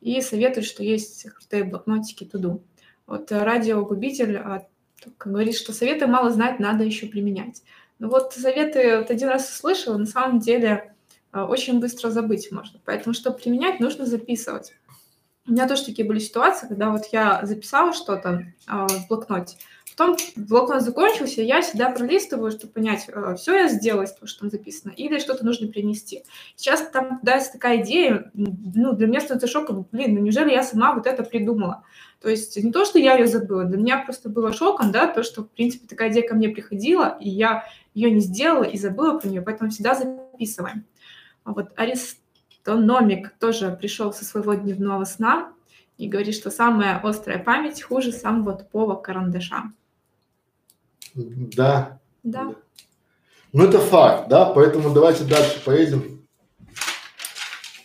И 0.00 0.20
советую, 0.20 0.64
что 0.64 0.82
есть 0.82 1.24
крутые 1.30 1.64
блокнотики 1.64 2.24
туду. 2.24 2.62
Вот 3.06 3.30
э, 3.30 3.42
радиогубитель 3.42 4.36
от 4.36 4.71
как 5.18 5.32
говорит, 5.32 5.56
что 5.56 5.72
советы 5.72 6.06
мало 6.06 6.30
знать, 6.30 6.60
надо 6.60 6.84
еще 6.84 7.06
применять. 7.06 7.62
Ну 7.98 8.08
вот 8.08 8.32
советы 8.32 8.98
вот 8.98 9.10
один 9.10 9.28
раз 9.28 9.50
услышала, 9.50 9.96
на 9.96 10.06
самом 10.06 10.40
деле 10.40 10.94
а, 11.30 11.46
очень 11.46 11.80
быстро 11.80 12.10
забыть 12.10 12.50
можно. 12.52 12.80
Поэтому, 12.84 13.14
чтобы 13.14 13.38
применять, 13.38 13.80
нужно 13.80 14.06
записывать. 14.06 14.74
У 15.46 15.52
меня 15.52 15.66
тоже 15.66 15.84
такие 15.84 16.06
были 16.06 16.18
ситуации, 16.18 16.68
когда 16.68 16.90
вот 16.90 17.06
я 17.06 17.44
записала 17.44 17.92
что-то 17.92 18.52
а, 18.66 18.86
в 18.86 19.08
блокноте, 19.08 19.56
потом 20.02 20.16
блокнот 20.36 20.82
закончился, 20.82 21.42
я 21.42 21.60
всегда 21.60 21.90
пролистываю, 21.90 22.50
чтобы 22.50 22.72
понять, 22.72 23.08
а, 23.12 23.34
все 23.34 23.54
я 23.54 23.68
сделала 23.68 24.06
того, 24.06 24.26
что 24.26 24.40
там 24.40 24.50
записано, 24.50 24.92
или 24.92 25.18
что-то 25.18 25.44
нужно 25.44 25.68
принести. 25.68 26.24
Сейчас 26.56 26.88
там 26.90 27.20
дается 27.22 27.52
такая 27.52 27.82
идея, 27.82 28.30
ну, 28.34 28.92
для 28.92 29.06
меня 29.06 29.20
становится 29.20 29.46
шоком, 29.46 29.86
блин, 29.92 30.14
ну 30.14 30.20
неужели 30.20 30.50
я 30.50 30.62
сама 30.62 30.94
вот 30.94 31.06
это 31.06 31.22
придумала? 31.22 31.84
То 32.20 32.28
есть 32.28 32.56
не 32.62 32.72
то, 32.72 32.84
что 32.84 32.98
я 32.98 33.16
ее 33.16 33.26
забыла, 33.26 33.64
для 33.64 33.78
меня 33.78 33.98
просто 33.98 34.28
было 34.28 34.52
шоком, 34.52 34.92
да, 34.92 35.06
то, 35.06 35.22
что, 35.22 35.42
в 35.42 35.50
принципе, 35.50 35.86
такая 35.86 36.10
идея 36.10 36.26
ко 36.26 36.34
мне 36.34 36.48
приходила, 36.48 37.16
и 37.20 37.28
я 37.28 37.64
ее 37.94 38.10
не 38.10 38.20
сделала 38.20 38.64
и 38.64 38.78
забыла 38.78 39.18
про 39.18 39.28
нее, 39.28 39.42
поэтому 39.42 39.70
всегда 39.70 39.94
записываем. 39.94 40.84
Вот 41.44 41.72
Аристономик 41.76 43.34
тоже 43.38 43.76
пришел 43.78 44.12
со 44.12 44.24
своего 44.24 44.54
дневного 44.54 45.04
сна 45.04 45.52
и 45.98 46.08
говорит, 46.08 46.34
что 46.34 46.50
самая 46.50 46.98
острая 47.00 47.38
память 47.38 47.82
хуже 47.82 48.12
самого 48.12 48.54
тупого 48.54 48.94
карандаша. 48.94 49.72
Да. 51.14 52.00
Да. 52.22 52.54
Ну, 53.52 53.64
это 53.64 53.78
факт, 53.78 54.28
да, 54.28 54.46
поэтому 54.46 54.94
давайте 54.94 55.24
дальше 55.24 55.62
поедем 55.64 56.26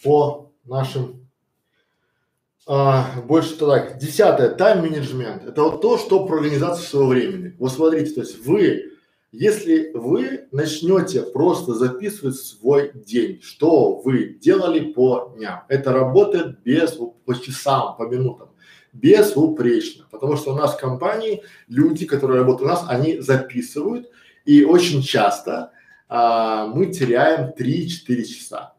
по 0.04 0.54
нашим 0.64 1.28
а, 2.70 3.22
больше 3.22 3.56
так. 3.56 3.98
Десятое, 3.98 4.50
тайм-менеджмент. 4.50 5.46
Это 5.46 5.64
вот 5.64 5.82
то, 5.82 5.98
что 5.98 6.26
про 6.26 6.38
организацию 6.38 6.86
своего 6.86 7.08
времени. 7.10 7.56
Вот 7.60 7.72
смотрите, 7.72 8.14
то 8.14 8.22
есть 8.22 8.46
вы, 8.46 8.92
если 9.32 9.92
вы 9.94 10.48
начнете 10.52 11.22
просто 11.22 11.74
записывать 11.76 12.36
свой 12.36 12.92
день, 12.94 13.40
что 13.42 14.02
вы 14.02 14.38
делали 14.42 14.92
по 14.92 15.34
дням, 15.38 15.64
это 15.70 15.94
работает 15.94 16.62
без, 16.64 16.92
по 17.26 17.34
часам, 17.36 17.96
по 17.96 18.04
минутам, 18.04 18.50
безупречно. 19.02 20.06
Потому 20.12 20.38
что 20.38 20.54
у 20.54 20.56
нас 20.56 20.76
в 20.76 20.80
компании 20.80 21.44
люди, 21.68 22.06
которые 22.06 22.40
работают 22.40 22.70
у 22.70 22.74
нас, 22.74 22.86
они 22.88 23.20
записывают, 23.20 24.10
и 24.46 24.64
очень 24.64 25.02
часто 25.02 25.72
а, 26.10 26.68
мы 26.68 26.88
теряем 26.88 27.54
3-4 27.58 28.24
часа. 28.24 28.74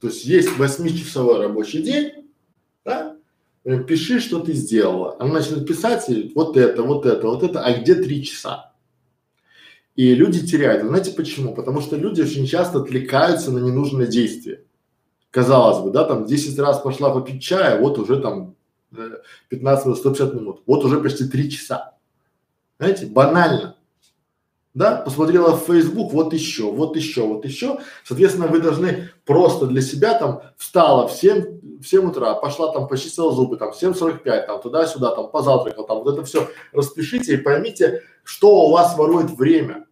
То 0.00 0.08
есть 0.08 0.24
есть 0.24 0.50
8-часовой 0.58 1.40
рабочий 1.42 1.82
день, 1.82 2.30
да? 2.84 3.16
Пиши, 3.86 4.20
что 4.20 4.40
ты 4.40 4.52
сделала. 4.52 5.16
Она 5.18 5.34
начнет 5.34 5.66
писать 5.66 6.06
вот 6.34 6.56
это, 6.56 6.82
вот 6.82 7.04
это, 7.04 7.26
вот 7.26 7.42
это, 7.42 7.60
а 7.60 7.72
где 7.74 7.96
три 7.96 8.24
часа? 8.24 8.72
И 9.94 10.14
люди 10.14 10.46
теряют. 10.46 10.84
знаете 10.84 11.10
почему? 11.10 11.54
Потому 11.54 11.80
что 11.80 11.96
люди 11.96 12.22
очень 12.22 12.46
часто 12.46 12.78
отвлекаются 12.78 13.50
на 13.50 13.58
ненужные 13.58 14.06
действия. 14.06 14.62
Казалось 15.30 15.82
бы, 15.82 15.90
да, 15.90 16.04
там 16.04 16.24
10 16.24 16.58
раз 16.60 16.80
пошла 16.80 17.10
попить 17.10 17.42
чая, 17.42 17.78
вот 17.80 17.98
уже 17.98 18.20
там 18.20 18.54
15 19.48 19.86
минут, 19.86 19.98
150 19.98 20.34
минут, 20.34 20.62
вот 20.66 20.84
уже 20.84 21.00
почти 21.00 21.28
три 21.28 21.50
часа. 21.50 21.94
Знаете, 22.78 23.06
банально. 23.06 23.76
да, 24.72 24.96
посмотрела 24.96 25.56
в 25.56 25.64
Facebook, 25.66 26.12
вот 26.12 26.32
еще, 26.32 26.70
вот 26.70 26.94
еще, 26.94 27.26
вот 27.26 27.44
еще. 27.44 27.78
Соответственно, 28.04 28.46
вы 28.46 28.60
должны 28.60 29.10
просто 29.24 29.66
для 29.66 29.82
себя 29.82 30.14
там 30.14 30.42
встала 30.56 31.08
в 31.08 31.12
7, 31.12 31.80
в 31.80 31.84
7 31.84 32.08
утра, 32.08 32.34
пошла 32.34 32.72
там, 32.72 32.86
почистила 32.86 33.32
зубы, 33.32 33.56
там, 33.56 33.72
в 33.72 33.82
7.45, 33.82 34.46
там, 34.46 34.60
туда-сюда, 34.60 35.14
там, 35.16 35.30
позавтракал, 35.30 35.84
там, 35.84 35.98
вот 35.98 36.14
это 36.14 36.24
все 36.24 36.48
распишите 36.72 37.34
и 37.34 37.38
поймите, 37.38 38.04
что 38.22 38.66
у 38.66 38.70
вас 38.70 38.96
ворует 38.96 39.30
время. 39.30 39.87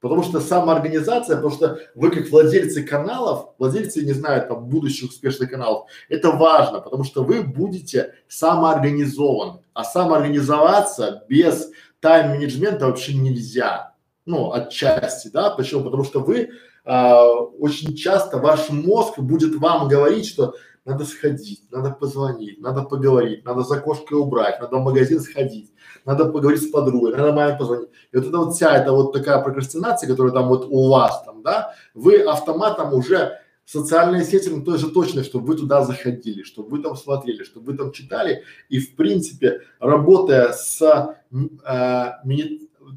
Потому 0.00 0.22
что 0.22 0.40
самоорганизация, 0.40 1.36
потому 1.36 1.54
что 1.54 1.78
вы 1.94 2.10
как 2.10 2.30
владельцы 2.30 2.82
каналов, 2.82 3.50
владельцы, 3.58 4.04
не 4.04 4.12
знаю, 4.12 4.46
там, 4.48 4.64
будущих 4.66 5.10
успешных 5.10 5.50
каналов, 5.50 5.88
это 6.08 6.30
важно, 6.30 6.80
потому 6.80 7.04
что 7.04 7.22
вы 7.22 7.42
будете 7.42 8.14
самоорганизованы. 8.28 9.60
А 9.74 9.84
самоорганизоваться 9.84 11.24
без 11.28 11.70
тайм-менеджмента 12.00 12.86
вообще 12.86 13.14
нельзя 13.14 13.90
ну, 14.26 14.52
отчасти, 14.52 15.28
да, 15.28 15.50
почему? 15.50 15.84
Потому 15.84 16.04
что 16.04 16.20
вы 16.20 16.50
а, 16.84 17.24
очень 17.24 17.96
часто 17.96 18.38
ваш 18.38 18.70
мозг 18.70 19.18
будет 19.18 19.56
вам 19.56 19.88
говорить, 19.88 20.26
что 20.26 20.54
надо 20.84 21.04
сходить, 21.04 21.62
надо 21.70 21.90
позвонить, 21.90 22.60
надо 22.60 22.82
поговорить, 22.82 23.44
надо 23.44 23.62
за 23.62 23.80
кошкой 23.80 24.18
убрать, 24.18 24.60
надо 24.60 24.76
в 24.76 24.82
магазин 24.82 25.20
сходить, 25.20 25.72
надо 26.04 26.26
поговорить 26.26 26.62
с 26.62 26.70
подругой, 26.70 27.16
надо 27.16 27.32
маме 27.32 27.56
позвонить. 27.56 27.88
И 28.12 28.16
вот 28.16 28.26
это 28.26 28.38
вот 28.38 28.54
вся 28.54 28.76
эта 28.76 28.92
вот 28.92 29.12
такая 29.12 29.40
прокрастинация, 29.42 30.08
которая 30.08 30.32
там 30.32 30.48
вот 30.48 30.66
у 30.68 30.88
вас 30.88 31.22
там, 31.24 31.42
да, 31.42 31.74
вы 31.94 32.22
автоматом 32.22 32.94
уже 32.94 33.38
социальные 33.64 34.24
сети, 34.24 34.48
ну 34.48 34.64
тоже 34.64 34.90
точно, 34.90 35.22
чтобы 35.22 35.46
вы 35.46 35.56
туда 35.56 35.84
заходили, 35.84 36.42
чтобы 36.42 36.70
вы 36.70 36.82
там 36.82 36.96
смотрели, 36.96 37.44
чтобы 37.44 37.72
вы 37.72 37.78
там 37.78 37.92
читали 37.92 38.42
и 38.68 38.80
в 38.80 38.96
принципе 38.96 39.60
работая 39.78 40.52
с 40.52 40.82
э, 40.82 42.10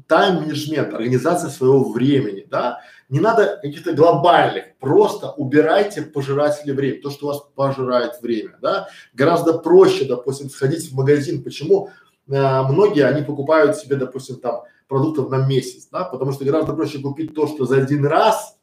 тайм-менеджмент, 0.08 0.92
организация 0.92 1.50
своего 1.50 1.92
времени, 1.92 2.46
да, 2.50 2.80
не 3.08 3.20
надо 3.20 3.58
каких-то 3.62 3.92
глобальных, 3.92 4.76
просто 4.80 5.30
убирайте 5.30 6.02
пожиратели 6.02 6.72
времени, 6.72 7.00
то, 7.00 7.10
что 7.10 7.26
у 7.26 7.28
вас 7.28 7.42
пожирает 7.54 8.20
время, 8.20 8.58
да. 8.60 8.88
Гораздо 9.12 9.58
проще, 9.58 10.04
допустим, 10.04 10.50
сходить 10.50 10.90
в 10.90 10.94
магазин. 10.94 11.44
Почему 11.44 11.90
многие, 12.26 13.04
они 13.04 13.22
покупают 13.22 13.76
себе, 13.76 13.96
допустим, 13.96 14.36
там 14.36 14.62
продуктов 14.88 15.30
на 15.30 15.46
месяц, 15.46 15.88
да, 15.90 16.04
потому 16.04 16.32
что 16.32 16.44
гораздо 16.44 16.72
проще 16.72 16.98
купить 16.98 17.34
то, 17.34 17.46
что 17.46 17.64
за 17.66 17.78
один 17.78 18.06
раз, 18.06 18.58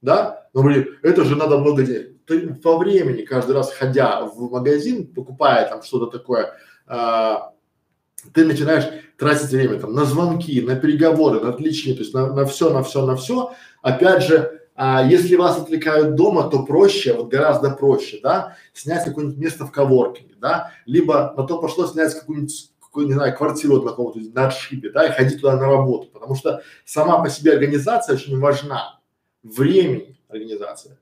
да, 0.00 0.48
ну 0.54 0.62
блин, 0.62 0.88
это 1.02 1.24
же 1.24 1.36
надо 1.36 1.58
много 1.58 1.84
денег. 1.84 2.24
Ты 2.26 2.54
по 2.54 2.76
времени 2.76 3.22
каждый 3.22 3.54
раз 3.54 3.72
ходя 3.72 4.24
в 4.26 4.50
магазин, 4.50 5.06
покупая 5.06 5.68
там 5.68 5.82
что-то 5.82 6.18
такое, 6.18 6.52
э, 6.86 7.34
ты 8.34 8.44
начинаешь 8.44 8.84
тратить 9.18 9.50
время 9.50 9.78
там 9.80 9.94
на 9.94 10.04
звонки, 10.04 10.60
на 10.60 10.76
переговоры, 10.76 11.40
на 11.40 11.50
отвлечение, 11.50 11.96
то 11.96 12.02
есть 12.02 12.14
на, 12.14 12.32
на 12.32 12.44
все, 12.44 12.70
на 12.70 12.82
все, 12.82 13.04
на 13.06 13.16
все. 13.16 13.52
Опять 13.82 14.24
же, 14.24 14.60
а, 14.74 15.04
если 15.04 15.36
вас 15.36 15.58
отвлекают 15.58 16.14
дома, 16.14 16.48
то 16.48 16.64
проще, 16.64 17.12
вот 17.14 17.28
гораздо 17.28 17.70
проще, 17.70 18.20
да, 18.22 18.56
снять 18.72 19.04
какое-нибудь 19.04 19.38
место 19.38 19.66
в 19.66 19.72
коворкинге, 19.72 20.36
да, 20.38 20.72
либо 20.86 21.34
на 21.36 21.44
то 21.44 21.60
пошло 21.60 21.86
снять 21.86 22.14
какую-нибудь 22.14 22.70
какую, 22.77 22.77
не 22.96 23.12
знаю, 23.12 23.36
квартиру 23.36 23.82
на 23.82 23.90
каком-то 23.90 24.20
на 24.34 24.48
отшибе, 24.48 24.90
да, 24.90 25.06
и 25.06 25.12
ходить 25.12 25.40
туда 25.40 25.56
на 25.56 25.66
работу, 25.66 26.08
потому 26.08 26.34
что 26.34 26.62
сама 26.84 27.22
по 27.22 27.30
себе 27.30 27.52
организация 27.52 28.14
очень 28.14 28.38
важна, 28.38 29.00
времени 29.42 30.18
организация. 30.28 30.98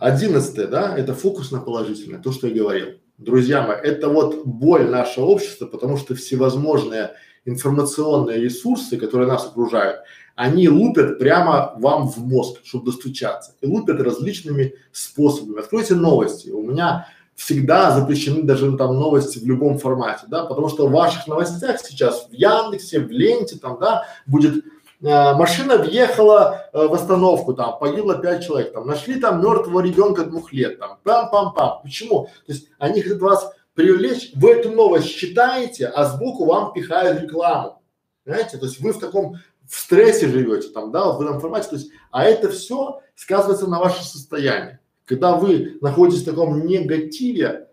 Одиннадцатое, 0.00 0.66
да, 0.66 0.96
это 0.96 1.14
фокус 1.14 1.50
на 1.50 1.60
положительное, 1.60 2.20
то, 2.20 2.32
что 2.32 2.48
я 2.48 2.54
говорил 2.54 2.98
друзья 3.18 3.66
мои, 3.66 3.76
это 3.76 4.08
вот 4.08 4.44
боль 4.44 4.88
нашего 4.88 5.26
общества, 5.26 5.66
потому 5.66 5.96
что 5.96 6.14
всевозможные 6.14 7.12
информационные 7.44 8.40
ресурсы, 8.40 8.96
которые 8.96 9.28
нас 9.28 9.46
окружают, 9.46 10.00
они 10.34 10.68
лупят 10.68 11.18
прямо 11.18 11.74
вам 11.76 12.08
в 12.08 12.18
мозг, 12.18 12.60
чтобы 12.64 12.86
достучаться. 12.86 13.54
И 13.60 13.66
лупят 13.66 14.00
различными 14.00 14.74
способами. 14.92 15.60
Откройте 15.60 15.94
новости. 15.94 16.50
У 16.50 16.62
меня 16.62 17.06
всегда 17.34 17.90
запрещены 17.90 18.42
даже 18.42 18.70
ну, 18.70 18.76
там 18.76 18.98
новости 18.98 19.38
в 19.38 19.46
любом 19.46 19.78
формате, 19.78 20.26
да, 20.28 20.44
потому 20.44 20.68
что 20.68 20.86
в 20.86 20.92
ваших 20.92 21.26
новостях 21.26 21.80
сейчас 21.80 22.28
в 22.30 22.32
Яндексе, 22.32 23.00
в 23.00 23.10
Ленте 23.10 23.56
там, 23.56 23.78
да, 23.80 24.04
будет 24.26 24.64
Э, 25.04 25.34
машина 25.34 25.76
въехала 25.76 26.70
э, 26.72 26.86
в 26.86 26.94
остановку, 26.94 27.52
там 27.52 27.78
погибло 27.78 28.18
пять 28.18 28.46
человек, 28.46 28.72
там 28.72 28.86
нашли 28.86 29.20
там 29.20 29.42
мертвого 29.42 29.80
ребенка 29.80 30.24
двух 30.24 30.50
лет, 30.52 30.78
там 30.78 30.98
пам-пам-пам. 31.04 31.82
Почему? 31.82 32.24
То 32.46 32.52
есть 32.52 32.68
они 32.78 33.02
хотят 33.02 33.20
вас 33.20 33.52
привлечь, 33.74 34.32
вы 34.34 34.52
эту 34.52 34.70
новость 34.70 35.14
читаете, 35.14 35.88
а 35.88 36.06
сбоку 36.06 36.46
вам 36.46 36.72
пихают 36.72 37.20
рекламу. 37.20 37.82
Понимаете? 38.24 38.56
То 38.56 38.64
есть 38.64 38.80
вы 38.80 38.92
в 38.92 38.98
таком 38.98 39.36
в 39.68 39.78
стрессе 39.78 40.26
живете 40.26 40.68
там, 40.68 40.90
да, 40.90 41.12
в 41.12 41.20
этом 41.20 41.38
формате, 41.38 41.68
то 41.68 41.76
есть, 41.76 41.90
а 42.10 42.24
это 42.24 42.50
все 42.50 43.00
сказывается 43.14 43.66
на 43.66 43.80
ваше 43.80 44.04
состояние. 44.04 44.80
Когда 45.04 45.36
вы 45.36 45.78
находитесь 45.80 46.22
в 46.22 46.26
таком 46.26 46.66
негативе, 46.66 47.68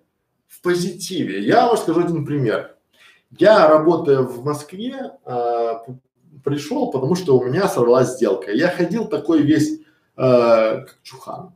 в 0.52 0.62
позитиве. 0.62 1.40
Я 1.44 1.68
вам 1.68 1.78
скажу 1.78 2.02
один 2.02 2.26
пример. 2.26 2.76
Я 3.38 3.70
работаю 3.70 4.28
в 4.28 4.44
Москве, 4.44 5.14
э, 5.26 5.74
пришел, 6.44 6.92
потому 6.92 7.16
что 7.16 7.40
у 7.40 7.44
меня 7.44 7.70
сорвалась 7.70 8.16
сделка. 8.16 8.52
Я 8.52 8.68
ходил 8.68 9.06
такой 9.08 9.42
весь, 9.42 9.80
э, 9.80 9.82
как 10.18 10.98
чухан. 11.04 11.54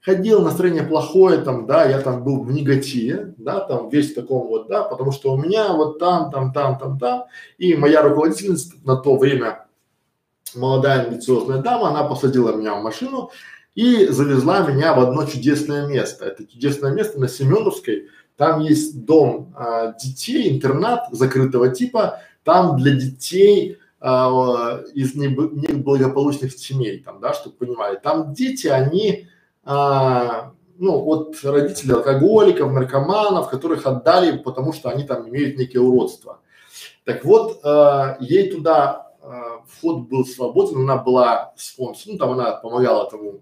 Ходил, 0.00 0.42
настроение 0.42 0.84
плохое 0.84 1.38
там, 1.38 1.66
да, 1.66 1.84
я 1.84 2.00
там 2.00 2.24
был 2.24 2.42
в 2.42 2.52
негативе, 2.52 3.34
да, 3.36 3.60
там 3.60 3.90
весь 3.90 4.12
в 4.12 4.14
таком 4.14 4.46
вот, 4.46 4.68
да, 4.68 4.84
потому 4.84 5.12
что 5.12 5.32
у 5.32 5.36
меня 5.36 5.72
вот 5.74 5.98
там, 5.98 6.30
там, 6.30 6.52
там, 6.52 6.78
там, 6.78 6.98
там. 6.98 7.24
И 7.58 7.74
моя 7.74 8.00
руководительница 8.00 8.72
на 8.84 8.96
то 8.96 9.16
время, 9.16 9.66
молодая 10.54 11.04
амбициозная 11.04 11.60
дама, 11.60 11.88
она 11.88 12.04
посадила 12.04 12.54
меня 12.54 12.76
в 12.76 12.82
машину 12.82 13.30
и 13.74 14.06
завезла 14.06 14.60
меня 14.66 14.94
в 14.94 15.00
одно 15.00 15.24
чудесное 15.26 15.86
место. 15.86 16.26
Это 16.26 16.46
чудесное 16.46 16.92
место 16.92 17.20
на 17.20 17.28
Семеновской. 17.28 18.08
Там 18.36 18.60
есть 18.60 19.04
дом 19.04 19.54
а, 19.56 19.92
детей, 19.92 20.50
интернат 20.50 21.08
закрытого 21.12 21.68
типа. 21.68 22.20
Там 22.42 22.76
для 22.76 22.94
детей 22.94 23.78
а, 24.00 24.80
из 24.94 25.14
неблагополучных 25.14 26.52
семей, 26.52 27.00
там, 27.00 27.20
да, 27.20 27.34
чтобы 27.34 27.56
понимали. 27.56 27.98
Там 28.02 28.32
дети, 28.32 28.66
они, 28.66 29.28
а, 29.62 30.52
ну, 30.78 31.00
вот 31.00 31.36
родители 31.44 31.92
алкоголиков, 31.92 32.72
наркоманов, 32.72 33.50
которых 33.50 33.86
отдали, 33.86 34.38
потому 34.38 34.72
что 34.72 34.88
они 34.88 35.04
там 35.04 35.28
имеют 35.28 35.58
некие 35.58 35.82
уродства. 35.82 36.40
Так 37.04 37.24
вот, 37.24 37.60
а, 37.62 38.16
ей 38.20 38.50
туда 38.50 39.12
а, 39.20 39.62
вход 39.68 40.08
был 40.08 40.24
свободен, 40.24 40.78
она 40.78 40.96
была 40.96 41.52
спонсором, 41.56 42.14
ну, 42.14 42.18
там 42.18 42.32
она 42.32 42.52
помогала 42.52 43.06
этому 43.06 43.40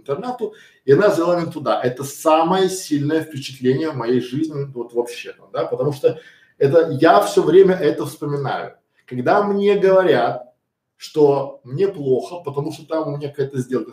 интернату, 0.00 0.54
и 0.84 0.92
она 0.92 1.08
взяла 1.08 1.40
меня 1.40 1.50
туда. 1.50 1.80
Это 1.80 2.04
самое 2.04 2.68
сильное 2.68 3.22
впечатление 3.22 3.90
в 3.90 3.96
моей 3.96 4.20
жизни, 4.20 4.64
вот 4.74 4.92
вообще, 4.92 5.34
да, 5.52 5.64
потому 5.66 5.92
что 5.92 6.18
это, 6.58 6.90
я 7.00 7.20
все 7.20 7.42
время 7.42 7.74
это 7.74 8.04
вспоминаю 8.04 8.74
когда 9.10 9.42
мне 9.42 9.76
говорят, 9.76 10.54
что 10.96 11.60
мне 11.64 11.88
плохо, 11.88 12.44
потому 12.44 12.70
что 12.70 12.86
там 12.86 13.08
у 13.08 13.16
меня 13.16 13.28
какая-то 13.28 13.58
сделка, 13.58 13.92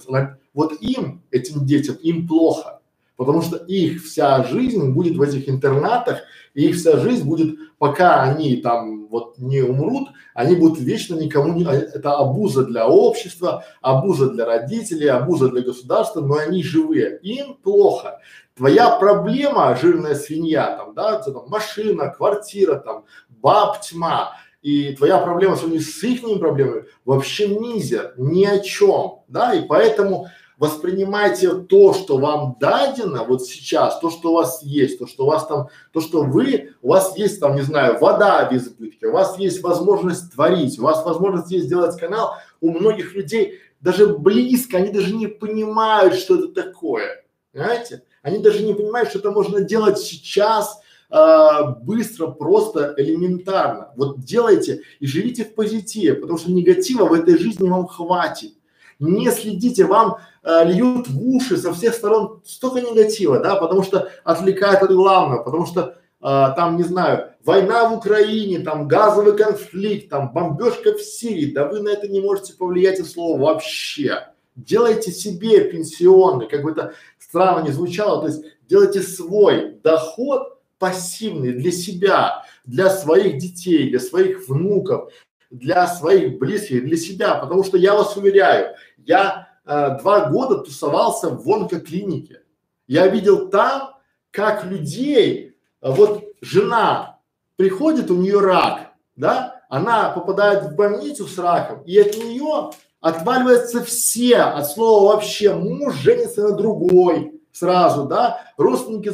вот 0.53 0.79
им, 0.79 1.23
этим 1.31 1.65
детям, 1.65 1.95
им 1.95 2.27
плохо, 2.27 2.76
потому 3.17 3.41
что 3.41 3.57
их 3.57 4.03
вся 4.03 4.43
жизнь 4.43 4.91
будет 4.93 5.17
в 5.17 5.21
этих 5.21 5.49
интернатах, 5.49 6.19
и 6.53 6.67
их 6.67 6.75
вся 6.77 6.97
жизнь 6.97 7.25
будет, 7.25 7.57
пока 7.77 8.23
они 8.23 8.57
там 8.57 9.07
вот 9.07 9.37
не 9.37 9.61
умрут, 9.61 10.09
они 10.33 10.55
будут 10.55 10.79
вечно 10.79 11.15
никому 11.15 11.53
не, 11.53 11.63
это 11.65 12.13
абуза 12.13 12.65
для 12.65 12.87
общества, 12.87 13.65
абуза 13.81 14.29
для 14.29 14.45
родителей, 14.45 15.07
абуза 15.07 15.49
для 15.49 15.61
государства, 15.61 16.21
но 16.21 16.37
они 16.37 16.63
живые, 16.63 17.19
им 17.23 17.55
плохо. 17.55 18.19
Твоя 18.55 18.97
проблема, 18.97 19.75
жирная 19.79 20.15
свинья, 20.15 20.77
там, 20.77 20.93
да, 20.93 21.19
там, 21.19 21.43
машина, 21.47 22.09
квартира, 22.09 22.75
там, 22.75 23.05
баб 23.29 23.81
тьма, 23.81 24.33
и 24.61 24.95
твоя 24.95 25.19
проблема 25.19 25.55
с 25.55 25.63
их 25.63 26.21
проблемами 26.39 26.85
вообще 27.05 27.47
мизер, 27.47 28.13
ни 28.17 28.45
о 28.45 28.59
чем, 28.59 29.21
да, 29.27 29.53
и 29.53 29.65
поэтому 29.65 30.27
воспринимайте 30.57 31.53
то, 31.53 31.93
что 31.93 32.17
вам 32.17 32.57
дадено 32.59 33.23
вот 33.23 33.43
сейчас, 33.43 33.99
то, 33.99 34.09
что 34.09 34.31
у 34.31 34.33
вас 34.35 34.61
есть, 34.63 34.99
то, 34.99 35.07
что 35.07 35.25
у 35.25 35.27
вас 35.27 35.47
там, 35.47 35.67
то, 35.91 36.01
что 36.01 36.23
вы, 36.23 36.73
у 36.81 36.89
вас 36.89 37.15
есть 37.17 37.39
там, 37.39 37.55
не 37.55 37.61
знаю, 37.61 37.99
вода 37.99 38.47
в 38.49 38.55
избытке, 38.55 39.07
у 39.07 39.13
вас 39.13 39.37
есть 39.37 39.61
возможность 39.61 40.33
творить, 40.33 40.79
у 40.79 40.83
вас 40.83 41.05
возможность 41.05 41.51
есть 41.51 41.65
сделать 41.65 41.99
канал, 41.99 42.35
у 42.59 42.71
многих 42.71 43.13
людей 43.13 43.59
даже 43.81 44.07
близко, 44.07 44.77
они 44.77 44.91
даже 44.91 45.13
не 45.13 45.27
понимают, 45.27 46.15
что 46.15 46.35
это 46.35 46.47
такое, 46.49 47.23
понимаете? 47.51 48.03
Они 48.23 48.39
даже 48.39 48.63
не 48.63 48.73
понимают, 48.73 49.09
что 49.09 49.19
это 49.19 49.31
можно 49.31 49.61
делать 49.61 49.99
сейчас, 49.99 50.81
а, 51.09 51.63
быстро, 51.63 52.27
просто, 52.27 52.93
элементарно. 52.97 53.93
Вот 53.95 54.19
делайте 54.19 54.81
и 54.99 55.07
живите 55.07 55.45
в 55.45 55.55
позитиве, 55.55 56.15
потому 56.15 56.37
что 56.37 56.51
негатива 56.51 57.05
в 57.05 57.13
этой 57.13 57.37
жизни 57.37 57.69
вам 57.69 57.87
хватит. 57.87 58.53
Не 58.99 59.31
следите, 59.31 59.85
вам 59.85 60.17
а, 60.43 60.63
льют 60.63 61.07
в 61.07 61.21
уши 61.21 61.57
со 61.57 61.73
всех 61.73 61.93
сторон 61.93 62.41
столько 62.45 62.81
негатива, 62.81 63.39
да, 63.39 63.55
потому 63.55 63.83
что 63.83 64.09
отвлекает 64.23 64.81
от 64.81 64.91
главного, 64.91 65.43
потому 65.43 65.65
что 65.65 65.97
а, 66.19 66.51
там, 66.51 66.77
не 66.77 66.83
знаю, 66.83 67.31
война 67.43 67.89
в 67.89 67.97
Украине, 67.97 68.59
там 68.59 68.87
газовый 68.87 69.37
конфликт, 69.37 70.09
там 70.09 70.31
бомбежка 70.33 70.93
в 70.93 71.01
Сирии, 71.01 71.51
да 71.51 71.67
вы 71.67 71.81
на 71.81 71.89
это 71.89 72.07
не 72.07 72.21
можете 72.21 72.53
повлиять 72.53 72.99
и 72.99 73.03
слово 73.03 73.39
вообще. 73.39 74.29
Делайте 74.55 75.11
себе 75.11 75.69
пенсионный, 75.69 76.47
как 76.47 76.63
бы 76.63 76.71
это 76.71 76.93
странно 77.19 77.63
не 77.63 77.71
звучало, 77.71 78.21
то 78.21 78.27
есть 78.27 78.43
делайте 78.67 79.01
свой 79.01 79.73
доход 79.83 80.57
пассивный 80.79 81.53
для 81.53 81.71
себя, 81.71 82.43
для 82.65 82.89
своих 82.89 83.37
детей, 83.37 83.89
для 83.89 83.99
своих 83.99 84.47
внуков, 84.47 85.11
для 85.49 85.87
своих 85.87 86.39
близких, 86.39 86.83
для 86.83 86.97
себя, 86.97 87.35
потому 87.35 87.63
что 87.63 87.77
я 87.77 87.93
вас 87.93 88.17
уверяю, 88.17 88.75
я 89.07 89.47
э, 89.65 89.97
два 90.01 90.29
года 90.29 90.57
тусовался 90.57 91.29
в 91.29 91.49
онкоклинике. 91.49 92.41
Я 92.87 93.07
видел 93.07 93.49
там, 93.49 93.95
как 94.31 94.65
людей, 94.65 95.55
э, 95.81 95.91
вот 95.91 96.23
жена 96.41 97.19
приходит, 97.55 98.11
у 98.11 98.15
нее 98.15 98.39
рак, 98.39 98.91
да, 99.15 99.61
она 99.69 100.09
попадает 100.09 100.65
в 100.65 100.75
больницу 100.75 101.25
с 101.25 101.37
раком, 101.39 101.81
и 101.83 101.97
от 101.97 102.15
нее 102.15 102.71
отваливаются 102.99 103.83
все, 103.83 104.37
от 104.37 104.69
слова 104.69 105.15
вообще, 105.15 105.53
муж 105.53 105.95
женится 105.95 106.49
на 106.49 106.51
другой 106.55 107.41
сразу, 107.51 108.05
да, 108.05 108.41
родственники 108.57 109.09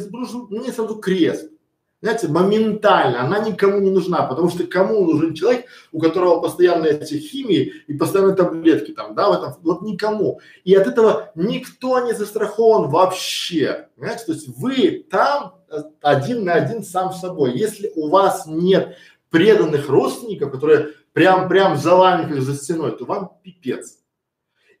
ну 0.50 0.62
не 0.62 0.72
сразу 0.72 0.96
крест 0.96 1.50
знаете, 2.04 2.28
моментально, 2.28 3.22
она 3.22 3.38
никому 3.38 3.80
не 3.80 3.90
нужна, 3.90 4.24
потому 4.24 4.50
что 4.50 4.64
кому 4.64 5.06
нужен 5.06 5.32
человек, 5.32 5.64
у 5.90 5.98
которого 5.98 6.38
постоянно 6.38 6.84
эти 6.84 7.14
химии 7.14 7.72
и 7.86 7.94
постоянные 7.94 8.36
таблетки 8.36 8.90
там, 8.90 9.14
да, 9.14 9.30
в 9.30 9.32
этом, 9.32 9.54
вот 9.62 9.80
никому. 9.80 10.38
И 10.64 10.74
от 10.74 10.86
этого 10.86 11.32
никто 11.34 12.00
не 12.00 12.12
застрахован 12.12 12.90
вообще, 12.90 13.88
понимаете, 13.96 14.24
то 14.26 14.32
есть 14.32 14.48
вы 14.48 15.06
там 15.10 15.54
э, 15.70 15.78
один 16.02 16.44
на 16.44 16.52
один 16.52 16.82
сам 16.82 17.10
с 17.10 17.20
собой. 17.20 17.56
Если 17.56 17.90
у 17.96 18.10
вас 18.10 18.44
нет 18.46 18.98
преданных 19.30 19.88
родственников, 19.88 20.52
которые 20.52 20.90
прям, 21.14 21.48
прям 21.48 21.78
за 21.78 21.96
вами, 21.96 22.28
как 22.28 22.42
за 22.42 22.54
стеной, 22.54 22.98
то 22.98 23.06
вам 23.06 23.32
пипец. 23.42 24.00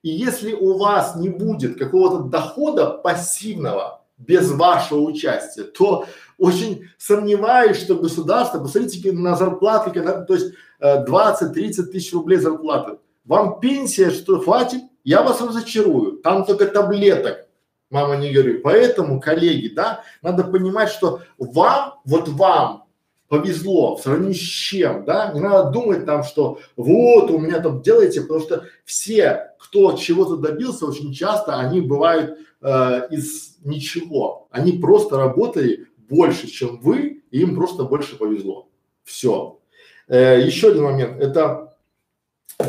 И 0.02 0.10
если 0.10 0.52
у 0.52 0.76
вас 0.76 1.16
не 1.16 1.30
будет 1.30 1.78
какого-то 1.78 2.24
дохода 2.24 2.90
пассивного 2.90 4.04
без 4.18 4.50
вашего 4.50 5.00
участия, 5.00 5.64
то 5.64 6.06
очень 6.44 6.88
сомневаюсь, 6.98 7.78
что 7.78 7.96
государство, 7.96 8.58
посмотрите 8.58 9.12
на 9.12 9.34
зарплаты, 9.34 9.90
когда, 9.90 10.20
то 10.20 10.34
есть 10.34 10.52
э, 10.80 11.04
20-30 11.04 11.84
тысяч 11.84 12.12
рублей 12.12 12.38
зарплаты. 12.38 12.98
Вам 13.24 13.60
пенсия, 13.60 14.10
что 14.10 14.40
хватит, 14.40 14.82
я 15.04 15.22
вас 15.22 15.40
разочарую. 15.40 16.18
Там 16.18 16.44
только 16.44 16.66
таблеток, 16.66 17.46
мама 17.90 18.16
не 18.16 18.30
говорит. 18.30 18.62
Поэтому, 18.62 19.20
коллеги, 19.20 19.68
да, 19.68 20.02
надо 20.20 20.44
понимать, 20.44 20.90
что 20.90 21.20
вам, 21.38 21.94
вот 22.04 22.28
вам 22.28 22.84
повезло 23.28 23.96
в 23.96 24.02
сравнении 24.02 24.34
с 24.34 24.38
чем, 24.38 25.04
да, 25.04 25.32
не 25.32 25.40
надо 25.40 25.70
думать 25.70 26.04
там, 26.04 26.22
что 26.22 26.58
вот 26.76 27.30
у 27.30 27.38
меня 27.38 27.60
там 27.60 27.80
делаете, 27.80 28.20
потому 28.20 28.40
что 28.40 28.64
все, 28.84 29.52
кто 29.58 29.94
чего-то 29.94 30.36
добился, 30.36 30.86
очень 30.86 31.12
часто 31.12 31.56
они 31.56 31.80
бывают 31.80 32.38
э, 32.60 33.08
из 33.10 33.56
ничего, 33.64 34.46
они 34.50 34.72
просто 34.72 35.16
работали 35.16 35.88
больше, 36.14 36.46
чем 36.46 36.80
вы, 36.80 37.24
и 37.30 37.40
им 37.40 37.54
просто 37.54 37.84
больше 37.84 38.16
повезло. 38.16 38.68
Все. 39.02 39.60
Э, 40.08 40.40
еще 40.40 40.70
один 40.70 40.84
момент, 40.84 41.20
это 41.20 41.76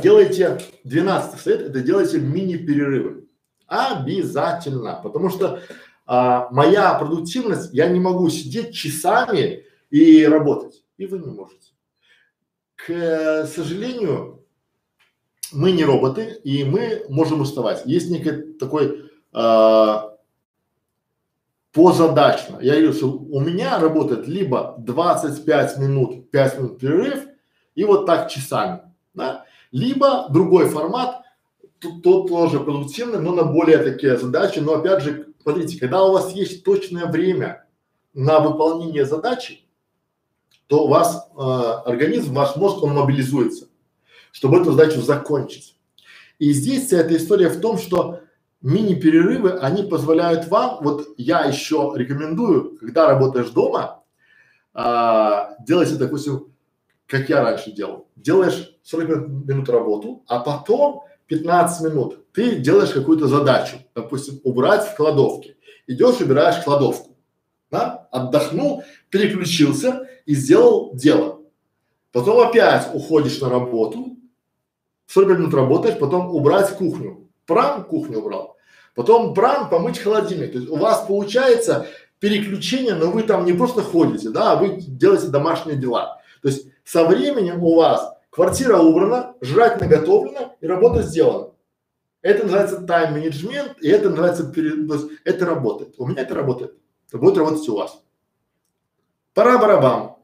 делайте, 0.02 0.60
12 0.84 1.40
совет, 1.40 1.62
это 1.62 1.82
делайте 1.82 2.20
мини-перерывы. 2.20 3.28
Обязательно, 3.68 5.00
потому 5.04 5.30
что 5.30 5.62
а, 6.06 6.50
моя 6.52 6.94
продуктивность, 6.94 7.74
я 7.74 7.88
не 7.90 8.00
могу 8.00 8.30
сидеть 8.30 8.76
часами 8.76 9.66
и 9.90 10.24
работать, 10.26 10.84
и 10.98 11.08
вы 11.08 11.20
не 11.20 11.32
можете. 11.32 11.72
К 12.76 13.48
сожалению, 13.48 14.46
мы 15.52 15.72
не 15.72 15.84
роботы, 15.84 16.40
и 16.44 16.64
мы 16.64 17.06
можем 17.10 17.42
уставать. 17.42 17.84
Есть 17.86 18.12
некий 18.12 18.54
такой 18.54 19.10
а, 19.34 20.15
позадачно. 21.76 22.60
Я 22.62 22.92
что 22.94 23.12
у 23.12 23.42
меня 23.42 23.78
работает 23.78 24.28
либо 24.28 24.76
25 24.80 25.78
минут, 25.78 26.32
5 26.32 26.58
минут 26.58 26.80
перерыв 26.80 27.26
и 27.76 27.84
вот 27.84 28.06
так 28.06 28.32
часами, 28.32 28.80
да, 29.14 29.46
либо 29.72 30.28
другой 30.30 30.70
формат, 30.70 31.24
тут, 31.80 32.02
тот 32.02 32.30
тоже 32.30 32.62
продуктивный, 32.62 33.20
но 33.20 33.34
на 33.34 33.44
более 33.44 33.80
такие 33.80 34.18
задачи, 34.18 34.60
но 34.60 34.76
опять 34.76 35.04
же, 35.04 35.28
смотрите, 35.44 35.78
когда 35.78 36.06
у 36.06 36.14
вас 36.14 36.32
есть 36.32 36.64
точное 36.64 37.08
время 37.08 37.66
на 38.14 38.40
выполнение 38.40 39.06
задачи, 39.06 39.68
то 40.68 40.86
у 40.86 40.88
вас 40.88 41.30
э, 41.38 41.42
организм, 41.42 42.34
ваш 42.34 42.56
мозг, 42.56 42.82
он 42.84 42.94
мобилизуется, 42.94 43.68
чтобы 44.32 44.62
эту 44.62 44.72
задачу 44.72 45.02
закончить. 45.02 45.76
И 46.40 46.54
здесь 46.54 46.88
вся 46.88 47.00
эта 47.00 47.18
история 47.18 47.50
в 47.50 47.60
том, 47.60 47.78
что 47.78 48.22
мини-перерывы, 48.62 49.52
они 49.52 49.84
позволяют 49.84 50.48
вам, 50.48 50.80
вот 50.82 51.08
я 51.18 51.46
еще 51.46 51.94
рекомендую, 51.96 52.78
когда 52.78 53.08
работаешь 53.08 53.50
дома, 53.50 54.04
а, 54.74 55.56
делайте, 55.66 55.96
допустим, 55.96 56.54
как 57.08 57.30
я 57.30 57.44
раньше 57.44 57.72
делал. 57.72 58.08
Делаешь 58.16 58.78
40 58.84 59.28
минут 59.48 59.70
работу, 59.70 60.24
а 60.28 60.40
потом 60.40 61.04
15 61.28 61.90
минут 61.90 62.26
ты 62.34 62.58
делаешь 62.58 62.92
какую-то 62.92 63.28
задачу, 63.28 63.78
допустим, 63.96 64.42
убрать 64.44 64.86
в 64.86 64.96
кладовке. 64.96 65.56
Идешь, 65.88 66.20
убираешь 66.20 66.64
кладовку, 66.64 67.16
да? 67.72 68.08
отдохнул, 68.12 68.84
переключился 69.10 70.08
и 70.26 70.36
сделал 70.36 70.94
дело. 70.94 71.42
Потом 72.12 72.46
опять 72.46 72.90
уходишь 72.94 73.40
на 73.40 73.50
работу, 73.50 74.18
40 75.08 75.40
минут 75.40 75.54
работаешь, 75.54 75.98
потом 75.98 76.34
убрать 76.36 76.76
кухню. 76.76 77.25
Прям 77.46 77.84
кухню 77.84 78.20
убрал. 78.20 78.58
Потом 78.96 79.34
бран 79.34 79.70
помыть 79.70 80.00
холодильник. 80.00 80.54
То 80.54 80.58
есть 80.60 80.70
у 80.70 80.78
вас 80.78 81.06
получается 81.06 81.88
переключение, 82.20 82.96
но 82.96 83.12
вы 83.12 83.24
там 83.24 83.46
не 83.46 83.54
просто 83.54 83.82
ходите, 83.82 84.30
да, 84.30 84.54
а 84.54 84.56
вы 84.56 84.78
делаете 84.78 85.28
домашние 85.28 85.78
дела. 85.78 86.22
То 86.42 86.48
есть 86.48 86.68
со 86.84 87.06
временем 87.06 87.64
у 87.64 87.76
вас 87.76 88.14
квартира 88.30 88.78
убрана, 88.78 89.36
жрать 89.42 89.80
наготовлено 89.80 90.56
и 90.62 90.68
работа 90.68 91.02
сделана. 91.02 91.52
Это 92.22 92.44
называется 92.44 92.82
тайм-менеджмент, 92.82 93.78
и 93.82 93.88
это 93.88 94.10
называется, 94.10 94.52
пере... 94.52 94.88
то 94.88 94.96
есть 94.96 95.08
это 95.24 95.46
работает. 95.46 95.94
У 96.00 96.08
меня 96.08 96.24
это 96.24 96.34
работает. 96.34 96.74
Это 97.08 97.20
будет 97.20 97.38
работать 97.38 97.70
у 97.70 97.78
вас. 97.78 98.02
Пора 99.36 99.60
барабам. 99.60 100.18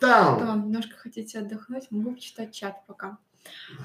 Там. 0.00 0.38
Да, 0.38 0.54
немножко 0.56 0.96
хотите 0.96 1.38
отдохнуть, 1.38 1.90
могу 1.90 2.14
почитать 2.14 2.52
чат 2.52 2.84
пока. 2.86 3.18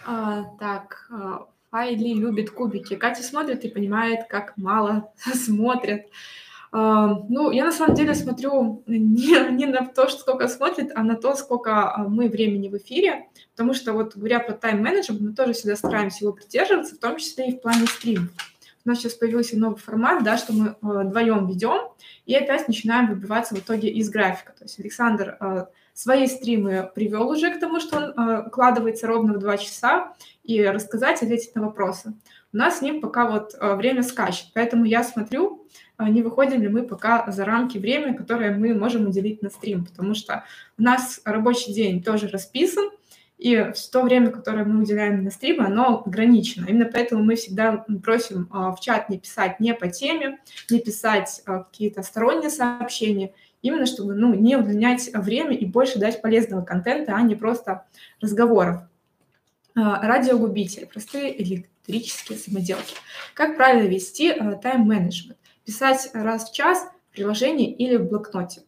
А, 0.06 0.46
так, 0.60 1.08
а, 1.12 1.48
Айли 1.72 2.14
любит 2.14 2.50
кубики. 2.50 2.96
Катя 2.96 3.24
смотрит 3.24 3.64
и 3.64 3.70
понимает, 3.70 4.28
как 4.28 4.58
мало 4.58 5.12
смотрят. 5.34 6.08
Uh, 6.72 7.26
ну, 7.30 7.50
я 7.50 7.66
на 7.66 7.72
самом 7.72 7.96
деле 7.96 8.14
смотрю 8.14 8.84
не, 8.86 9.52
не 9.54 9.66
на 9.66 9.88
то, 9.88 10.08
сколько 10.08 10.48
смотрит, 10.48 10.92
а 10.94 11.02
на 11.02 11.16
то, 11.16 11.34
сколько 11.34 11.72
uh, 11.72 12.08
мы 12.08 12.30
времени 12.30 12.70
в 12.70 12.78
эфире, 12.78 13.28
потому 13.56 13.74
что 13.74 13.92
вот 13.92 14.16
говоря 14.16 14.40
про 14.40 14.54
тайм-менеджмент, 14.54 15.20
мы 15.20 15.34
тоже 15.34 15.54
всегда 15.54 15.76
стараемся 15.76 16.26
его 16.26 16.34
придерживаться, 16.34 16.96
в 16.96 17.00
том 17.00 17.18
числе 17.18 17.50
и 17.50 17.58
в 17.58 17.62
плане 17.62 17.88
стримов. 17.88 18.30
У 18.86 18.90
нас 18.90 19.00
сейчас 19.00 19.16
появился 19.16 19.58
новый 19.58 19.80
формат, 19.80 20.24
да, 20.24 20.38
что 20.38 20.54
мы 20.54 20.76
uh, 20.80 21.08
вдвоем 21.08 21.48
ведем, 21.48 21.92
и 22.28 22.36
опять 22.36 22.68
начинаем 22.68 23.08
выбиваться 23.08 23.56
в 23.56 23.58
итоге 23.58 23.90
из 23.90 24.12
графика. 24.12 24.54
То 24.54 24.66
есть 24.66 24.80
Александр 24.80 25.40
свои 26.00 26.28
стримы 26.28 26.90
привел 26.96 27.30
уже 27.30 27.54
к 27.54 27.60
тому, 27.60 27.82
что 27.82 27.98
он 27.98 28.48
укладывается 28.48 29.06
ровно 29.06 29.34
в 29.34 29.40
два 29.40 29.58
часа, 29.58 30.14
и 30.50 30.64
рассказать, 30.64 31.22
ответить 31.22 31.54
на 31.56 31.62
вопросы. 31.62 32.14
У 32.54 32.58
нас 32.58 32.80
с 32.80 32.82
ним 32.82 33.02
пока 33.02 33.30
вот 33.30 33.54
э, 33.54 33.76
время 33.76 34.02
скачет, 34.02 34.48
поэтому 34.56 34.86
я 34.86 35.04
смотрю, 35.04 35.68
э, 36.00 36.06
не 36.06 36.24
выходим 36.24 36.62
ли 36.62 36.70
мы 36.70 36.84
пока 36.84 37.30
за 37.30 37.46
рамки 37.46 37.78
времени, 37.78 38.16
которое 38.16 38.58
мы 38.58 38.74
можем 38.74 39.08
уделить 39.08 39.44
на 39.44 39.50
стрим, 39.50 39.86
потому 39.86 40.16
что 40.16 40.46
у 40.78 40.82
нас 40.82 41.22
рабочий 41.26 41.74
день 41.74 42.02
тоже 42.02 42.30
расписан, 42.30 42.90
и 43.38 43.72
то 43.92 44.02
время, 44.02 44.32
которое 44.32 44.66
мы 44.66 44.82
уделяем 44.82 45.24
на 45.24 45.32
стрим, 45.32 45.62
оно 45.62 46.04
ограничено. 46.06 46.66
Именно 46.68 46.90
поэтому 46.92 47.24
мы 47.24 47.36
всегда 47.36 47.86
просим 48.04 48.50
э, 48.52 48.72
в 48.76 48.80
чат 48.80 49.10
не 49.10 49.20
писать 49.20 49.60
не 49.60 49.76
по 49.76 49.90
теме, 49.90 50.40
не 50.70 50.80
писать 50.80 51.44
какие-то 51.46 52.02
сторонние 52.02 52.50
сообщения, 52.50 53.34
именно 53.62 53.86
чтобы 53.86 54.14
ну, 54.16 54.34
не 54.34 54.56
удлинять 54.56 55.10
время 55.14 55.56
и 55.56 55.66
больше 55.66 56.00
дать 56.00 56.22
полезного 56.22 56.64
контента, 56.64 57.16
а 57.16 57.22
не 57.22 57.36
просто 57.36 57.86
разговоров. 58.22 58.82
А, 59.76 60.06
радиогубитель, 60.06 60.88
простые 60.88 61.42
электрические 61.42 62.38
самоделки. 62.38 62.96
Как 63.34 63.56
правильно 63.56 63.88
вести 63.88 64.32
а, 64.32 64.54
тайм-менеджмент? 64.56 65.38
Писать 65.66 66.10
раз 66.14 66.50
в 66.50 66.54
час 66.54 66.90
в 67.10 67.14
приложении 67.14 67.72
или 67.72 67.96
в 67.98 68.10
блокноте. 68.10 68.62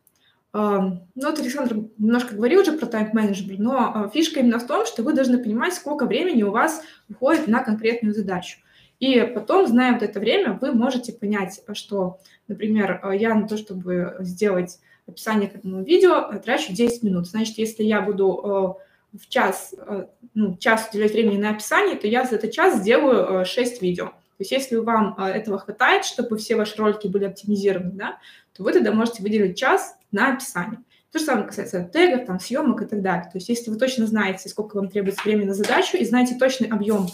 А, 0.54 0.80
ну, 0.80 1.02
вот 1.16 1.40
Александр 1.40 1.86
немножко 1.98 2.36
говорил 2.36 2.62
уже 2.62 2.74
про 2.74 2.86
тайм-менеджмент, 2.86 3.60
но 3.60 4.10
фишка 4.14 4.40
именно 4.40 4.60
в 4.60 4.68
том, 4.68 4.86
что 4.86 5.04
вы 5.04 5.14
должны 5.14 5.38
понимать, 5.38 5.74
сколько 5.74 6.06
времени 6.06 6.44
у 6.44 6.52
вас 6.52 6.82
уходит 7.10 7.48
на 7.48 7.64
конкретную 7.64 8.14
задачу. 8.14 8.60
И 9.02 9.20
потом, 9.24 9.68
зная 9.68 9.94
вот 9.94 10.04
это 10.04 10.20
время, 10.20 10.60
вы 10.62 10.74
можете 10.74 11.12
понять, 11.12 11.62
что, 11.74 12.20
например, 12.48 13.02
я 13.14 13.34
на 13.34 13.48
то, 13.48 13.58
чтобы 13.58 14.16
сделать 14.20 14.80
описание 15.08 15.50
к 15.50 15.56
этому 15.56 15.84
видео 15.84 16.32
трачу 16.40 16.72
10 16.72 17.02
минут. 17.02 17.28
Значит, 17.28 17.58
если 17.58 17.84
я 17.84 18.02
буду 18.02 18.78
э, 19.14 19.18
в 19.18 19.28
час, 19.28 19.74
э, 19.76 20.06
ну, 20.36 20.56
час 20.58 20.90
уделять 20.92 21.14
времени 21.14 21.38
на 21.38 21.50
описание, 21.50 21.96
то 21.96 22.08
я 22.08 22.26
за 22.26 22.36
этот 22.36 22.52
час 22.52 22.78
сделаю 22.78 23.42
э, 23.42 23.46
6 23.46 23.82
видео. 23.82 24.06
То 24.08 24.44
есть 24.44 24.52
если 24.52 24.76
вам 24.76 25.16
э, 25.18 25.24
этого 25.26 25.58
хватает, 25.58 26.06
чтобы 26.06 26.38
все 26.38 26.56
ваши 26.56 26.78
ролики 26.78 27.08
были 27.08 27.26
оптимизированы, 27.26 27.94
да, 27.94 28.20
то 28.56 28.62
вы 28.62 28.72
тогда 28.72 28.92
можете 28.92 29.24
выделить 29.24 29.58
час 29.58 29.98
на 30.12 30.34
описание. 30.34 30.80
То 31.12 31.20
же 31.20 31.26
самое 31.26 31.46
касается 31.46 31.84
тегов, 31.92 32.26
там, 32.26 32.40
съемок 32.40 32.82
и 32.84 32.86
так 32.86 33.02
далее. 33.02 33.26
То 33.26 33.38
есть 33.38 33.50
если 33.50 33.70
вы 33.70 33.78
точно 33.78 34.08
знаете, 34.08 34.48
сколько 34.48 34.78
вам 34.78 34.88
требуется 34.88 35.22
времени 35.24 35.48
на 35.48 35.54
задачу 35.54 35.98
и 35.98 36.06
знаете 36.06 36.36
точный 36.36 36.70
объем, 36.70 37.08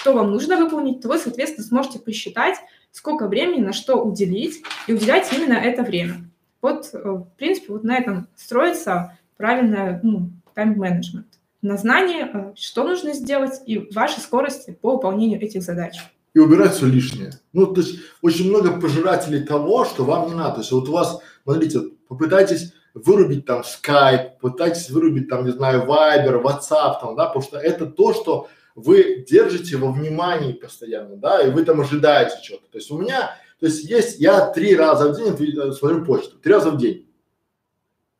что 0.00 0.14
вам 0.14 0.30
нужно 0.30 0.56
выполнить, 0.56 1.02
то 1.02 1.08
вы, 1.08 1.18
соответственно, 1.18 1.66
сможете 1.66 1.98
посчитать, 1.98 2.56
сколько 2.90 3.28
времени 3.28 3.60
на 3.60 3.74
что 3.74 3.96
уделить 4.02 4.62
и 4.86 4.94
уделять 4.94 5.30
именно 5.32 5.52
это 5.52 5.82
время. 5.82 6.30
Вот, 6.62 6.88
э, 6.92 6.98
в 6.98 7.28
принципе, 7.36 7.74
вот 7.74 7.84
на 7.84 7.98
этом 7.98 8.26
строится 8.34 9.18
правильный 9.36 10.00
ну, 10.02 10.30
тайм-менеджмент. 10.54 11.26
На 11.60 11.76
знании, 11.76 12.24
э, 12.24 12.54
что 12.56 12.84
нужно 12.84 13.12
сделать 13.12 13.60
и 13.66 13.90
вашей 13.94 14.20
скорости 14.20 14.76
по 14.80 14.92
выполнению 14.92 15.42
этих 15.42 15.62
задач. 15.62 15.98
И 16.32 16.38
убирать 16.38 16.72
все 16.72 16.86
лишнее. 16.86 17.32
Ну, 17.52 17.66
то 17.66 17.82
есть 17.82 17.98
очень 18.22 18.48
много 18.48 18.80
пожирателей 18.80 19.44
того, 19.44 19.84
что 19.84 20.04
вам 20.04 20.28
не 20.28 20.34
надо. 20.34 20.54
То 20.54 20.60
есть 20.60 20.72
вот 20.72 20.88
у 20.88 20.92
вас, 20.92 21.20
смотрите, 21.44 21.80
попытайтесь 22.08 22.72
вырубить 22.94 23.44
там 23.44 23.60
Skype, 23.60 24.38
пытайтесь 24.40 24.88
вырубить 24.88 25.28
там, 25.28 25.44
не 25.44 25.52
знаю, 25.52 25.82
Viber, 25.86 26.42
WhatsApp 26.42 27.00
там, 27.00 27.16
да, 27.16 27.26
потому 27.26 27.42
что 27.42 27.58
это 27.58 27.86
то, 27.86 28.14
что 28.14 28.48
вы 28.82 29.24
держите 29.28 29.76
во 29.76 29.92
внимании 29.92 30.52
постоянно, 30.52 31.16
да, 31.16 31.40
и 31.42 31.50
вы 31.50 31.64
там 31.64 31.80
ожидаете 31.80 32.36
что-то. 32.42 32.70
То 32.70 32.78
есть 32.78 32.90
у 32.90 32.98
меня, 32.98 33.36
то 33.58 33.66
есть 33.66 33.84
есть, 33.84 34.18
я 34.18 34.46
три 34.50 34.74
раза 34.76 35.12
в 35.12 35.16
день 35.16 35.72
смотрю 35.72 36.04
почту, 36.04 36.38
три 36.38 36.52
раза 36.52 36.70
в 36.70 36.78
день. 36.78 37.08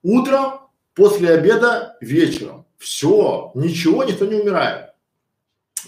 Утром, 0.02 0.60
после 0.94 1.30
обеда, 1.30 1.96
вечером. 2.00 2.66
Все, 2.78 3.52
ничего, 3.54 4.04
никто 4.04 4.24
не 4.24 4.36
умирает. 4.36 4.90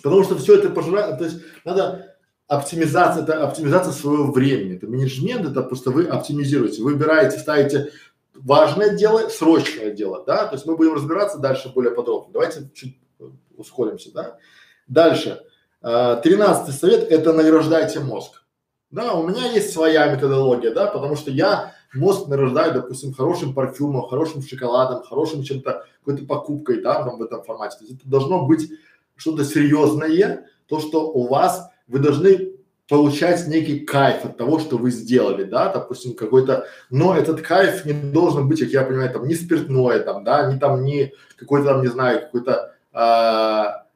Потому 0.02 0.24
что 0.24 0.36
все 0.36 0.58
это 0.58 0.68
пожирает, 0.70 1.18
то 1.18 1.24
есть 1.24 1.40
надо 1.64 2.16
оптимизация, 2.48 3.22
это 3.22 3.42
оптимизация 3.42 3.92
своего 3.92 4.30
времени, 4.30 4.76
это 4.76 4.86
менеджмент, 4.86 5.48
это 5.48 5.62
просто 5.62 5.90
вы 5.90 6.06
оптимизируете, 6.06 6.82
выбираете, 6.82 7.38
ставите 7.38 7.92
важное 8.34 8.96
дело, 8.96 9.28
срочное 9.28 9.90
дело, 9.90 10.24
да, 10.26 10.46
то 10.46 10.54
есть 10.54 10.66
мы 10.66 10.76
будем 10.76 10.94
разбираться 10.94 11.38
дальше 11.38 11.72
более 11.74 11.94
подробно. 11.94 12.32
Давайте 12.32 12.70
чуть 12.74 12.98
ускоримся, 13.56 14.12
да. 14.12 14.38
Дальше. 14.88 15.40
А, 15.80 16.16
тринадцатый 16.16 16.74
совет– 16.74 17.08
это 17.10 17.32
награждайте 17.32 18.00
мозг. 18.00 18.44
Да, 18.90 19.14
у 19.14 19.26
меня 19.26 19.50
есть 19.50 19.72
своя 19.72 20.06
методология, 20.14 20.72
да, 20.72 20.86
потому 20.86 21.16
что 21.16 21.30
я 21.30 21.72
мозг 21.94 22.28
награждаю, 22.28 22.74
допустим, 22.74 23.14
хорошим 23.14 23.54
парфюмом, 23.54 24.06
хорошим 24.06 24.42
шоколадом, 24.42 25.02
хорошим 25.02 25.42
чем-то, 25.42 25.84
какой-то 26.00 26.26
покупкой, 26.26 26.82
да, 26.82 27.02
там 27.02 27.18
в 27.18 27.22
этом 27.22 27.42
формате. 27.42 27.78
То 27.78 27.84
есть 27.84 28.00
это 28.00 28.08
должно 28.08 28.46
быть 28.46 28.70
что-то 29.16 29.44
серьезное, 29.44 30.46
то, 30.66 30.80
что 30.80 31.10
у 31.10 31.26
вас, 31.26 31.70
вы 31.86 31.98
должны 31.98 32.52
получать 32.88 33.46
некий 33.46 33.80
кайф 33.80 34.24
от 34.24 34.36
того, 34.36 34.58
что 34.58 34.76
вы 34.76 34.90
сделали, 34.90 35.44
да, 35.44 35.72
допустим, 35.72 36.14
какой-то, 36.14 36.66
но 36.90 37.16
этот 37.16 37.40
кайф 37.40 37.86
не 37.86 37.94
должен 37.94 38.48
быть, 38.48 38.60
как 38.60 38.68
я 38.68 38.82
понимаю, 38.82 39.10
там, 39.10 39.26
не 39.26 39.34
спиртное, 39.34 40.00
там, 40.00 40.24
да, 40.24 40.52
не 40.52 40.58
там, 40.58 40.84
не 40.84 41.14
какой-то 41.36 41.68
там, 41.68 41.82
не 41.82 41.88
знаю, 41.88 42.20
какой-то 42.20 42.74
а, 42.92 43.86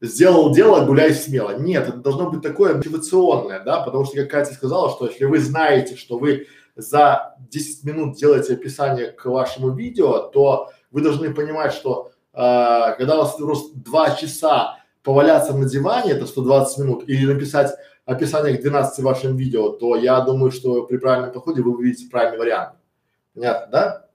сделал 0.00 0.52
дело, 0.52 0.84
гуляй 0.84 1.14
смело. 1.14 1.58
Нет, 1.58 1.88
это 1.88 1.98
должно 1.98 2.30
быть 2.30 2.42
такое 2.42 2.74
мотивационное, 2.74 3.60
да, 3.60 3.80
потому 3.82 4.04
что, 4.04 4.16
как 4.16 4.30
Катя 4.30 4.54
сказала, 4.54 4.90
что 4.90 5.06
если 5.06 5.24
вы 5.24 5.38
знаете, 5.38 5.96
что 5.96 6.18
вы 6.18 6.46
за 6.76 7.36
10 7.50 7.84
минут 7.84 8.16
делаете 8.16 8.54
описание 8.54 9.08
к 9.08 9.24
вашему 9.26 9.70
видео, 9.70 10.18
то 10.18 10.70
вы 10.90 11.02
должны 11.02 11.32
понимать, 11.34 11.72
что 11.72 12.10
а, 12.32 12.92
когда 12.92 13.16
у 13.16 13.18
вас 13.22 13.34
просто 13.36 13.78
2 13.78 14.10
часа 14.16 14.78
поваляться 15.02 15.52
на 15.52 15.68
диване, 15.68 16.12
это 16.12 16.26
120 16.26 16.78
минут, 16.78 17.08
или 17.08 17.30
написать 17.32 17.72
описание 18.04 18.56
к 18.56 18.62
12 18.62 19.04
вашим 19.04 19.36
видео, 19.36 19.70
то 19.70 19.96
я 19.96 20.20
думаю, 20.20 20.50
что 20.50 20.84
при 20.84 20.96
правильном 20.96 21.32
подходе 21.32 21.62
вы 21.62 21.76
увидите 21.76 22.10
правильный 22.10 22.38
вариант. 22.38 22.74
Понятно, 23.34 23.68
да? 23.70 24.06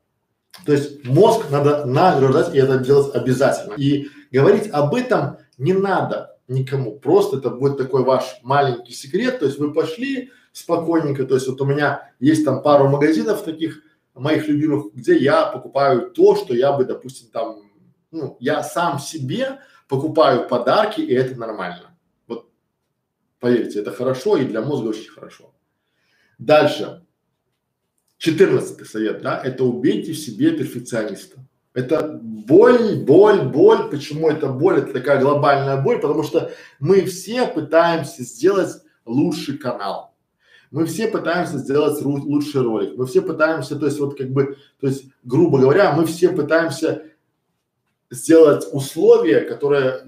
То 0.66 0.72
есть 0.72 1.06
мозг 1.06 1.46
надо 1.50 1.86
награждать 1.86 2.54
и 2.54 2.58
это 2.58 2.78
делать 2.80 3.14
обязательно. 3.14 3.74
И 3.76 4.08
говорить 4.32 4.70
об 4.72 4.96
этом 4.96 5.38
не 5.58 5.74
надо 5.74 6.38
никому. 6.48 7.00
Просто 7.00 7.38
это 7.38 7.50
будет 7.50 7.78
такой 7.78 8.04
ваш 8.04 8.40
маленький 8.44 8.94
секрет. 8.94 9.40
То 9.40 9.46
есть 9.46 9.58
вы 9.58 9.74
пошли 9.74 10.32
спокойненько. 10.52 11.26
То 11.26 11.36
есть 11.36 11.48
вот 11.48 11.60
у 11.62 11.66
меня 11.66 12.12
есть 12.20 12.46
там 12.46 12.62
пару 12.62 12.88
магазинов 12.88 13.44
таких 13.44 13.82
моих 14.14 14.48
любимых, 14.48 14.94
где 14.94 15.18
я 15.18 15.46
покупаю 15.48 16.10
то, 16.12 16.36
что 16.36 16.54
я 16.54 16.72
бы, 16.72 16.86
допустим, 16.86 17.30
там, 17.32 17.62
ну, 18.12 18.38
я 18.40 18.64
сам 18.64 19.00
себе 19.00 19.60
покупаю 19.88 20.48
подарки, 20.48 21.02
и 21.02 21.14
это 21.14 21.38
нормально. 21.38 21.98
Вот 22.28 22.50
поверьте, 23.40 23.80
это 23.80 23.92
хорошо 23.92 24.38
и 24.38 24.46
для 24.46 24.62
мозга 24.62 24.90
очень 24.90 25.10
хорошо. 25.10 25.54
Дальше. 26.38 27.02
Четырнадцатый 28.18 28.86
совет, 28.86 29.22
да, 29.22 29.42
это 29.44 29.66
убейте 29.66 30.14
в 30.14 30.18
себе 30.18 30.52
перфекциониста. 30.52 31.46
Это 31.74 32.18
боль, 32.36 32.96
боль, 33.04 33.42
боль. 33.44 33.90
Почему 33.90 34.30
это 34.30 34.48
боль? 34.48 34.80
Это 34.80 34.94
такая 34.94 35.20
глобальная 35.22 35.82
боль, 35.82 36.00
потому 36.00 36.24
что 36.24 36.52
мы 36.80 37.02
все 37.06 37.48
пытаемся 37.48 38.24
сделать 38.24 38.82
лучший 39.06 39.58
канал. 39.58 40.14
Мы 40.72 40.86
все 40.86 41.08
пытаемся 41.08 41.58
сделать 41.58 42.02
лучший 42.02 42.62
ролик. 42.62 42.98
Мы 42.98 43.06
все 43.06 43.22
пытаемся, 43.22 43.78
то 43.78 43.86
есть 43.86 44.00
вот 44.00 44.18
как 44.18 44.30
бы, 44.32 44.58
то 44.82 44.88
есть 44.88 45.06
грубо 45.24 45.60
говоря, 45.60 45.94
мы 45.94 46.06
все 46.06 46.30
пытаемся 46.30 47.04
сделать 48.12 48.68
условия, 48.72 49.42
которые 49.42 50.06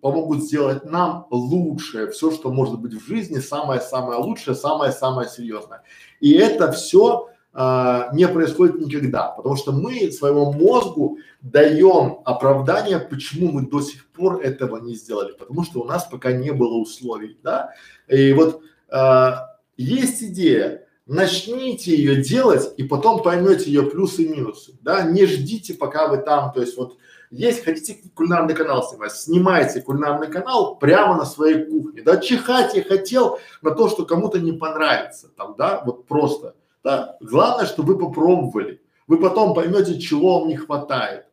помогут 0.00 0.44
сделать 0.44 0.84
нам 0.84 1.26
лучшее, 1.30 2.10
все, 2.10 2.30
что 2.30 2.50
может 2.50 2.78
быть 2.78 2.94
в 2.94 3.06
жизни, 3.06 3.38
самое-самое 3.38 4.20
лучшее, 4.20 4.54
самое-самое 4.54 5.28
серьезное. 5.28 5.82
И 6.20 6.32
это 6.32 6.70
все 6.72 7.29
а, 7.52 8.10
не 8.12 8.28
происходит 8.28 8.80
никогда, 8.80 9.28
потому 9.28 9.56
что 9.56 9.72
мы 9.72 10.12
своему 10.12 10.52
мозгу 10.52 11.18
даем 11.40 12.20
оправдание, 12.24 13.00
почему 13.00 13.50
мы 13.50 13.66
до 13.66 13.80
сих 13.80 14.06
пор 14.10 14.40
этого 14.40 14.76
не 14.76 14.94
сделали, 14.94 15.32
потому 15.32 15.64
что 15.64 15.80
у 15.80 15.84
нас 15.84 16.04
пока 16.04 16.30
не 16.32 16.52
было 16.52 16.76
условий, 16.76 17.38
да. 17.42 17.72
И 18.06 18.32
вот 18.34 18.62
а, 18.88 19.56
есть 19.76 20.22
идея, 20.22 20.86
начните 21.06 21.96
ее 21.96 22.22
делать 22.22 22.72
и 22.76 22.84
потом 22.84 23.20
поймете 23.20 23.64
ее 23.64 23.82
плюсы 23.82 24.22
и 24.22 24.28
минусы, 24.28 24.78
да. 24.82 25.02
Не 25.02 25.26
ждите, 25.26 25.74
пока 25.74 26.06
вы 26.06 26.18
там, 26.18 26.52
то 26.52 26.60
есть 26.60 26.76
вот 26.76 26.98
есть, 27.32 27.64
хотите 27.64 28.00
кулинарный 28.14 28.54
канал 28.54 28.88
снимать, 28.88 29.12
снимайте 29.12 29.80
кулинарный 29.80 30.28
канал 30.28 30.76
прямо 30.76 31.16
на 31.16 31.24
своей 31.24 31.64
кухне, 31.64 32.02
да. 32.02 32.18
Чихать 32.18 32.76
я 32.76 32.84
хотел 32.84 33.40
на 33.60 33.72
то, 33.72 33.88
что 33.88 34.06
кому-то 34.06 34.38
не 34.38 34.52
понравится, 34.52 35.30
там, 35.36 35.56
да, 35.58 35.82
вот 35.84 36.06
просто 36.06 36.54
да? 36.82 37.16
Главное, 37.20 37.66
чтобы 37.66 37.94
вы 37.94 37.98
попробовали. 37.98 38.82
Вы 39.06 39.18
потом 39.18 39.54
поймете, 39.54 39.98
чего 39.98 40.38
вам 40.38 40.48
не 40.48 40.56
хватает. 40.56 41.26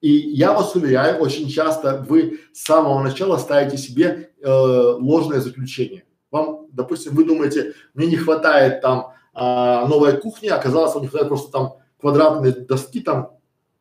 И 0.00 0.10
я 0.10 0.52
вас 0.52 0.74
уверяю, 0.74 1.20
очень 1.20 1.48
часто 1.48 2.04
вы 2.08 2.40
с 2.52 2.62
самого 2.64 3.02
начала 3.02 3.36
ставите 3.36 3.76
себе 3.76 4.30
э, 4.40 4.48
ложное 4.48 5.40
заключение. 5.40 6.04
Вам, 6.30 6.66
допустим, 6.72 7.14
вы 7.14 7.24
думаете, 7.24 7.74
мне 7.94 8.06
не 8.06 8.16
хватает 8.16 8.80
там 8.80 9.12
э, 9.34 9.40
новой 9.86 10.16
кухни, 10.18 10.48
оказалось, 10.48 10.94
вам 10.94 11.02
не 11.02 11.08
хватает 11.08 11.28
просто 11.28 11.52
там 11.52 11.74
квадратной 12.00 12.52
доски 12.52 13.00
там 13.00 13.32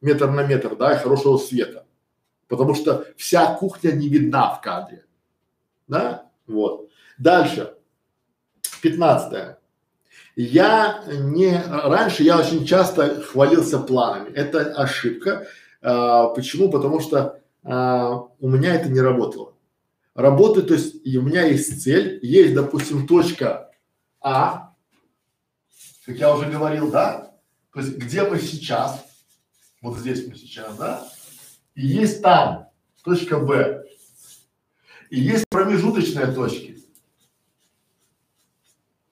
метр 0.01 0.29
на 0.29 0.45
метр, 0.45 0.75
да, 0.75 0.93
и 0.93 0.99
хорошего 0.99 1.37
света. 1.37 1.85
Потому 2.47 2.73
что 2.75 3.05
вся 3.15 3.55
кухня 3.55 3.91
не 3.91 4.09
видна 4.09 4.53
в 4.55 4.61
кадре. 4.61 5.05
Да? 5.87 6.29
Вот. 6.47 6.89
Дальше. 7.17 7.75
Пятнадцатое. 8.81 9.58
Я 10.41 11.03
не, 11.05 11.61
раньше 11.61 12.23
я 12.23 12.39
очень 12.39 12.65
часто 12.65 13.21
хвалился 13.23 13.77
планами. 13.77 14.31
Это 14.31 14.71
ошибка. 14.73 15.49
А, 15.81 16.27
почему? 16.29 16.71
Потому 16.71 17.01
что 17.01 17.41
а, 17.61 18.29
у 18.39 18.47
меня 18.47 18.75
это 18.75 18.87
не 18.87 19.01
работало. 19.01 19.57
Работает, 20.15 20.69
то 20.69 20.75
есть 20.75 20.95
и 21.03 21.17
у 21.17 21.23
меня 21.23 21.43
есть 21.43 21.83
цель, 21.83 22.21
есть, 22.21 22.53
допустим, 22.53 23.05
точка 23.05 23.69
А, 24.21 24.73
как 26.05 26.15
я 26.15 26.33
уже 26.33 26.49
говорил, 26.49 26.89
да? 26.89 27.33
То 27.73 27.81
есть 27.81 27.97
где 27.97 28.23
мы 28.23 28.39
сейчас, 28.39 29.05
вот 29.81 29.97
здесь 29.97 30.25
мы 30.25 30.35
сейчас, 30.35 30.73
да? 30.77 31.05
И 31.75 31.85
есть 31.85 32.21
там 32.21 32.69
точка 33.03 33.39
Б. 33.39 33.83
И 35.09 35.19
есть 35.19 35.49
промежуточные 35.49 36.27
точки 36.27 36.81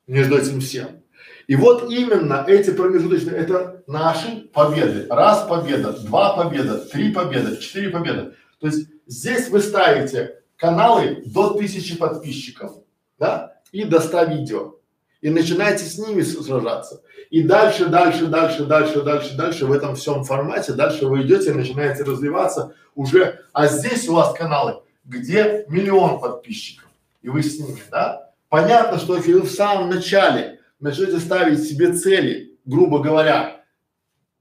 между 0.07 0.37
этим 0.37 0.61
всем. 0.61 1.03
И 1.47 1.55
вот 1.55 1.89
именно 1.89 2.43
эти 2.45 2.71
промежуточные, 2.71 3.37
это 3.37 3.83
наши 3.87 4.49
победы. 4.53 5.07
Раз 5.09 5.47
победа, 5.47 5.93
два 5.93 6.35
победа, 6.35 6.79
три 6.79 7.11
победа, 7.13 7.55
четыре 7.57 7.89
победа. 7.89 8.33
То 8.59 8.67
есть 8.67 8.89
здесь 9.07 9.49
вы 9.49 9.61
ставите 9.61 10.41
каналы 10.57 11.23
до 11.25 11.53
тысячи 11.53 11.97
подписчиков, 11.97 12.73
да, 13.17 13.57
и 13.71 13.85
до 13.85 14.01
100 14.01 14.23
видео. 14.25 14.73
и 15.21 15.29
начинаете 15.29 15.83
с 15.83 15.97
ними 15.97 16.21
сражаться. 16.21 17.01
И 17.29 17.41
дальше, 17.41 17.87
дальше, 17.87 18.27
дальше, 18.27 18.65
дальше, 18.65 19.01
дальше, 19.01 19.35
дальше 19.35 19.65
в 19.65 19.71
этом 19.71 19.95
всем 19.95 20.23
формате, 20.23 20.73
дальше 20.73 21.07
вы 21.07 21.23
идете 21.23 21.53
начинаете 21.53 22.03
развиваться 22.03 22.75
уже, 22.93 23.41
а 23.51 23.67
здесь 23.67 24.07
у 24.07 24.13
вас 24.13 24.33
каналы, 24.37 24.81
где 25.05 25.65
миллион 25.69 26.19
подписчиков, 26.19 26.87
и 27.21 27.29
вы 27.29 27.41
с 27.41 27.59
ними, 27.59 27.81
да? 27.89 28.31
Понятно, 28.49 28.99
что 28.99 29.17
если 29.17 29.33
вы 29.33 29.41
в 29.41 29.51
самом 29.51 29.89
начале 29.89 30.56
начнете 30.79 31.19
ставить 31.19 31.63
себе 31.63 31.93
цели, 31.93 32.57
грубо 32.65 32.99
говоря, 32.99 33.63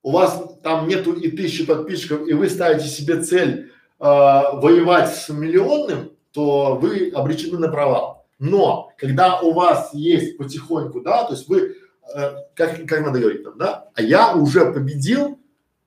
у 0.03 0.13
вас 0.13 0.59
там 0.63 0.89
нету 0.89 1.13
и 1.13 1.31
тысячи 1.31 1.67
подписчиков, 1.67 2.29
и 2.29 2.33
вы 2.33 2.49
ставите 2.49 2.87
себе 2.87 3.23
цель 3.23 3.73
э, 3.99 4.05
воевать 4.05 5.15
с 5.15 5.29
миллионным, 5.29 6.13
то 6.33 6.77
вы 6.77 7.11
обречены 7.11 7.59
на 7.59 7.69
провал. 7.69 8.27
Но 8.39 8.93
когда 8.99 9.41
у 9.41 9.53
вас 9.53 9.95
есть 9.95 10.37
потихоньку, 10.37 11.01
да, 11.01 11.25
то 11.25 11.33
есть 11.33 11.49
вы, 11.49 11.77
э, 12.15 12.31
как, 12.55 12.87
как 12.87 13.01
надо 13.01 13.19
говорить 13.19 13.43
там, 13.43 13.59
да, 13.59 13.89
а 13.95 14.03
я 14.03 14.35
уже 14.35 14.73
победил 14.73 15.41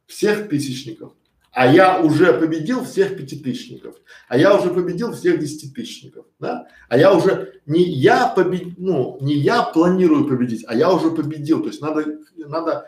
всех 0.06 0.50
тысячников, 0.50 1.14
а 1.52 1.68
я 1.68 2.00
уже 2.00 2.34
победил 2.34 2.84
всех 2.86 3.18
пятитысячников, 3.18 3.96
а 4.28 4.38
я 4.38 4.56
уже 4.56 4.70
победил 4.70 5.14
всех 5.14 5.40
десятитысячников, 5.40 6.26
да, 6.40 6.68
а 6.88 6.98
я 6.98 7.14
уже 7.14 7.60
не 7.66 7.84
я 7.84 8.28
побед, 8.28 8.78
ну 8.78 9.18
не 9.22 9.34
я 9.34 9.64
планирую 9.64 10.28
победить, 10.28 10.64
а 10.68 10.76
я 10.76 10.92
уже 10.92 11.12
победил, 11.12 11.62
то 11.62 11.68
есть 11.68 11.82
надо 11.82 12.06
надо 12.38 12.86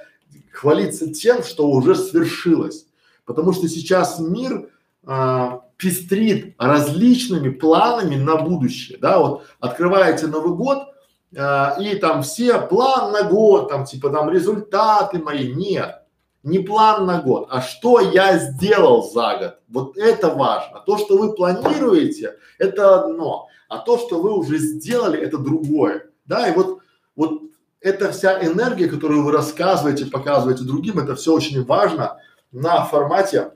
хвалиться 0.52 1.12
тем, 1.12 1.44
что 1.44 1.70
уже 1.70 1.96
свершилось, 1.96 2.86
потому 3.26 3.54
что 3.54 3.68
сейчас 3.68 4.20
мир 4.20 4.70
а, 5.04 5.62
пестрит 5.78 6.56
различными 6.60 7.50
планами 7.50 8.16
на 8.16 8.36
будущее, 8.36 9.00
да, 9.00 9.20
вот 9.20 9.44
открываете 9.60 10.28
Новый 10.28 10.56
год 10.56 10.94
а, 11.36 11.76
и 11.80 11.96
там 11.96 12.22
все 12.22 12.60
план 12.60 13.12
на 13.12 13.24
год, 13.24 13.70
там 13.70 13.86
типа 13.86 14.12
там 14.12 14.30
результаты 14.30 15.18
мои, 15.18 15.52
нет, 15.52 16.01
не 16.44 16.60
план 16.60 17.06
на 17.06 17.22
год, 17.22 17.48
а 17.50 17.62
что 17.62 18.00
я 18.00 18.38
сделал 18.38 19.10
за 19.10 19.38
год. 19.38 19.60
Вот 19.68 19.98
это 19.98 20.34
важно. 20.34 20.82
То, 20.86 20.98
что 20.98 21.18
вы 21.18 21.34
планируете, 21.34 22.38
это 22.58 23.04
одно, 23.04 23.48
а 23.70 23.78
то, 23.78 23.98
что 23.98 24.22
вы 24.22 24.34
уже 24.34 24.58
сделали, 24.58 25.20
это 25.20 25.38
другое. 25.38 26.10
Да, 26.26 26.48
и 26.48 26.56
вот, 26.56 26.80
вот 27.16 27.42
эта 27.80 28.12
вся 28.12 28.44
энергия, 28.44 28.88
которую 28.88 29.24
вы 29.24 29.32
рассказываете, 29.32 30.06
показываете 30.06 30.64
другим, 30.64 31.00
это 31.00 31.16
все 31.16 31.34
очень 31.34 31.64
важно 31.64 32.18
на 32.52 32.86
формате 32.86 33.52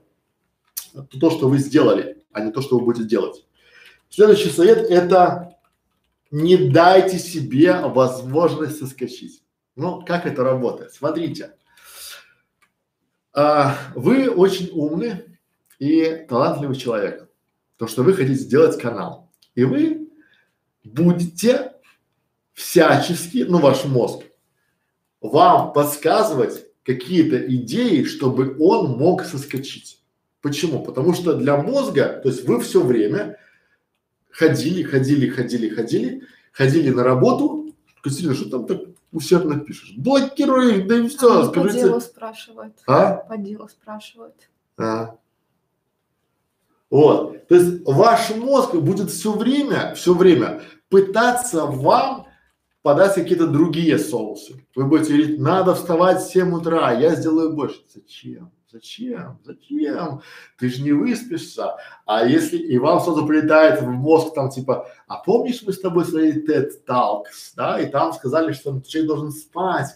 то, 1.20 1.30
что 1.30 1.50
вы 1.50 1.58
сделали, 1.58 2.24
а 2.32 2.42
не 2.42 2.52
то, 2.52 2.62
что 2.62 2.78
вы 2.78 2.86
будете 2.86 3.06
делать. 3.06 3.46
Следующий 4.10 4.50
совет– 4.50 4.78
это 4.90 5.58
не 6.32 6.58
дайте 6.58 7.20
себе 7.20 7.80
возможность 7.82 8.80
соскочить. 8.80 9.44
Ну, 9.76 10.04
как 10.06 10.26
это 10.26 10.44
работает? 10.44 10.94
Смотрите, 10.94 11.56
а, 13.36 13.78
вы 13.96 14.30
очень 14.30 14.70
умный 14.72 15.26
и 15.78 16.26
талантливый 16.30 16.78
человек, 16.78 17.30
то, 17.78 17.86
что 17.86 18.04
вы 18.04 18.14
хотите 18.14 18.40
сделать 18.40 18.80
канал, 18.80 19.30
и 19.56 19.66
вы 19.66 20.08
будете 20.86 21.74
всячески, 22.54 23.46
ну 23.48 23.60
ваш 23.60 23.84
мозг, 23.84 24.24
вам 25.20 25.74
подсказывать 25.74 26.66
какие-то 26.84 27.38
идеи, 27.56 28.04
чтобы 28.04 28.56
он 28.60 28.98
мог 28.98 29.24
соскочить. 29.26 30.00
Почему? 30.42 30.84
Потому 30.84 31.14
что 31.14 31.34
для 31.34 31.58
мозга, 31.58 32.22
то 32.24 32.30
есть 32.30 32.48
вы 32.48 32.62
все 32.62 32.82
время 32.82 33.38
ходили, 34.30 34.84
ходили, 34.84 35.28
ходили, 35.28 35.70
ходили, 35.70 36.24
ходили 36.54 36.90
на 36.92 37.04
работу. 37.04 37.76
Катерина, 38.02 38.34
что 38.34 38.50
там 38.50 38.66
так 38.68 38.95
усердно 39.12 39.60
пишешь. 39.60 39.94
Блокируй 39.98 40.80
их, 40.80 40.88
да 40.88 40.98
и 40.98 41.08
все. 41.08 41.42
А 41.42 41.46
скажите. 41.46 41.82
По 41.82 41.88
делу 41.88 42.02
спрашивают. 42.02 42.74
А? 42.88 43.16
По 43.16 43.38
делу 43.38 43.68
спрашивают. 43.68 44.50
А. 44.78 45.18
Вот. 46.90 47.48
То 47.48 47.56
есть 47.56 47.86
ваш 47.86 48.36
мозг 48.36 48.76
будет 48.76 49.10
все 49.10 49.34
время, 49.34 49.94
все 49.96 50.14
время 50.14 50.62
пытаться 50.90 51.66
вам 51.66 52.28
подать 52.82 53.16
какие-то 53.16 53.48
другие 53.48 53.98
соусы. 53.98 54.66
Вы 54.76 54.86
будете 54.86 55.14
говорить, 55.14 55.40
надо 55.40 55.74
вставать 55.74 56.22
в 56.22 56.32
7 56.32 56.54
утра, 56.54 56.92
я 56.92 57.16
сделаю 57.16 57.54
больше. 57.54 57.82
Зачем? 57.94 58.52
Зачем? 58.76 59.40
Зачем? 59.46 60.22
Ты 60.60 60.68
же 60.68 60.84
не 60.84 60.92
выспишься. 60.92 61.78
А 62.06 62.26
если 62.26 62.58
и 62.58 62.78
вам 62.78 63.00
сразу 63.00 63.26
прилетает 63.26 63.82
в 63.82 63.88
мозг 63.88 64.34
там 64.34 64.50
типа, 64.50 64.92
а 65.08 65.16
помнишь 65.16 65.64
мы 65.66 65.72
с 65.72 65.80
тобой 65.80 66.04
смотрели 66.04 66.46
TED 66.46 66.72
Talks, 66.86 67.54
да, 67.56 67.80
и 67.80 67.86
там 67.86 68.12
сказали, 68.12 68.52
что 68.52 68.82
человек 68.82 69.08
должен 69.08 69.32
спать, 69.32 69.96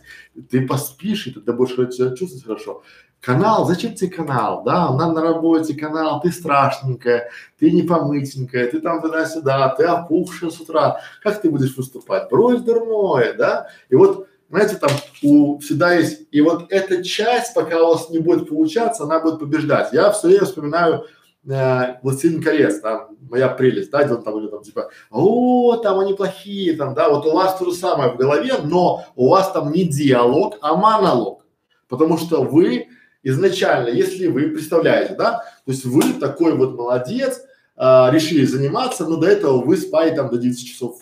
ты 0.49 0.65
поспишь, 0.65 1.27
и 1.27 1.33
тогда 1.33 1.51
будешь 1.51 1.75
себя 1.93 2.15
чувствовать 2.15 2.45
хорошо. 2.45 2.83
Канал, 3.19 3.65
зачем 3.65 3.95
тебе 3.95 4.11
канал, 4.11 4.63
да, 4.63 4.95
нам 4.95 5.13
на 5.13 5.21
работе 5.21 5.73
канал, 5.73 6.21
ты 6.21 6.31
страшненькая, 6.31 7.31
ты 7.59 7.71
не 7.71 7.81
помытенькая, 7.81 8.71
ты 8.71 8.79
там 8.79 9.01
туда-сюда, 9.01 9.75
ты 9.75 9.83
опухшая 9.83 10.51
с 10.51 10.61
утра, 10.61 11.01
как 11.21 11.41
ты 11.41 11.51
будешь 11.51 11.75
выступать? 11.75 12.29
Брось 12.29 12.61
дурное, 12.61 13.33
да, 13.33 13.67
и 13.89 13.95
вот 13.95 14.29
знаете, 14.49 14.77
там 14.77 14.89
у 15.21 15.59
всегда 15.59 15.93
есть, 15.93 16.27
и 16.31 16.41
вот 16.41 16.71
эта 16.71 17.03
часть, 17.03 17.53
пока 17.53 17.81
у 17.83 17.93
вас 17.93 18.09
не 18.09 18.19
будет 18.19 18.49
получаться, 18.49 19.03
она 19.03 19.19
будет 19.19 19.39
побеждать. 19.39 19.93
Я 19.93 20.11
все 20.11 20.27
время 20.27 20.45
вспоминаю 20.45 21.05
э, 21.47 21.99
«Властелин 22.01 22.41
колец», 22.41 22.79
там, 22.79 23.15
моя 23.29 23.49
прелесть, 23.49 23.91
да, 23.91 24.03
где 24.03 24.15
он 24.15 24.23
там, 24.23 24.39
или 24.39 24.47
там 24.47 24.63
типа, 24.63 24.89
о, 25.11 25.75
там 25.77 25.99
они 25.99 26.13
плохие, 26.13 26.75
там, 26.75 26.95
да, 26.95 27.09
вот 27.09 27.25
у 27.27 27.31
вас 27.31 27.57
то 27.57 27.65
же 27.65 27.73
самое 27.73 28.11
в 28.11 28.17
голове, 28.17 28.53
но 28.63 29.05
у 29.15 29.29
вас 29.29 29.51
там 29.51 29.71
не 29.71 29.83
диалог, 29.83 30.57
а 30.61 30.75
монолог, 30.75 31.45
потому 31.87 32.17
что 32.17 32.43
вы 32.43 32.87
изначально, 33.21 33.89
если 33.89 34.27
вы 34.27 34.49
представляете, 34.49 35.13
да, 35.13 35.43
то 35.65 35.71
есть 35.71 35.85
вы 35.85 36.13
такой 36.13 36.55
вот 36.55 36.75
молодец, 36.75 37.41
а, 37.75 38.09
решили 38.11 38.45
заниматься, 38.45 39.05
но 39.05 39.17
до 39.17 39.27
этого 39.27 39.63
вы 39.63 39.77
спали 39.77 40.15
там 40.15 40.29
до 40.29 40.37
9 40.37 40.67
часов 40.67 40.99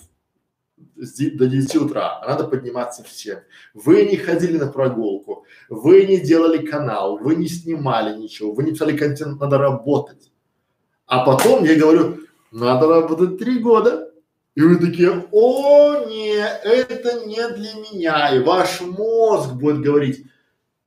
до 0.98 1.48
9 1.48 1.76
утра, 1.76 2.22
надо 2.28 2.44
подниматься 2.46 3.04
всем. 3.04 3.40
Вы 3.74 4.06
не 4.06 4.18
ходили 4.18 4.58
на 4.58 4.68
прогулку, 4.68 5.46
вы 5.70 6.06
не 6.06 6.20
делали 6.20 6.66
канал, 6.66 7.18
вы 7.18 7.36
не 7.36 7.48
снимали 7.48 8.18
ничего, 8.18 8.52
вы 8.52 8.64
не 8.64 8.72
писали 8.72 8.98
контент, 8.98 9.40
надо 9.40 9.58
работать. 9.58 10.32
А 11.06 11.26
потом 11.26 11.64
я 11.64 11.76
говорю, 11.76 12.18
надо 12.52 12.88
работать 12.88 13.38
три 13.38 13.60
года. 13.60 14.12
И 14.56 14.62
вы 14.62 14.78
такие, 14.78 15.26
о, 15.32 16.06
нет, 16.08 16.62
это 16.64 17.26
не 17.26 17.48
для 17.50 17.74
меня. 17.76 18.36
И 18.36 18.40
ваш 18.40 18.82
мозг 18.82 19.54
будет 19.54 19.82
говорить, 19.82 20.26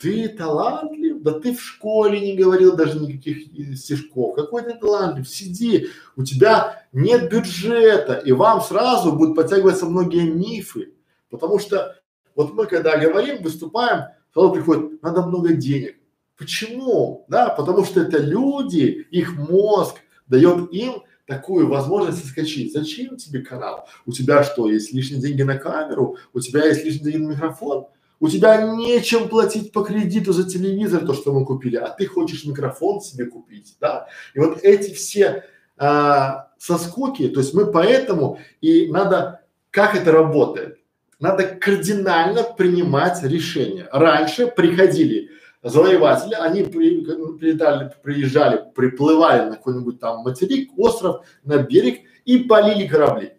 ты 0.01 0.29
талантлив, 0.29 1.23
да 1.23 1.39
ты 1.39 1.55
в 1.55 1.61
школе 1.61 2.21
не 2.21 2.37
говорил 2.37 2.75
даже 2.75 2.99
никаких 2.99 3.79
стишков, 3.79 4.35
какой 4.35 4.63
ты 4.63 4.75
талантлив, 4.75 5.29
сиди, 5.29 5.89
у 6.17 6.25
тебя 6.25 6.87
нет 6.93 7.31
бюджета, 7.31 8.15
и 8.15 8.33
вам 8.33 8.63
сразу 8.63 9.13
будут 9.13 9.37
подтягиваться 9.37 9.87
многие 9.87 10.31
мифы, 10.31 10.95
потому 11.29 11.59
что 11.59 11.97
вот 12.35 12.55
мы 12.55 12.67
когда 12.67 12.97
говорим, 12.97 13.43
выступаем, 13.43 14.05
сразу 14.33 14.53
приходит, 14.53 15.03
надо 15.03 15.27
много 15.27 15.53
денег. 15.53 15.97
Почему? 16.39 17.27
Да, 17.29 17.51
потому 17.51 17.85
что 17.85 18.01
это 18.01 18.17
люди, 18.17 19.07
их 19.11 19.37
мозг 19.37 19.97
дает 20.27 20.73
им 20.73 21.03
такую 21.27 21.69
возможность 21.69 22.25
соскочить. 22.25 22.73
Зачем 22.73 23.17
тебе 23.17 23.41
канал? 23.41 23.87
У 24.07 24.13
тебя 24.13 24.43
что, 24.43 24.71
есть 24.71 24.95
лишние 24.95 25.21
деньги 25.21 25.43
на 25.43 25.59
камеру? 25.59 26.17
У 26.33 26.41
тебя 26.41 26.65
есть 26.65 26.83
лишние 26.83 27.13
деньги 27.13 27.27
на 27.27 27.33
микрофон? 27.33 27.89
У 28.21 28.29
тебя 28.29 28.63
нечем 28.63 29.29
платить 29.29 29.73
по 29.73 29.83
кредиту 29.83 30.35
за 30.35 30.49
телевизор, 30.49 31.07
то, 31.07 31.15
что 31.15 31.33
мы 31.33 31.47
купили, 31.47 31.77
а 31.77 31.89
ты 31.89 32.07
хочешь 32.07 32.45
микрофон 32.45 33.01
себе 33.01 33.25
купить, 33.25 33.77
да? 33.81 34.09
И 34.35 34.39
вот 34.39 34.59
эти 34.63 34.93
все 34.93 35.45
а, 35.79 36.51
соскоки, 36.59 37.29
то 37.29 37.41
есть 37.41 37.55
мы 37.55 37.73
поэтому 37.73 38.39
и 38.61 38.89
надо, 38.93 39.41
как 39.71 39.97
это 39.97 40.13
работает? 40.13 40.79
Надо 41.19 41.45
кардинально 41.45 42.43
принимать 42.43 43.23
решения. 43.23 43.89
Раньше 43.91 44.47
приходили 44.47 45.31
завоеватели, 45.63 46.35
они 46.35 46.63
при, 46.65 47.03
прилетали, 47.39 47.91
приезжали, 48.03 48.65
приплывали 48.75 49.49
на 49.49 49.57
какой-нибудь 49.57 49.99
там 49.99 50.21
материк, 50.21 50.71
остров, 50.77 51.27
на 51.43 51.59
берег 51.59 52.01
и 52.27 52.41
полили 52.41 52.87
корабли. 52.87 53.33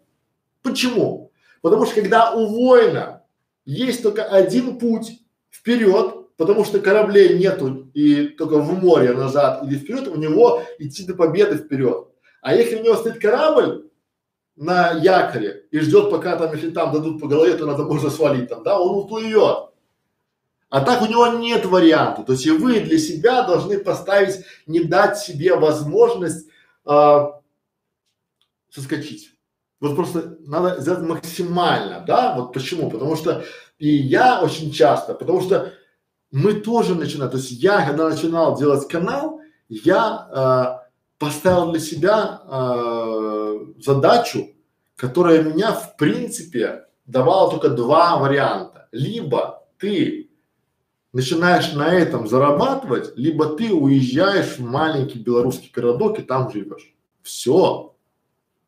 Почему? 0.64 1.32
Потому 1.62 1.86
что 1.86 2.02
когда 2.02 2.32
у 2.32 2.48
воина 2.48 3.21
есть 3.66 4.04
только 4.04 4.24
один 4.24 4.80
путь 4.80 5.20
вперед, 5.50 6.36
потому 6.38 6.66
что 6.66 6.80
кораблей 6.80 7.38
нету 7.38 7.90
и 7.94 8.28
только 8.30 8.58
в 8.58 8.74
море 8.82 9.14
назад 9.14 9.64
или 9.64 9.78
вперед, 9.78 10.08
у 10.08 10.16
него 10.16 10.64
идти 10.80 11.06
до 11.06 11.14
победы 11.14 11.58
вперед. 11.58 12.08
А 12.42 12.56
если 12.56 12.78
у 12.78 12.84
него 12.84 12.96
стоит 12.96 13.20
корабль 13.20 13.90
на 14.56 14.92
якоре 14.92 15.66
и 15.72 15.80
ждет, 15.80 16.10
пока 16.10 16.36
там, 16.38 16.54
если 16.54 16.72
там 16.72 16.92
дадут 16.92 17.22
по 17.22 17.28
голове, 17.28 17.56
то 17.56 17.66
надо 17.66 17.84
можно 17.84 18.10
свалить 18.10 18.50
там, 18.50 18.64
да, 18.64 18.80
он 18.80 18.96
уплывет. 18.96 19.72
А 20.70 20.82
так 20.82 21.02
у 21.02 21.06
него 21.06 21.28
нет 21.28 21.66
варианта. 21.66 22.24
То 22.24 22.32
есть 22.32 22.46
и 22.46 22.52
вы 22.52 22.80
для 22.80 22.98
себя 22.98 23.44
должны 23.44 23.78
поставить, 23.78 24.46
не 24.66 24.82
дать 24.82 25.18
себе 25.18 25.56
возможность 25.56 26.48
э, 26.86 27.26
соскочить. 28.70 29.36
Вот 29.82 29.96
просто 29.96 30.38
надо 30.46 30.80
сделать 30.80 31.02
максимально, 31.02 32.04
да, 32.08 32.36
вот 32.38 32.54
почему? 32.54 32.90
Потому 32.90 33.16
что 33.16 33.44
и 33.80 33.90
я 33.90 34.42
очень 34.42 34.72
часто, 34.72 35.16
потому 35.16 35.42
что 35.42 35.74
мы 36.32 36.54
тоже 36.54 36.94
начинаем, 36.94 37.32
то 37.32 37.38
есть 37.38 37.52
я, 37.52 37.86
когда 37.86 38.08
начинал 38.08 38.58
делать 38.58 38.88
канал, 38.88 39.42
я 39.68 40.28
э, 40.32 40.88
поставил 41.18 41.72
для 41.72 41.80
себя 41.80 42.42
э, 42.48 43.60
задачу, 43.80 44.50
которая 44.96 45.42
меня 45.42 45.72
в 45.72 45.98
принципе 45.98 46.86
давала 47.08 47.50
только 47.50 47.70
два 47.70 48.18
варианта. 48.18 48.88
Либо 48.92 49.68
ты 49.80 50.30
начинаешь 51.12 51.74
на 51.74 51.92
этом 51.92 52.28
зарабатывать, 52.28 53.18
либо 53.18 53.56
ты 53.56 53.74
уезжаешь 53.74 54.58
в 54.58 54.60
маленький 54.60 55.20
белорусский 55.20 55.72
городок 55.74 56.20
и 56.20 56.22
там 56.22 56.52
живешь. 56.52 56.94
Все. 57.24 57.91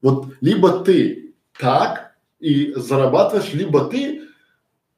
Вот 0.04 0.28
либо 0.42 0.84
ты 0.84 1.34
так 1.58 2.16
и 2.40 2.74
зарабатываешь, 2.76 3.54
либо 3.54 3.86
ты 3.86 4.22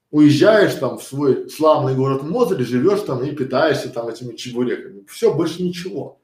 уезжаешь 0.10 0.74
там 0.74 0.98
в 0.98 1.04
свой 1.04 1.50
славный 1.50 1.96
город 1.96 2.24
Мозырь, 2.24 2.64
живешь 2.64 3.02
там 3.02 3.24
и 3.24 3.32
питаешься 3.32 3.90
там 3.90 4.08
этими 4.08 4.36
чебуреками. 4.36 5.06
Все, 5.08 5.34
больше 5.34 5.64
ничего. 5.64 6.20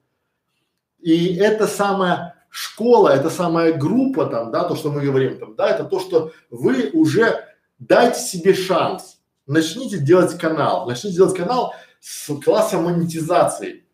И 0.99 1.35
это 1.35 1.67
самая 1.67 2.35
школа, 2.49 3.09
это 3.09 3.29
самая 3.29 3.73
группа 3.73 4.25
там, 4.25 4.51
да, 4.51 4.63
то, 4.63 4.75
что 4.75 4.91
мы 4.91 5.01
говорим 5.01 5.37
там, 5.37 5.55
да, 5.55 5.69
это 5.69 5.83
то, 5.85 5.99
что 5.99 6.31
вы 6.49 6.89
уже 6.91 7.45
дайте 7.79 8.19
себе 8.19 8.53
шанс 8.53 9.19
начните 9.45 9.99
делать 9.99 10.37
канал, 10.37 10.87
начните 10.87 11.15
делать 11.15 11.37
канал 11.37 11.73
с 11.99 12.33
классом 12.43 12.85
монетизации. 12.85 13.85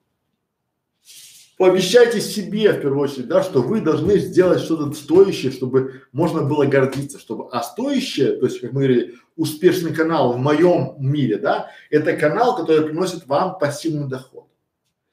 Пообещайте 1.58 2.22
себе 2.22 2.72
в 2.72 2.82
первую 2.82 3.02
очередь, 3.02 3.28
да, 3.28 3.42
что 3.42 3.64
вы 3.64 3.82
должны 3.82 4.20
сделать 4.20 4.62
что-то 4.62 4.94
стоящее, 4.94 5.52
чтобы 5.52 6.04
можно 6.12 6.44
было 6.44 6.66
гордиться, 6.66 7.18
чтобы, 7.18 7.50
а 7.52 7.64
стоящее, 7.64 8.34
то 8.38 8.46
есть, 8.46 8.62
как 8.62 8.74
мы 8.74 8.84
говорили, 8.84 9.16
успешный 9.36 9.92
канал 9.92 10.34
в 10.34 10.38
моем 10.38 10.94
мире, 11.00 11.38
да, 11.38 11.72
это 11.90 12.14
канал, 12.14 12.56
который 12.56 12.86
приносит 12.86 13.26
вам 13.26 13.58
пассивный 13.58 14.08
доход. 14.08 14.46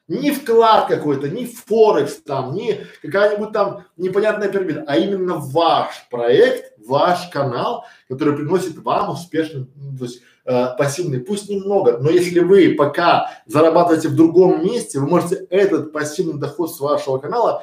Не 0.06 0.32
вклад 0.32 0.86
какой-то, 0.86 1.30
не 1.30 1.46
Форекс 1.46 2.16
там, 2.16 2.52
не 2.52 2.84
какая-нибудь 3.00 3.52
там 3.52 3.86
непонятная 3.96 4.50
пирамида, 4.50 4.84
а 4.86 4.98
именно 4.98 5.36
ваш 5.36 6.06
проект, 6.10 6.74
ваш 6.86 7.30
канал, 7.30 7.86
который 8.06 8.36
приносит 8.36 8.76
вам 8.76 9.12
успешный, 9.12 9.64
то 9.98 10.04
есть 10.04 10.20
э, 10.44 10.76
пассивный, 10.76 11.20
пусть 11.20 11.48
немного, 11.48 11.98
но 11.98 12.10
если 12.10 12.40
вы 12.40 12.74
пока 12.74 13.30
зарабатываете 13.46 14.08
в 14.08 14.16
другом 14.16 14.64
месте, 14.64 14.98
вы 14.98 15.06
можете 15.06 15.46
этот 15.50 15.92
пассивный 15.92 16.38
доход 16.38 16.74
с 16.74 16.80
вашего 16.80 17.18
канала 17.18 17.62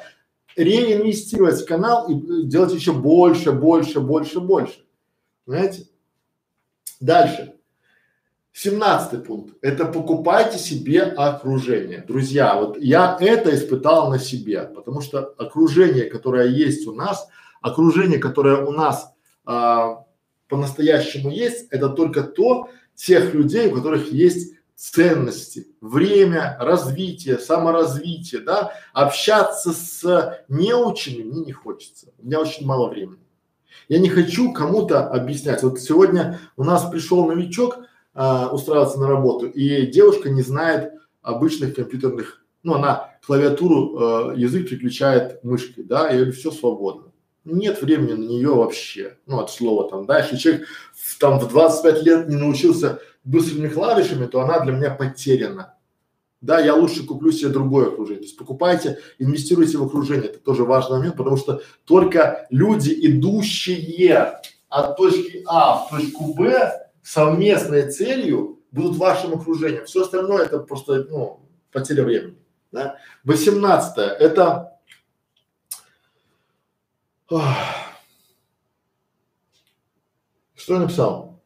реинвестировать 0.56 1.60
в 1.60 1.66
канал 1.66 2.08
и 2.08 2.14
э, 2.14 2.42
делать 2.44 2.74
еще 2.74 2.92
больше, 2.92 3.52
больше, 3.52 4.00
больше, 4.00 4.40
больше. 4.40 4.84
Понимаете? 5.44 5.86
Дальше. 7.00 7.54
Семнадцатый 8.52 9.18
пункт. 9.20 9.56
Это 9.62 9.86
покупайте 9.86 10.58
себе 10.58 11.02
окружение. 11.02 12.04
Друзья, 12.06 12.54
вот 12.54 12.78
я 12.78 13.16
это 13.18 13.54
испытал 13.54 14.10
на 14.10 14.18
себе, 14.18 14.64
потому 14.64 15.00
что 15.00 15.34
окружение, 15.38 16.04
которое 16.04 16.48
есть 16.48 16.86
у 16.86 16.92
нас, 16.92 17.26
окружение, 17.62 18.18
которое 18.18 18.62
у 18.62 18.70
нас 18.70 19.14
а, 19.46 20.01
по-настоящему 20.52 21.30
есть, 21.30 21.66
это 21.70 21.88
только 21.88 22.22
то, 22.22 22.68
тех 22.94 23.32
людей, 23.32 23.68
у 23.68 23.74
которых 23.74 24.12
есть 24.12 24.54
ценности, 24.76 25.66
время, 25.80 26.58
развитие, 26.60 27.38
саморазвитие, 27.38 28.42
да, 28.42 28.74
общаться 28.92 29.72
с 29.72 30.44
неученными 30.48 31.22
мне 31.22 31.44
не 31.46 31.52
хочется, 31.52 32.08
у 32.18 32.26
меня 32.26 32.38
очень 32.40 32.66
мало 32.66 32.90
времени. 32.90 33.24
Я 33.88 33.98
не 33.98 34.10
хочу 34.10 34.52
кому-то 34.52 35.08
объяснять. 35.08 35.62
Вот 35.62 35.80
сегодня 35.80 36.38
у 36.58 36.64
нас 36.64 36.84
пришел 36.90 37.26
новичок, 37.26 37.78
а, 38.12 38.50
устраиваться 38.52 39.00
на 39.00 39.08
работу, 39.08 39.46
и 39.46 39.86
девушка 39.86 40.28
не 40.28 40.42
знает 40.42 40.92
обычных 41.22 41.74
компьютерных, 41.74 42.44
ну 42.62 42.74
она 42.74 43.10
клавиатуру, 43.24 44.34
э, 44.34 44.34
язык 44.36 44.68
переключает 44.68 45.42
мышкой, 45.44 45.84
да, 45.84 46.10
и 46.10 46.30
все 46.30 46.50
свободно. 46.50 47.11
Нет 47.44 47.82
времени 47.82 48.12
на 48.12 48.24
нее 48.24 48.54
вообще, 48.54 49.18
ну 49.26 49.40
от 49.40 49.50
слова 49.50 49.90
там, 49.90 50.06
да, 50.06 50.20
если 50.20 50.36
человек 50.36 50.66
в, 50.94 51.18
там 51.18 51.40
в 51.40 51.48
25 51.48 52.02
лет 52.02 52.28
не 52.28 52.36
научился 52.36 53.00
быстрыми 53.24 53.68
клавишами, 53.68 54.26
то 54.26 54.40
она 54.40 54.60
для 54.60 54.72
меня 54.72 54.90
потеряна. 54.90 55.74
Да, 56.40 56.58
я 56.58 56.74
лучше 56.74 57.06
куплю 57.06 57.30
себе 57.30 57.50
другое 57.50 57.88
окружение. 57.88 58.20
То 58.20 58.26
есть 58.26 58.36
покупайте, 58.36 58.98
инвестируйте 59.18 59.78
в 59.78 59.84
окружение. 59.84 60.28
Это 60.28 60.40
тоже 60.40 60.64
важный 60.64 60.98
момент, 60.98 61.16
потому 61.16 61.36
что 61.36 61.62
только 61.84 62.46
люди, 62.50 62.92
идущие 62.92 64.40
от 64.68 64.96
точки 64.96 65.44
А 65.46 65.76
в 65.76 65.90
точку 65.90 66.34
Б, 66.34 66.90
совместной 67.02 67.90
целью 67.90 68.60
будут 68.72 68.96
вашим 68.96 69.34
окружением. 69.34 69.84
Все 69.84 70.02
остальное 70.02 70.44
это 70.44 70.58
просто, 70.58 71.06
ну, 71.08 71.40
потеря 71.70 72.02
времени. 72.02 72.36
Да? 72.72 72.96
18 73.24 73.98
это 74.18 74.71
что 80.54 80.74
я 80.74 80.80
написал? 80.80 81.42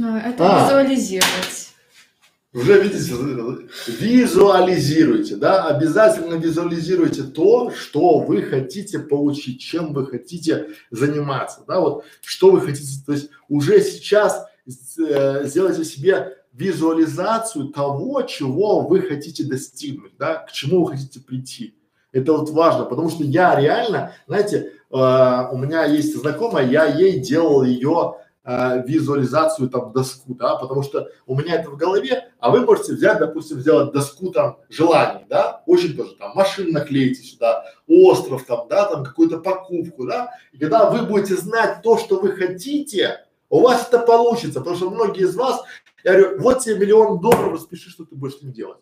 А, 0.00 0.18
это 0.20 0.64
а, 0.64 0.64
визуализировать. 0.64 1.72
Уже 2.54 2.82
видите, 2.82 3.14
визуализируйте, 3.86 5.36
да, 5.36 5.68
обязательно 5.68 6.34
визуализируйте 6.34 7.22
то, 7.22 7.70
что 7.70 8.18
вы 8.18 8.42
хотите 8.42 8.98
получить, 8.98 9.60
чем 9.60 9.94
вы 9.94 10.06
хотите 10.06 10.68
заниматься, 10.90 11.64
да, 11.66 11.80
вот 11.80 12.04
что 12.20 12.50
вы 12.50 12.60
хотите, 12.60 13.02
то 13.06 13.12
есть 13.12 13.30
уже 13.48 13.80
сейчас 13.80 14.46
э, 14.98 15.46
сделайте 15.46 15.84
себе 15.84 16.36
визуализацию 16.52 17.68
того, 17.68 18.20
чего 18.22 18.80
вы 18.80 19.00
хотите 19.00 19.44
достигнуть, 19.44 20.12
да, 20.18 20.34
к 20.36 20.52
чему 20.52 20.84
вы 20.84 20.92
хотите 20.92 21.20
прийти. 21.20 21.74
Это 22.12 22.34
вот 22.34 22.50
важно, 22.50 22.84
потому 22.84 23.08
что 23.08 23.24
я 23.24 23.58
реально, 23.58 24.12
знаете, 24.26 24.72
э, 24.90 24.94
у 24.94 25.56
меня 25.56 25.84
есть 25.84 26.14
знакомая, 26.14 26.66
я 26.66 26.84
ей 26.84 27.20
делал 27.20 27.62
ее 27.62 28.16
э, 28.44 28.82
визуализацию 28.86 29.70
там 29.70 29.92
доску, 29.92 30.34
да, 30.34 30.56
потому 30.56 30.82
что 30.82 31.08
у 31.26 31.34
меня 31.34 31.54
это 31.54 31.70
в 31.70 31.76
голове, 31.76 32.28
а 32.38 32.50
вы 32.50 32.60
можете 32.60 32.92
взять, 32.92 33.18
допустим, 33.18 33.60
сделать 33.60 33.92
доску 33.92 34.30
там 34.30 34.58
желаний, 34.68 35.24
да, 35.30 35.62
очень 35.66 35.96
тоже 35.96 36.14
там 36.16 36.32
машин 36.34 36.70
наклеите 36.70 37.22
сюда, 37.22 37.64
остров 37.88 38.44
там, 38.44 38.68
да, 38.68 38.84
там 38.84 39.04
какую-то 39.04 39.38
покупку, 39.38 40.06
да, 40.06 40.32
и 40.52 40.58
когда 40.58 40.90
вы 40.90 41.06
будете 41.06 41.36
знать 41.36 41.80
то, 41.82 41.96
что 41.96 42.20
вы 42.20 42.32
хотите, 42.32 43.24
у 43.48 43.60
вас 43.60 43.88
это 43.88 44.00
получится, 44.00 44.60
потому 44.60 44.76
что 44.76 44.90
многие 44.90 45.22
из 45.22 45.34
вас, 45.34 45.62
я 46.04 46.12
говорю, 46.12 46.40
вот 46.40 46.60
тебе 46.60 46.76
миллион 46.76 47.20
долларов, 47.20 47.54
распиши, 47.54 47.88
что 47.88 48.04
ты 48.04 48.14
будешь 48.14 48.36
с 48.36 48.42
ним 48.42 48.52
делать. 48.52 48.78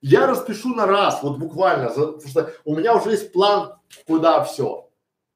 Я 0.00 0.26
распишу 0.26 0.74
на 0.74 0.86
раз, 0.86 1.22
вот 1.22 1.38
буквально, 1.38 1.90
за, 1.90 2.12
потому 2.12 2.28
что 2.28 2.52
у 2.64 2.76
меня 2.76 2.96
уже 2.96 3.10
есть 3.10 3.32
план, 3.32 3.74
куда 4.06 4.44
все. 4.44 4.90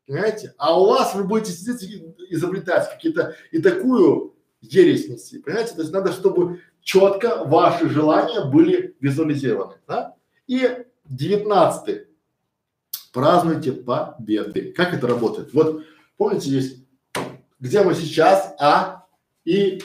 Понимаете? 0.07 0.55
А 0.59 0.81
у 0.81 0.87
вас 0.87 1.15
вы 1.15 1.25
будете 1.25 1.53
сидеть 1.53 1.83
и 1.83 2.35
изобретать 2.35 2.91
какие-то 2.91 3.35
и 3.51 3.61
такую 3.61 4.35
ересь 4.61 5.09
нести. 5.09 5.39
Понимаете? 5.39 5.75
То 5.75 5.81
есть 5.81 5.93
надо, 5.93 6.13
чтобы 6.13 6.61
четко 6.81 7.45
ваши 7.45 7.89
желания 7.89 8.45
были 8.45 8.97
визуализированы. 9.01 9.77
Да? 9.87 10.17
И 10.47 10.85
девятнадцатый. 11.05 12.09
Празднуйте 13.13 13.73
победы. 13.73 14.73
Как 14.73 14.95
это 14.95 15.07
работает? 15.07 15.53
Вот 15.53 15.83
помните, 16.17 16.51
есть 16.51 16.83
где 17.63 17.83
мы 17.83 17.95
сейчас, 17.95 18.55
а 18.59 19.07
и 19.45 19.81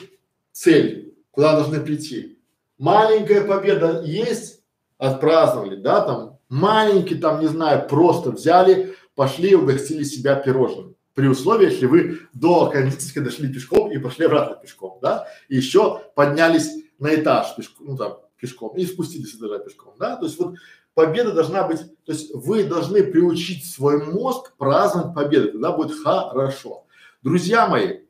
цель, 0.50 1.16
куда 1.30 1.54
должны 1.54 1.80
прийти. 1.80 2.40
Маленькая 2.76 3.44
победа 3.44 4.02
есть, 4.04 4.57
отпраздновали, 4.98 5.76
да, 5.76 6.00
там 6.00 6.38
маленький, 6.48 7.14
там, 7.14 7.40
не 7.40 7.46
знаю, 7.46 7.88
просто 7.88 8.30
взяли, 8.30 8.94
пошли 9.14 9.54
угостили 9.54 10.04
себя 10.04 10.34
пирожным. 10.34 10.96
При 11.14 11.26
условии, 11.26 11.70
если 11.70 11.86
вы 11.86 12.20
до 12.32 12.70
кондитерской 12.70 13.22
дошли 13.22 13.52
пешком 13.52 13.90
и 13.90 13.98
пошли 13.98 14.26
обратно 14.26 14.56
пешком, 14.56 14.98
да, 15.02 15.26
и 15.48 15.56
еще 15.56 16.02
поднялись 16.14 16.70
на 16.98 17.14
этаж 17.14 17.56
пешком, 17.56 17.86
ну 17.88 17.96
там, 17.96 18.18
пешком 18.36 18.76
и 18.76 18.86
спустились 18.86 19.36
даже 19.36 19.58
пешком, 19.64 19.94
да, 19.98 20.16
то 20.16 20.26
есть 20.26 20.38
вот 20.38 20.54
победа 20.94 21.32
должна 21.32 21.64
быть, 21.64 21.80
то 22.04 22.12
есть 22.12 22.32
вы 22.34 22.64
должны 22.64 23.02
приучить 23.02 23.64
свой 23.64 24.04
мозг 24.04 24.52
праздновать 24.56 25.14
победу, 25.14 25.52
тогда 25.52 25.72
будет 25.72 25.96
хорошо. 25.98 26.86
Друзья 27.22 27.66
мои, 27.66 28.00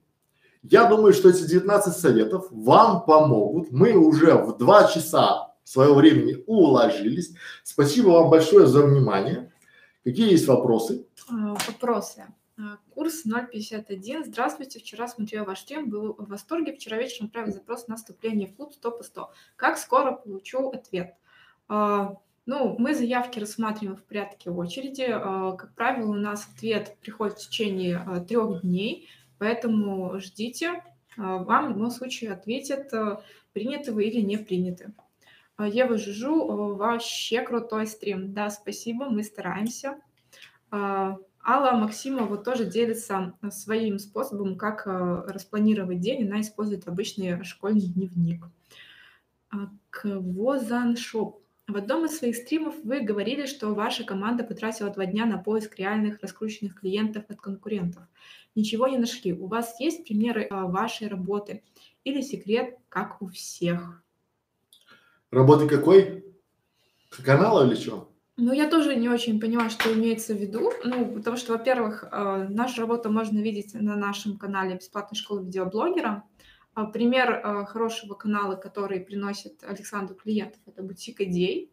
я 0.62 0.84
думаю, 0.84 1.14
что 1.14 1.30
эти 1.30 1.42
19 1.46 1.96
советов 1.96 2.46
вам 2.50 3.04
помогут. 3.04 3.70
Мы 3.70 3.92
уже 3.92 4.34
в 4.34 4.58
два 4.58 4.84
часа 4.84 5.47
своего 5.68 5.94
времени 5.94 6.42
уложились. 6.46 7.34
Спасибо 7.62 8.08
вам 8.08 8.30
большое 8.30 8.66
за 8.66 8.82
внимание. 8.82 9.52
Какие 10.04 10.30
есть 10.30 10.46
вопросы? 10.46 11.06
А, 11.28 11.54
вопросы. 11.66 12.24
А, 12.58 12.78
курс 12.94 13.24
051. 13.24 14.24
Здравствуйте. 14.24 14.78
Вчера 14.78 15.08
смотрел 15.08 15.44
ваш 15.44 15.60
стрим, 15.60 15.90
был 15.90 16.14
в 16.18 16.28
восторге. 16.28 16.72
Вчера 16.74 16.96
вечером 16.96 17.26
отправил 17.26 17.52
запрос 17.52 17.86
на 17.88 17.96
вступление 17.96 18.48
в 18.48 18.56
клуб 18.56 18.72
100 18.72 18.90
по 18.90 19.04
100. 19.04 19.30
Как 19.56 19.78
скоро 19.78 20.12
получу 20.12 20.70
ответ? 20.70 21.14
А, 21.68 22.14
Ну, 22.46 22.76
мы 22.78 22.94
заявки 22.94 23.38
рассматриваем 23.38 23.98
в 23.98 24.02
порядке 24.04 24.48
очереди. 24.50 25.06
Как 25.06 25.74
правило, 25.74 26.12
у 26.12 26.14
нас 26.14 26.48
ответ 26.56 26.96
приходит 27.02 27.34
в 27.36 27.46
течение 27.46 28.02
трех 28.26 28.62
дней, 28.62 29.06
поэтому 29.38 30.18
ждите. 30.18 30.82
Вам 31.18 31.66
в 31.66 31.68
любом 31.76 31.90
случае 31.90 32.32
ответят, 32.32 32.90
приняты 33.52 33.92
вы 33.92 34.04
или 34.04 34.22
не 34.22 34.38
приняты. 34.38 34.94
Ева 35.58 35.98
Жужу, 35.98 36.74
вообще 36.76 37.42
крутой 37.42 37.86
стрим. 37.86 38.32
Да, 38.32 38.50
спасибо, 38.50 39.06
мы 39.06 39.22
стараемся. 39.24 40.00
Алла 40.70 41.72
Максимова 41.72 42.36
тоже 42.36 42.64
делится 42.64 43.34
своим 43.50 43.98
способом, 43.98 44.56
как 44.56 44.86
распланировать 44.86 46.00
день. 46.00 46.26
Она 46.26 46.42
использует 46.42 46.86
обычный 46.86 47.42
школьный 47.42 47.88
дневник. 47.88 48.44
Квозан 49.90 50.96
Шоп. 50.96 51.42
В 51.66 51.76
одном 51.76 52.06
из 52.06 52.16
своих 52.16 52.36
стримов 52.36 52.74
вы 52.82 53.00
говорили, 53.00 53.44
что 53.44 53.74
ваша 53.74 54.04
команда 54.04 54.42
потратила 54.42 54.90
два 54.90 55.04
дня 55.04 55.26
на 55.26 55.36
поиск 55.36 55.78
реальных 55.78 56.20
раскрученных 56.22 56.80
клиентов 56.80 57.24
от 57.28 57.40
конкурентов. 57.40 58.04
Ничего 58.54 58.88
не 58.88 58.96
нашли. 58.96 59.34
У 59.34 59.48
вас 59.48 59.78
есть 59.78 60.06
примеры 60.06 60.46
а, 60.50 60.66
вашей 60.66 61.08
работы? 61.08 61.62
Или 62.04 62.22
секрет, 62.22 62.78
как 62.88 63.20
у 63.20 63.26
всех? 63.28 64.02
Работы 65.30 65.68
какой? 65.68 66.24
Канала 67.24 67.66
или 67.66 67.74
что? 67.74 68.10
Ну, 68.36 68.52
я 68.52 68.70
тоже 68.70 68.94
не 68.94 69.08
очень 69.08 69.40
понимаю, 69.40 69.68
что 69.68 69.92
имеется 69.92 70.32
в 70.32 70.38
виду. 70.38 70.72
Ну, 70.84 71.12
потому 71.14 71.36
что, 71.36 71.52
во-первых, 71.52 72.04
а, 72.10 72.46
нашу 72.48 72.82
работу 72.82 73.10
можно 73.10 73.38
видеть 73.38 73.74
на 73.74 73.96
нашем 73.96 74.38
канале 74.38 74.76
«Бесплатная 74.76 75.18
школа 75.18 75.40
видеоблогера». 75.40 76.24
А, 76.74 76.84
пример 76.86 77.40
а, 77.42 77.64
хорошего 77.64 78.14
канала, 78.14 78.54
который 78.54 79.00
приносит 79.00 79.64
Александру 79.64 80.14
клиентов, 80.14 80.60
это 80.66 80.82
бутик 80.82 81.20
идей. 81.20 81.72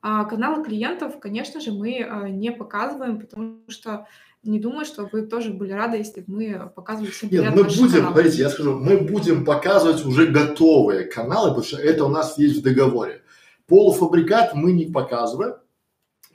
А 0.00 0.24
каналы 0.24 0.64
клиентов, 0.64 1.18
конечно 1.18 1.60
же, 1.60 1.72
мы 1.72 2.00
а, 2.02 2.28
не 2.28 2.52
показываем, 2.52 3.18
потому 3.18 3.62
что 3.68 4.06
не 4.46 4.58
думаю, 4.58 4.84
что 4.84 5.08
вы 5.10 5.22
тоже 5.22 5.52
были 5.52 5.72
рады, 5.72 5.98
если 5.98 6.20
бы 6.20 6.32
мы 6.32 6.68
показывали 6.68 7.10
всем 7.10 7.30
Нет, 7.30 7.54
мы 7.54 7.64
будем, 7.64 7.90
каналы. 7.90 8.12
смотрите, 8.12 8.38
я 8.38 8.50
скажу, 8.50 8.78
мы 8.78 8.98
будем 8.98 9.44
показывать 9.44 10.04
уже 10.04 10.26
готовые 10.26 11.04
каналы, 11.04 11.48
потому 11.50 11.66
что 11.66 11.78
это 11.78 12.04
у 12.04 12.08
нас 12.08 12.38
есть 12.38 12.58
в 12.58 12.62
договоре. 12.62 13.22
Полуфабрикат 13.66 14.54
мы 14.54 14.72
не 14.72 14.86
показываем, 14.86 15.56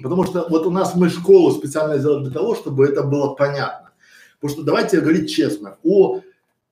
потому 0.02 0.26
что 0.26 0.48
вот 0.50 0.66
у 0.66 0.72
нас 0.72 0.96
мы 0.96 1.10
школу 1.10 1.52
специально 1.52 1.98
сделали 1.98 2.26
для 2.26 2.34
того, 2.34 2.56
чтобы 2.56 2.86
это 2.86 3.04
было 3.04 3.34
понятно. 3.34 3.92
Потому 4.40 4.58
что 4.58 4.64
давайте 4.66 5.02
говорить 5.02 5.32
честно, 5.32 5.78
у 5.84 6.22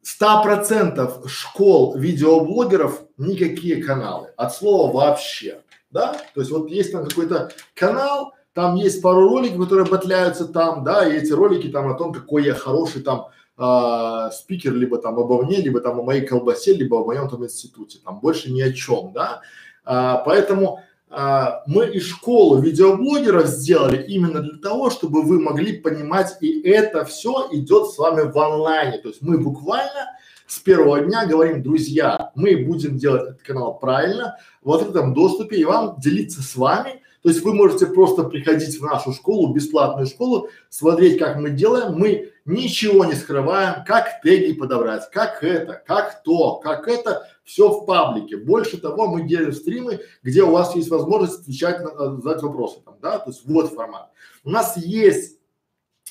100% 0.04 1.28
школ 1.28 1.96
видеоблогеров 1.96 3.04
никакие 3.18 3.84
каналы, 3.84 4.30
от 4.38 4.56
слова 4.56 4.92
вообще, 4.92 5.62
да, 5.92 6.14
то 6.34 6.42
есть 6.42 6.52
вот 6.52 6.70
есть 6.70 6.92
там 6.92 7.06
какой-то 7.06 7.52
канал, 7.76 8.34
там 8.60 8.76
есть 8.76 9.02
пару 9.02 9.30
роликов, 9.30 9.64
которые 9.64 9.88
батляются 9.88 10.46
там, 10.46 10.84
да, 10.84 11.08
и 11.08 11.16
эти 11.16 11.32
ролики 11.32 11.70
там 11.70 11.90
о 11.90 11.94
том, 11.94 12.12
какой 12.12 12.44
я 12.44 12.54
хороший 12.54 13.02
там 13.02 13.28
э, 13.58 14.32
спикер, 14.34 14.74
либо 14.74 14.98
там 14.98 15.18
обо 15.18 15.42
мне, 15.44 15.62
либо 15.62 15.80
там 15.80 15.98
о 16.02 16.04
моей 16.04 16.26
колбасе, 16.26 16.74
либо 16.74 17.00
о 17.00 17.06
моем 17.06 17.30
там 17.30 17.46
институте, 17.46 18.00
там 18.04 18.20
больше 18.20 18.52
ни 18.52 18.60
о 18.60 18.74
чем, 18.74 19.14
да, 19.14 19.40
а, 19.86 20.18
поэтому 20.26 20.82
а, 21.10 21.64
мы 21.68 21.88
и 21.88 22.02
школу 22.02 22.60
видеоблогеров 22.60 23.48
сделали 23.48 24.04
именно 24.06 24.42
для 24.42 24.58
того, 24.58 24.90
чтобы 24.90 25.22
вы 25.22 25.40
могли 25.40 25.78
понимать, 25.78 26.36
и 26.42 26.60
это 26.60 27.06
все 27.06 27.48
идет 27.54 27.88
с 27.88 27.98
вами 27.98 28.30
в 28.30 28.38
онлайне. 28.38 28.98
То 28.98 29.08
есть 29.08 29.22
мы 29.22 29.38
буквально 29.38 30.18
с 30.48 30.60
первого 30.60 31.00
дня 31.00 31.26
говорим, 31.26 31.64
друзья, 31.64 32.32
мы 32.36 32.58
будем 32.58 32.98
делать 32.98 33.22
этот 33.22 33.42
канал 33.42 33.80
правильно, 33.80 34.36
в 34.62 34.74
открытом 34.74 35.14
доступе 35.14 35.56
и 35.56 35.64
вам 35.64 35.96
делиться 35.98 36.42
с 36.42 36.58
вами. 36.58 37.02
То 37.22 37.30
есть 37.30 37.42
вы 37.44 37.54
можете 37.54 37.86
просто 37.88 38.24
приходить 38.24 38.80
в 38.80 38.84
нашу 38.84 39.14
школу, 39.14 39.54
бесплатную 39.54 40.08
школу, 40.08 40.50
смотреть, 40.70 41.20
как 41.20 41.38
мы 41.38 41.50
делаем. 41.50 41.94
Мы 41.94 42.32
ничего 42.46 43.06
не 43.06 43.14
скрываем, 43.14 43.84
как 43.86 44.22
теги 44.24 44.54
подобрать, 44.54 45.10
как 45.12 45.44
это, 45.44 45.82
как 45.86 46.24
то, 46.24 46.56
как 46.56 46.88
это 46.88 47.28
все 47.44 47.70
в 47.70 47.86
паблике. 47.86 48.38
Больше 48.38 48.78
того, 48.78 49.08
мы 49.08 49.28
делаем 49.28 49.54
стримы, 49.54 50.00
где 50.24 50.44
у 50.44 50.52
вас 50.52 50.76
есть 50.76 50.90
возможность 50.90 51.42
отвечать, 51.42 51.82
на, 51.82 51.90
э, 51.90 52.22
задать 52.22 52.42
вопросы 52.42 52.80
там, 52.86 52.96
да, 53.02 53.20
то 53.20 53.32
есть 53.32 53.46
вот 53.46 53.74
формат. 53.74 54.10
У 54.44 54.50
нас 54.50 54.78
есть 54.78 55.40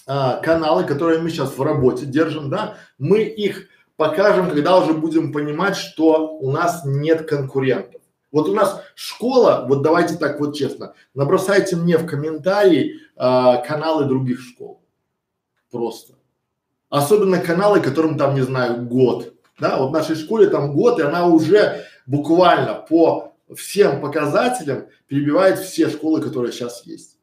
а, 0.06 0.40
каналы, 0.40 0.84
которые 0.84 1.20
мы 1.20 1.30
сейчас 1.30 1.56
в 1.56 1.62
работе 1.62 2.06
держим, 2.06 2.50
да, 2.50 2.76
мы 2.98 3.22
их 3.22 3.68
покажем, 3.96 4.48
когда 4.48 4.78
уже 4.78 4.94
будем 4.94 5.32
понимать, 5.32 5.76
что 5.76 6.38
у 6.38 6.50
нас 6.50 6.82
нет 6.84 7.28
конкурентов. 7.28 7.97
Вот 8.30 8.48
у 8.48 8.54
нас 8.54 8.82
школа, 8.94 9.64
вот 9.68 9.82
давайте 9.82 10.16
так 10.16 10.38
вот 10.40 10.56
честно, 10.56 10.94
набросайте 11.14 11.76
мне 11.76 11.96
в 11.96 12.06
комментарии 12.06 13.00
а, 13.16 13.56
каналы 13.58 14.04
других 14.04 14.40
школ. 14.40 14.82
Просто. 15.70 16.14
Особенно 16.90 17.40
каналы, 17.40 17.80
которым 17.80 18.16
там, 18.18 18.34
не 18.34 18.42
знаю, 18.42 18.86
год, 18.86 19.34
да, 19.58 19.78
вот 19.78 19.90
в 19.90 19.92
нашей 19.92 20.16
школе 20.16 20.48
там 20.48 20.72
год, 20.72 20.98
и 20.98 21.02
она 21.02 21.26
уже 21.26 21.84
буквально 22.06 22.74
по 22.74 23.34
всем 23.54 24.00
показателям 24.00 24.86
перебивает 25.06 25.58
все 25.58 25.88
школы, 25.88 26.20
которые 26.20 26.52
сейчас 26.52 26.84
есть. 26.86 27.16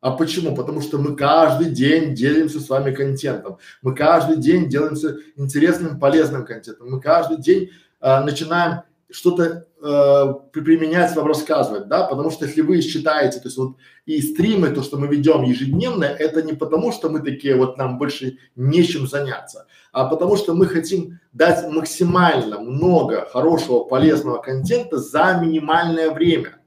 А 0.00 0.10
почему? 0.10 0.54
Потому 0.56 0.80
что 0.80 0.98
мы 0.98 1.14
каждый 1.14 1.70
день 1.70 2.14
делимся 2.14 2.58
с 2.58 2.68
вами 2.68 2.92
контентом, 2.92 3.58
мы 3.82 3.94
каждый 3.94 4.36
день 4.36 4.68
делаемся 4.68 5.18
интересным, 5.36 6.00
полезным 6.00 6.44
контентом, 6.44 6.90
мы 6.90 7.00
каждый 7.00 7.36
день 7.36 7.70
а, 8.00 8.24
начинаем 8.24 8.82
что-то 9.12 9.66
э, 9.80 10.34
применять 10.52 11.14
вам 11.14 11.26
рассказывать, 11.26 11.88
да, 11.88 12.04
потому 12.06 12.30
что 12.30 12.46
если 12.46 12.62
вы 12.62 12.80
считаете, 12.80 13.38
то 13.40 13.48
есть 13.48 13.58
вот 13.58 13.76
и 14.06 14.20
стримы, 14.20 14.70
то, 14.70 14.82
что 14.82 14.96
мы 14.96 15.06
ведем 15.06 15.42
ежедневно, 15.42 16.04
это 16.04 16.42
не 16.42 16.54
потому, 16.54 16.92
что 16.92 17.08
мы 17.08 17.20
такие 17.20 17.56
вот 17.56 17.76
нам 17.76 17.98
больше 17.98 18.38
нечем 18.56 19.06
заняться, 19.06 19.66
а 19.92 20.06
потому 20.06 20.36
что 20.36 20.54
мы 20.54 20.66
хотим 20.66 21.20
дать 21.32 21.70
максимально 21.70 22.58
много 22.58 23.28
хорошего, 23.30 23.84
полезного 23.84 24.38
контента 24.38 24.98
за 24.98 25.38
минимальное 25.42 26.10
время. 26.10 26.58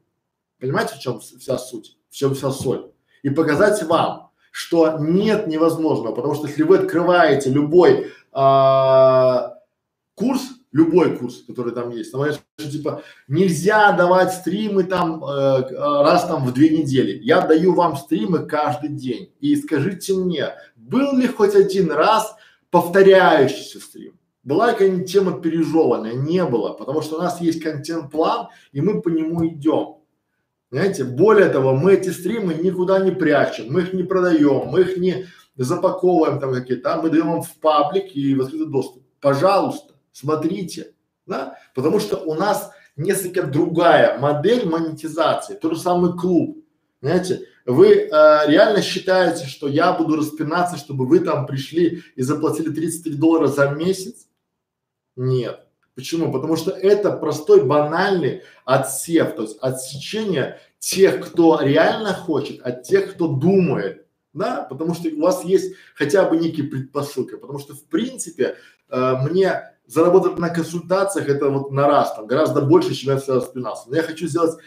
Понимаете, 0.59 0.95
в 0.95 0.99
чем 0.99 1.19
вся 1.19 1.57
суть, 1.57 1.97
в 2.09 2.15
чем 2.15 2.35
вся 2.35 2.51
соль? 2.51 2.91
И 3.23 3.29
показать 3.29 3.81
вам, 3.83 4.31
что 4.51 4.97
нет 4.99 5.47
невозможного, 5.47 6.15
потому 6.15 6.35
что 6.35 6.47
если 6.47 6.63
вы 6.63 6.77
открываете 6.77 7.49
любой 7.49 8.11
а, 8.31 9.55
курс, 10.13 10.41
любой 10.75 11.17
курс, 11.17 11.41
который 11.47 11.73
там 11.73 11.89
есть. 11.91 12.11
Там 12.11 12.19
говорят, 12.19 12.41
что 12.57 12.69
типа 12.69 13.01
нельзя 13.29 13.93
давать 13.93 14.33
стримы 14.33 14.83
там 14.83 15.23
э, 15.23 15.69
раз 15.71 16.27
там 16.27 16.45
в 16.45 16.53
две 16.53 16.67
недели. 16.67 17.17
Я 17.23 17.47
даю 17.47 17.73
вам 17.73 17.95
стримы 17.95 18.39
каждый 18.39 18.89
день. 18.89 19.31
И 19.39 19.55
скажите 19.55 20.13
мне, 20.13 20.49
был 20.75 21.15
ли 21.15 21.27
хоть 21.27 21.55
один 21.55 21.91
раз 21.91 22.35
повторяющийся 22.71 23.79
стрим? 23.79 24.19
Была 24.43 24.73
какая-нибудь 24.73 25.09
тема 25.09 25.39
пережеванная? 25.39 26.13
Не 26.13 26.43
было, 26.43 26.73
потому 26.73 27.01
что 27.01 27.15
у 27.15 27.21
нас 27.21 27.39
есть 27.39 27.63
контент-план, 27.63 28.49
и 28.73 28.81
мы 28.81 29.01
по 29.01 29.07
нему 29.07 29.47
идем. 29.47 29.99
Знаете, 30.71 31.05
более 31.05 31.47
того, 31.47 31.73
мы 31.73 31.93
эти 31.93 32.09
стримы 32.09 32.53
никуда 32.53 32.99
не 32.99 33.11
прячем, 33.11 33.71
мы 33.71 33.83
их 33.83 33.93
не 33.93 34.03
продаем, 34.03 34.67
мы 34.67 34.81
их 34.81 34.97
не 34.97 35.25
запаковываем 35.55 36.41
там 36.41 36.53
какие-то, 36.53 36.95
а 36.95 37.01
мы 37.01 37.09
даем 37.09 37.31
вам 37.31 37.43
в 37.43 37.55
паблик 37.61 38.13
и 38.13 38.35
в 38.35 38.41
открытый 38.41 38.67
доступ. 38.67 39.03
Пожалуйста 39.21 39.94
смотрите, 40.15 40.93
да, 41.25 41.57
потому 41.73 41.99
что 41.99 42.17
у 42.17 42.35
нас 42.35 42.71
несколько 42.95 43.43
другая 43.43 44.17
модель 44.17 44.65
монетизации, 44.65 45.55
тот 45.55 45.73
же 45.73 45.79
самый 45.79 46.17
клуб, 46.17 46.63
знаете, 47.01 47.47
вы 47.65 47.87
э, 47.87 48.07
реально 48.47 48.81
считаете, 48.81 49.45
что 49.45 49.67
я 49.67 49.91
буду 49.91 50.15
распинаться, 50.15 50.77
чтобы 50.77 51.05
вы 51.05 51.19
там 51.19 51.45
пришли 51.45 52.03
и 52.15 52.21
заплатили 52.21 52.71
33 52.71 53.15
доллара 53.15 53.47
за 53.47 53.69
месяц? 53.69 54.27
Нет. 55.15 55.67
Почему? 55.95 56.31
Потому 56.31 56.55
что 56.55 56.71
это 56.71 57.11
простой 57.11 57.65
банальный 57.65 58.43
отсев, 58.63 59.35
то 59.35 59.43
есть 59.43 59.57
отсечение 59.59 60.59
тех, 60.79 61.25
кто 61.25 61.59
реально 61.61 62.13
хочет, 62.13 62.61
от 62.61 62.83
тех, 62.83 63.13
кто 63.13 63.27
думает, 63.27 64.05
да, 64.33 64.65
потому 64.69 64.93
что 64.93 65.09
у 65.09 65.21
вас 65.21 65.43
есть 65.43 65.75
хотя 65.95 66.27
бы 66.29 66.37
некие 66.37 66.67
предпосылки, 66.67 67.35
потому 67.35 67.59
что 67.59 67.73
в 67.73 67.83
принципе 67.85 68.55
э, 68.89 69.13
мне 69.23 69.74
заработать 69.87 70.39
на 70.39 70.49
консультациях 70.49 71.29
это 71.29 71.49
вот 71.49 71.71
на 71.71 71.87
раз, 71.87 72.15
там 72.15 72.27
гораздо 72.27 72.61
больше, 72.61 72.93
чем 72.93 73.13
я 73.13 73.17
всегда 73.17 73.35
распинался. 73.35 73.89
Но 73.89 73.95
я 73.95 74.03
хочу 74.03 74.27
сделать 74.27 74.57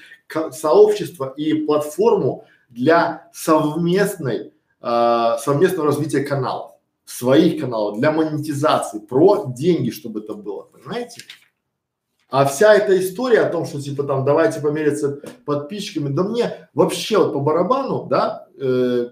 сообщество 0.53 1.33
и 1.37 1.55
платформу 1.65 2.45
для 2.69 3.29
совместной, 3.33 4.53
э, 4.81 5.37
совместного 5.41 5.87
развития 5.87 6.21
каналов, 6.21 6.73
своих 7.05 7.61
каналов, 7.61 7.99
для 7.99 8.13
монетизации, 8.13 8.99
про 9.01 9.47
деньги, 9.49 9.91
чтобы 9.91 10.21
это 10.21 10.35
было, 10.35 10.63
понимаете? 10.63 11.23
А 12.31 12.45
вся 12.45 12.75
эта 12.75 12.99
история 13.01 13.41
о 13.41 13.51
том, 13.51 13.65
что 13.65 13.81
типа 13.81 14.05
там 14.05 14.25
давайте 14.25 14.61
помериться 14.61 15.23
подписчиками, 15.47 16.11
да 16.11 16.25
мне 16.25 16.69
вообще 16.75 17.17
вот 17.19 17.33
по 17.33 17.41
барабану, 17.41 18.05
да, 18.05 18.47
э, 18.61 19.09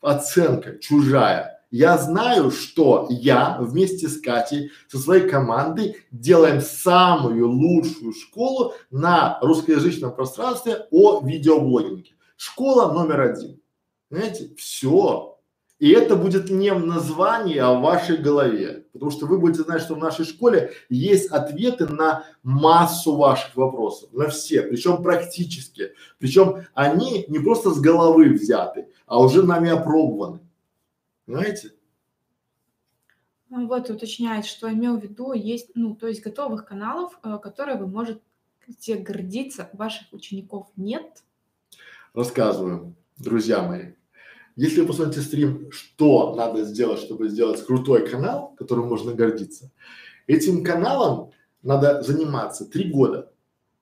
оценка 0.00 0.78
чужая, 0.78 1.55
я 1.70 1.98
знаю, 1.98 2.50
что 2.50 3.06
я 3.10 3.58
вместе 3.60 4.08
с 4.08 4.20
Катей, 4.20 4.70
со 4.88 4.98
своей 4.98 5.28
командой 5.28 5.96
делаем 6.10 6.60
самую 6.60 7.50
лучшую 7.50 8.12
школу 8.12 8.74
на 8.90 9.38
русскоязычном 9.40 10.14
пространстве 10.14 10.86
о 10.90 11.20
видеоблогинге. 11.24 12.12
Школа 12.36 12.92
номер 12.92 13.20
один. 13.20 13.60
Понимаете? 14.08 14.50
Все. 14.56 15.38
И 15.78 15.90
это 15.90 16.16
будет 16.16 16.48
не 16.48 16.72
в 16.72 16.86
названии, 16.86 17.58
а 17.58 17.74
в 17.74 17.82
вашей 17.82 18.16
голове. 18.16 18.86
Потому 18.92 19.10
что 19.10 19.26
вы 19.26 19.38
будете 19.38 19.62
знать, 19.62 19.82
что 19.82 19.94
в 19.94 19.98
нашей 19.98 20.24
школе 20.24 20.72
есть 20.88 21.30
ответы 21.30 21.86
на 21.86 22.24
массу 22.42 23.14
ваших 23.16 23.54
вопросов, 23.56 24.10
на 24.12 24.28
все, 24.28 24.62
причем 24.62 25.02
практически. 25.02 25.92
Причем 26.18 26.64
они 26.72 27.26
не 27.28 27.38
просто 27.40 27.72
с 27.72 27.80
головы 27.80 28.30
взяты, 28.30 28.88
а 29.06 29.20
уже 29.20 29.42
нами 29.42 29.68
опробованы. 29.68 30.45
Понимаете? 31.26 31.72
Ну 33.48 33.66
вот 33.66 33.90
уточняет, 33.90 34.44
что 34.44 34.72
имел 34.72 34.98
в 34.98 35.02
виду, 35.02 35.32
есть, 35.32 35.70
ну, 35.74 35.94
то 35.94 36.08
есть 36.08 36.22
готовых 36.22 36.66
каналов, 36.66 37.18
э, 37.22 37.38
которые 37.42 37.78
вы 37.78 37.86
можете 37.86 38.20
гордиться, 38.98 39.70
ваших 39.72 40.12
учеников 40.12 40.68
нет? 40.76 41.22
Рассказываю, 42.14 42.96
друзья 43.18 43.62
мои. 43.62 43.92
Если 44.56 44.80
вы 44.80 44.86
посмотрите 44.86 45.20
стрим, 45.20 45.70
что 45.70 46.34
надо 46.34 46.64
сделать, 46.64 47.00
чтобы 47.00 47.28
сделать 47.28 47.64
крутой 47.64 48.08
канал, 48.08 48.54
которым 48.56 48.88
можно 48.88 49.12
гордиться, 49.12 49.70
этим 50.26 50.64
каналом 50.64 51.32
надо 51.62 52.02
заниматься 52.02 52.64
три 52.64 52.90
года. 52.90 53.30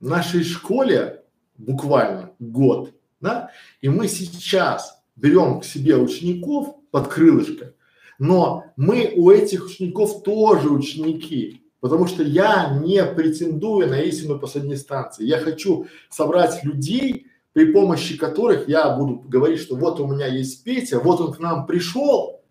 В 0.00 0.08
нашей 0.08 0.42
школе 0.42 1.24
буквально 1.56 2.32
год, 2.38 2.92
да, 3.20 3.50
и 3.80 3.88
мы 3.88 4.08
сейчас 4.08 5.00
берем 5.16 5.60
к 5.60 5.64
себе 5.64 5.96
учеников 5.96 6.76
под 6.94 7.08
крылышко, 7.08 7.74
но 8.20 8.66
мы 8.76 9.14
у 9.16 9.28
этих 9.28 9.66
учеников 9.66 10.22
тоже 10.22 10.68
ученики, 10.68 11.64
потому 11.80 12.06
что 12.06 12.22
я 12.22 12.78
не 12.80 13.04
претендую 13.04 13.88
на 13.88 14.00
истину 14.02 14.38
последней 14.38 14.76
станции. 14.76 15.24
Я 15.24 15.40
хочу 15.40 15.88
собрать 16.08 16.62
людей, 16.62 17.26
при 17.52 17.72
помощи 17.72 18.16
которых 18.16 18.68
я 18.68 18.90
буду 18.90 19.16
говорить, 19.28 19.58
что 19.58 19.74
вот 19.74 19.98
у 19.98 20.06
меня 20.06 20.28
есть 20.28 20.62
Петя, 20.62 21.00
вот 21.00 21.20
он 21.20 21.32
к 21.32 21.40
нам 21.40 21.66
пришел, 21.66 22.44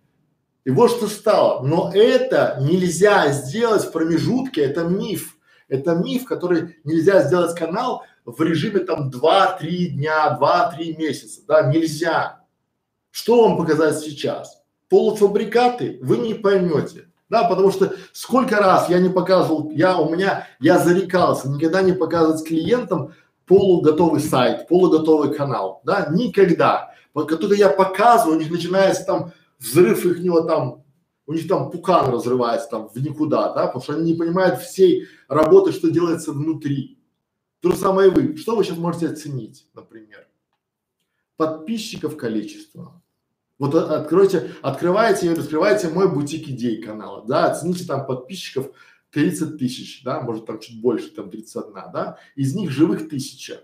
и 0.66 0.72
вот 0.72 0.92
что 0.92 1.08
стало. 1.08 1.66
Но 1.66 1.90
это 1.94 2.58
нельзя 2.60 3.32
сделать 3.32 3.86
в 3.86 3.94
промежутке, 3.94 4.60
это 4.60 4.84
миф. 4.84 5.38
Это 5.70 5.96
миф, 5.96 6.26
который 6.26 6.76
нельзя 6.84 7.24
сделать 7.24 7.58
канал 7.58 8.04
в 8.26 8.42
режиме 8.42 8.82
там 8.82 9.10
2-3 9.10 9.86
дня, 9.86 10.38
2-3 10.38 10.98
месяца, 10.98 11.40
да, 11.48 11.72
нельзя. 11.72 12.43
Что 13.14 13.48
вам 13.48 13.58
показать 13.58 14.00
сейчас? 14.00 14.64
Полуфабрикаты 14.90 16.00
вы 16.02 16.18
не 16.18 16.34
поймете. 16.34 17.10
Да, 17.30 17.44
потому 17.44 17.72
что 17.72 17.94
сколько 18.12 18.58
раз 18.58 18.90
я 18.90 18.98
не 18.98 19.10
показывал, 19.10 19.70
я 19.70 20.00
у 20.00 20.10
меня, 20.10 20.48
я 20.60 20.80
зарекался 20.80 21.48
никогда 21.48 21.84
не 21.84 21.94
показывать 21.94 22.44
клиентам 22.44 23.14
полуготовый 23.46 24.20
сайт, 24.20 24.68
полуготовый 24.68 25.32
канал, 25.32 25.82
да, 25.86 26.08
никогда. 26.10 26.96
Вот 27.14 27.30
только 27.30 27.54
я 27.54 27.70
показываю, 27.70 28.38
у 28.38 28.40
них 28.40 28.50
начинается 28.50 29.06
там 29.06 29.32
взрыв 29.60 30.04
их 30.08 30.20
него 30.20 30.42
там, 30.42 30.84
у 31.28 31.34
них 31.34 31.48
там 31.48 31.70
пукан 31.70 32.12
разрывается 32.12 32.68
там 32.68 32.90
в 32.90 32.96
никуда, 32.98 33.54
да, 33.54 33.68
потому 33.68 33.84
что 33.84 33.94
они 33.94 34.14
не 34.14 34.18
понимают 34.18 34.60
всей 34.60 35.08
работы, 35.28 35.72
что 35.72 35.92
делается 35.92 36.32
внутри. 36.32 36.98
То 37.60 37.72
же 37.72 37.78
самое 37.78 38.10
и 38.10 38.12
вы. 38.12 38.38
Что 38.38 38.56
вы 38.56 38.64
сейчас 38.64 38.78
можете 38.78 39.08
оценить, 39.08 39.68
например? 39.76 40.28
Подписчиков 41.38 42.18
количество. 42.18 43.03
Вот 43.64 43.76
откройте, 43.76 44.52
открывайте 44.62 45.28
и 45.28 45.34
раскрывайте 45.34 45.88
мой 45.88 46.14
бутик 46.14 46.50
идей 46.50 46.82
канала, 46.82 47.24
да, 47.26 47.50
оцените 47.50 47.86
там 47.86 48.06
подписчиков 48.06 48.70
30 49.12 49.58
тысяч, 49.58 50.04
да, 50.04 50.20
может 50.20 50.46
там 50.46 50.60
чуть 50.60 50.82
больше, 50.82 51.10
там 51.12 51.30
31, 51.30 51.74
да, 51.94 52.18
из 52.36 52.54
них 52.56 52.72
живых 52.72 53.08
тысяча. 53.08 53.62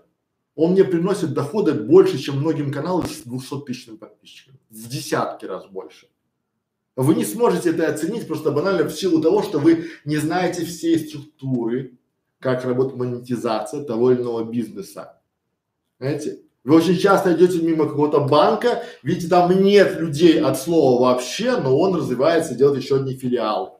Он 0.54 0.72
мне 0.72 0.84
приносит 0.84 1.34
доходы 1.34 1.74
больше, 1.74 2.16
чем 2.16 2.38
многим 2.38 2.72
каналам 2.72 3.06
с 3.06 3.24
200 3.24 3.66
тысячными 3.66 3.98
подписчиками, 3.98 4.58
в 4.70 4.88
десятки 4.88 5.44
раз 5.44 5.66
больше. 5.66 6.08
Вы 6.96 7.14
не 7.14 7.26
сможете 7.26 7.68
это 7.68 7.86
оценить 7.86 8.26
просто 8.26 8.52
банально 8.52 8.88
в 8.88 8.92
силу 8.92 9.20
того, 9.20 9.42
что 9.42 9.58
вы 9.58 9.90
не 10.06 10.16
знаете 10.16 10.64
всей 10.64 10.98
структуры, 10.98 11.98
как 12.38 12.64
работает 12.64 12.96
монетизация 12.96 13.84
того 13.84 14.12
или 14.12 14.22
иного 14.22 14.50
бизнеса. 14.50 15.20
Знаете, 15.98 16.40
вы 16.64 16.76
очень 16.76 16.98
часто 16.98 17.32
идете 17.34 17.62
мимо 17.62 17.86
какого-то 17.86 18.20
банка, 18.20 18.82
видите, 19.02 19.28
там 19.28 19.50
нет 19.62 19.98
людей 19.98 20.40
от 20.40 20.58
слова 20.58 21.00
вообще, 21.00 21.56
но 21.56 21.78
он 21.78 21.96
развивается, 21.96 22.54
делает 22.54 22.82
еще 22.82 22.96
одни 22.96 23.14
филиалы 23.14 23.70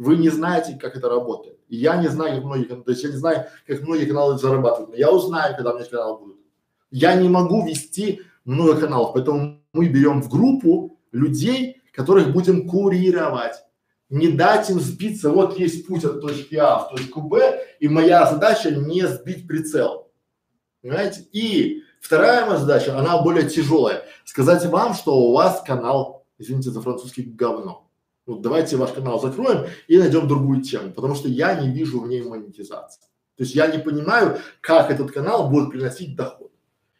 вы 0.00 0.16
не 0.16 0.30
знаете, 0.30 0.78
как 0.80 0.96
это 0.96 1.10
работает. 1.10 1.58
И 1.68 1.76
я 1.76 1.98
не 1.98 2.08
знаю, 2.08 2.36
как 2.36 2.44
многие, 2.44 2.64
то 2.64 2.90
есть 2.90 3.02
я 3.04 3.10
не 3.10 3.16
знаю, 3.16 3.48
как 3.66 3.82
многие 3.82 4.06
каналы 4.06 4.38
зарабатывают, 4.38 4.92
но 4.92 4.96
я 4.96 5.12
узнаю, 5.12 5.54
когда 5.54 5.72
у 5.72 5.76
меня 5.76 5.84
каналы 5.84 6.18
будут. 6.18 6.38
Я 6.90 7.14
не 7.16 7.28
могу 7.28 7.66
вести 7.66 8.22
много 8.46 8.80
каналов, 8.80 9.12
поэтому 9.12 9.62
мы 9.74 9.88
берем 9.88 10.22
в 10.22 10.30
группу 10.30 10.98
людей, 11.12 11.82
которых 11.92 12.32
будем 12.32 12.66
курировать. 12.66 13.56
Не 14.08 14.28
дать 14.28 14.70
им 14.70 14.80
сбиться, 14.80 15.28
вот 15.28 15.58
есть 15.58 15.86
путь 15.86 16.04
от 16.04 16.22
точки 16.22 16.54
А 16.54 16.78
в 16.78 16.88
точку 16.88 17.20
Б, 17.20 17.62
и 17.78 17.86
моя 17.86 18.24
задача 18.24 18.70
не 18.70 19.06
сбить 19.06 19.46
прицел. 19.46 20.10
Понимаете? 20.80 21.26
И 21.32 21.82
вторая 22.00 22.46
моя 22.46 22.58
задача, 22.58 22.98
она 22.98 23.22
более 23.22 23.48
тяжелая. 23.48 24.04
Сказать 24.24 24.64
вам, 24.66 24.94
что 24.94 25.16
у 25.16 25.32
вас 25.32 25.62
канал, 25.64 26.26
извините 26.38 26.70
за 26.70 26.82
французский, 26.82 27.22
говно. 27.22 27.88
Вот 28.26 28.42
давайте 28.42 28.76
ваш 28.76 28.92
канал 28.92 29.20
закроем 29.20 29.66
и 29.88 29.98
найдем 29.98 30.28
другую 30.28 30.62
тему, 30.62 30.92
потому 30.92 31.14
что 31.14 31.28
я 31.28 31.60
не 31.60 31.70
вижу 31.70 32.00
в 32.00 32.08
ней 32.08 32.22
монетизации. 32.22 33.02
То 33.36 33.44
есть 33.44 33.54
я 33.54 33.66
не 33.68 33.78
понимаю, 33.78 34.38
как 34.60 34.90
этот 34.90 35.12
канал 35.12 35.48
будет 35.48 35.70
приносить 35.70 36.14
доход. 36.14 36.52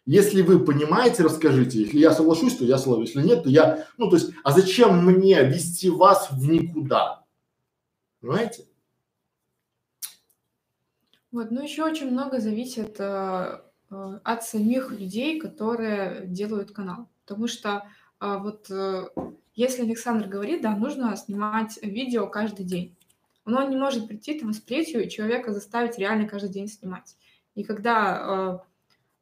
Если 0.07 0.43
вы 0.43 0.65
понимаете, 0.65 1.23
расскажите. 1.23 1.83
Если 1.83 1.99
я 1.99 2.13
соглашусь, 2.13 2.57
то 2.57 2.65
я 2.65 2.79
соглашусь. 2.79 3.15
Если 3.15 3.29
нет, 3.29 3.45
то 3.45 3.51
я, 3.51 3.87
ну 3.99 4.09
то 4.09 4.17
есть, 4.17 4.31
а 4.43 4.53
зачем 4.53 5.05
мне 5.05 5.43
вести 5.45 5.91
вас 5.91 6.31
в 6.31 6.51
никуда? 6.51 7.25
Понимаете? 8.21 8.65
Вот, 11.31 11.51
ну 11.51 11.63
еще 11.63 11.85
очень 11.85 12.11
много 12.11 12.41
зависит 12.41 12.97
э, 12.99 13.61
от 13.91 14.45
самих 14.45 14.93
людей, 14.93 15.41
которые 15.41 16.27
делают 16.27 16.73
канал. 16.73 17.09
Потому 17.27 17.49
что 17.49 17.87
э, 18.21 18.39
вот 18.39 18.71
э, 18.71 19.09
если 19.55 19.83
Александр 19.83 20.27
говорит, 20.27 20.63
да, 20.63 20.75
нужно 20.75 21.17
снимать 21.17 21.79
видео 21.83 22.27
каждый 22.27 22.65
день, 22.65 22.97
но 23.45 23.65
он 23.65 23.71
не 23.71 23.77
может 23.77 24.09
прийти 24.09 24.39
там 24.39 24.53
с 24.53 24.61
плетью 24.61 25.09
человека 25.09 25.53
заставить 25.53 25.99
реально 25.99 26.29
каждый 26.29 26.51
день 26.51 26.69
снимать. 26.69 27.17
И 27.55 27.65
когда 27.65 28.63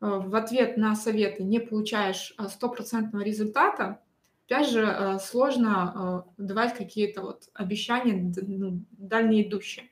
э, 0.00 0.06
э, 0.06 0.06
в 0.06 0.34
ответ 0.34 0.76
на 0.76 0.94
советы 0.94 1.42
не 1.42 1.60
получаешь 1.60 2.34
э, 2.38 2.46
стопроцентного 2.48 3.22
результата, 3.22 4.00
опять 4.46 4.68
же, 4.68 4.84
э, 4.84 5.18
сложно 5.18 6.24
э, 6.38 6.42
давать 6.42 6.74
какие-то 6.74 7.22
вот 7.22 7.48
обещания 7.54 8.32
ну, 8.46 8.82
дальние 8.92 9.48
идущие. 9.48 9.88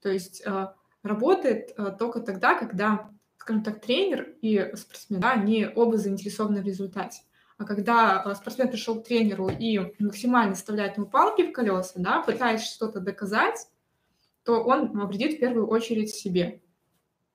То 0.00 0.08
есть 0.08 0.42
э, 0.44 0.68
работает 1.02 1.72
э, 1.76 1.94
только 1.98 2.20
тогда, 2.20 2.54
когда, 2.54 3.10
скажем 3.44 3.62
так, 3.62 3.82
тренер 3.82 4.34
и 4.40 4.72
спортсмен, 4.74 5.20
да, 5.20 5.32
они 5.32 5.68
оба 5.76 5.98
заинтересованы 5.98 6.62
в 6.62 6.64
результате. 6.64 7.20
А 7.58 7.64
когда 7.64 8.24
э, 8.24 8.34
спортсмен 8.34 8.70
пришел 8.70 8.98
к 8.98 9.06
тренеру 9.06 9.50
и 9.50 9.92
максимально 9.98 10.54
вставляет 10.54 10.96
ему 10.96 11.06
палки 11.06 11.42
в 11.42 11.52
колеса, 11.52 11.92
да, 11.96 12.22
пытаясь 12.22 12.62
что-то 12.62 13.00
доказать, 13.00 13.68
то 14.44 14.64
он 14.64 14.98
вредит 15.06 15.36
в 15.36 15.40
первую 15.40 15.68
очередь 15.68 16.14
себе. 16.14 16.62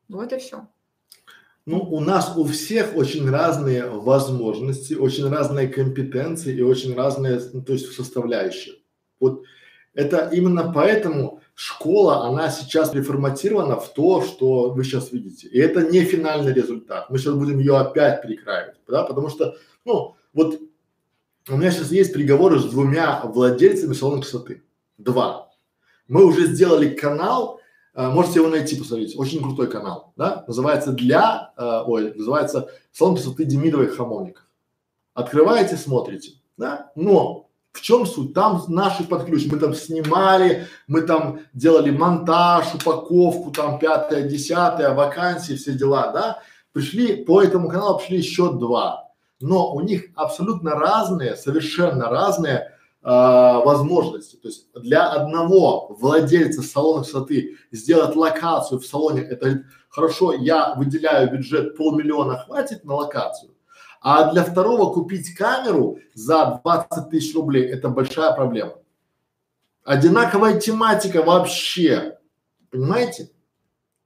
Вот 0.07 0.33
и 0.33 0.39
все. 0.39 0.67
Ну, 1.67 1.79
у 1.79 1.99
нас 1.99 2.35
у 2.35 2.43
всех 2.43 2.95
очень 2.95 3.29
разные 3.29 3.87
возможности, 3.87 4.95
очень 4.95 5.29
разные 5.29 5.67
компетенции 5.67 6.55
и 6.55 6.63
очень 6.63 6.95
разные, 6.95 7.39
ну, 7.53 7.61
то 7.61 7.73
есть 7.73 7.93
составляющие. 7.93 8.77
Вот 9.19 9.43
это 9.93 10.27
именно 10.33 10.73
поэтому 10.73 11.41
школа, 11.59 12.25
она 12.25 12.49
сейчас 12.49 12.93
реформатирована 12.93 13.77
в 13.77 13.93
то, 13.93 14.21
что 14.21 14.69
вы 14.69 14.85
сейчас 14.85 15.11
видите. 15.11 15.49
И 15.49 15.59
это 15.59 15.81
не 15.91 16.05
финальный 16.05 16.53
результат. 16.53 17.09
Мы 17.09 17.17
сейчас 17.17 17.33
будем 17.33 17.59
ее 17.59 17.75
опять 17.75 18.21
перекраивать, 18.21 18.77
да, 18.87 19.03
потому 19.03 19.27
что 19.27 19.57
ну, 19.83 20.15
вот 20.33 20.61
у 21.49 21.57
меня 21.57 21.69
сейчас 21.71 21.91
есть 21.91 22.13
приговоры 22.13 22.59
с 22.59 22.63
двумя 22.63 23.19
владельцами 23.25 23.93
салона 23.93 24.21
красоты. 24.21 24.63
Два. 24.97 25.49
Мы 26.07 26.23
уже 26.23 26.47
сделали 26.47 26.93
канал, 26.95 27.59
э, 27.93 28.07
можете 28.07 28.39
его 28.39 28.47
найти, 28.47 28.77
посмотреть, 28.77 29.19
очень 29.19 29.41
крутой 29.41 29.69
канал, 29.69 30.13
да, 30.15 30.45
называется 30.47 30.93
для, 30.93 31.51
э, 31.57 31.83
ой, 31.85 32.13
называется 32.13 32.69
салон 32.93 33.15
красоты 33.15 33.43
Демидовых 33.43 33.97
Хамовников. 33.97 34.45
Открываете, 35.13 35.75
смотрите, 35.75 36.35
да, 36.55 36.93
но 36.95 37.48
в 37.71 37.81
чем 37.81 38.05
суть? 38.05 38.33
Там 38.33 38.63
наши 38.67 39.03
под 39.03 39.25
ключ. 39.25 39.45
Мы 39.51 39.59
там 39.59 39.73
снимали, 39.73 40.67
мы 40.87 41.01
там 41.01 41.41
делали 41.53 41.91
монтаж, 41.91 42.73
упаковку, 42.75 43.51
там 43.51 43.79
пятое, 43.79 44.23
десятое, 44.23 44.93
вакансии, 44.93 45.53
все 45.53 45.73
дела, 45.73 46.11
да. 46.11 46.39
Пришли 46.71 47.23
по 47.23 47.41
этому 47.41 47.69
каналу, 47.69 47.97
пришли 47.97 48.17
еще 48.17 48.53
два 48.53 49.09
но 49.39 49.73
у 49.73 49.81
них 49.81 50.05
абсолютно 50.15 50.71
разные, 50.71 51.35
совершенно 51.35 52.09
разные 52.09 52.57
э, 52.57 52.67
возможности. 53.03 54.35
То 54.35 54.47
есть 54.49 54.67
для 54.73 55.07
одного 55.07 55.95
владельца 55.99 56.61
салона 56.61 57.03
красоты 57.03 57.57
сделать 57.71 58.15
локацию 58.15 58.79
в 58.79 58.85
салоне, 58.85 59.21
это 59.21 59.63
хорошо, 59.89 60.33
я 60.33 60.75
выделяю 60.75 61.31
бюджет 61.31 61.77
полмиллиона, 61.77 62.37
хватит 62.37 62.83
на 62.83 62.95
локацию. 62.95 63.48
А 64.01 64.31
для 64.31 64.43
второго 64.43 64.93
купить 64.93 65.35
камеру 65.35 65.99
за 66.13 66.61
20 66.63 67.09
тысяч 67.09 67.35
рублей– 67.35 67.65
это 67.71 67.89
большая 67.89 68.33
проблема. 68.33 68.75
Одинаковая 69.83 70.59
тематика 70.59 71.21
вообще, 71.21 72.17
понимаете? 72.69 73.31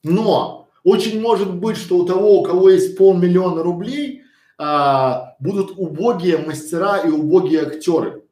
Но 0.03 0.68
очень 0.84 1.22
может 1.22 1.53
быть, 1.56 1.78
что 1.78 1.98
у 1.98 2.06
того, 2.06 2.40
у 2.40 2.44
кого 2.44 2.70
есть 2.70 2.98
полмиллиона 2.98 3.64
рублей, 3.64 4.24
а, 4.57 5.36
будут 5.40 5.78
убогие 5.78 6.38
мастера 6.38 6.99
и 6.99 7.10
убогие 7.10 7.61
актеры. 7.61 8.24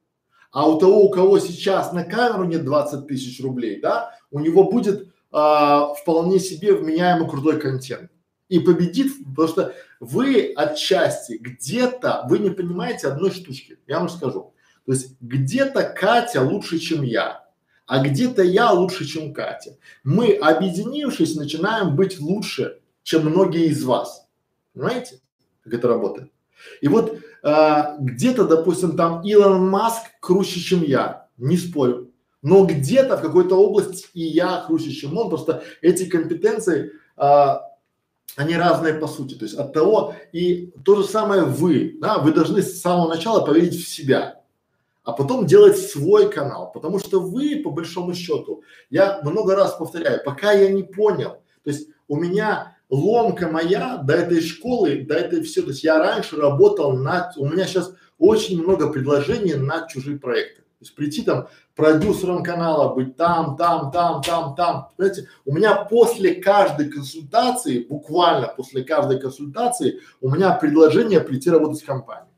А 0.51 0.67
у 0.69 0.79
того, 0.79 1.05
у 1.05 1.09
кого 1.09 1.39
сейчас 1.39 1.93
на 1.93 2.03
камеру 2.03 2.43
нет 2.43 2.65
20 2.65 3.07
тысяч 3.07 3.41
рублей, 3.41 3.79
да, 3.79 4.11
у 4.31 4.39
него 4.39 4.69
будет 4.69 5.07
а, 5.31 5.93
вполне 5.93 6.39
себе 6.39 6.73
вменяемый 6.73 7.29
крутой 7.29 7.59
контент. 7.59 8.11
И 8.51 8.59
победит, 8.59 9.13
потому 9.29 9.47
что 9.47 9.73
вы 10.01 10.51
отчасти 10.57 11.37
где-то, 11.39 12.25
вы 12.27 12.39
не 12.39 12.49
понимаете 12.49 13.07
одной 13.07 13.31
штучки, 13.31 13.77
я 13.87 13.99
вам 13.99 14.09
скажу. 14.09 14.53
То 14.85 14.91
есть 14.91 15.15
где-то 15.21 15.83
Катя 15.83 16.41
лучше, 16.41 16.77
чем 16.77 17.01
я, 17.01 17.45
а 17.87 18.03
где-то 18.03 18.43
я 18.43 18.71
лучше, 18.71 19.05
чем 19.05 19.33
Катя. 19.33 19.77
Мы, 20.03 20.33
объединившись, 20.33 21.37
начинаем 21.37 21.95
быть 21.95 22.19
лучше, 22.19 22.81
чем 23.03 23.29
многие 23.29 23.67
из 23.67 23.85
вас. 23.85 24.27
Понимаете, 24.73 25.21
как 25.63 25.73
это 25.75 25.87
работает? 25.87 26.29
И 26.81 26.89
вот 26.89 27.19
а, 27.43 27.95
где-то, 27.99 28.47
допустим, 28.47 28.97
там 28.97 29.21
Илон 29.21 29.69
Маск 29.69 30.01
круче, 30.19 30.59
чем 30.59 30.83
я, 30.83 31.27
не 31.37 31.55
спорю. 31.55 32.11
Но 32.41 32.65
где-то 32.65 33.15
в 33.15 33.21
какой-то 33.21 33.55
области 33.55 34.07
и 34.13 34.23
я 34.23 34.65
круче, 34.67 34.91
чем 34.91 35.17
он, 35.17 35.29
просто 35.29 35.63
эти 35.81 36.03
компетенции, 36.03 36.91
а, 37.15 37.70
они 38.35 38.55
разные 38.55 38.93
по 38.93 39.07
сути. 39.07 39.35
То 39.35 39.45
есть 39.45 39.57
от 39.57 39.73
того 39.73 40.15
и 40.31 40.73
то 40.83 40.95
же 40.95 41.03
самое 41.03 41.43
вы, 41.43 41.97
да, 41.99 42.19
вы 42.19 42.31
должны 42.31 42.61
с 42.61 42.81
самого 42.81 43.09
начала 43.09 43.45
поверить 43.45 43.75
в 43.75 43.87
себя, 43.87 44.41
а 45.03 45.13
потом 45.13 45.45
делать 45.45 45.77
свой 45.77 46.29
канал, 46.29 46.71
потому 46.71 46.99
что 46.99 47.19
вы, 47.19 47.61
по 47.63 47.71
большому 47.71 48.13
счету, 48.13 48.63
я 48.89 49.21
много 49.23 49.55
раз 49.55 49.75
повторяю, 49.75 50.21
пока 50.23 50.51
я 50.51 50.69
не 50.69 50.83
понял, 50.83 51.41
то 51.63 51.69
есть 51.69 51.89
у 52.07 52.15
меня 52.15 52.77
ломка 52.89 53.47
моя 53.47 53.97
до 53.97 54.13
этой 54.13 54.41
школы, 54.41 55.05
до 55.07 55.15
этой 55.15 55.41
все, 55.41 55.61
то 55.61 55.69
есть 55.69 55.83
я 55.83 55.97
раньше 55.97 56.37
работал 56.37 56.93
над, 56.93 57.37
у 57.37 57.47
меня 57.47 57.65
сейчас 57.65 57.93
очень 58.17 58.61
много 58.61 58.91
предложений 58.91 59.55
на 59.55 59.87
чужие 59.87 60.19
проекты. 60.19 60.60
То 60.81 60.85
есть 60.85 60.95
прийти 60.95 61.21
там 61.21 61.47
продюсером 61.75 62.41
канала, 62.41 62.95
быть 62.95 63.15
там, 63.15 63.55
там, 63.55 63.91
там, 63.91 64.23
там, 64.23 64.55
там. 64.55 64.87
Понимаете, 64.97 65.27
у 65.45 65.53
меня 65.53 65.75
после 65.75 66.33
каждой 66.41 66.89
консультации, 66.89 67.85
буквально 67.87 68.47
после 68.47 68.83
каждой 68.83 69.19
консультации, 69.19 69.99
у 70.21 70.31
меня 70.31 70.53
предложение 70.53 71.19
прийти 71.19 71.51
работать 71.51 71.83
в 71.83 71.85
компанию. 71.85 72.33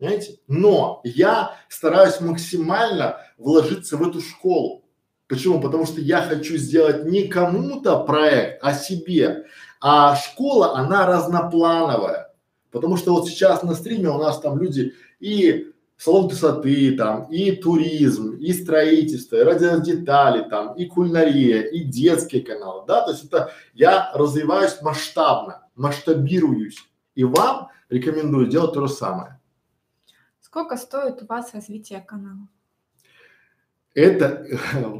Понимаете? 0.00 0.40
Но 0.48 1.00
я 1.04 1.54
стараюсь 1.68 2.20
максимально 2.20 3.18
вложиться 3.38 3.96
в 3.96 4.02
эту 4.02 4.20
школу. 4.20 4.82
Почему? 5.28 5.60
Потому 5.60 5.86
что 5.86 6.00
я 6.00 6.22
хочу 6.22 6.56
сделать 6.56 7.04
не 7.04 7.28
кому-то 7.28 8.00
проект, 8.00 8.58
а 8.60 8.74
себе. 8.74 9.44
А 9.80 10.16
школа, 10.16 10.76
она 10.76 11.06
разноплановая. 11.06 12.34
Потому 12.72 12.96
что 12.96 13.12
вот 13.12 13.28
сейчас 13.28 13.62
на 13.62 13.76
стриме 13.76 14.08
у 14.08 14.18
нас 14.18 14.40
там 14.40 14.58
люди 14.58 14.94
и 15.20 15.72
салон 15.96 16.28
красоты 16.28 16.96
там, 16.96 17.30
и 17.30 17.52
туризм, 17.52 18.36
и 18.36 18.52
строительство, 18.52 19.36
и 19.36 19.42
радиодетали 19.42 20.48
там, 20.48 20.74
и 20.74 20.86
кулинария, 20.86 21.62
и 21.62 21.84
детские 21.84 22.42
каналы, 22.42 22.84
да, 22.86 23.04
то 23.04 23.12
есть 23.12 23.24
это 23.24 23.50
я 23.74 24.12
развиваюсь 24.14 24.80
масштабно, 24.82 25.66
масштабируюсь, 25.74 26.78
и 27.14 27.24
вам 27.24 27.68
рекомендую 27.88 28.46
делать 28.46 28.74
то 28.74 28.86
же 28.86 28.92
самое. 28.92 29.40
Сколько 30.40 30.76
стоит 30.76 31.22
у 31.22 31.26
вас 31.26 31.54
развитие 31.54 32.00
канала? 32.00 32.48
Это 33.94 34.44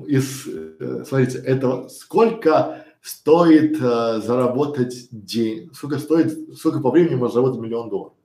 из, 0.07 0.47
э, 0.47 1.05
смотрите, 1.07 1.39
это 1.39 1.89
сколько 1.89 2.85
стоит 3.03 3.77
э, 3.81 4.21
заработать 4.21 5.09
день, 5.11 5.71
сколько 5.75 5.99
стоит, 5.99 6.57
сколько 6.57 6.81
по 6.81 6.91
времени 6.91 7.15
можно 7.15 7.35
заработать 7.35 7.61
миллион 7.61 7.89
долларов. 7.91 8.16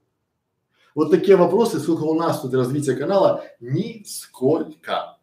Вот 0.95 1.11
такие 1.11 1.37
вопросы, 1.37 1.79
сколько 1.79 2.03
у 2.03 2.13
нас 2.13 2.41
тут 2.41 2.53
развития 2.53 2.95
канала, 2.95 3.43
нисколько. 3.59 5.17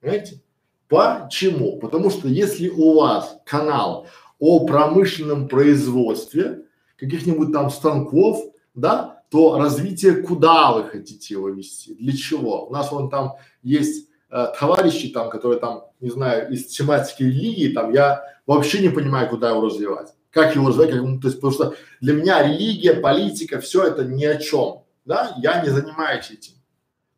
Понимаете? 0.00 0.40
Почему? 0.88 1.78
Потому 1.78 2.10
что 2.10 2.26
если 2.26 2.68
у 2.68 2.94
вас 2.98 3.38
канал 3.44 4.06
о 4.38 4.66
промышленном 4.66 5.46
производстве 5.46 6.64
каких-нибудь 6.96 7.52
там 7.52 7.70
станков, 7.70 8.52
да, 8.74 9.22
то 9.30 9.58
развитие 9.58 10.22
куда 10.22 10.72
вы 10.72 10.84
хотите 10.84 11.34
его 11.34 11.50
вести? 11.50 11.94
Для 11.94 12.16
чего? 12.16 12.66
У 12.66 12.72
нас 12.72 12.90
вон 12.90 13.10
там 13.10 13.34
есть 13.62 14.08
э, 14.30 14.46
товарищи 14.58 15.10
там, 15.10 15.30
которые 15.30 15.60
там, 15.60 15.84
не 16.00 16.10
знаю, 16.10 16.50
из 16.50 16.66
тематики 16.66 17.22
религии, 17.22 17.72
там 17.72 17.92
я 17.92 18.22
вообще 18.46 18.80
не 18.80 18.88
понимаю, 18.88 19.28
куда 19.28 19.50
его 19.50 19.60
развивать. 19.60 20.14
Как 20.30 20.56
его 20.56 20.68
развивать, 20.68 20.90
как, 20.90 21.02
то 21.20 21.28
есть, 21.28 21.36
потому 21.36 21.52
что 21.52 21.74
для 22.00 22.14
меня 22.14 22.42
религия, 22.42 22.94
политика, 22.94 23.60
все 23.60 23.84
это 23.84 24.04
ни 24.04 24.24
о 24.24 24.36
чем 24.36 24.79
да, 25.10 25.34
я 25.38 25.60
не 25.60 25.70
занимаюсь 25.70 26.30
этим. 26.30 26.52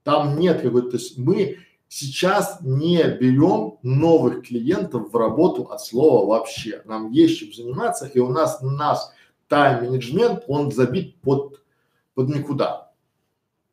Там 0.02 0.39
нет 0.39 0.62
какой-то, 0.62 0.93
то 0.93 0.97
есть 0.97 1.19
мы 1.19 1.59
сейчас 1.89 2.56
не 2.62 3.05
берем 3.05 3.77
новых 3.82 4.47
клиентов 4.47 5.12
в 5.12 5.16
работу 5.16 5.64
от 5.64 5.82
слова 5.82 6.27
вообще. 6.27 6.81
Нам 6.86 7.10
есть 7.10 7.39
чем 7.39 7.52
заниматься, 7.52 8.06
и 8.06 8.19
у 8.19 8.28
нас 8.28 8.62
нас 8.62 9.12
тайм-менеджмент, 9.47 10.44
он 10.48 10.73
забит 10.73 11.20
под, 11.20 11.60
под 12.14 12.31
никуда. 12.31 12.93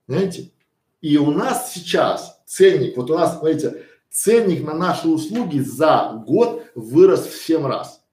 Понимаете? 0.05 0.51
И 0.99 1.17
у 1.17 1.31
нас 1.31 1.71
сейчас 1.73 2.41
ценник, 2.45 2.97
вот 2.97 3.09
у 3.09 3.17
нас, 3.17 3.39
смотрите, 3.39 3.85
ценник 4.09 4.65
на 4.65 4.73
наши 4.73 5.07
услуги 5.07 5.59
за 5.59 6.21
год 6.27 6.65
вырос 6.75 7.25
в 7.25 7.41
7 7.41 7.65
раз. 7.65 8.03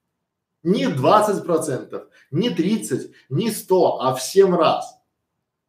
Не 0.63 0.87
20 0.87 1.45
процентов, 1.45 2.05
не 2.31 2.51
30, 2.51 3.11
не 3.29 3.51
100, 3.51 4.01
а 4.03 4.15
в 4.15 4.23
7 4.23 4.55
раз. 4.55 4.96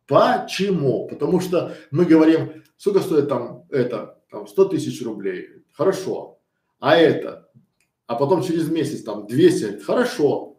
Почему? 0.08 1.08
Потому 1.08 1.40
что 1.42 1.76
мы 1.92 2.06
говорим, 2.06 2.64
сколько 2.78 3.02
стоит 3.02 3.28
там 3.28 3.66
это, 3.70 4.18
там 4.32 4.48
100 4.48 4.66
тысяч 4.66 5.04
рублей, 5.04 5.64
хорошо, 5.74 6.40
а 6.80 6.96
это, 6.96 7.50
а 8.06 8.16
потом 8.16 8.42
через 8.42 8.70
месяц 8.70 9.04
там 9.04 9.28
200, 9.28 9.80
хорошо, 9.82 10.58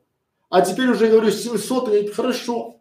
а 0.50 0.60
теперь 0.60 0.88
уже 0.88 1.08
говорю 1.08 1.30
700, 1.30 1.94
и 1.94 2.08
хорошо. 2.08 2.80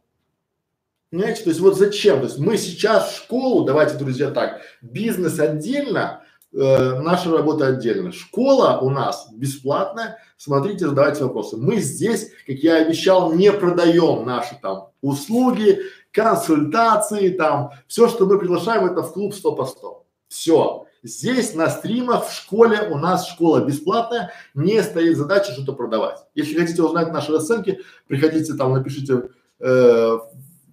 Понимаете, 1.09 1.43
то 1.43 1.49
есть 1.49 1.61
вот 1.61 1.77
зачем? 1.77 2.19
То 2.19 2.25
есть 2.25 2.37
мы 2.37 2.57
сейчас 2.57 3.15
школу, 3.15 3.63
давайте, 3.63 3.95
друзья, 3.95 4.29
так, 4.29 4.61
бизнес 4.81 5.39
отдельно, 5.39 6.23
э, 6.53 6.99
наша 6.99 7.31
работа 7.31 7.67
отдельно. 7.67 8.11
Школа 8.11 8.79
у 8.81 8.89
нас 8.89 9.29
бесплатная, 9.31 10.19
смотрите, 10.35 10.87
задавайте 10.87 11.23
вопросы. 11.23 11.55
Мы 11.55 11.77
здесь, 11.77 12.31
как 12.45 12.57
я 12.57 12.77
обещал, 12.77 13.33
не 13.33 13.53
продаем 13.53 14.25
наши 14.25 14.59
там 14.61 14.89
услуги, 15.01 15.79
консультации, 16.17 17.29
там, 17.29 17.71
все, 17.87 18.07
что 18.09 18.25
мы 18.25 18.39
приглашаем, 18.39 18.85
это 18.85 19.03
в 19.03 19.13
клуб 19.13 19.35
100 19.35 19.55
по 19.55 19.65
100. 19.65 20.05
Все. 20.29 20.87
Здесь 21.03 21.53
на 21.53 21.69
стримах 21.69 22.27
в 22.27 22.33
школе, 22.33 22.89
у 22.89 22.97
нас 22.97 23.29
школа 23.29 23.63
бесплатная, 23.63 24.33
не 24.55 24.81
стоит 24.81 25.15
задача 25.15 25.51
что-то 25.51 25.73
продавать. 25.73 26.25
Если 26.33 26.57
хотите 26.57 26.81
узнать 26.81 27.13
наши 27.13 27.31
расценки, 27.31 27.81
приходите 28.07 28.55
там, 28.55 28.73
напишите 28.73 29.29
э, 29.59 30.17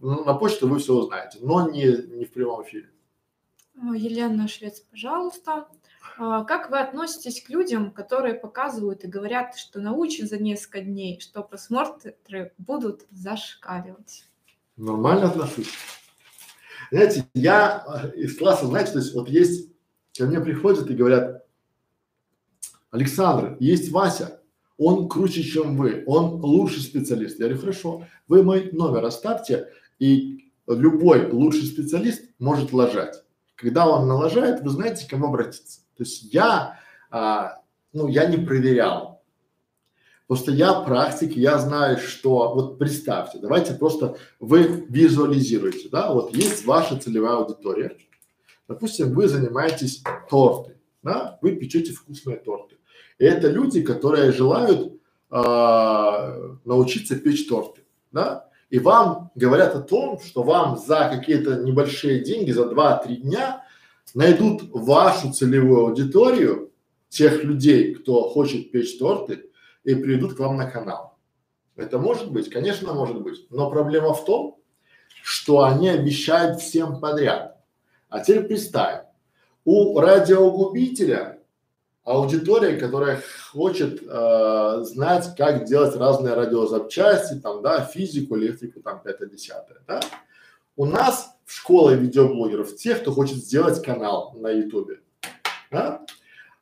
на 0.00 0.34
почту, 0.34 0.66
вы 0.66 0.78
все 0.78 0.94
узнаете, 0.94 1.38
но 1.42 1.68
не, 1.68 1.84
не 2.16 2.24
в 2.24 2.32
прямом 2.32 2.62
эфире. 2.62 2.88
Елена 3.76 4.48
Швец, 4.48 4.80
пожалуйста. 4.80 5.66
А, 6.16 6.44
как 6.44 6.70
вы 6.70 6.78
относитесь 6.78 7.42
к 7.42 7.50
людям, 7.50 7.90
которые 7.90 8.34
показывают 8.34 9.04
и 9.04 9.08
говорят, 9.08 9.56
что 9.56 9.78
научен 9.78 10.26
за 10.26 10.38
несколько 10.38 10.80
дней, 10.80 11.20
что 11.20 11.42
просмотры 11.42 12.54
будут 12.56 13.02
зашкаливать? 13.10 14.24
Нормально 14.76 15.28
отношусь. 15.28 15.72
Знаете, 16.90 17.26
я 17.34 17.84
э, 17.86 18.18
из 18.18 18.36
класса, 18.36 18.66
знаете, 18.66 18.92
то 18.92 18.98
есть 18.98 19.14
вот 19.14 19.28
есть, 19.28 19.70
ко 20.16 20.26
мне 20.26 20.40
приходят 20.40 20.90
и 20.90 20.94
говорят, 20.94 21.44
Александр, 22.90 23.56
есть 23.60 23.90
Вася, 23.90 24.40
он 24.76 25.08
круче, 25.08 25.42
чем 25.42 25.76
вы, 25.76 26.04
он 26.06 26.40
лучший 26.40 26.82
специалист. 26.82 27.38
Я 27.38 27.46
говорю, 27.46 27.60
хорошо, 27.60 28.06
вы 28.28 28.42
мой 28.42 28.70
номер 28.72 29.04
оставьте, 29.04 29.68
и 29.98 30.50
любой 30.66 31.30
лучший 31.30 31.64
специалист 31.64 32.22
может 32.38 32.72
лажать. 32.72 33.22
Когда 33.54 33.88
он 33.88 34.08
налажает, 34.08 34.62
вы 34.62 34.70
знаете, 34.70 35.06
к 35.06 35.10
кому 35.10 35.28
обратиться. 35.28 35.80
То 35.96 36.02
есть 36.02 36.34
я, 36.34 36.80
а, 37.10 37.62
ну, 37.92 38.08
я 38.08 38.26
не 38.26 38.44
проверял, 38.44 39.13
Просто 40.26 40.52
я 40.52 40.72
практик, 40.72 41.36
я 41.36 41.58
знаю, 41.58 41.98
что, 41.98 42.54
вот 42.54 42.78
представьте, 42.78 43.38
давайте 43.38 43.74
просто 43.74 44.16
вы 44.40 44.86
визуализируете, 44.88 45.90
да, 45.90 46.12
вот 46.12 46.34
есть 46.34 46.64
ваша 46.64 46.96
целевая 46.96 47.36
аудитория, 47.36 47.96
допустим, 48.66 49.12
вы 49.12 49.28
занимаетесь 49.28 50.02
торты, 50.30 50.78
да, 51.02 51.38
вы 51.42 51.56
печете 51.56 51.92
вкусные 51.92 52.38
торты. 52.38 52.76
И 53.18 53.24
это 53.24 53.48
люди, 53.48 53.82
которые 53.82 54.32
желают 54.32 54.98
а, 55.28 56.56
научиться 56.64 57.16
печь 57.16 57.46
торты, 57.46 57.82
да, 58.10 58.48
и 58.70 58.78
вам 58.78 59.30
говорят 59.34 59.74
о 59.74 59.82
том, 59.82 60.18
что 60.20 60.42
вам 60.42 60.78
за 60.78 61.10
какие-то 61.14 61.62
небольшие 61.62 62.24
деньги, 62.24 62.50
за 62.50 62.62
2-3 62.62 63.16
дня 63.16 63.62
найдут 64.14 64.62
вашу 64.72 65.32
целевую 65.34 65.86
аудиторию, 65.86 66.70
тех 67.10 67.44
людей, 67.44 67.94
кто 67.94 68.28
хочет 68.30 68.72
печь 68.72 68.98
торты, 68.98 69.50
и 69.84 69.94
придут 69.94 70.34
к 70.34 70.38
вам 70.40 70.56
на 70.56 70.70
канал. 70.70 71.16
Это 71.76 71.98
может 71.98 72.30
быть? 72.30 72.50
Конечно, 72.50 72.92
может 72.92 73.20
быть. 73.20 73.46
Но 73.50 73.70
проблема 73.70 74.14
в 74.14 74.24
том, 74.24 74.58
что 75.22 75.64
они 75.64 75.88
обещают 75.88 76.60
всем 76.60 77.00
подряд. 77.00 77.56
А 78.08 78.20
теперь 78.20 78.44
представь, 78.44 79.04
у 79.64 79.98
радиогубителя 79.98 81.38
аудитория, 82.04 82.76
которая 82.76 83.20
хочет 83.50 84.02
э, 84.06 84.78
знать, 84.82 85.34
как 85.36 85.64
делать 85.64 85.96
разные 85.96 86.34
радиозапчасти, 86.34 87.40
там, 87.40 87.62
да, 87.62 87.80
физику, 87.80 88.36
электрику, 88.36 88.80
там, 88.80 89.02
пятое, 89.02 89.28
десятое, 89.28 89.78
да. 89.86 90.00
У 90.76 90.84
нас 90.84 91.30
в 91.44 91.52
школе 91.54 91.96
видеоблогеров, 91.96 92.76
тех, 92.76 93.00
кто 93.00 93.12
хочет 93.12 93.36
сделать 93.36 93.82
канал 93.82 94.34
на 94.36 94.48
ютубе, 94.50 95.00
да, 95.70 96.04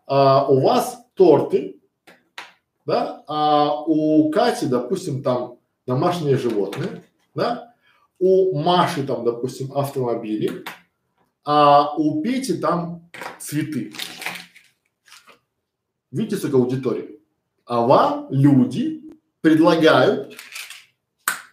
а, 0.07 0.47
у 0.47 0.61
вас 0.61 1.05
торты, 1.15 1.82
да, 2.85 3.25
а 3.27 3.83
у 3.87 4.31
Кати, 4.31 4.67
допустим, 4.67 5.23
там 5.23 5.59
домашние 5.87 6.37
животные, 6.37 7.03
да, 7.35 7.75
у 8.19 8.59
Маши 8.59 9.05
там, 9.05 9.25
допустим, 9.25 9.73
автомобили, 9.73 10.65
а 11.45 11.95
у 11.97 12.23
Пети 12.23 12.55
там 12.55 13.11
цветы. 13.41 13.93
Видите, 16.13 16.37
сколько 16.37 16.59
аудитории? 16.59 17.21
А 17.65 17.81
вам 17.81 18.29
люди 18.31 19.03
предлагают 19.41 20.37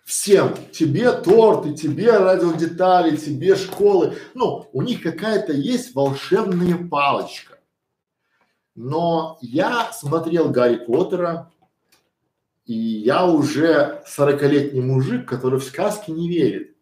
всем, 0.06 0.54
тебе 0.72 1.12
торты, 1.12 1.74
тебе 1.74 2.12
радиодетали, 2.12 3.16
тебе 3.16 3.56
школы. 3.56 4.16
Ну, 4.34 4.68
у 4.72 4.82
них 4.82 5.02
какая-то 5.02 5.54
есть 5.54 5.96
волшебная 5.96 6.88
палочка. 6.88 7.49
Но 8.80 9.38
я 9.42 9.92
смотрел 9.92 10.52
Гарри 10.52 10.78
Поттера, 10.78 11.52
и 12.66 12.74
я 12.74 13.26
уже 13.26 14.02
сорокалетний 14.08 14.80
мужик, 14.80 15.28
который 15.28 15.60
в 15.60 15.66
сказки 15.66 16.12
не 16.12 16.30
верит. 16.30 16.78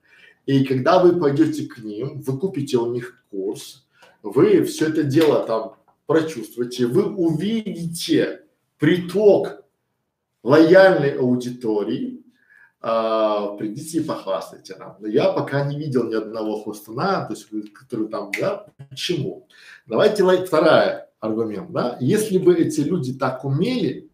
И 0.45 0.64
когда 0.64 0.99
вы 0.99 1.19
пойдете 1.19 1.65
к 1.65 1.80
ним, 1.80 2.22
вы 2.22 2.38
купите 2.38 2.78
у 2.78 2.94
них 2.94 3.26
курс, 3.32 3.88
вы 4.22 4.64
все 4.64 4.90
это 4.90 5.02
дело 5.02 5.44
там 5.48 5.74
прочувствуете, 6.06 6.86
вы 6.86 7.11
увидите 7.11 8.44
приток 8.78 9.64
лояльной 10.44 11.18
аудитории, 11.18 12.24
а, 12.80 13.56
придите 13.56 13.98
и 13.98 14.03
похвастайте 14.03 14.76
нам. 14.76 14.98
Но 14.99 15.07
я 15.07 15.32
пока 15.32 15.65
не 15.65 15.80
видел 15.80 16.03
ни 16.03 16.14
одного 16.14 16.61
хостуна, 16.61 17.26
то 17.26 17.34
есть, 17.34 17.49
который 17.74 18.07
там, 18.07 18.30
да, 18.40 18.68
почему? 18.88 19.48
Давайте 19.88 20.22
лайк, 20.22 20.45
вторая 20.45 21.06
аргумент, 21.19 21.72
да, 21.72 21.98
если 21.99 22.38
бы 22.38 22.56
эти 22.56 22.81
люди 22.81 23.14
так 23.14 23.44
умели, 23.45 24.10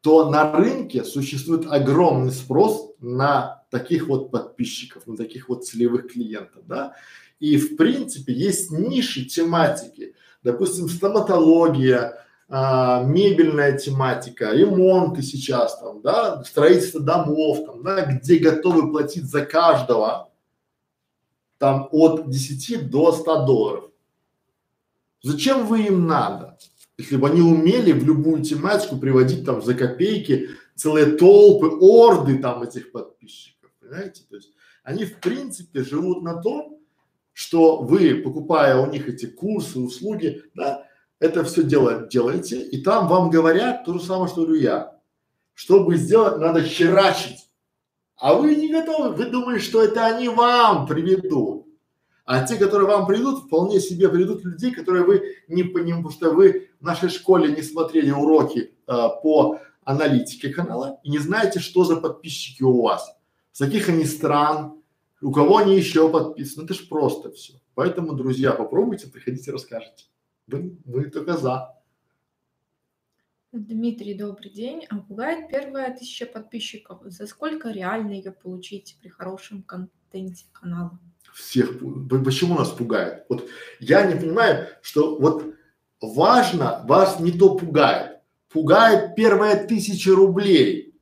то 0.00 0.30
на 0.30 0.52
рынке 0.52 1.04
существует 1.04 1.66
огромный 1.68 2.32
спрос 2.32 2.92
на 3.00 3.64
таких 3.70 4.08
вот 4.08 4.30
подписчиков, 4.30 5.06
на 5.06 5.16
таких 5.16 5.48
вот 5.48 5.66
целевых 5.66 6.12
клиентов, 6.12 6.62
да, 6.66 6.94
и 7.40 7.56
в 7.56 7.76
принципе 7.76 8.32
есть 8.32 8.70
ниши 8.70 9.24
тематики, 9.24 10.14
допустим, 10.42 10.88
стоматология, 10.88 12.24
а, 12.50 13.02
мебельная 13.02 13.76
тематика, 13.76 14.52
ремонты 14.52 15.22
сейчас 15.22 15.78
там, 15.78 16.00
да, 16.00 16.42
строительство 16.44 17.00
домов 17.00 17.66
там, 17.66 17.82
да, 17.82 18.06
где 18.06 18.38
готовы 18.38 18.90
платить 18.90 19.24
за 19.24 19.44
каждого 19.44 20.30
там 21.58 21.88
от 21.90 22.30
10 22.30 22.88
до 22.88 23.12
100 23.12 23.44
долларов. 23.44 23.87
Зачем 25.22 25.66
вы 25.66 25.82
им 25.82 26.06
надо? 26.06 26.58
Если 26.96 27.16
бы 27.16 27.28
они 27.28 27.40
умели 27.40 27.92
в 27.92 28.04
любую 28.04 28.42
тематику 28.42 28.96
приводить 28.96 29.44
там 29.44 29.62
за 29.62 29.74
копейки 29.74 30.50
целые 30.74 31.06
толпы, 31.06 31.68
орды 31.80 32.38
там 32.38 32.62
этих 32.62 32.92
подписчиков, 32.92 33.70
понимаете? 33.80 34.22
То 34.28 34.36
есть 34.36 34.52
они 34.82 35.04
в 35.04 35.20
принципе 35.20 35.82
живут 35.82 36.22
на 36.22 36.40
том, 36.40 36.80
что 37.32 37.82
вы, 37.82 38.16
покупая 38.16 38.78
у 38.78 38.90
них 38.90 39.08
эти 39.08 39.26
курсы, 39.26 39.78
услуги, 39.78 40.42
да, 40.54 40.84
это 41.20 41.44
все 41.44 41.62
дело, 41.62 42.06
делаете, 42.06 42.60
и 42.60 42.82
там 42.82 43.08
вам 43.08 43.30
говорят 43.30 43.84
то 43.84 43.94
же 43.94 44.04
самое, 44.04 44.28
что 44.28 44.42
говорю 44.42 44.60
я. 44.60 44.98
Чтобы 45.54 45.96
сделать, 45.96 46.38
надо 46.38 46.62
херачить. 46.62 47.48
А 48.16 48.34
вы 48.34 48.54
не 48.54 48.68
готовы, 48.68 49.14
вы 49.14 49.26
думаете, 49.26 49.64
что 49.64 49.82
это 49.82 50.06
они 50.06 50.28
вам 50.28 50.86
приведут. 50.86 51.57
А 52.30 52.46
те, 52.46 52.56
которые 52.56 52.86
вам 52.86 53.06
придут, 53.06 53.44
вполне 53.44 53.80
себе 53.80 54.06
придут 54.10 54.44
людей, 54.44 54.70
которые 54.70 55.02
вы 55.02 55.36
не 55.48 55.62
понимаете, 55.62 55.96
потому 55.96 56.10
что 56.10 56.30
вы 56.32 56.68
в 56.78 56.84
нашей 56.84 57.08
школе 57.08 57.50
не 57.56 57.62
смотрели 57.62 58.10
уроки 58.10 58.74
а, 58.86 59.08
по 59.08 59.60
аналитике 59.82 60.50
канала 60.50 61.00
и 61.02 61.08
не 61.08 61.20
знаете, 61.20 61.58
что 61.58 61.84
за 61.84 61.96
подписчики 61.96 62.62
у 62.62 62.82
вас, 62.82 63.16
с 63.52 63.60
каких 63.60 63.88
они 63.88 64.04
стран, 64.04 64.74
у 65.22 65.32
кого 65.32 65.56
они 65.56 65.74
еще 65.74 66.10
подписаны. 66.10 66.66
Это 66.66 66.74
ж 66.74 66.86
просто 66.86 67.30
все. 67.30 67.54
Поэтому, 67.72 68.12
друзья, 68.12 68.52
попробуйте, 68.52 69.06
приходите, 69.06 69.50
расскажите. 69.50 70.04
Вы, 70.48 70.76
вы 70.84 71.06
только 71.06 71.34
за. 71.34 71.80
Дмитрий, 73.52 74.12
добрый 74.12 74.50
день. 74.50 74.84
А 74.90 74.98
пугает 74.98 75.48
первая 75.48 75.96
тысяча 75.96 76.26
подписчиков. 76.26 77.00
За 77.04 77.26
сколько 77.26 77.70
реально 77.70 78.12
ее 78.12 78.32
получить 78.32 78.98
при 79.00 79.08
хорошем 79.08 79.62
контенте 79.62 80.44
канала? 80.52 81.00
Всех, 81.38 81.78
почему 82.24 82.56
нас 82.56 82.68
пугает? 82.68 83.24
Вот 83.28 83.48
я 83.80 84.04
не 84.04 84.18
понимаю, 84.18 84.68
что 84.82 85.16
вот 85.18 85.44
важно, 86.00 86.84
вас 86.86 87.20
не 87.20 87.32
то 87.32 87.54
пугает, 87.54 88.18
пугает 88.52 89.14
первая 89.14 89.66
тысяча 89.66 90.14
рублей. 90.14 90.94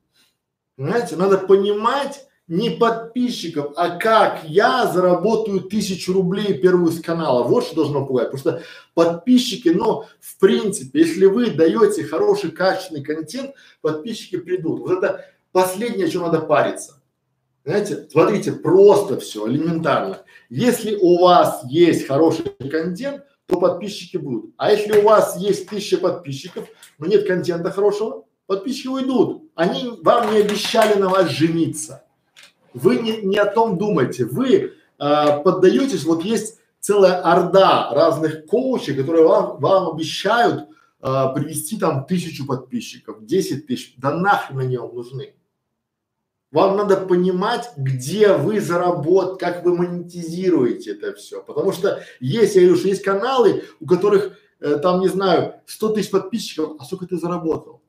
Понимаете, 0.75 1.15
надо 1.15 1.39
понимать 1.39 2.27
не 2.47 2.69
подписчиков, 2.69 3.73
а 3.75 3.97
как 3.97 4.43
я 4.45 4.85
заработаю 4.87 5.61
тысячу 5.61 6.13
рублей 6.13 6.53
первую 6.59 6.91
с 6.91 7.01
канала. 7.01 7.43
Вот 7.43 7.65
что 7.65 7.75
должно 7.75 8.05
пугать. 8.05 8.37
Что 8.39 8.61
подписчики, 8.93 9.69
ну, 9.69 10.05
в 10.19 10.39
принципе, 10.39 10.99
если 10.99 11.25
вы 11.25 11.49
даете 11.49 12.05
хороший, 12.05 12.51
качественный 12.51 13.03
контент, 13.03 13.51
подписчики 13.81 14.37
придут. 14.37 14.79
Вот 14.79 14.91
это 14.91 15.25
последнее, 15.51 16.07
что 16.07 16.21
надо 16.21 16.39
париться. 16.39 16.96
Знаете, 17.67 18.07
смотрите, 18.09 18.53
просто 18.53 19.19
все, 19.19 19.45
элементарно. 19.45 20.21
Если 20.49 20.95
у 20.95 21.19
вас 21.19 21.65
есть 21.65 22.07
хороший 22.07 22.45
контент, 22.71 23.25
то 23.45 23.59
подписчики 23.59 24.15
будут. 24.15 24.53
А 24.55 24.71
если 24.71 25.01
у 25.01 25.03
вас 25.03 25.35
есть 25.37 25.67
тысяча 25.67 25.97
подписчиков, 25.97 26.69
но 26.97 27.07
нет 27.07 27.27
контента 27.27 27.69
хорошего, 27.69 28.23
подписчики 28.45 28.87
уйдут. 28.87 29.51
Они 29.53 29.91
вам 30.01 30.33
не 30.33 30.39
обещали 30.39 30.97
на 30.97 31.09
вас 31.09 31.29
жениться. 31.29 32.05
Вы 32.73 32.99
не, 32.99 33.17
не 33.23 33.37
о 33.37 33.45
том 33.45 33.77
думаете. 33.77 34.23
Вы 34.23 34.71
э, 34.97 35.41
поддаетесь, 35.43 36.05
вот 36.05 36.23
есть 36.23 36.59
целая 36.79 37.19
орда 37.19 37.89
разных 37.91 38.45
коучей, 38.45 38.95
которые 38.95 39.27
вам, 39.27 39.59
вам 39.59 39.89
обещают 39.89 40.69
э, 41.01 41.25
привести 41.35 41.77
там 41.77 42.05
тысячу 42.05 42.45
подписчиков, 42.45 43.25
десять 43.25 43.67
тысяч. 43.67 43.93
Да 43.97 44.13
нахрен 44.13 44.59
они 44.59 44.77
вам 44.77 44.95
нужны. 44.95 45.33
Вам 46.51 46.77
надо 46.77 46.97
понимать, 46.97 47.69
где 47.75 48.33
вы 48.33 48.61
заработ, 48.61 49.39
как 49.39 49.65
вы 49.65 49.75
монетизируете 49.75 50.91
это 50.91 51.13
все. 51.13 51.43
Потому 51.43 51.73
что 51.73 52.01
есть, 52.21 52.55
я 52.55 52.61
говорю, 52.61 52.77
что 52.77 52.87
есть 52.87 53.03
каналы, 53.03 53.65
у 53.81 53.85
которых 53.85 54.37
э, 54.61 54.77
там, 54.77 55.01
не 55.01 55.09
знаю, 55.09 55.55
100 55.65 55.89
тысяч 55.89 56.09
подписчиков, 56.09 56.77
а 56.79 56.85
сколько 56.85 57.05
ты 57.05 57.17
заработал? 57.17 57.81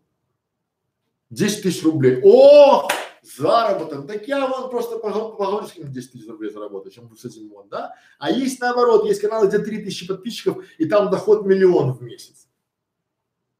10 1.30 1.62
тысяч 1.62 1.84
рублей. 1.84 2.20
О, 2.24 2.88
заработок. 3.22 4.06
Так 4.08 4.26
я 4.26 4.46
вон 4.48 4.70
просто 4.70 4.98
поговорю 4.98 5.66
с 5.66 5.72
кем 5.72 5.92
10 5.92 6.12
тысяч 6.12 6.28
рублей 6.28 6.50
заработаю, 6.50 6.90
чем 6.90 7.16
с 7.16 7.24
этим 7.24 7.48
вот, 7.50 7.68
да? 7.68 7.94
А 8.18 8.30
есть 8.30 8.60
наоборот, 8.60 9.06
есть 9.06 9.20
каналы, 9.20 9.46
где 9.46 9.58
3 9.58 9.84
тысячи 9.84 10.06
подписчиков, 10.06 10.64
и 10.78 10.86
там 10.86 11.10
доход 11.10 11.46
миллион 11.46 11.92
в 11.92 12.02
месяц. 12.02 12.48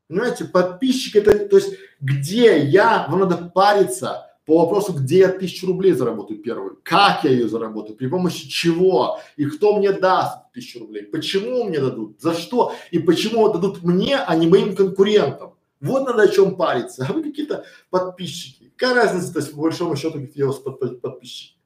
Понимаете, 0.09 0.47
подписчик 0.47 1.17
это, 1.17 1.47
то 1.47 1.57
есть 1.57 1.75
где 2.01 2.59
я, 2.59 3.07
вам 3.11 3.21
надо 3.21 3.51
париться, 3.55 4.28
по 4.49 4.61
вопросу, 4.61 4.95
где 4.95 5.19
я 5.19 5.29
тысячу 5.29 5.67
рублей 5.67 5.93
заработаю 5.93 6.41
первую, 6.41 6.81
как 6.83 7.25
я 7.25 7.31
ее 7.31 7.49
заработаю, 7.49 7.95
при 7.95 8.07
помощи 8.07 8.49
чего 8.49 9.21
и 9.37 9.45
кто 9.45 9.77
мне 9.77 9.93
даст 9.93 10.51
тысячу 10.55 10.79
рублей, 10.79 11.03
почему 11.03 11.65
мне 11.65 11.79
дадут, 11.79 12.19
за 12.19 12.33
что 12.33 12.73
и 12.91 12.99
почему 12.99 13.53
дадут 13.53 13.83
мне, 13.83 14.17
а 14.17 14.35
не 14.37 14.47
моим 14.47 14.75
конкурентам. 14.75 15.53
Вот 15.83 16.07
надо 16.07 16.23
о 16.23 16.29
чем 16.29 16.57
париться. 16.57 17.07
А 17.09 17.13
вы 17.13 17.25
какие-то 17.25 17.67
подписчики. 17.91 18.73
Какая 18.75 18.95
разница, 18.95 19.35
то 19.35 19.41
есть 19.41 19.53
по 19.53 19.61
большому 19.61 19.97
счету, 19.97 20.19
какие 20.19 20.45
у 20.45 20.47
вас 20.47 20.57
под, 20.57 20.81
под, 20.81 21.03
подписчики. 21.03 21.59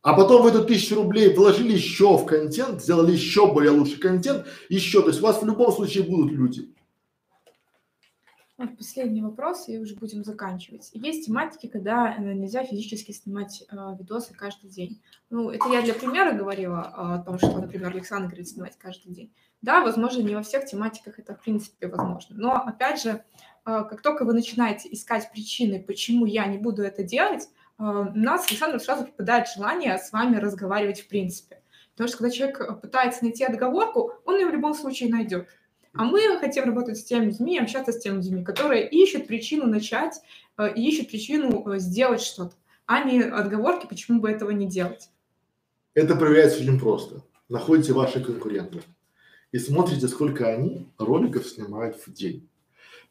А 0.00 0.14
потом 0.14 0.42
вы 0.42 0.48
эту 0.48 0.64
тысячу 0.64 0.94
рублей 0.94 1.34
вложили 1.34 1.74
еще 1.74 2.16
в 2.16 2.24
контент, 2.24 2.82
сделали 2.82 3.12
еще 3.12 3.52
более 3.52 3.72
лучший 3.72 3.98
контент, 3.98 4.46
еще, 4.70 5.02
то 5.02 5.08
есть 5.08 5.20
у 5.20 5.24
вас 5.24 5.42
в 5.42 5.46
любом 5.46 5.72
случае 5.72 6.04
будут 6.04 6.32
люди. 6.32 6.70
Последний 8.56 9.22
вопрос, 9.22 9.68
и 9.68 9.78
уже 9.78 9.96
будем 9.96 10.24
заканчивать. 10.24 10.90
Есть 10.92 11.26
тематики, 11.26 11.66
когда 11.66 12.14
э, 12.14 12.34
нельзя 12.34 12.62
физически 12.64 13.10
снимать 13.10 13.64
э, 13.68 13.76
видосы 13.98 14.34
каждый 14.34 14.68
день. 14.68 15.02
Ну, 15.30 15.50
это 15.50 15.68
я 15.70 15.80
для 15.80 15.94
примера 15.94 16.32
говорила 16.32 16.82
а, 16.82 17.14
о 17.14 17.18
том, 17.22 17.38
что, 17.38 17.58
например, 17.58 17.88
Александр 17.88 18.26
говорит 18.28 18.48
снимать 18.48 18.76
каждый 18.76 19.12
день. 19.12 19.34
Да, 19.62 19.80
возможно, 19.80 20.20
не 20.22 20.34
во 20.34 20.42
всех 20.42 20.66
тематиках 20.66 21.18
это 21.18 21.34
в 21.34 21.40
принципе 21.40 21.88
возможно. 21.88 22.36
Но, 22.36 22.52
опять 22.52 23.02
же, 23.02 23.10
э, 23.10 23.20
как 23.64 24.02
только 24.02 24.24
вы 24.26 24.34
начинаете 24.34 24.88
искать 24.92 25.32
причины, 25.32 25.82
почему 25.82 26.26
я 26.26 26.46
не 26.46 26.58
буду 26.58 26.82
это 26.82 27.02
делать, 27.02 27.48
э, 27.78 27.82
у 27.82 28.12
нас 28.14 28.48
Александр 28.50 28.80
сразу 28.80 29.06
попадает 29.06 29.48
желание 29.48 29.96
с 29.96 30.12
вами 30.12 30.36
разговаривать 30.36 31.00
в 31.00 31.08
принципе. 31.08 31.62
Потому 31.92 32.08
что 32.08 32.18
когда 32.18 32.30
человек 32.30 32.80
пытается 32.82 33.24
найти 33.24 33.44
отговорку, 33.44 34.12
он 34.26 34.36
ее 34.36 34.46
в 34.46 34.52
любом 34.52 34.74
случае 34.74 35.10
найдет. 35.10 35.48
А 35.94 36.04
мы 36.04 36.38
хотим 36.38 36.64
работать 36.64 36.98
с 36.98 37.04
теми 37.04 37.26
людьми, 37.26 37.58
общаться 37.58 37.92
с 37.92 37.98
теми 37.98 38.16
людьми, 38.16 38.44
которые 38.44 38.88
ищут 38.88 39.26
причину 39.26 39.66
начать, 39.66 40.20
э, 40.56 40.72
ищут 40.74 41.08
причину 41.08 41.68
э, 41.68 41.78
сделать 41.78 42.22
что-то, 42.22 42.54
а 42.86 43.04
не 43.04 43.20
отговорки, 43.22 43.86
почему 43.86 44.20
бы 44.20 44.30
этого 44.30 44.50
не 44.50 44.66
делать. 44.66 45.10
Это 45.94 46.16
проверяется 46.16 46.60
очень 46.60 46.80
просто. 46.80 47.22
Находите 47.50 47.92
ваших 47.92 48.24
конкурентов 48.24 48.82
и 49.50 49.58
смотрите, 49.58 50.08
сколько 50.08 50.48
они 50.48 50.88
роликов 50.96 51.46
снимают 51.46 51.96
в 51.96 52.12
день. 52.12 52.48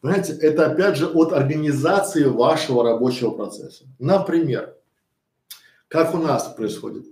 Понимаете, 0.02 0.34
это 0.34 0.72
опять 0.72 0.98
же 0.98 1.08
от 1.08 1.32
организации 1.32 2.24
вашего 2.24 2.84
рабочего 2.84 3.30
процесса. 3.30 3.86
Например, 4.00 4.76
как 5.88 6.16
у 6.16 6.18
нас 6.18 6.48
происходит? 6.56 7.06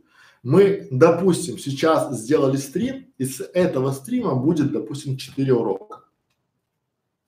Мы, 0.43 0.87
допустим, 0.91 1.57
сейчас 1.57 2.17
сделали 2.17 2.57
стрим, 2.57 3.13
и 3.17 3.25
с 3.25 3.41
этого 3.41 3.91
стрима 3.91 4.35
будет, 4.35 4.71
допустим, 4.71 5.17
4 5.17 5.53
урока. 5.53 6.05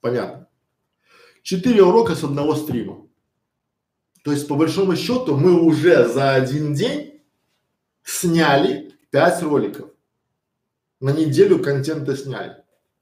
Понятно? 0.00 0.48
4 1.42 1.82
урока 1.82 2.14
с 2.14 2.24
одного 2.24 2.54
стрима. 2.54 3.06
То 4.24 4.32
есть, 4.32 4.48
по 4.48 4.54
большому 4.54 4.96
счету, 4.96 5.36
мы 5.36 5.60
уже 5.60 6.08
за 6.08 6.34
один 6.34 6.74
день 6.74 7.22
сняли 8.02 8.92
5 9.10 9.42
роликов. 9.42 9.90
На 11.00 11.10
неделю 11.10 11.62
контента 11.62 12.16
сняли. 12.16 12.56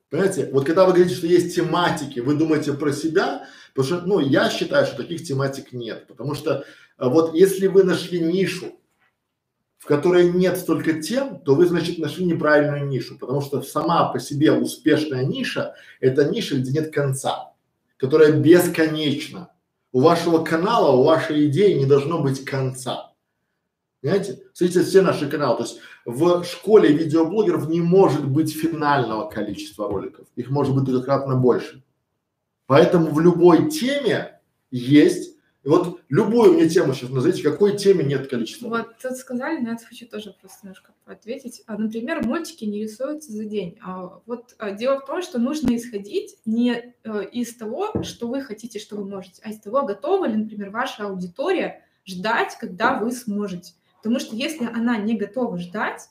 Понимаете? 0.08 0.50
Вот 0.52 0.66
когда 0.66 0.86
вы 0.86 0.92
говорите, 0.92 1.14
что 1.14 1.26
есть 1.26 1.54
тематики, 1.54 2.18
вы 2.20 2.34
думаете 2.34 2.72
про 2.72 2.92
себя, 2.92 3.46
потому 3.74 3.86
что, 3.86 4.06
ну, 4.06 4.18
я 4.18 4.50
считаю, 4.50 4.86
что 4.86 4.96
таких 4.96 5.22
тематик 5.22 5.72
нет. 5.72 6.06
Потому 6.08 6.34
что 6.34 6.64
а 7.00 7.08
вот 7.08 7.34
если 7.34 7.66
вы 7.66 7.82
нашли 7.82 8.20
нишу, 8.20 8.78
в 9.80 9.86
которой 9.86 10.30
нет 10.30 10.58
столько 10.58 11.00
тем, 11.00 11.40
то 11.40 11.54
вы, 11.54 11.64
значит, 11.64 11.98
нашли 11.98 12.26
неправильную 12.26 12.86
нишу, 12.86 13.18
потому 13.18 13.40
что 13.40 13.62
сама 13.62 14.12
по 14.12 14.20
себе 14.20 14.52
успешная 14.52 15.24
ниша– 15.24 15.74
это 16.00 16.26
ниша, 16.26 16.56
где 16.56 16.70
нет 16.70 16.92
конца, 16.92 17.54
которая 17.96 18.32
бесконечна. 18.32 19.50
У 19.92 20.00
вашего 20.00 20.44
канала, 20.44 20.94
у 20.94 21.02
вашей 21.02 21.46
идеи 21.46 21.72
не 21.72 21.86
должно 21.86 22.22
быть 22.22 22.44
конца. 22.44 23.14
Понимаете? 24.02 24.42
Смотрите, 24.52 24.82
все 24.82 25.00
наши 25.00 25.30
каналы. 25.30 25.56
То 25.56 25.62
есть 25.62 25.78
в 26.04 26.44
школе 26.44 26.92
видеоблогеров 26.92 27.66
не 27.70 27.80
может 27.80 28.28
быть 28.28 28.54
финального 28.54 29.30
количества 29.30 29.88
роликов. 29.88 30.26
Их 30.36 30.50
может 30.50 30.74
быть 30.74 30.84
трехкратно 30.84 31.36
больше. 31.36 31.82
Поэтому 32.66 33.12
в 33.12 33.18
любой 33.20 33.70
теме 33.70 34.40
есть 34.70 35.29
и 35.62 35.68
вот 35.68 36.00
любую 36.08 36.54
мне 36.54 36.68
тему 36.68 36.94
сейчас 36.94 37.10
назовите, 37.10 37.42
какой 37.42 37.76
теме 37.76 38.02
нет 38.02 38.28
количества. 38.28 38.68
Вот 38.68 38.96
тут 39.00 39.16
сказали, 39.16 39.60
но 39.60 39.70
я 39.70 39.76
хочу 39.76 40.06
тоже 40.06 40.34
просто 40.40 40.60
немножко 40.62 40.92
ответить. 41.04 41.62
А, 41.66 41.76
например, 41.76 42.26
мультики 42.26 42.64
не 42.64 42.82
рисуются 42.82 43.30
за 43.32 43.44
день. 43.44 43.78
А, 43.82 44.20
вот 44.24 44.54
а, 44.58 44.70
дело 44.70 45.00
в 45.00 45.06
том, 45.06 45.20
что 45.20 45.38
нужно 45.38 45.76
исходить 45.76 46.38
не 46.46 46.94
а, 47.04 47.20
из 47.20 47.54
того, 47.56 47.92
что 48.02 48.28
вы 48.28 48.40
хотите, 48.40 48.78
что 48.78 48.96
вы 48.96 49.04
можете, 49.04 49.42
а 49.44 49.50
из 49.50 49.60
того, 49.60 49.82
готова 49.82 50.26
ли, 50.26 50.36
например, 50.36 50.70
ваша 50.70 51.04
аудитория 51.04 51.84
ждать, 52.06 52.56
когда 52.58 52.98
вы 52.98 53.12
сможете. 53.12 53.74
Потому 53.98 54.18
что 54.18 54.34
если 54.34 54.64
она 54.64 54.96
не 54.96 55.14
готова 55.14 55.58
ждать, 55.58 56.08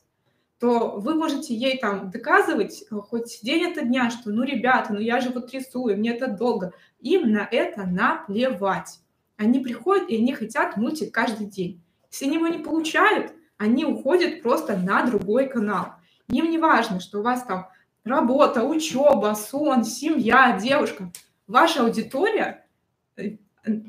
то 0.60 1.00
вы 1.00 1.16
можете 1.16 1.56
ей 1.56 1.80
там 1.80 2.12
доказывать 2.12 2.84
э, 2.84 2.96
хоть 2.96 3.40
день 3.42 3.64
это 3.64 3.84
дня, 3.84 4.12
что 4.12 4.30
ну, 4.30 4.44
ребята, 4.44 4.94
ну 4.94 5.00
я 5.00 5.22
же 5.22 5.30
вот 5.30 5.52
рисую, 5.54 5.98
мне 5.98 6.12
это 6.12 6.28
долго. 6.28 6.74
Им 7.00 7.32
на 7.32 7.48
это 7.50 7.86
наплевать. 7.86 9.00
Они 9.40 9.62
приходят 9.62 10.10
и 10.10 10.18
они 10.18 10.34
хотят 10.34 10.76
мультик 10.76 11.14
каждый 11.14 11.48
день. 11.48 11.82
Если 12.12 12.26
они 12.26 12.36
его 12.36 12.48
не 12.50 12.58
получают, 12.58 13.32
они 13.58 13.86
уходят 13.86 14.42
просто 14.42 14.76
на 14.76 15.06
другой 15.06 15.48
канал. 15.48 15.94
Им 16.28 16.50
не 16.50 16.58
важно, 16.58 17.00
что 17.00 17.20
у 17.20 17.24
вас 17.24 17.44
там 17.44 17.70
работа, 18.04 18.66
учеба, 18.66 19.34
сон, 19.36 19.86
семья, 19.86 20.60
девушка. 20.62 21.10
Ваша 21.48 21.86
аудитория 21.86 22.68
э, 23.16 23.38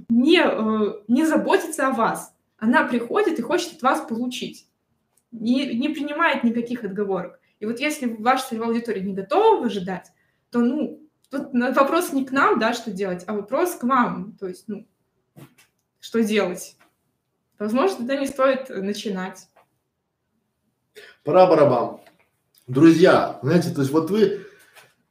не, 0.09 0.41
э, 0.41 1.03
не 1.09 1.27
заботится 1.27 1.89
о 1.89 1.95
вас. 1.95 2.33
Она 2.57 2.85
приходит 2.85 3.41
и 3.41 3.43
хочет 3.43 3.75
от 3.75 3.83
вас 3.83 4.03
получить. 4.03 4.69
Не, 5.33 5.75
не 5.75 5.89
принимает 5.89 6.45
никаких 6.45 6.85
отговорок. 6.85 7.41
И 7.59 7.67
вот 7.67 7.81
если 7.81 8.07
ваша 8.07 8.51
целевая 8.51 8.69
аудитория 8.69 9.03
не 9.03 9.15
готова 9.15 9.67
ожидать, 9.67 10.13
то, 10.53 10.61
ну, 10.61 11.01
тут 11.29 11.53
вопрос 11.53 12.13
не 12.13 12.25
к 12.25 12.31
нам, 12.31 12.61
да, 12.61 12.73
что 12.73 12.93
делать, 12.93 13.25
а 13.27 13.33
вопрос 13.33 13.75
к 13.75 13.83
вам. 13.83 14.37
То 14.39 14.47
есть, 14.47 14.69
ну, 14.69 14.87
что 16.01 16.23
делать? 16.23 16.77
Возможно, 17.59 17.99
тогда 17.99 18.17
не 18.17 18.27
стоит 18.27 18.69
начинать. 18.71 19.49
Пора 21.25 21.47
барабан. 21.47 22.01
Друзья, 22.67 23.39
знаете, 23.43 23.71
то 23.71 23.81
есть 23.81 23.93
вот 23.93 24.11
вы, 24.11 24.47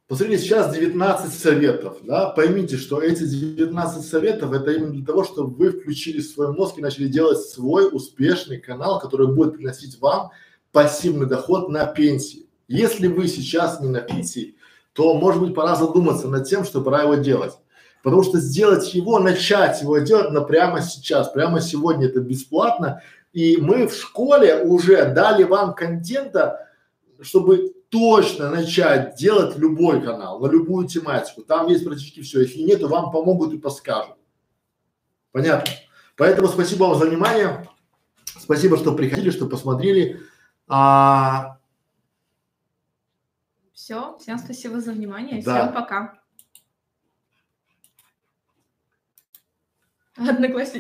посмотрите, 0.07 0.43
сейчас 0.43 0.73
19 0.73 1.33
советов, 1.33 1.97
да, 2.03 2.29
поймите, 2.29 2.77
что 2.77 3.01
эти 3.01 3.23
19 3.23 4.03
советов 4.03 4.51
это 4.53 4.71
именно 4.71 4.91
для 4.91 5.05
того, 5.05 5.23
чтобы 5.23 5.55
вы 5.55 5.71
включили 5.71 6.21
свой 6.21 6.51
мозг 6.51 6.77
и 6.77 6.81
начали 6.81 7.07
делать 7.07 7.39
свой 7.39 7.89
успешный 7.91 8.59
канал, 8.59 8.99
который 8.99 9.27
будет 9.27 9.57
приносить 9.57 9.99
вам 9.99 10.31
пассивный 10.71 11.27
доход 11.27 11.69
на 11.69 11.85
пенсии. 11.85 12.47
Если 12.67 13.07
вы 13.07 13.27
сейчас 13.27 13.79
не 13.81 13.89
на 13.89 14.01
пенсии, 14.01 14.55
то 14.93 15.13
может 15.13 15.41
быть 15.41 15.55
пора 15.55 15.75
задуматься 15.75 16.27
над 16.27 16.47
тем, 16.47 16.63
что 16.63 16.81
пора 16.81 17.03
его 17.03 17.15
делать. 17.15 17.53
Потому 18.03 18.23
что 18.23 18.39
сделать 18.39 18.93
его, 18.93 19.19
начать 19.19 19.81
его 19.81 19.97
делать 19.97 20.31
на 20.31 20.41
прямо 20.41 20.81
сейчас, 20.81 21.29
прямо 21.29 21.59
сегодня 21.59 22.07
это 22.07 22.21
бесплатно. 22.21 23.01
И 23.33 23.57
мы 23.57 23.87
в 23.87 23.93
школе 23.93 24.63
уже 24.63 25.13
дали 25.13 25.43
вам 25.43 25.73
контента, 25.73 26.67
чтобы 27.21 27.73
точно 27.89 28.49
начать 28.49 29.15
делать 29.15 29.57
любой 29.57 30.01
канал, 30.01 30.39
на 30.39 30.47
любую 30.47 30.87
тематику. 30.87 31.41
Там 31.41 31.67
есть 31.67 31.83
практически 31.83 32.21
все. 32.21 32.41
Если 32.41 32.61
нет, 32.61 32.79
то 32.79 32.87
вам 32.87 33.11
помогут 33.11 33.53
и 33.53 33.57
подскажут. 33.57 34.15
Понятно? 35.31 35.71
Поэтому 36.15 36.47
спасибо 36.47 36.83
вам 36.83 36.99
за 36.99 37.05
внимание. 37.05 37.67
Спасибо, 38.25 38.77
что 38.77 38.93
приходили, 38.93 39.31
что 39.31 39.47
посмотрели. 39.47 40.21
А... 40.67 41.57
Все, 43.73 44.17
всем 44.19 44.37
спасибо 44.37 44.79
за 44.79 44.91
внимание. 44.91 45.41
Да. 45.43 45.63
Всем 45.63 45.73
пока. 45.73 46.18
Одноклассники. 50.17 50.67